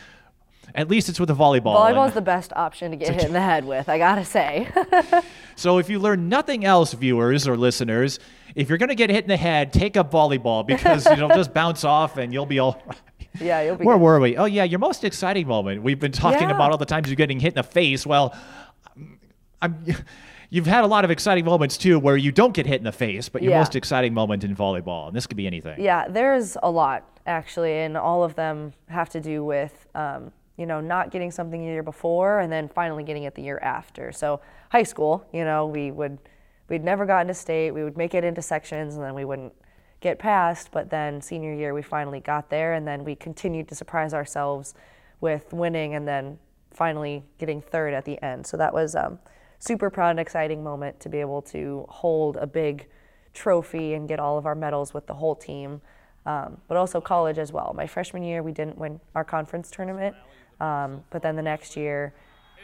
at 0.76 0.90
least 0.90 1.10
it's 1.10 1.20
with 1.20 1.30
a 1.30 1.34
volleyball. 1.36 1.76
Volleyball's 1.76 2.14
the 2.14 2.22
best 2.22 2.54
option 2.56 2.92
to 2.92 2.98
get 2.98 3.14
hit 3.14 3.26
in 3.26 3.34
the 3.34 3.42
head 3.42 3.66
with. 3.66 3.90
I 3.90 3.98
gotta 3.98 4.26
say. 4.26 4.68
so 5.56 5.78
if 5.78 5.90
you 5.90 6.00
learn 6.00 6.30
nothing 6.30 6.66
else, 6.66 6.94
viewers 6.94 7.48
or 7.48 7.58
listeners, 7.58 8.20
if 8.56 8.70
you're 8.70 8.78
going 8.78 8.90
to 8.90 8.96
get 8.96 9.10
hit 9.10 9.24
in 9.24 9.30
the 9.30 9.38
head, 9.38 9.72
take 9.74 9.96
up 9.98 10.12
volleyball 10.12 10.66
because 10.66 11.06
it'll 11.08 11.30
just 11.30 11.54
bounce 11.54 11.84
off 11.84 12.18
and 12.18 12.34
you'll 12.34 12.46
be 12.46 12.60
all 12.60 12.82
right. 12.86 12.98
yeah, 13.40 13.62
you'll 13.62 13.76
be. 13.78 13.86
Where 13.86 13.96
good. 13.98 14.04
were 14.04 14.20
we? 14.20 14.38
Oh 14.38 14.46
yeah, 14.46 14.64
your 14.64 14.80
most 14.80 15.04
exciting 15.04 15.48
moment. 15.48 15.84
We've 15.84 16.00
been 16.00 16.12
talking 16.12 16.50
Yeah. 16.50 16.56
about 16.56 16.72
all 16.72 16.78
the 16.78 16.86
times 16.86 17.08
you're 17.08 17.16
getting 17.16 17.40
hit 17.40 17.50
in 17.54 17.56
the 17.56 17.64
face. 17.64 18.06
Well, 18.06 18.36
I'm, 19.62 19.84
you've 20.50 20.68
had 20.68 20.84
a 20.84 20.88
lot 20.88 21.06
of 21.06 21.12
exciting 21.12 21.46
moments 21.46 21.78
too, 21.78 21.98
where 22.00 22.18
you 22.18 22.32
don't 22.32 22.54
get 22.54 22.66
hit 22.66 22.80
in 22.80 22.84
the 22.84 22.92
face, 22.92 23.30
but 23.30 23.42
your 23.42 23.52
Yeah. 23.52 23.60
most 23.60 23.76
exciting 23.76 24.14
moment 24.14 24.44
in 24.44 24.56
volleyball, 24.56 25.08
and 25.08 25.16
this 25.16 25.28
could 25.28 25.38
be 25.38 25.48
anything. 25.48 25.82
Yeah, 25.82 26.08
there's 26.10 26.58
a 26.62 26.70
lot 26.70 27.08
actually, 27.26 27.78
and 27.80 27.96
all 27.96 28.24
of 28.24 28.36
them 28.36 28.74
have 28.90 29.10
to 29.12 29.22
do 29.22 29.46
with 29.46 29.88
um, 29.96 30.32
you 30.62 30.68
know 30.68 30.80
not 30.80 31.10
getting 31.10 31.32
something 31.32 31.62
the 31.62 31.66
year 31.66 31.82
before 31.82 32.40
and 32.42 32.54
then 32.54 32.70
finally 32.70 33.04
getting 33.04 33.24
it 33.24 33.34
the 33.34 33.42
year 33.42 33.58
after. 33.64 34.12
So 34.12 34.40
high 34.70 34.84
school, 34.84 35.26
you 35.34 35.44
know, 35.44 35.66
we 35.66 35.90
would 35.90 36.20
we'd 36.70 36.84
never 36.84 37.08
gotten 37.08 37.28
to 37.28 37.34
state, 37.34 37.72
we 37.72 37.84
would 37.84 37.98
make 37.98 38.14
it 38.14 38.24
into 38.24 38.44
sections, 38.44 38.96
and 38.96 39.04
then 39.04 39.16
we 39.16 39.26
wouldn't 39.26 39.54
get 40.00 40.20
past. 40.20 40.70
But 40.72 40.92
then 40.92 41.20
senior 41.20 41.54
year, 41.54 41.74
we 41.74 41.82
finally 41.82 42.20
got 42.20 42.52
there, 42.52 42.74
and 42.74 42.88
then 42.88 43.04
we 43.04 43.16
continued 43.16 43.68
to 43.70 43.76
surprise 43.76 44.14
ourselves 44.14 44.76
with 45.20 45.52
winning, 45.52 45.96
and 45.96 46.08
then 46.08 46.38
finally 46.70 47.24
getting 47.40 47.60
third 47.60 47.94
at 47.94 48.06
the 48.06 48.24
end. 48.24 48.46
So 48.46 48.56
that 48.58 48.72
was 48.72 48.96
um, 48.96 49.18
super 49.58 49.90
proud 49.90 50.12
and 50.12 50.20
exciting 50.20 50.64
moment 50.64 51.00
to 51.02 51.10
be 51.10 51.18
able 51.18 51.42
to 51.42 51.86
hold 51.90 52.38
a 52.38 52.48
big 52.48 52.88
trophy 53.34 53.96
and 53.96 54.08
get 54.08 54.20
all 54.20 54.38
of 54.38 54.46
our 54.46 54.56
medals 54.56 54.94
with 54.94 55.08
the 55.08 55.16
whole 55.16 55.36
team. 55.36 55.82
Um, 56.26 56.58
but 56.68 56.78
also 56.78 57.02
college 57.02 57.40
as 57.40 57.52
well. 57.52 57.74
My 57.76 57.88
freshman 57.88 58.22
year, 58.22 58.44
we 58.44 58.52
didn't 58.52 58.78
win 58.78 59.00
our 59.16 59.24
conference 59.24 59.72
tournament, 59.72 60.16
um, 60.62 61.04
but 61.10 61.24
then 61.24 61.36
the 61.36 61.42
next 61.42 61.76
year, 61.76 62.14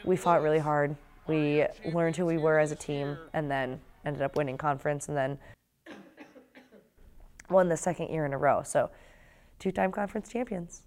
we 0.06 0.16
fought 0.16 0.42
really 0.42 0.60
hard. 0.60 0.96
We 1.26 1.66
learned 1.92 2.16
who 2.16 2.26
we 2.26 2.38
were 2.38 2.60
as 2.60 2.72
a 2.72 2.76
team, 2.76 3.18
and 3.34 3.50
then 3.50 3.82
ended 4.06 4.22
up 4.22 4.38
winning 4.38 4.58
conference, 4.58 5.10
and 5.10 5.18
then 5.18 5.40
won 7.50 7.70
the 7.70 7.76
second 7.76 8.10
year 8.10 8.26
in 8.26 8.34
a 8.34 8.38
row. 8.38 8.62
So, 8.64 8.92
two-time 9.60 9.92
conference 9.92 10.30
champions. 10.30 10.84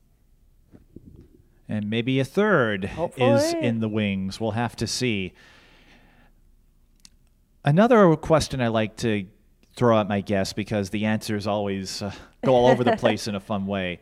and 1.68 1.90
maybe 1.90 2.20
a 2.20 2.24
third 2.24 2.90
is 3.16 3.54
in 3.54 3.80
the 3.80 3.88
wings. 3.88 4.40
We'll 4.40 4.52
have 4.52 4.76
to 4.76 4.86
see. 4.86 5.34
Another 7.64 8.16
question 8.16 8.61
I 8.61 8.68
like 8.68 8.96
to 8.98 9.26
throw 9.76 9.98
at 10.00 10.08
my 10.08 10.20
guests 10.20 10.52
because 10.52 10.90
the 10.90 11.04
answers 11.04 11.46
always 11.46 12.02
uh, 12.02 12.12
go 12.44 12.54
all 12.54 12.68
over 12.68 12.84
the 12.84 12.96
place 12.96 13.26
in 13.26 13.34
a 13.34 13.40
fun 13.40 13.66
way. 13.66 14.00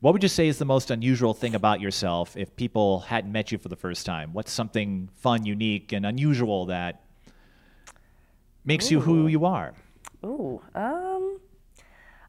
What 0.00 0.14
would 0.14 0.22
you 0.22 0.30
say 0.30 0.48
is 0.48 0.58
the 0.58 0.64
most 0.64 0.90
unusual 0.90 1.34
thing 1.34 1.54
about 1.54 1.80
yourself 1.80 2.34
if 2.36 2.56
people 2.56 3.00
hadn't 3.00 3.30
met 3.30 3.52
you 3.52 3.58
for 3.58 3.68
the 3.68 3.76
first 3.76 4.06
time? 4.06 4.32
What's 4.32 4.50
something 4.50 5.10
fun, 5.14 5.44
unique, 5.44 5.92
and 5.92 6.06
unusual 6.06 6.66
that 6.66 7.02
makes 8.64 8.90
you 8.90 9.00
who 9.00 9.26
you 9.26 9.44
are? 9.44 9.74
Ooh, 10.24 10.62
um, 10.74 11.38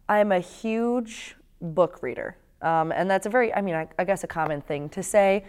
I'm 0.10 0.34
a 0.34 0.40
huge 0.40 1.36
book 1.62 2.04
reader, 2.04 2.36
um, 2.62 2.92
and 2.92 3.10
that's 3.10 3.26
a 3.26 3.30
very, 3.30 3.54
I 3.54 3.62
mean, 3.62 3.76
I, 3.76 3.88
I 3.98 4.04
guess 4.04 4.24
a 4.26 4.28
common 4.28 4.62
thing 4.62 4.90
to 4.90 5.02
say, 5.04 5.46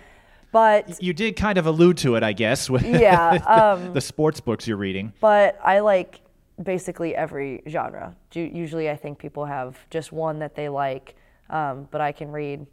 but 0.52 1.02
You 1.02 1.12
did 1.14 1.34
kind 1.34 1.58
of 1.58 1.66
allude 1.66 1.96
to 1.98 2.14
it, 2.14 2.22
I 2.22 2.32
guess, 2.34 2.70
with 2.70 2.84
Yeah, 2.84 3.30
um, 3.46 3.94
the 3.94 4.00
sports 4.00 4.38
books 4.38 4.68
you're 4.68 4.76
reading. 4.76 5.12
but 5.20 5.58
I 5.64 5.80
like 5.80 6.20
basically 6.62 7.16
every 7.16 7.62
genre. 7.68 8.14
Usually, 8.32 8.90
I 8.90 8.94
think 8.96 9.18
people 9.18 9.44
have 9.46 9.76
just 9.90 10.12
one 10.12 10.38
that 10.40 10.54
they 10.54 10.68
like, 10.68 11.16
um, 11.52 11.86
but 11.92 12.00
I 12.00 12.10
can 12.10 12.32
read 12.32 12.66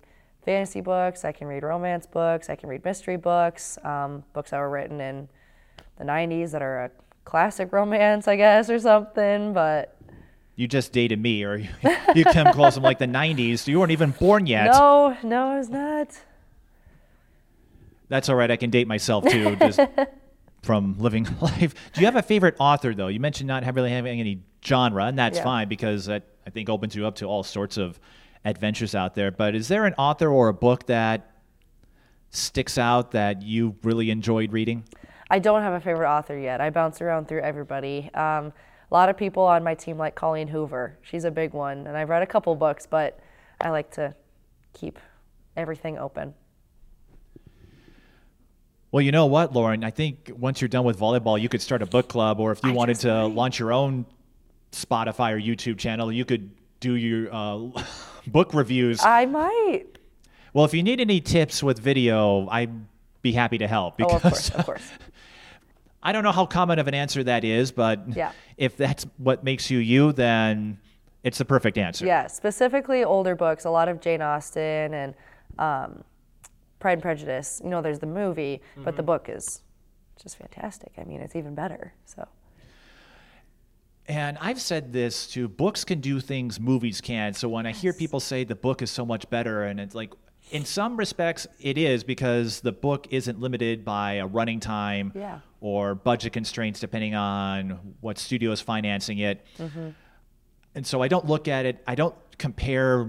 fantasy 0.44 0.82
books, 0.82 1.24
I 1.26 1.32
can 1.32 1.46
read 1.48 1.62
romance 1.64 2.08
books, 2.08 2.50
I 2.50 2.56
can 2.56 2.70
read 2.70 2.84
mystery 2.84 3.18
books, 3.18 3.78
um, 3.84 4.24
books 4.34 4.50
that 4.52 4.58
were 4.58 4.70
written 4.70 5.00
in 5.02 5.28
the 5.98 6.06
90s 6.06 6.52
that 6.52 6.62
are 6.62 6.86
a 6.86 6.92
classic 7.26 7.72
romance, 7.72 8.28
I 8.28 8.36
guess, 8.38 8.70
or 8.70 8.80
something. 8.80 9.54
But 9.54 9.96
You 10.56 10.68
just 10.68 10.92
dated 10.94 11.22
me, 11.22 11.44
or 11.44 11.58
you, 11.58 11.68
you 12.16 12.24
come 12.26 12.52
close 12.54 12.74
from 12.76 12.84
like 12.84 12.98
the 13.00 13.06
90s. 13.08 13.68
You 13.68 13.80
weren't 13.80 13.92
even 13.92 14.12
born 14.12 14.48
yet. 14.48 14.72
no, 14.72 15.16
no, 15.24 15.60
it's 15.60 15.70
not. 15.70 16.08
That's 18.08 18.28
all 18.30 18.36
right. 18.36 18.50
I 18.50 18.56
can 18.56 18.70
date 18.72 18.88
myself 18.88 19.26
too, 19.28 19.56
just 19.58 19.80
from 20.64 20.96
living 20.98 21.28
life. 21.42 21.76
Do 21.94 22.02
you 22.02 22.08
have 22.08 22.16
a 22.16 22.22
favorite 22.24 22.56
author, 22.60 22.94
though? 22.96 23.08
You 23.08 23.20
mentioned 23.20 23.48
not 23.48 23.64
really 23.76 23.92
having 23.92 24.20
any 24.20 24.42
genre, 24.66 25.06
and 25.06 25.18
that's 25.20 25.38
Yeah. 25.38 25.44
fine 25.44 25.68
because 25.68 26.06
that 26.08 26.24
I 26.48 26.50
think 26.50 26.70
opens 26.70 26.96
you 26.96 27.06
up 27.06 27.16
to 27.16 27.26
all 27.26 27.44
sorts 27.44 27.78
of 27.78 28.00
adventures 28.46 28.96
out 28.96 29.16
there. 29.16 29.32
But 29.32 29.56
is 29.56 29.68
there 29.68 29.86
an 29.86 29.94
author 29.98 30.30
or 30.30 30.48
a 30.48 30.54
book 30.54 30.86
that 30.88 31.32
sticks 32.30 32.78
out 32.78 33.12
that 33.12 33.42
you 33.42 33.76
really 33.84 34.12
enjoyed 34.12 34.54
reading? 34.54 34.84
I 35.30 35.40
don't 35.40 35.62
have 35.62 35.74
a 35.74 35.80
favorite 35.80 36.10
author 36.10 36.38
yet. 36.38 36.62
I 36.62 36.70
bounce 36.70 37.02
around 37.02 37.28
through 37.28 37.42
everybody. 37.42 38.10
Um, 38.14 38.52
a 38.92 38.94
lot 38.94 39.10
of 39.10 39.18
people 39.18 39.44
on 39.44 39.64
my 39.64 39.76
team 39.76 39.98
like 39.98 40.16
Colleen 40.16 40.48
Hoover. 40.48 40.98
She's 41.04 41.24
a 41.24 41.32
big 41.32 41.54
one, 41.54 41.86
and 41.86 41.96
I've 41.96 42.10
read 42.10 42.24
a 42.24 42.28
couple 42.28 42.56
books, 42.56 42.88
but 42.88 43.20
I 43.62 43.70
like 43.70 43.92
to 43.92 44.16
keep 44.74 44.98
everything 45.56 45.98
open. 46.00 46.34
Well, 48.92 49.02
you 49.02 49.12
know 49.12 49.28
what, 49.28 49.54
Lauren? 49.54 49.84
I 49.84 49.92
think 49.92 50.32
once 50.36 50.62
you're 50.62 50.68
done 50.68 50.84
with 50.84 50.98
volleyball, 50.98 51.40
you 51.40 51.48
could 51.48 51.62
start 51.62 51.84
a 51.84 51.86
book 51.86 52.08
club, 52.08 52.40
or 52.40 52.52
if 52.52 52.64
you 52.64 52.72
I 52.72 52.74
wanted 52.74 52.98
to 53.02 53.28
launch 53.28 53.60
your 53.60 53.72
own 53.72 54.08
Spotify 54.72 55.34
or 55.34 55.40
YouTube 55.40 55.78
channel, 55.78 56.12
you 56.12 56.26
could 56.26 56.50
do 56.80 56.96
your 56.96 57.32
uh, 57.32 57.84
book 58.32 58.54
reviews. 58.54 59.00
I 59.04 59.26
might. 59.26 59.86
well, 60.54 60.66
if 60.66 60.74
you 60.74 60.84
need 60.84 61.00
any 61.00 61.20
tips 61.22 61.62
with 61.64 61.80
video, 61.80 62.48
I'd 62.50 62.72
be 63.22 63.32
happy 63.34 63.58
to 63.60 63.68
help 63.68 63.96
Oh, 64.00 64.08
because 64.08 64.16
of 64.16 64.22
course, 64.32 64.50
of 64.52 64.66
course. 64.66 64.92
I 66.04 66.12
don't 66.14 66.24
know 66.24 66.32
how 66.32 66.46
common 66.46 66.80
of 66.80 66.88
an 66.88 66.94
answer 66.94 67.24
that 67.26 67.44
is, 67.44 67.72
but 67.74 68.00
Yeah. 68.16 68.32
if 68.58 68.78
that's 68.78 69.06
what 69.18 69.44
makes 69.44 69.70
you 69.70 69.80
you, 69.80 70.14
then 70.14 70.80
it's 71.24 71.38
the 71.40 71.46
perfect 71.46 71.78
answer. 71.78 72.06
Yeah, 72.06 72.28
specifically 72.28 73.04
older 73.04 73.36
books, 73.36 73.66
a 73.66 73.70
lot 73.70 73.90
of 73.90 74.00
Jane 74.00 74.22
Austen 74.22 74.94
and 74.94 75.14
um, 75.58 76.04
Pride 76.80 76.94
and 76.94 77.02
Prejudice. 77.02 77.60
You 77.62 77.70
know, 77.70 77.82
there's 77.82 78.00
the 78.00 78.06
movie, 78.08 78.62
but 78.78 78.96
the 78.96 79.04
book 79.04 79.28
is 79.28 79.62
just 80.22 80.38
fantastic. 80.38 80.94
I 80.98 81.04
mean, 81.04 81.20
it's 81.20 81.36
even 81.36 81.54
better. 81.56 81.94
So, 82.06 82.26
And 84.10 84.39
I've 84.41 84.60
said 84.60 84.91
this 84.91 85.28
too 85.28 85.47
books 85.47 85.86
can 85.86 86.01
do 86.01 86.20
things 86.20 86.60
movies 86.60 86.99
can't. 86.99 87.36
So 87.36 87.47
when 87.47 87.66
I 87.68 87.72
hear 87.72 87.93
people 87.93 88.20
say 88.20 88.43
the 88.43 88.55
book 88.55 88.82
is 88.82 88.89
so 88.89 89.05
much 89.05 89.30
better, 89.30 89.64
and 89.64 89.80
it's 89.80 89.93
like, 89.93 90.12
in 90.51 90.66
some 90.66 90.97
respects, 90.97 91.45
it 91.60 91.78
is 91.78 92.03
because 92.03 92.62
the 92.62 92.72
book 92.72 93.05
isn't 93.12 93.39
limited 93.39 93.86
by 93.86 94.14
a 94.14 94.26
running 94.26 94.60
time 94.60 95.12
Yeah. 95.16 95.41
or 95.62 95.93
budget 95.93 96.34
constraints, 96.34 96.80
depending 96.80 97.14
on 97.14 97.95
what 98.01 98.18
studio 98.18 98.51
is 98.51 98.60
financing 98.60 99.20
it. 99.20 99.45
Mm-hmm. 99.60 99.89
And 100.74 100.88
so 100.88 101.03
I 101.03 101.07
don't 101.07 101.28
look 101.28 101.47
at 101.47 101.68
it, 101.68 101.84
I 101.86 101.93
don't 101.93 102.16
compare 102.39 103.07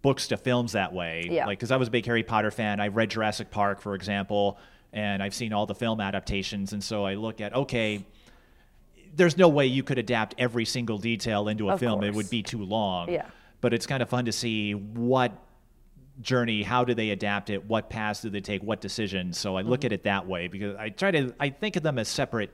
books 0.00 0.28
to 0.28 0.38
films 0.38 0.72
that 0.72 0.94
way. 0.94 1.28
Yeah. 1.30 1.44
Like, 1.44 1.58
because 1.58 1.70
I 1.70 1.76
was 1.76 1.88
a 1.88 1.90
big 1.90 2.06
Harry 2.06 2.22
Potter 2.22 2.50
fan. 2.50 2.80
I 2.80 2.88
read 2.88 3.10
Jurassic 3.10 3.50
Park, 3.50 3.82
for 3.82 3.94
example, 3.94 4.58
and 4.90 5.22
I've 5.22 5.34
seen 5.34 5.52
all 5.52 5.66
the 5.66 5.74
film 5.74 6.00
adaptations. 6.00 6.72
And 6.72 6.82
so 6.82 7.04
I 7.04 7.14
look 7.14 7.42
at, 7.42 7.54
okay, 7.54 8.06
there's 9.16 9.36
no 9.36 9.48
way 9.48 9.66
you 9.66 9.82
could 9.82 9.98
adapt 9.98 10.34
every 10.38 10.64
single 10.64 10.98
detail 10.98 11.48
into 11.48 11.68
a 11.70 11.74
Of 11.74 11.80
film. 11.80 12.02
It 12.04 12.14
would 12.14 12.30
be 12.30 12.42
too 12.42 12.62
long. 12.64 13.10
Yeah. 13.10 13.26
But 13.60 13.72
it's 13.72 13.86
kind 13.86 14.02
of 14.02 14.08
fun 14.08 14.24
to 14.26 14.32
see 14.32 14.72
what 14.74 15.32
journey, 16.20 16.62
how 16.62 16.84
do 16.84 16.94
they 16.94 17.10
adapt 17.10 17.50
it, 17.50 17.64
what 17.64 17.90
paths 17.90 18.20
do 18.22 18.30
they 18.30 18.40
take, 18.40 18.62
what 18.62 18.80
decisions. 18.80 19.38
So 19.38 19.56
I 19.56 19.62
look 19.62 19.80
Mm-hmm. 19.80 19.86
at 19.86 19.92
it 19.92 20.02
that 20.04 20.26
way 20.26 20.48
because 20.48 20.76
I 20.76 20.88
try 20.90 21.10
to 21.10 21.34
I 21.40 21.50
think 21.50 21.76
of 21.76 21.82
them 21.82 21.98
as 21.98 22.08
separate 22.08 22.50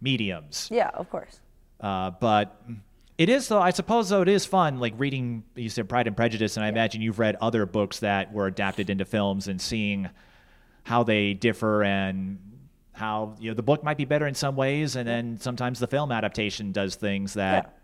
mediums. 0.00 0.68
yeah, 0.70 0.90
of 0.94 1.10
course. 1.10 1.40
Uh, 1.80 2.10
but 2.10 2.60
it 3.18 3.28
is 3.28 3.48
though 3.48 3.60
I 3.60 3.70
suppose 3.70 4.08
though 4.08 4.22
it 4.22 4.28
is 4.28 4.44
fun 4.46 4.78
like 4.80 4.94
reading 4.96 5.44
you 5.54 5.68
said 5.68 5.88
Pride 5.88 6.06
and 6.06 6.16
Prejudice 6.16 6.56
and 6.56 6.64
I 6.64 6.68
imagine 6.68 7.00
you've 7.02 7.18
read 7.18 7.36
other 7.40 7.66
books 7.66 8.00
that 8.00 8.32
were 8.32 8.46
adapted 8.46 8.90
into 8.90 9.04
films 9.04 9.48
and 9.48 9.60
seeing 9.60 10.08
how 10.84 11.02
they 11.04 11.34
differ 11.34 11.82
and 11.84 12.38
how 12.94 13.34
you 13.40 13.50
know 13.50 13.54
the 13.54 13.62
book 13.62 13.82
might 13.84 13.96
be 13.96 14.04
better 14.04 14.26
in 14.26 14.34
some 14.34 14.56
ways 14.56 14.96
and 14.96 15.06
then 15.06 15.36
sometimes 15.38 15.78
the 15.80 15.86
film 15.86 16.10
adaptation 16.12 16.72
does 16.72 16.94
things 16.94 17.34
that 17.34 17.76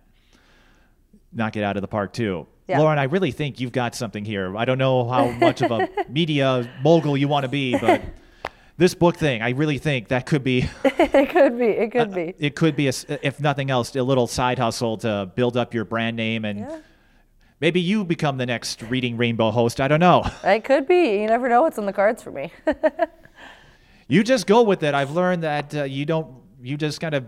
knock 1.33 1.57
it 1.57 1.63
out 1.63 1.77
of 1.77 1.83
the 1.83 1.89
park 1.89 2.13
too. 2.13 2.47
Yeah. 2.69 2.79
Lauren, 2.79 2.99
I 2.99 3.05
really 3.05 3.33
think 3.33 3.59
you've 3.61 3.73
got 3.73 3.95
something 3.95 4.25
here. 4.25 4.57
I 4.57 4.65
don't 4.65 4.79
know 4.79 5.09
how 5.09 5.31
much 5.33 5.61
of 5.63 5.73
a 5.73 5.89
media 6.09 6.71
mogul 6.83 7.17
you 7.17 7.27
want 7.27 7.43
to 7.45 7.49
be, 7.49 7.77
but 7.77 8.01
this 8.77 8.95
book 8.95 9.17
thing, 9.17 9.43
I 9.43 9.51
really 9.51 9.79
think 9.79 10.09
that 10.09 10.27
could 10.27 10.45
be 10.45 10.69
it 10.85 11.31
could 11.31 11.59
be. 11.59 11.67
It 11.67 11.91
could 11.91 12.13
uh, 12.13 12.15
be. 12.15 12.35
it 12.39 12.55
could 12.57 12.77
be, 12.77 12.87
a 12.89 12.93
if 13.23 13.41
nothing 13.41 13.71
else, 13.71 13.95
a 13.97 14.03
little 14.03 14.27
side 14.29 14.59
hustle 14.59 14.97
to 14.99 15.31
build 15.35 15.57
up 15.57 15.75
your 15.75 15.85
brand 15.85 16.17
name, 16.17 16.45
and 16.45 16.61
Yeah. 16.61 16.79
maybe 17.61 17.81
you 17.81 18.05
become 18.05 18.39
the 18.39 18.47
next 18.47 18.83
Reading 18.83 19.17
Rainbow 19.17 19.51
host. 19.51 19.81
I 19.81 19.89
don't 19.89 20.01
know. 20.01 20.25
It 20.45 20.63
could 20.65 20.87
be. 20.87 21.21
You 21.21 21.27
never 21.27 21.49
know 21.49 21.63
what's 21.63 21.79
in 21.79 21.87
the 21.87 21.93
cards 21.93 22.23
for 22.23 22.31
me. 22.31 22.53
You 24.11 24.25
just 24.25 24.47
go 24.47 24.63
with 24.63 24.83
it. 24.83 24.93
I've 24.95 25.13
learned 25.13 25.45
that 25.45 25.75
uh, 25.75 25.85
you 25.85 26.05
don't. 26.05 26.35
You 26.63 26.77
just 26.77 27.01
kind 27.01 27.15
of 27.15 27.27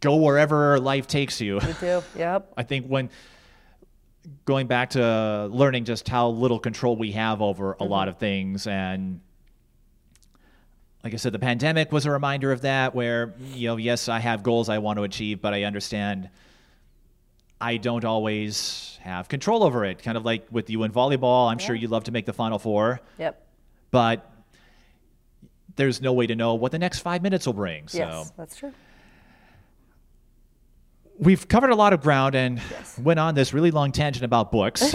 go 0.00 0.16
wherever 0.16 0.80
life 0.80 1.06
takes 1.06 1.40
you. 1.40 1.60
Me 1.60 1.74
too. 1.78 2.02
Yep. 2.16 2.52
I 2.56 2.62
think 2.64 2.86
when 2.86 3.10
going 4.46 4.66
back 4.66 4.90
to 4.90 5.48
learning 5.52 5.84
just 5.84 6.08
how 6.08 6.28
little 6.28 6.58
control 6.58 6.96
we 6.96 7.12
have 7.12 7.40
over 7.42 7.76
a 7.78 7.84
lot 7.84 8.08
of 8.08 8.18
things 8.18 8.66
and 8.66 9.20
like 11.04 11.12
I 11.12 11.16
said, 11.16 11.32
the 11.32 11.40
pandemic 11.40 11.90
was 11.90 12.06
a 12.06 12.10
reminder 12.12 12.52
of 12.52 12.60
that 12.60 12.94
where, 12.94 13.34
you 13.54 13.66
know, 13.66 13.76
yes, 13.76 14.08
I 14.08 14.20
have 14.20 14.44
goals 14.44 14.68
I 14.68 14.78
want 14.78 14.98
to 14.98 15.02
achieve, 15.02 15.40
but 15.42 15.52
I 15.52 15.64
understand 15.64 16.30
I 17.60 17.76
don't 17.76 18.04
always 18.04 18.98
have 19.02 19.28
control 19.28 19.64
over 19.64 19.84
it. 19.84 20.00
Kind 20.02 20.16
of 20.16 20.24
like 20.24 20.46
with 20.52 20.70
you 20.70 20.84
in 20.84 20.92
volleyball, 20.92 21.50
I'm 21.50 21.58
sure 21.58 21.74
you'd 21.74 21.90
love 21.90 22.04
to 22.04 22.12
make 22.12 22.24
the 22.26 22.32
final 22.32 22.58
four, 22.60 23.00
Yep. 23.18 23.44
but 23.90 24.30
there's 25.76 26.00
no 26.00 26.12
way 26.12 26.26
to 26.26 26.34
know 26.34 26.54
what 26.54 26.72
the 26.72 26.78
next 26.78 27.00
five 27.00 27.22
minutes 27.22 27.46
will 27.46 27.52
bring. 27.54 27.88
So 27.88 27.98
Yes, 27.98 28.32
that's 28.36 28.56
true. 28.56 28.72
we've 31.18 31.46
covered 31.48 31.70
a 31.70 31.74
lot 31.76 31.92
of 31.92 32.00
ground 32.00 32.34
and 32.34 32.60
Yes. 32.70 32.98
went 32.98 33.20
on 33.20 33.34
this 33.34 33.52
really 33.52 33.70
long 33.70 33.92
tangent 33.92 34.24
about 34.24 34.50
books, 34.50 34.92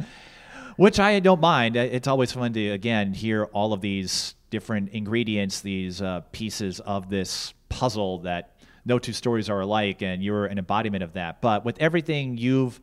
which 0.76 1.00
I 1.00 1.18
don't 1.20 1.40
mind. 1.40 1.76
It's 1.76 2.06
always 2.08 2.32
fun 2.32 2.52
to, 2.52 2.68
again, 2.70 3.12
hear 3.14 3.44
all 3.46 3.72
of 3.72 3.80
these 3.80 4.34
different 4.50 4.90
ingredients, 4.90 5.60
these 5.60 6.02
uh, 6.02 6.20
pieces 6.32 6.80
of 6.80 7.08
this 7.10 7.54
puzzle 7.68 8.18
that 8.20 8.56
no 8.84 8.98
two 8.98 9.12
stories 9.12 9.48
are 9.50 9.60
alike, 9.60 10.02
and 10.02 10.22
you're 10.22 10.46
an 10.46 10.58
embodiment 10.58 11.02
of 11.02 11.12
that. 11.14 11.40
But 11.40 11.64
with 11.64 11.78
everything 11.80 12.36
you've 12.38 12.80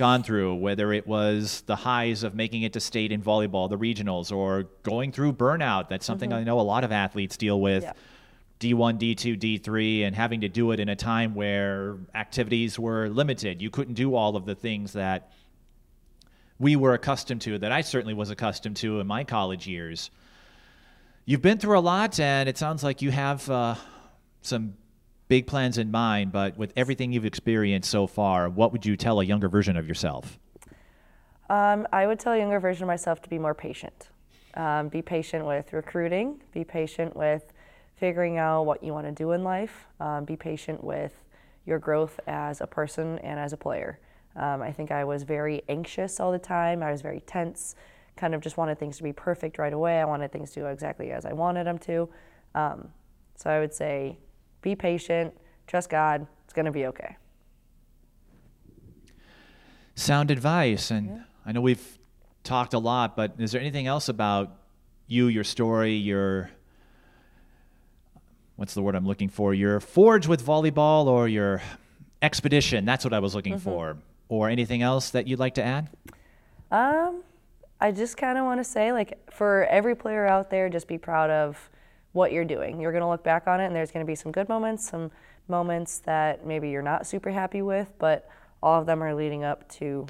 gone 0.00 0.22
through, 0.22 0.54
whether 0.54 0.94
it 0.94 1.06
was 1.06 1.62
the 1.66 1.76
highs 1.76 2.22
of 2.22 2.34
making 2.34 2.62
it 2.62 2.72
to 2.72 2.80
state 2.80 3.12
in 3.12 3.20
volleyball, 3.20 3.68
the 3.68 3.76
regionals, 3.76 4.34
or 4.34 4.62
going 4.82 5.12
through 5.12 5.34
burnout, 5.34 5.90
that's 5.90 6.06
something 6.06 6.32
I 6.32 6.42
know 6.42 6.58
a 6.58 6.62
lot 6.62 6.84
of 6.84 6.90
athletes 6.90 7.36
deal 7.36 7.60
with. 7.60 7.82
Yeah. 7.82 7.92
D1, 8.60 8.98
D2, 8.98 9.60
D3, 9.60 10.06
and 10.06 10.16
having 10.16 10.40
to 10.40 10.48
do 10.48 10.70
it 10.72 10.80
in 10.80 10.88
a 10.88 10.96
time 10.96 11.34
where 11.34 11.98
activities 12.14 12.78
were 12.78 13.10
limited. 13.10 13.60
You 13.60 13.68
couldn't 13.68 13.92
do 13.92 14.14
all 14.14 14.36
of 14.36 14.46
the 14.46 14.54
things 14.54 14.94
that 14.94 15.32
we 16.58 16.76
were 16.76 16.94
accustomed 16.94 17.42
to, 17.42 17.58
that 17.58 17.70
I 17.70 17.82
certainly 17.82 18.14
was 18.14 18.30
accustomed 18.30 18.76
to 18.76 19.00
in 19.00 19.06
my 19.06 19.24
college 19.24 19.66
years. 19.66 20.10
You've 21.26 21.42
been 21.42 21.58
through 21.58 21.78
a 21.78 21.80
lot, 21.80 22.18
and 22.18 22.48
it 22.48 22.56
sounds 22.56 22.82
like 22.82 23.02
you 23.02 23.10
have 23.10 23.48
uh, 23.50 23.74
some 24.40 24.74
big 25.30 25.46
plans 25.46 25.78
in 25.78 25.92
mind, 25.92 26.32
but 26.32 26.58
with 26.58 26.72
everything 26.74 27.12
you've 27.12 27.24
experienced 27.24 27.88
so 27.88 28.04
far, 28.08 28.50
what 28.50 28.72
would 28.72 28.84
you 28.84 28.96
tell 28.96 29.20
a 29.20 29.24
younger 29.24 29.48
version 29.48 29.76
of 29.76 29.86
yourself? 29.86 30.40
Um, 31.48 31.86
I 31.92 32.08
would 32.08 32.18
tell 32.18 32.32
a 32.32 32.38
younger 32.38 32.58
version 32.58 32.82
of 32.82 32.88
myself 32.88 33.22
to 33.22 33.30
be 33.30 33.38
more 33.38 33.54
patient. 33.54 34.08
Um, 34.54 34.88
be 34.88 35.02
patient 35.02 35.46
with 35.46 35.72
recruiting. 35.72 36.42
Be 36.52 36.64
patient 36.64 37.14
with 37.14 37.52
figuring 37.94 38.38
out 38.38 38.64
what 38.64 38.82
you 38.82 38.92
want 38.92 39.06
to 39.06 39.12
do 39.12 39.30
in 39.30 39.44
life. 39.44 39.86
Um, 40.00 40.24
be 40.24 40.34
patient 40.34 40.82
with 40.82 41.14
your 41.64 41.78
growth 41.78 42.18
as 42.26 42.60
a 42.60 42.66
person 42.66 43.20
and 43.20 43.38
as 43.38 43.52
a 43.52 43.56
player. 43.56 44.00
Um, 44.34 44.62
I 44.62 44.72
think 44.72 44.90
I 44.90 45.04
was 45.04 45.22
very 45.22 45.62
anxious 45.68 46.18
all 46.18 46.32
the 46.32 46.40
time. 46.40 46.82
I 46.82 46.90
was 46.90 47.02
very 47.02 47.20
tense, 47.20 47.76
kind 48.16 48.34
of 48.34 48.40
just 48.40 48.56
wanted 48.56 48.80
things 48.80 48.96
to 48.96 49.04
be 49.04 49.12
perfect 49.12 49.58
right 49.58 49.72
away. 49.72 50.00
I 50.00 50.04
wanted 50.06 50.32
things 50.32 50.50
to 50.52 50.60
go 50.60 50.66
exactly 50.66 51.12
as 51.12 51.24
I 51.24 51.32
wanted 51.34 51.68
them 51.68 51.78
to. 51.78 52.08
Um, 52.56 52.88
so 53.36 53.48
I 53.48 53.60
would 53.60 53.72
say 53.72 54.18
be 54.62 54.74
patient, 54.74 55.34
trust 55.66 55.90
God, 55.90 56.26
it's 56.44 56.52
going 56.52 56.66
to 56.66 56.72
be 56.72 56.86
okay. 56.86 57.16
Sound 59.94 60.30
advice. 60.30 60.90
And 60.90 61.06
yeah. 61.08 61.22
I 61.44 61.52
know 61.52 61.60
we've 61.60 61.98
talked 62.42 62.74
a 62.74 62.78
lot, 62.78 63.16
but 63.16 63.34
is 63.38 63.52
there 63.52 63.60
anything 63.60 63.86
else 63.86 64.08
about 64.08 64.56
you, 65.06 65.26
your 65.26 65.44
story, 65.44 65.94
your 65.94 66.50
what's 68.56 68.74
the 68.74 68.82
word 68.82 68.94
I'm 68.94 69.06
looking 69.06 69.28
for? 69.28 69.54
Your 69.54 69.80
forge 69.80 70.26
with 70.26 70.44
volleyball 70.44 71.06
or 71.06 71.28
your 71.28 71.62
expedition. 72.22 72.84
That's 72.84 73.04
what 73.04 73.14
I 73.14 73.18
was 73.18 73.34
looking 73.34 73.54
mm-hmm. 73.54 73.64
for. 73.64 73.96
Or 74.28 74.48
anything 74.48 74.82
else 74.82 75.10
that 75.10 75.26
you'd 75.26 75.40
like 75.40 75.54
to 75.54 75.64
add? 75.64 75.88
Um, 76.70 77.24
I 77.80 77.90
just 77.90 78.16
kind 78.16 78.38
of 78.38 78.44
want 78.44 78.60
to 78.60 78.64
say, 78.64 78.92
like, 78.92 79.18
for 79.32 79.64
every 79.64 79.96
player 79.96 80.26
out 80.26 80.50
there, 80.50 80.68
just 80.68 80.86
be 80.86 80.98
proud 80.98 81.30
of 81.30 81.70
what 82.12 82.32
you're 82.32 82.44
doing. 82.44 82.80
You're 82.80 82.92
going 82.92 83.02
to 83.02 83.08
look 83.08 83.22
back 83.22 83.46
on 83.46 83.60
it, 83.60 83.66
and 83.66 83.76
there's 83.76 83.90
going 83.90 84.04
to 84.04 84.10
be 84.10 84.16
some 84.16 84.32
good 84.32 84.48
moments, 84.48 84.88
some 84.88 85.10
moments 85.48 85.98
that 86.00 86.46
maybe 86.46 86.70
you're 86.70 86.82
not 86.82 87.06
super 87.06 87.30
happy 87.30 87.62
with, 87.62 87.92
but 87.98 88.28
all 88.62 88.80
of 88.80 88.86
them 88.86 89.02
are 89.02 89.14
leading 89.14 89.44
up 89.44 89.68
to 89.68 90.06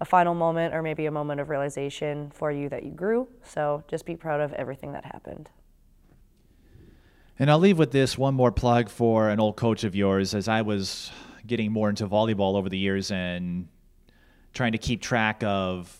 a 0.00 0.04
final 0.04 0.34
moment 0.34 0.74
or 0.74 0.82
maybe 0.82 1.06
a 1.06 1.10
moment 1.10 1.40
of 1.40 1.50
realization 1.50 2.30
for 2.34 2.50
you 2.50 2.68
that 2.70 2.84
you 2.84 2.90
grew. 2.90 3.28
So 3.44 3.84
just 3.86 4.06
be 4.06 4.16
proud 4.16 4.40
of 4.40 4.52
everything 4.54 4.92
that 4.92 5.04
happened. 5.04 5.50
And 7.38 7.50
I'll 7.50 7.58
leave 7.58 7.78
with 7.78 7.90
this 7.90 8.18
one 8.18 8.34
more 8.34 8.52
plug 8.52 8.88
for 8.88 9.28
an 9.28 9.40
old 9.40 9.56
coach 9.56 9.84
of 9.84 9.94
yours. 9.94 10.34
As 10.34 10.48
I 10.48 10.62
was 10.62 11.10
getting 11.46 11.72
more 11.72 11.88
into 11.88 12.06
volleyball 12.06 12.54
over 12.54 12.68
the 12.68 12.78
years 12.78 13.10
and 13.10 13.68
trying 14.52 14.72
to 14.72 14.78
keep 14.78 15.00
track 15.00 15.42
of 15.42 15.94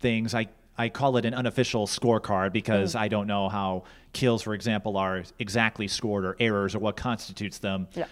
things, 0.00 0.34
I, 0.34 0.48
I 0.76 0.88
call 0.88 1.16
it 1.16 1.24
an 1.24 1.34
unofficial 1.34 1.86
scorecard 1.86 2.52
because 2.52 2.94
mm. 2.94 3.00
I 3.00 3.08
don't 3.08 3.26
know 3.26 3.48
how 3.48 3.84
kills, 4.12 4.42
for 4.42 4.54
example, 4.54 4.96
are 4.96 5.24
exactly 5.38 5.88
scored 5.88 6.24
or 6.24 6.36
errors 6.40 6.74
or 6.74 6.78
what 6.78 6.96
constitutes 6.96 7.58
them. 7.58 7.88
Yeah. 7.94 8.06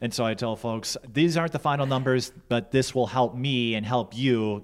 And 0.00 0.14
so 0.14 0.24
I 0.24 0.34
tell 0.34 0.56
folks, 0.56 0.96
these 1.12 1.36
aren't 1.36 1.52
the 1.52 1.58
final 1.58 1.86
numbers, 1.86 2.32
but 2.48 2.70
this 2.70 2.94
will 2.94 3.06
help 3.06 3.34
me 3.34 3.74
and 3.74 3.84
help 3.84 4.16
you 4.16 4.62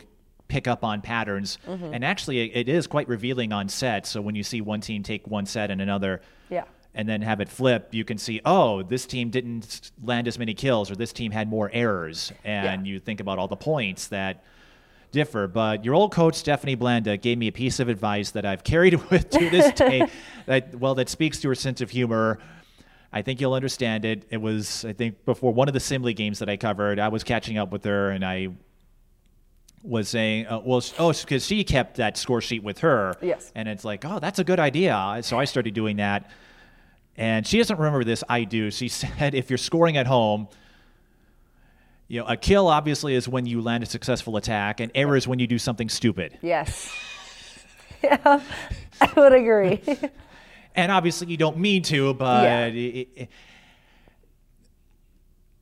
pick 0.48 0.66
up 0.66 0.84
on 0.84 1.02
patterns. 1.02 1.58
Mm-hmm. 1.66 1.92
And 1.92 2.04
actually, 2.04 2.54
it 2.54 2.68
is 2.68 2.86
quite 2.86 3.08
revealing 3.08 3.52
on 3.52 3.68
set. 3.68 4.06
So 4.06 4.20
when 4.20 4.34
you 4.34 4.42
see 4.42 4.60
one 4.60 4.80
team 4.80 5.02
take 5.02 5.26
one 5.26 5.44
set 5.44 5.70
and 5.70 5.82
another, 5.82 6.22
yeah. 6.48 6.64
and 6.94 7.08
then 7.08 7.20
have 7.20 7.40
it 7.40 7.48
flip, 7.48 7.88
you 7.92 8.04
can 8.04 8.16
see, 8.16 8.40
oh, 8.44 8.82
this 8.82 9.06
team 9.06 9.28
didn't 9.28 9.90
land 10.02 10.28
as 10.28 10.38
many 10.38 10.54
kills, 10.54 10.90
or 10.90 10.96
this 10.96 11.12
team 11.12 11.32
had 11.32 11.48
more 11.48 11.68
errors. 11.72 12.32
And 12.44 12.86
yeah. 12.86 12.92
you 12.92 12.98
think 12.98 13.20
about 13.20 13.38
all 13.38 13.48
the 13.48 13.56
points 13.56 14.08
that 14.08 14.44
differ. 15.16 15.48
But 15.48 15.82
your 15.82 15.94
old 15.94 16.12
coach, 16.12 16.34
Stephanie 16.34 16.74
Blanda, 16.74 17.16
gave 17.16 17.38
me 17.38 17.48
a 17.48 17.52
piece 17.52 17.80
of 17.80 17.88
advice 17.88 18.32
that 18.32 18.44
I've 18.44 18.62
carried 18.62 18.94
with 19.10 19.30
to 19.30 19.50
this 19.50 19.72
day. 19.72 20.06
That 20.46 20.76
well, 20.76 20.94
that 20.94 21.08
speaks 21.08 21.40
to 21.40 21.48
her 21.48 21.56
sense 21.56 21.80
of 21.80 21.90
humor. 21.90 22.38
I 23.12 23.22
think 23.22 23.40
you'll 23.40 23.54
understand 23.54 24.04
it. 24.04 24.28
It 24.30 24.36
was, 24.36 24.84
I 24.84 24.92
think, 24.92 25.24
before 25.24 25.52
one 25.52 25.66
of 25.66 25.74
the 25.74 25.80
Simley 25.80 26.14
games 26.14 26.38
that 26.38 26.48
I 26.48 26.56
covered. 26.56 27.00
I 27.00 27.08
was 27.08 27.24
catching 27.24 27.58
up 27.58 27.72
with 27.72 27.82
her, 27.82 28.10
and 28.10 28.24
I 28.24 28.50
was 29.82 30.08
saying, 30.08 30.46
uh, 30.46 30.60
well, 30.64 30.80
oh, 31.00 31.12
because 31.12 31.44
she 31.44 31.64
kept 31.64 31.96
that 31.96 32.16
score 32.16 32.40
sheet 32.40 32.62
with 32.62 32.78
her. 32.78 33.16
Yes. 33.20 33.50
And 33.56 33.66
it's 33.66 33.84
like, 33.84 34.04
oh, 34.04 34.20
that's 34.20 34.38
a 34.38 34.44
good 34.44 34.60
idea. 34.60 35.18
So 35.22 35.36
I 35.36 35.46
started 35.46 35.74
doing 35.74 35.96
that. 35.96 36.30
And 37.16 37.44
she 37.44 37.58
doesn't 37.58 37.76
remember 37.76 38.04
this. 38.04 38.22
I 38.28 38.44
do. 38.44 38.70
She 38.70 38.86
said, 39.02 39.34
if 39.34 39.50
you're 39.50 39.58
scoring 39.58 39.96
at 39.96 40.06
home, 40.06 40.46
you 42.08 42.20
know, 42.20 42.26
a 42.26 42.36
kill 42.36 42.68
obviously 42.68 43.14
is 43.14 43.28
when 43.28 43.46
you 43.46 43.60
land 43.60 43.82
a 43.82 43.86
successful 43.86 44.36
attack, 44.36 44.80
and 44.80 44.92
error 44.94 45.16
is 45.16 45.26
when 45.26 45.38
you 45.38 45.46
do 45.46 45.58
something 45.58 45.88
stupid. 45.88 46.38
Yes. 46.42 46.94
yeah, 48.02 48.40
I 49.00 49.12
would 49.16 49.32
agree. 49.32 49.82
and 50.74 50.92
obviously 50.92 51.28
you 51.28 51.36
don't 51.36 51.58
mean 51.58 51.82
to, 51.84 52.14
but 52.14 52.42
yeah. 52.42 52.66
it, 52.66 53.08
it, 53.16 53.28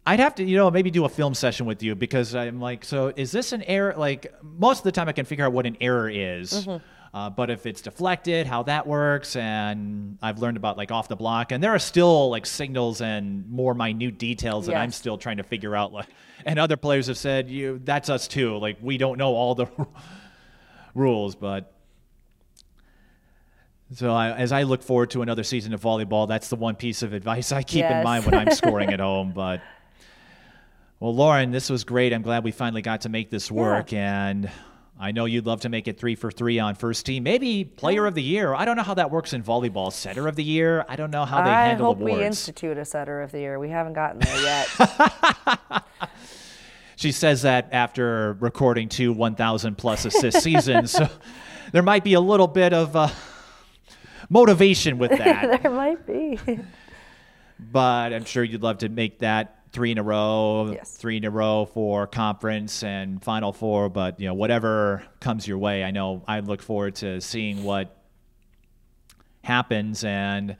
I'd 0.06 0.20
have 0.20 0.34
to, 0.34 0.44
you 0.44 0.56
know, 0.56 0.70
maybe 0.70 0.90
do 0.90 1.06
a 1.06 1.08
film 1.08 1.32
session 1.32 1.64
with 1.64 1.82
you 1.82 1.94
because 1.94 2.34
I'm 2.34 2.60
like, 2.60 2.84
so 2.84 3.12
is 3.16 3.32
this 3.32 3.52
an 3.52 3.62
error? 3.62 3.94
Like 3.96 4.34
most 4.42 4.78
of 4.78 4.84
the 4.84 4.92
time, 4.92 5.08
I 5.08 5.12
can 5.12 5.24
figure 5.24 5.46
out 5.46 5.52
what 5.52 5.64
an 5.64 5.78
error 5.80 6.10
is. 6.10 6.52
Mm-hmm. 6.52 6.84
Uh, 7.14 7.30
but 7.30 7.48
if 7.48 7.64
it's 7.64 7.80
deflected, 7.80 8.44
how 8.44 8.64
that 8.64 8.88
works, 8.88 9.36
and 9.36 10.18
I've 10.20 10.40
learned 10.40 10.56
about 10.56 10.76
like 10.76 10.90
off 10.90 11.06
the 11.06 11.14
block, 11.14 11.52
and 11.52 11.62
there 11.62 11.72
are 11.72 11.78
still 11.78 12.28
like 12.28 12.44
signals 12.44 13.00
and 13.00 13.48
more 13.48 13.72
minute 13.72 14.18
details 14.18 14.66
that 14.66 14.74
I'm 14.74 14.90
still 14.90 15.16
trying 15.16 15.36
to 15.36 15.44
figure 15.44 15.76
out. 15.76 15.92
Like, 15.92 16.08
and 16.44 16.58
other 16.58 16.76
players 16.76 17.06
have 17.06 17.16
said, 17.16 17.48
"You, 17.48 17.80
that's 17.84 18.10
us 18.10 18.26
too. 18.26 18.58
Like 18.58 18.78
we 18.82 18.98
don't 18.98 19.16
know 19.16 19.32
all 19.36 19.54
the 19.54 19.68
rules, 20.94 21.36
but." 21.36 21.70
So 23.92 24.12
I, 24.12 24.32
as 24.32 24.50
I 24.50 24.64
look 24.64 24.82
forward 24.82 25.10
to 25.10 25.22
another 25.22 25.44
season 25.44 25.72
of 25.72 25.80
volleyball, 25.80 26.26
that's 26.26 26.48
the 26.48 26.56
one 26.56 26.74
piece 26.74 27.02
of 27.02 27.12
advice 27.12 27.52
I 27.52 27.62
keep 27.62 27.80
yes. 27.80 27.92
in 27.92 28.02
mind 28.02 28.24
when 28.24 28.34
I'm 28.34 28.50
scoring 28.50 28.92
at 28.92 28.98
home. 29.08 29.30
But 29.32 29.62
well, 30.98 31.14
Lauren, 31.14 31.52
this 31.52 31.70
was 31.70 31.84
great. 31.84 32.12
I'm 32.12 32.22
glad 32.22 32.42
we 32.42 32.50
finally 32.50 32.82
got 32.82 33.02
to 33.02 33.08
make 33.08 33.30
this 33.30 33.52
work, 33.52 33.92
yeah. 33.92 34.26
and 34.26 34.50
I 34.98 35.10
know 35.10 35.24
you'd 35.24 35.44
love 35.44 35.62
to 35.62 35.68
make 35.68 35.88
it 35.88 35.98
three 35.98 36.14
for 36.14 36.30
three 36.30 36.58
on 36.60 36.76
first 36.76 37.04
team, 37.04 37.24
maybe 37.24 37.64
player 37.64 38.06
of 38.06 38.14
the 38.14 38.22
year. 38.22 38.54
I 38.54 38.64
don't 38.64 38.76
know 38.76 38.84
how 38.84 38.94
that 38.94 39.10
works 39.10 39.32
in 39.32 39.42
volleyball. 39.42 39.92
Setter 39.92 40.28
of 40.28 40.36
the 40.36 40.44
year. 40.44 40.84
I 40.88 40.94
don't 40.96 41.10
know 41.10 41.24
how 41.24 41.42
they 41.42 41.50
I 41.50 41.66
handle 41.66 41.86
hope 41.86 41.98
awards. 42.00 42.16
we 42.18 42.24
institute 42.24 42.78
a 42.78 42.84
setter 42.84 43.20
of 43.20 43.32
the 43.32 43.40
year. 43.40 43.58
We 43.58 43.70
haven't 43.70 43.94
gotten 43.94 44.20
there 44.20 44.40
yet. 44.40 44.68
she 46.96 47.10
says 47.10 47.42
that 47.42 47.68
after 47.72 48.34
recording 48.34 48.88
two 48.88 49.12
1,000 49.12 49.76
plus 49.76 50.04
assist 50.04 50.40
seasons. 50.42 50.92
So 50.92 51.08
there 51.72 51.82
might 51.82 52.04
be 52.04 52.14
a 52.14 52.20
little 52.20 52.46
bit 52.48 52.72
of 52.72 52.94
uh, 52.94 53.08
motivation 54.30 54.98
with 54.98 55.10
that. 55.18 55.60
there 55.62 55.72
might 55.72 56.06
be. 56.06 56.38
But 57.58 58.12
I'm 58.12 58.24
sure 58.24 58.44
you'd 58.44 58.62
love 58.62 58.78
to 58.78 58.88
make 58.88 59.18
that 59.18 59.58
three 59.74 59.90
in 59.90 59.98
a 59.98 60.02
row, 60.02 60.70
yes. 60.72 60.96
three 60.96 61.16
in 61.18 61.24
a 61.24 61.30
row 61.30 61.66
for 61.66 62.06
conference 62.06 62.82
and 62.84 63.22
Final 63.22 63.52
Four. 63.52 63.90
But 63.90 64.20
you 64.20 64.28
know, 64.28 64.34
whatever 64.34 65.02
comes 65.20 65.46
your 65.46 65.58
way, 65.58 65.84
I 65.84 65.90
know 65.90 66.22
I 66.26 66.40
look 66.40 66.62
forward 66.62 66.94
to 66.96 67.20
seeing 67.20 67.64
what 67.64 67.94
happens. 69.42 70.04
And 70.04 70.56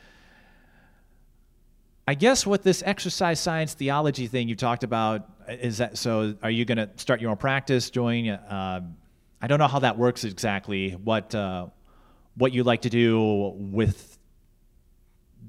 I 2.07 2.15
guess 2.15 2.45
what 2.45 2.62
this 2.62 2.82
exercise 2.85 3.41
science 3.41 3.73
theology 3.73 4.27
thing 4.27 4.49
you 4.49 4.57
talked 4.57 4.82
about, 4.82 5.31
is 5.49 5.78
that 5.78 5.97
so? 5.97 6.35
Are 6.43 6.51
you 6.51 6.65
going 6.65 6.78
to 6.78 6.91
start 6.97 7.20
your 7.20 7.31
own 7.31 7.36
practice? 7.36 7.91
Join? 7.91 8.28
Uh, 8.28 8.81
I 9.41 9.47
don't 9.47 9.59
know 9.59 9.69
how 9.69 9.78
that 9.78 9.97
works 9.97 10.24
exactly. 10.24 10.91
What 10.91 11.35
uh, 11.35 11.69
what 12.35 12.53
you 12.53 12.65
like 12.65 12.82
to 12.82 12.91
do 12.91 13.53
with 13.55 14.14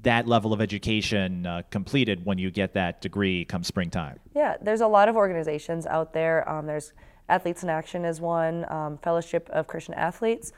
that 0.02 0.26
level 0.26 0.52
of 0.52 0.60
education 0.60 1.46
uh, 1.46 1.62
completed 1.70 2.24
when 2.24 2.38
you 2.38 2.50
get 2.50 2.74
that 2.74 3.00
degree 3.00 3.44
come 3.44 3.64
springtime? 3.64 4.18
Yeah, 4.34 4.56
there's 4.60 4.80
a 4.80 4.86
lot 4.86 5.08
of 5.08 5.16
organizations 5.16 5.86
out 5.86 6.12
there. 6.12 6.48
Um, 6.48 6.66
there's 6.66 6.92
Athletes 7.28 7.62
in 7.62 7.68
Action 7.68 8.04
is 8.04 8.20
one, 8.20 8.70
um, 8.70 8.98
Fellowship 8.98 9.48
of 9.50 9.66
Christian 9.66 9.94
Athletes. 9.94 10.52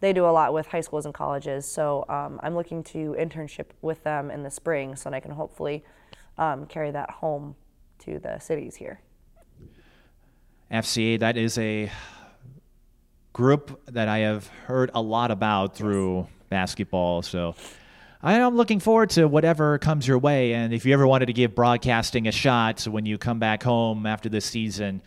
They 0.00 0.12
do 0.12 0.24
a 0.26 0.30
lot 0.30 0.52
with 0.52 0.66
high 0.66 0.80
schools 0.80 1.04
and 1.04 1.14
colleges. 1.14 1.66
So 1.66 2.04
um, 2.08 2.40
I'm 2.42 2.54
looking 2.54 2.82
to 2.84 3.16
internship 3.18 3.66
with 3.82 4.02
them 4.04 4.30
in 4.30 4.42
the 4.42 4.50
spring 4.50 4.96
so 4.96 5.10
that 5.10 5.16
I 5.16 5.20
can 5.20 5.32
hopefully 5.32 5.84
um, 6.36 6.66
carry 6.66 6.90
that 6.92 7.10
home 7.10 7.56
to 8.00 8.18
the 8.18 8.38
cities 8.38 8.76
here. 8.76 9.00
FCA, 10.70 11.18
that 11.20 11.36
is 11.36 11.58
a 11.58 11.90
group 13.32 13.80
that 13.86 14.08
I 14.08 14.18
have 14.18 14.46
heard 14.66 14.90
a 14.94 15.00
lot 15.00 15.30
about 15.30 15.76
through 15.76 16.28
basketball. 16.48 17.22
So 17.22 17.54
I'm 18.22 18.56
looking 18.56 18.80
forward 18.80 19.10
to 19.10 19.26
whatever 19.26 19.78
comes 19.78 20.06
your 20.06 20.18
way. 20.18 20.52
And 20.54 20.72
if 20.72 20.84
you 20.84 20.92
ever 20.92 21.06
wanted 21.06 21.26
to 21.26 21.32
give 21.32 21.54
broadcasting 21.54 22.26
a 22.26 22.32
shot 22.32 22.80
so 22.80 22.90
when 22.90 23.06
you 23.06 23.18
come 23.18 23.38
back 23.38 23.62
home 23.62 24.06
after 24.06 24.28
this 24.28 24.44
season, 24.44 25.02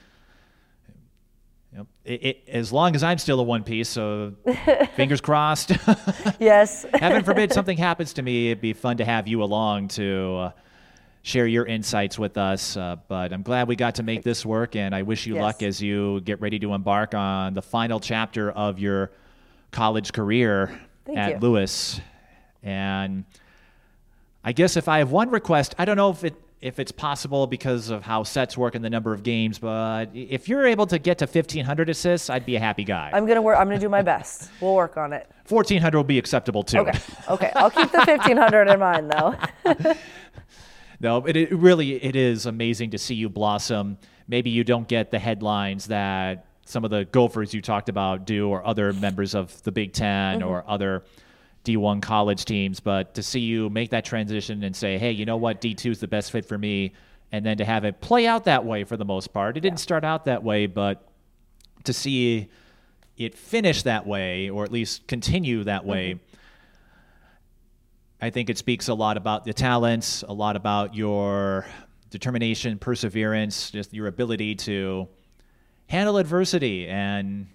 you 1.72 1.80
know, 1.80 1.88
it, 2.06 2.24
it, 2.24 2.44
as 2.48 2.72
long 2.72 2.96
as 2.96 3.04
I'm 3.04 3.18
still 3.18 3.40
a 3.40 3.44
one 3.44 3.64
piece, 3.64 3.90
so 3.90 4.34
fingers 4.96 5.22
crossed. 5.22 5.72
yes. 6.40 6.86
Heaven 6.94 7.24
forbid 7.24 7.52
something 7.54 7.78
happens 7.78 8.14
to 8.14 8.22
me. 8.22 8.52
It'd 8.52 8.62
be 8.62 8.74
fun 8.74 8.98
to 8.98 9.06
have 9.06 9.28
you 9.28 9.44
along 9.44 9.90
to 9.90 10.36
uh, 10.36 10.52
share 11.22 11.48
your 11.48 11.66
insights 11.66 12.18
with 12.18 12.38
us. 12.38 12.78
Uh, 12.78 12.98
but 13.08 13.34
I'm 13.34 13.44
glad 13.44 13.68
we 13.68 13.76
got 13.76 13.96
to 13.96 14.04
make 14.04 14.24
this 14.24 14.46
work, 14.46 14.76
and 14.76 14.96
I 14.96 15.02
wish 15.04 15.28
you 15.28 15.36
yes. 15.36 15.42
luck 15.42 15.64
as 15.64 15.82
you 15.82 16.22
get 16.22 16.42
ready 16.42 16.60
to 16.60 16.74
embark 16.74 17.14
on 17.14 17.54
the 17.54 17.62
final 17.62 18.00
chapter 18.00 18.52
of 18.52 18.80
your 18.80 19.12
college 19.72 20.14
career 20.14 20.80
Thank 21.06 21.18
at 21.18 21.32
you. 21.32 21.40
Lewis. 21.40 22.00
And 22.64 23.26
I 24.44 24.52
guess 24.52 24.78
if 24.78 24.88
I 24.88 25.00
have 25.00 25.12
one 25.12 25.30
request, 25.30 25.76
I 25.78 25.86
don't 25.86 25.98
know 25.98 26.10
if 26.10 26.24
it 26.24 26.36
if 26.62 26.78
it's 26.78 26.92
possible 26.92 27.48
because 27.48 27.90
of 27.90 28.04
how 28.04 28.22
sets 28.22 28.56
work 28.56 28.76
and 28.76 28.86
the 28.86 28.90
number 28.90 29.14
of 29.14 29.24
games, 29.24 29.58
but 29.58 30.12
if 30.14 30.48
you're 30.48 30.68
able 30.68 30.86
to 30.86 31.00
get 31.00 31.18
to 31.18 31.26
1,500 31.26 31.90
assists, 31.90 32.30
I'd 32.30 32.46
be 32.46 32.56
a 32.56 32.60
happy 32.60 32.84
guy. 32.84 33.10
I'm 33.12 33.26
gonna 33.26 33.42
work. 33.42 33.58
I'm 33.58 33.68
gonna 33.68 33.80
do 33.80 33.90
my 33.90 34.04
best. 34.04 34.52
We'll 34.62 34.76
work 34.76 34.96
on 34.96 35.12
it. 35.12 35.28
1,400 35.50 35.98
will 35.98 36.04
be 36.04 36.20
acceptable 36.20 36.62
too. 36.62 36.80
Okay. 36.80 37.00
Okay. 37.30 37.52
I'll 37.56 37.72
keep 37.72 37.92
the 37.92 37.98
1500 37.98 38.68
in 38.70 38.80
mind 38.80 39.12
though. 39.12 39.36
No, 41.02 41.26
it, 41.26 41.36
it 41.36 41.52
really 41.52 41.94
it 41.94 42.16
is 42.16 42.46
amazing 42.46 42.92
to 42.92 42.98
see 42.98 43.16
you 43.16 43.28
blossom. 43.28 43.98
Maybe 44.28 44.52
you 44.52 44.64
don't 44.64 44.88
get 44.88 45.10
the 45.10 45.18
headlines 45.18 45.88
that 45.88 46.46
some 46.66 46.86
of 46.86 46.92
the 46.92 47.06
Gophers 47.06 47.54
you 47.54 47.62
talked 47.62 47.90
about 47.90 48.26
do, 48.26 48.48
or 48.48 48.66
other 48.66 48.94
members 48.94 49.34
of 49.34 49.62
the 49.64 49.72
Big 49.72 49.94
10 49.94 50.40
mm-hmm. 50.40 50.48
or 50.48 50.64
other 50.68 51.04
D1 51.64 52.02
college 52.02 52.46
teams, 52.46 52.80
but 52.80 53.14
to 53.14 53.24
see 53.24 53.40
you 53.40 53.70
make 53.70 53.92
that 53.92 54.04
transition 54.06 54.64
and 54.64 54.76
say, 54.76 54.98
hey, 54.98 55.12
you 55.12 55.26
know 55.26 55.38
what, 55.38 55.62
D2 55.62 55.92
is 55.92 56.00
the 56.00 56.08
best 56.08 56.32
fit 56.32 56.46
for 56.46 56.58
me, 56.58 56.94
and 57.32 57.46
then 57.46 57.58
to 57.58 57.66
have 57.66 57.86
it 57.86 58.02
play 58.02 58.28
out 58.28 58.46
that 58.46 58.66
way 58.66 58.84
for 58.84 58.98
the 58.98 59.06
most 59.06 59.34
part. 59.34 59.58
It 59.58 59.62
didn't 59.62 59.80
start 59.80 60.04
out 60.04 60.26
that 60.26 60.44
way, 60.44 60.66
but 60.66 61.08
to 61.84 61.94
see 61.94 62.50
it 63.18 63.36
finish 63.36 63.84
that 63.84 64.08
way, 64.08 64.50
or 64.50 64.64
at 64.64 64.72
least 64.72 65.08
continue 65.08 65.64
that 65.66 65.86
way. 65.86 66.16
Mm-hmm. 66.16 66.26
I 68.24 68.30
think 68.30 68.50
it 68.50 68.58
speaks 68.58 68.88
a 68.88 68.94
lot 68.94 69.18
about 69.18 69.46
the 69.46 69.54
talents, 69.54 70.24
a 70.28 70.34
lot 70.34 70.56
about 70.56 70.96
your 70.96 71.66
determination, 72.12 72.78
perseverance, 72.78 73.72
just 73.72 73.94
your 73.94 74.08
ability 74.08 74.56
to 74.56 75.08
handle 75.88 76.18
adversity. 76.18 76.88
And 76.88 77.48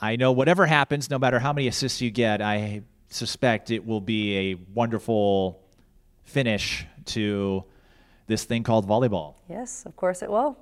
I 0.00 0.16
know 0.16 0.32
whatever 0.32 0.66
happens, 0.66 1.10
no 1.10 1.18
matter 1.18 1.38
how 1.38 1.52
many 1.52 1.66
assists 1.68 2.00
you 2.00 2.10
get, 2.10 2.40
I 2.40 2.82
suspect 3.08 3.70
it 3.70 3.84
will 3.86 4.00
be 4.00 4.52
a 4.52 4.54
wonderful 4.74 5.60
finish 6.24 6.86
to 7.06 7.64
this 8.26 8.44
thing 8.44 8.62
called 8.62 8.86
volleyball. 8.86 9.34
yes, 9.48 9.84
of 9.86 9.96
course 9.96 10.22
it 10.22 10.30
will. 10.30 10.58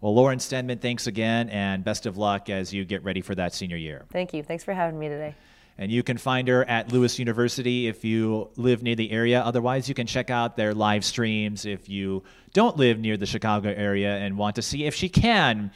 Well, 0.00 0.14
Lauren 0.14 0.38
Stenman, 0.38 0.80
thanks 0.80 1.06
again, 1.06 1.48
and 1.50 1.84
best 1.84 2.06
of 2.06 2.16
luck 2.16 2.50
as 2.50 2.72
you 2.72 2.84
get 2.84 3.02
ready 3.02 3.20
for 3.20 3.34
that 3.34 3.52
senior 3.52 3.76
year. 3.76 4.06
Thank 4.12 4.32
you. 4.32 4.42
Thanks 4.42 4.64
for 4.64 4.72
having 4.72 4.98
me 4.98 5.08
today. 5.08 5.34
And 5.76 5.92
you 5.92 6.02
can 6.02 6.18
find 6.18 6.48
her 6.48 6.64
at 6.64 6.92
Lewis 6.92 7.18
University 7.18 7.86
if 7.86 8.04
you 8.04 8.50
live 8.56 8.82
near 8.82 8.96
the 8.96 9.10
area. 9.10 9.40
Otherwise, 9.40 9.88
you 9.88 9.94
can 9.94 10.06
check 10.06 10.30
out 10.30 10.56
their 10.56 10.74
live 10.74 11.04
streams 11.04 11.64
if 11.64 11.88
you 11.88 12.22
don't 12.52 12.76
live 12.76 12.98
near 12.98 13.16
the 13.16 13.26
Chicago 13.26 13.72
area 13.76 14.16
and 14.16 14.36
want 14.36 14.56
to 14.56 14.62
see 14.62 14.84
if 14.84 14.94
she 14.94 15.08
can 15.08 15.70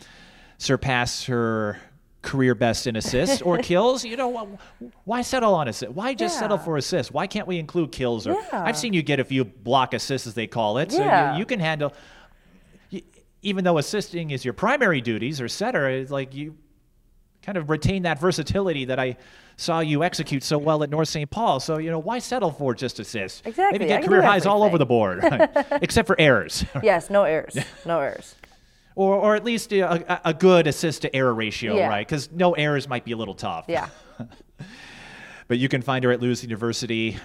surpass 0.58 1.24
her 1.24 1.78
career 2.22 2.54
best 2.54 2.86
in 2.86 2.96
assists 2.96 3.42
or 3.42 3.58
kills. 3.70 4.04
You 4.04 4.16
know, 4.16 4.58
why 5.04 5.22
settle 5.22 5.54
on 5.54 5.68
assists? 5.68 5.94
Why 5.94 6.14
just 6.14 6.38
settle 6.38 6.58
for 6.58 6.76
assists? 6.76 7.12
Why 7.12 7.26
can't 7.26 7.46
we 7.46 7.58
include 7.58 7.92
kills? 7.92 8.26
Or 8.26 8.32
Yeah. 8.34 8.62
I've 8.64 8.76
seen 8.78 8.92
you 8.92 9.02
get 9.02 9.20
a 9.20 9.24
few 9.24 9.44
block 9.44 9.92
assists, 9.94 10.26
as 10.26 10.34
they 10.34 10.46
call 10.46 10.78
it. 10.78 10.92
So 10.92 10.98
Yeah. 10.98 11.32
you, 11.34 11.40
you 11.40 11.46
can 11.46 11.60
handle. 11.60 11.92
Even 13.44 13.64
though 13.64 13.78
assisting 13.78 14.30
is 14.30 14.44
your 14.44 14.54
primary 14.54 15.00
duties 15.00 15.40
or 15.40 15.48
setter, 15.48 15.88
it's 15.88 16.12
like 16.12 16.32
you 16.32 16.56
kind 17.42 17.58
of 17.58 17.70
retain 17.70 18.02
that 18.04 18.20
versatility 18.20 18.84
that 18.84 19.00
I 19.00 19.16
saw 19.56 19.80
you 19.80 20.04
execute 20.04 20.44
so 20.44 20.58
well 20.58 20.84
at 20.84 20.90
North 20.90 21.08
St. 21.08 21.28
Paul. 21.28 21.58
So, 21.58 21.78
you 21.78 21.90
know, 21.90 21.98
why 21.98 22.20
settle 22.20 22.52
for 22.52 22.72
just 22.72 23.00
assists? 23.00 23.42
Exactly. 23.44 23.80
Maybe 23.80 23.88
get 23.88 24.04
career 24.04 24.22
highs 24.22 24.46
all 24.46 24.62
over 24.62 24.78
the 24.78 24.86
board, 24.86 25.24
except 25.82 26.06
for 26.06 26.14
errors. 26.20 26.64
Yes, 26.84 27.10
no 27.10 27.24
errors. 27.24 27.56
No 27.84 27.98
errors. 27.98 28.36
Or, 28.94 29.14
or 29.16 29.36
at 29.36 29.44
least 29.44 29.72
a, 29.72 30.28
a, 30.28 30.34
good 30.34 30.66
assist 30.66 31.02
to 31.02 31.14
error 31.14 31.34
ratio, 31.34 31.76
Yeah. 31.76 31.88
right? 31.88 32.06
Because 32.06 32.30
no 32.30 32.52
errors 32.52 32.88
might 32.88 33.04
be 33.04 33.12
a 33.12 33.16
little 33.16 33.34
tough. 33.34 33.66
Yeah. 33.68 33.88
But 35.48 35.58
you 35.58 35.68
can 35.68 35.82
find 35.82 36.02
her 36.04 36.10
at 36.12 36.22
Lewis 36.22 36.42
University 36.42 37.18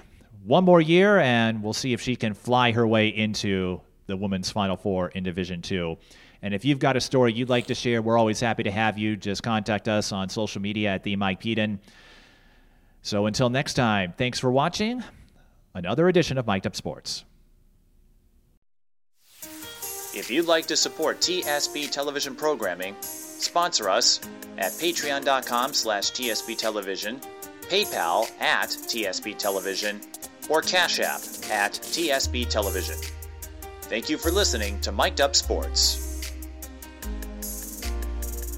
one 0.44 0.66
more 0.66 0.82
year, 0.82 1.18
and 1.20 1.64
we'll 1.64 1.72
see 1.72 1.94
if 1.94 2.02
she 2.02 2.18
can 2.18 2.34
fly 2.34 2.74
her 2.74 2.86
way 2.86 3.08
into 3.08 3.80
the 4.08 4.18
women's 4.18 4.52
Final 4.52 4.76
Four 4.76 5.10
in 5.10 5.24
Division 5.24 5.62
Two. 5.62 5.98
And 6.42 6.54
if 6.54 6.66
you've 6.66 6.80
got 6.80 6.98
a 6.98 7.00
story 7.00 7.32
you'd 7.32 7.48
like 7.48 7.68
to 7.68 7.76
share, 7.76 8.02
we're 8.02 8.18
always 8.18 8.42
happy 8.42 8.64
to 8.64 8.72
have 8.72 8.98
you. 8.98 9.16
Just 9.16 9.44
contact 9.44 9.88
us 9.88 10.12
on 10.12 10.28
social 10.28 10.62
media 10.62 10.90
at 10.94 11.04
the 11.04 11.16
Mike 11.16 11.40
Peden. 11.40 11.80
So 13.02 13.28
until 13.28 13.50
next 13.50 13.76
time, 13.76 14.14
thanks 14.18 14.40
for 14.40 14.52
watching 14.52 15.04
another 15.74 16.10
edition 16.10 16.38
of 16.38 16.46
Mic'd 16.46 16.68
Up 16.68 16.76
Sports. 16.76 17.24
If 20.18 20.32
you'd 20.32 20.48
like 20.48 20.66
to 20.68 20.76
support 20.76 21.20
TSB 21.20 21.92
television 21.92 22.34
programming, 22.34 22.96
sponsor 23.02 23.88
us 23.88 24.20
at 24.58 24.72
patreon.com 24.72 25.74
slash 25.74 26.12
TSB 26.12 26.58
television, 26.58 27.22
PayPal 27.62 28.28
at 28.42 28.70
TSB 28.70 29.38
television, 29.38 30.02
or 30.50 30.64
Cash 30.64 31.00
App 31.00 31.22
at 31.52 31.74
TSB 31.74 32.50
television. 32.50 32.96
Thank 33.82 34.10
you 34.10 34.18
for 34.18 34.32
listening 34.32 34.82
to 34.82 34.92
Mic'd 34.92 35.22
Up 35.22 35.36
Sports. 35.36 36.07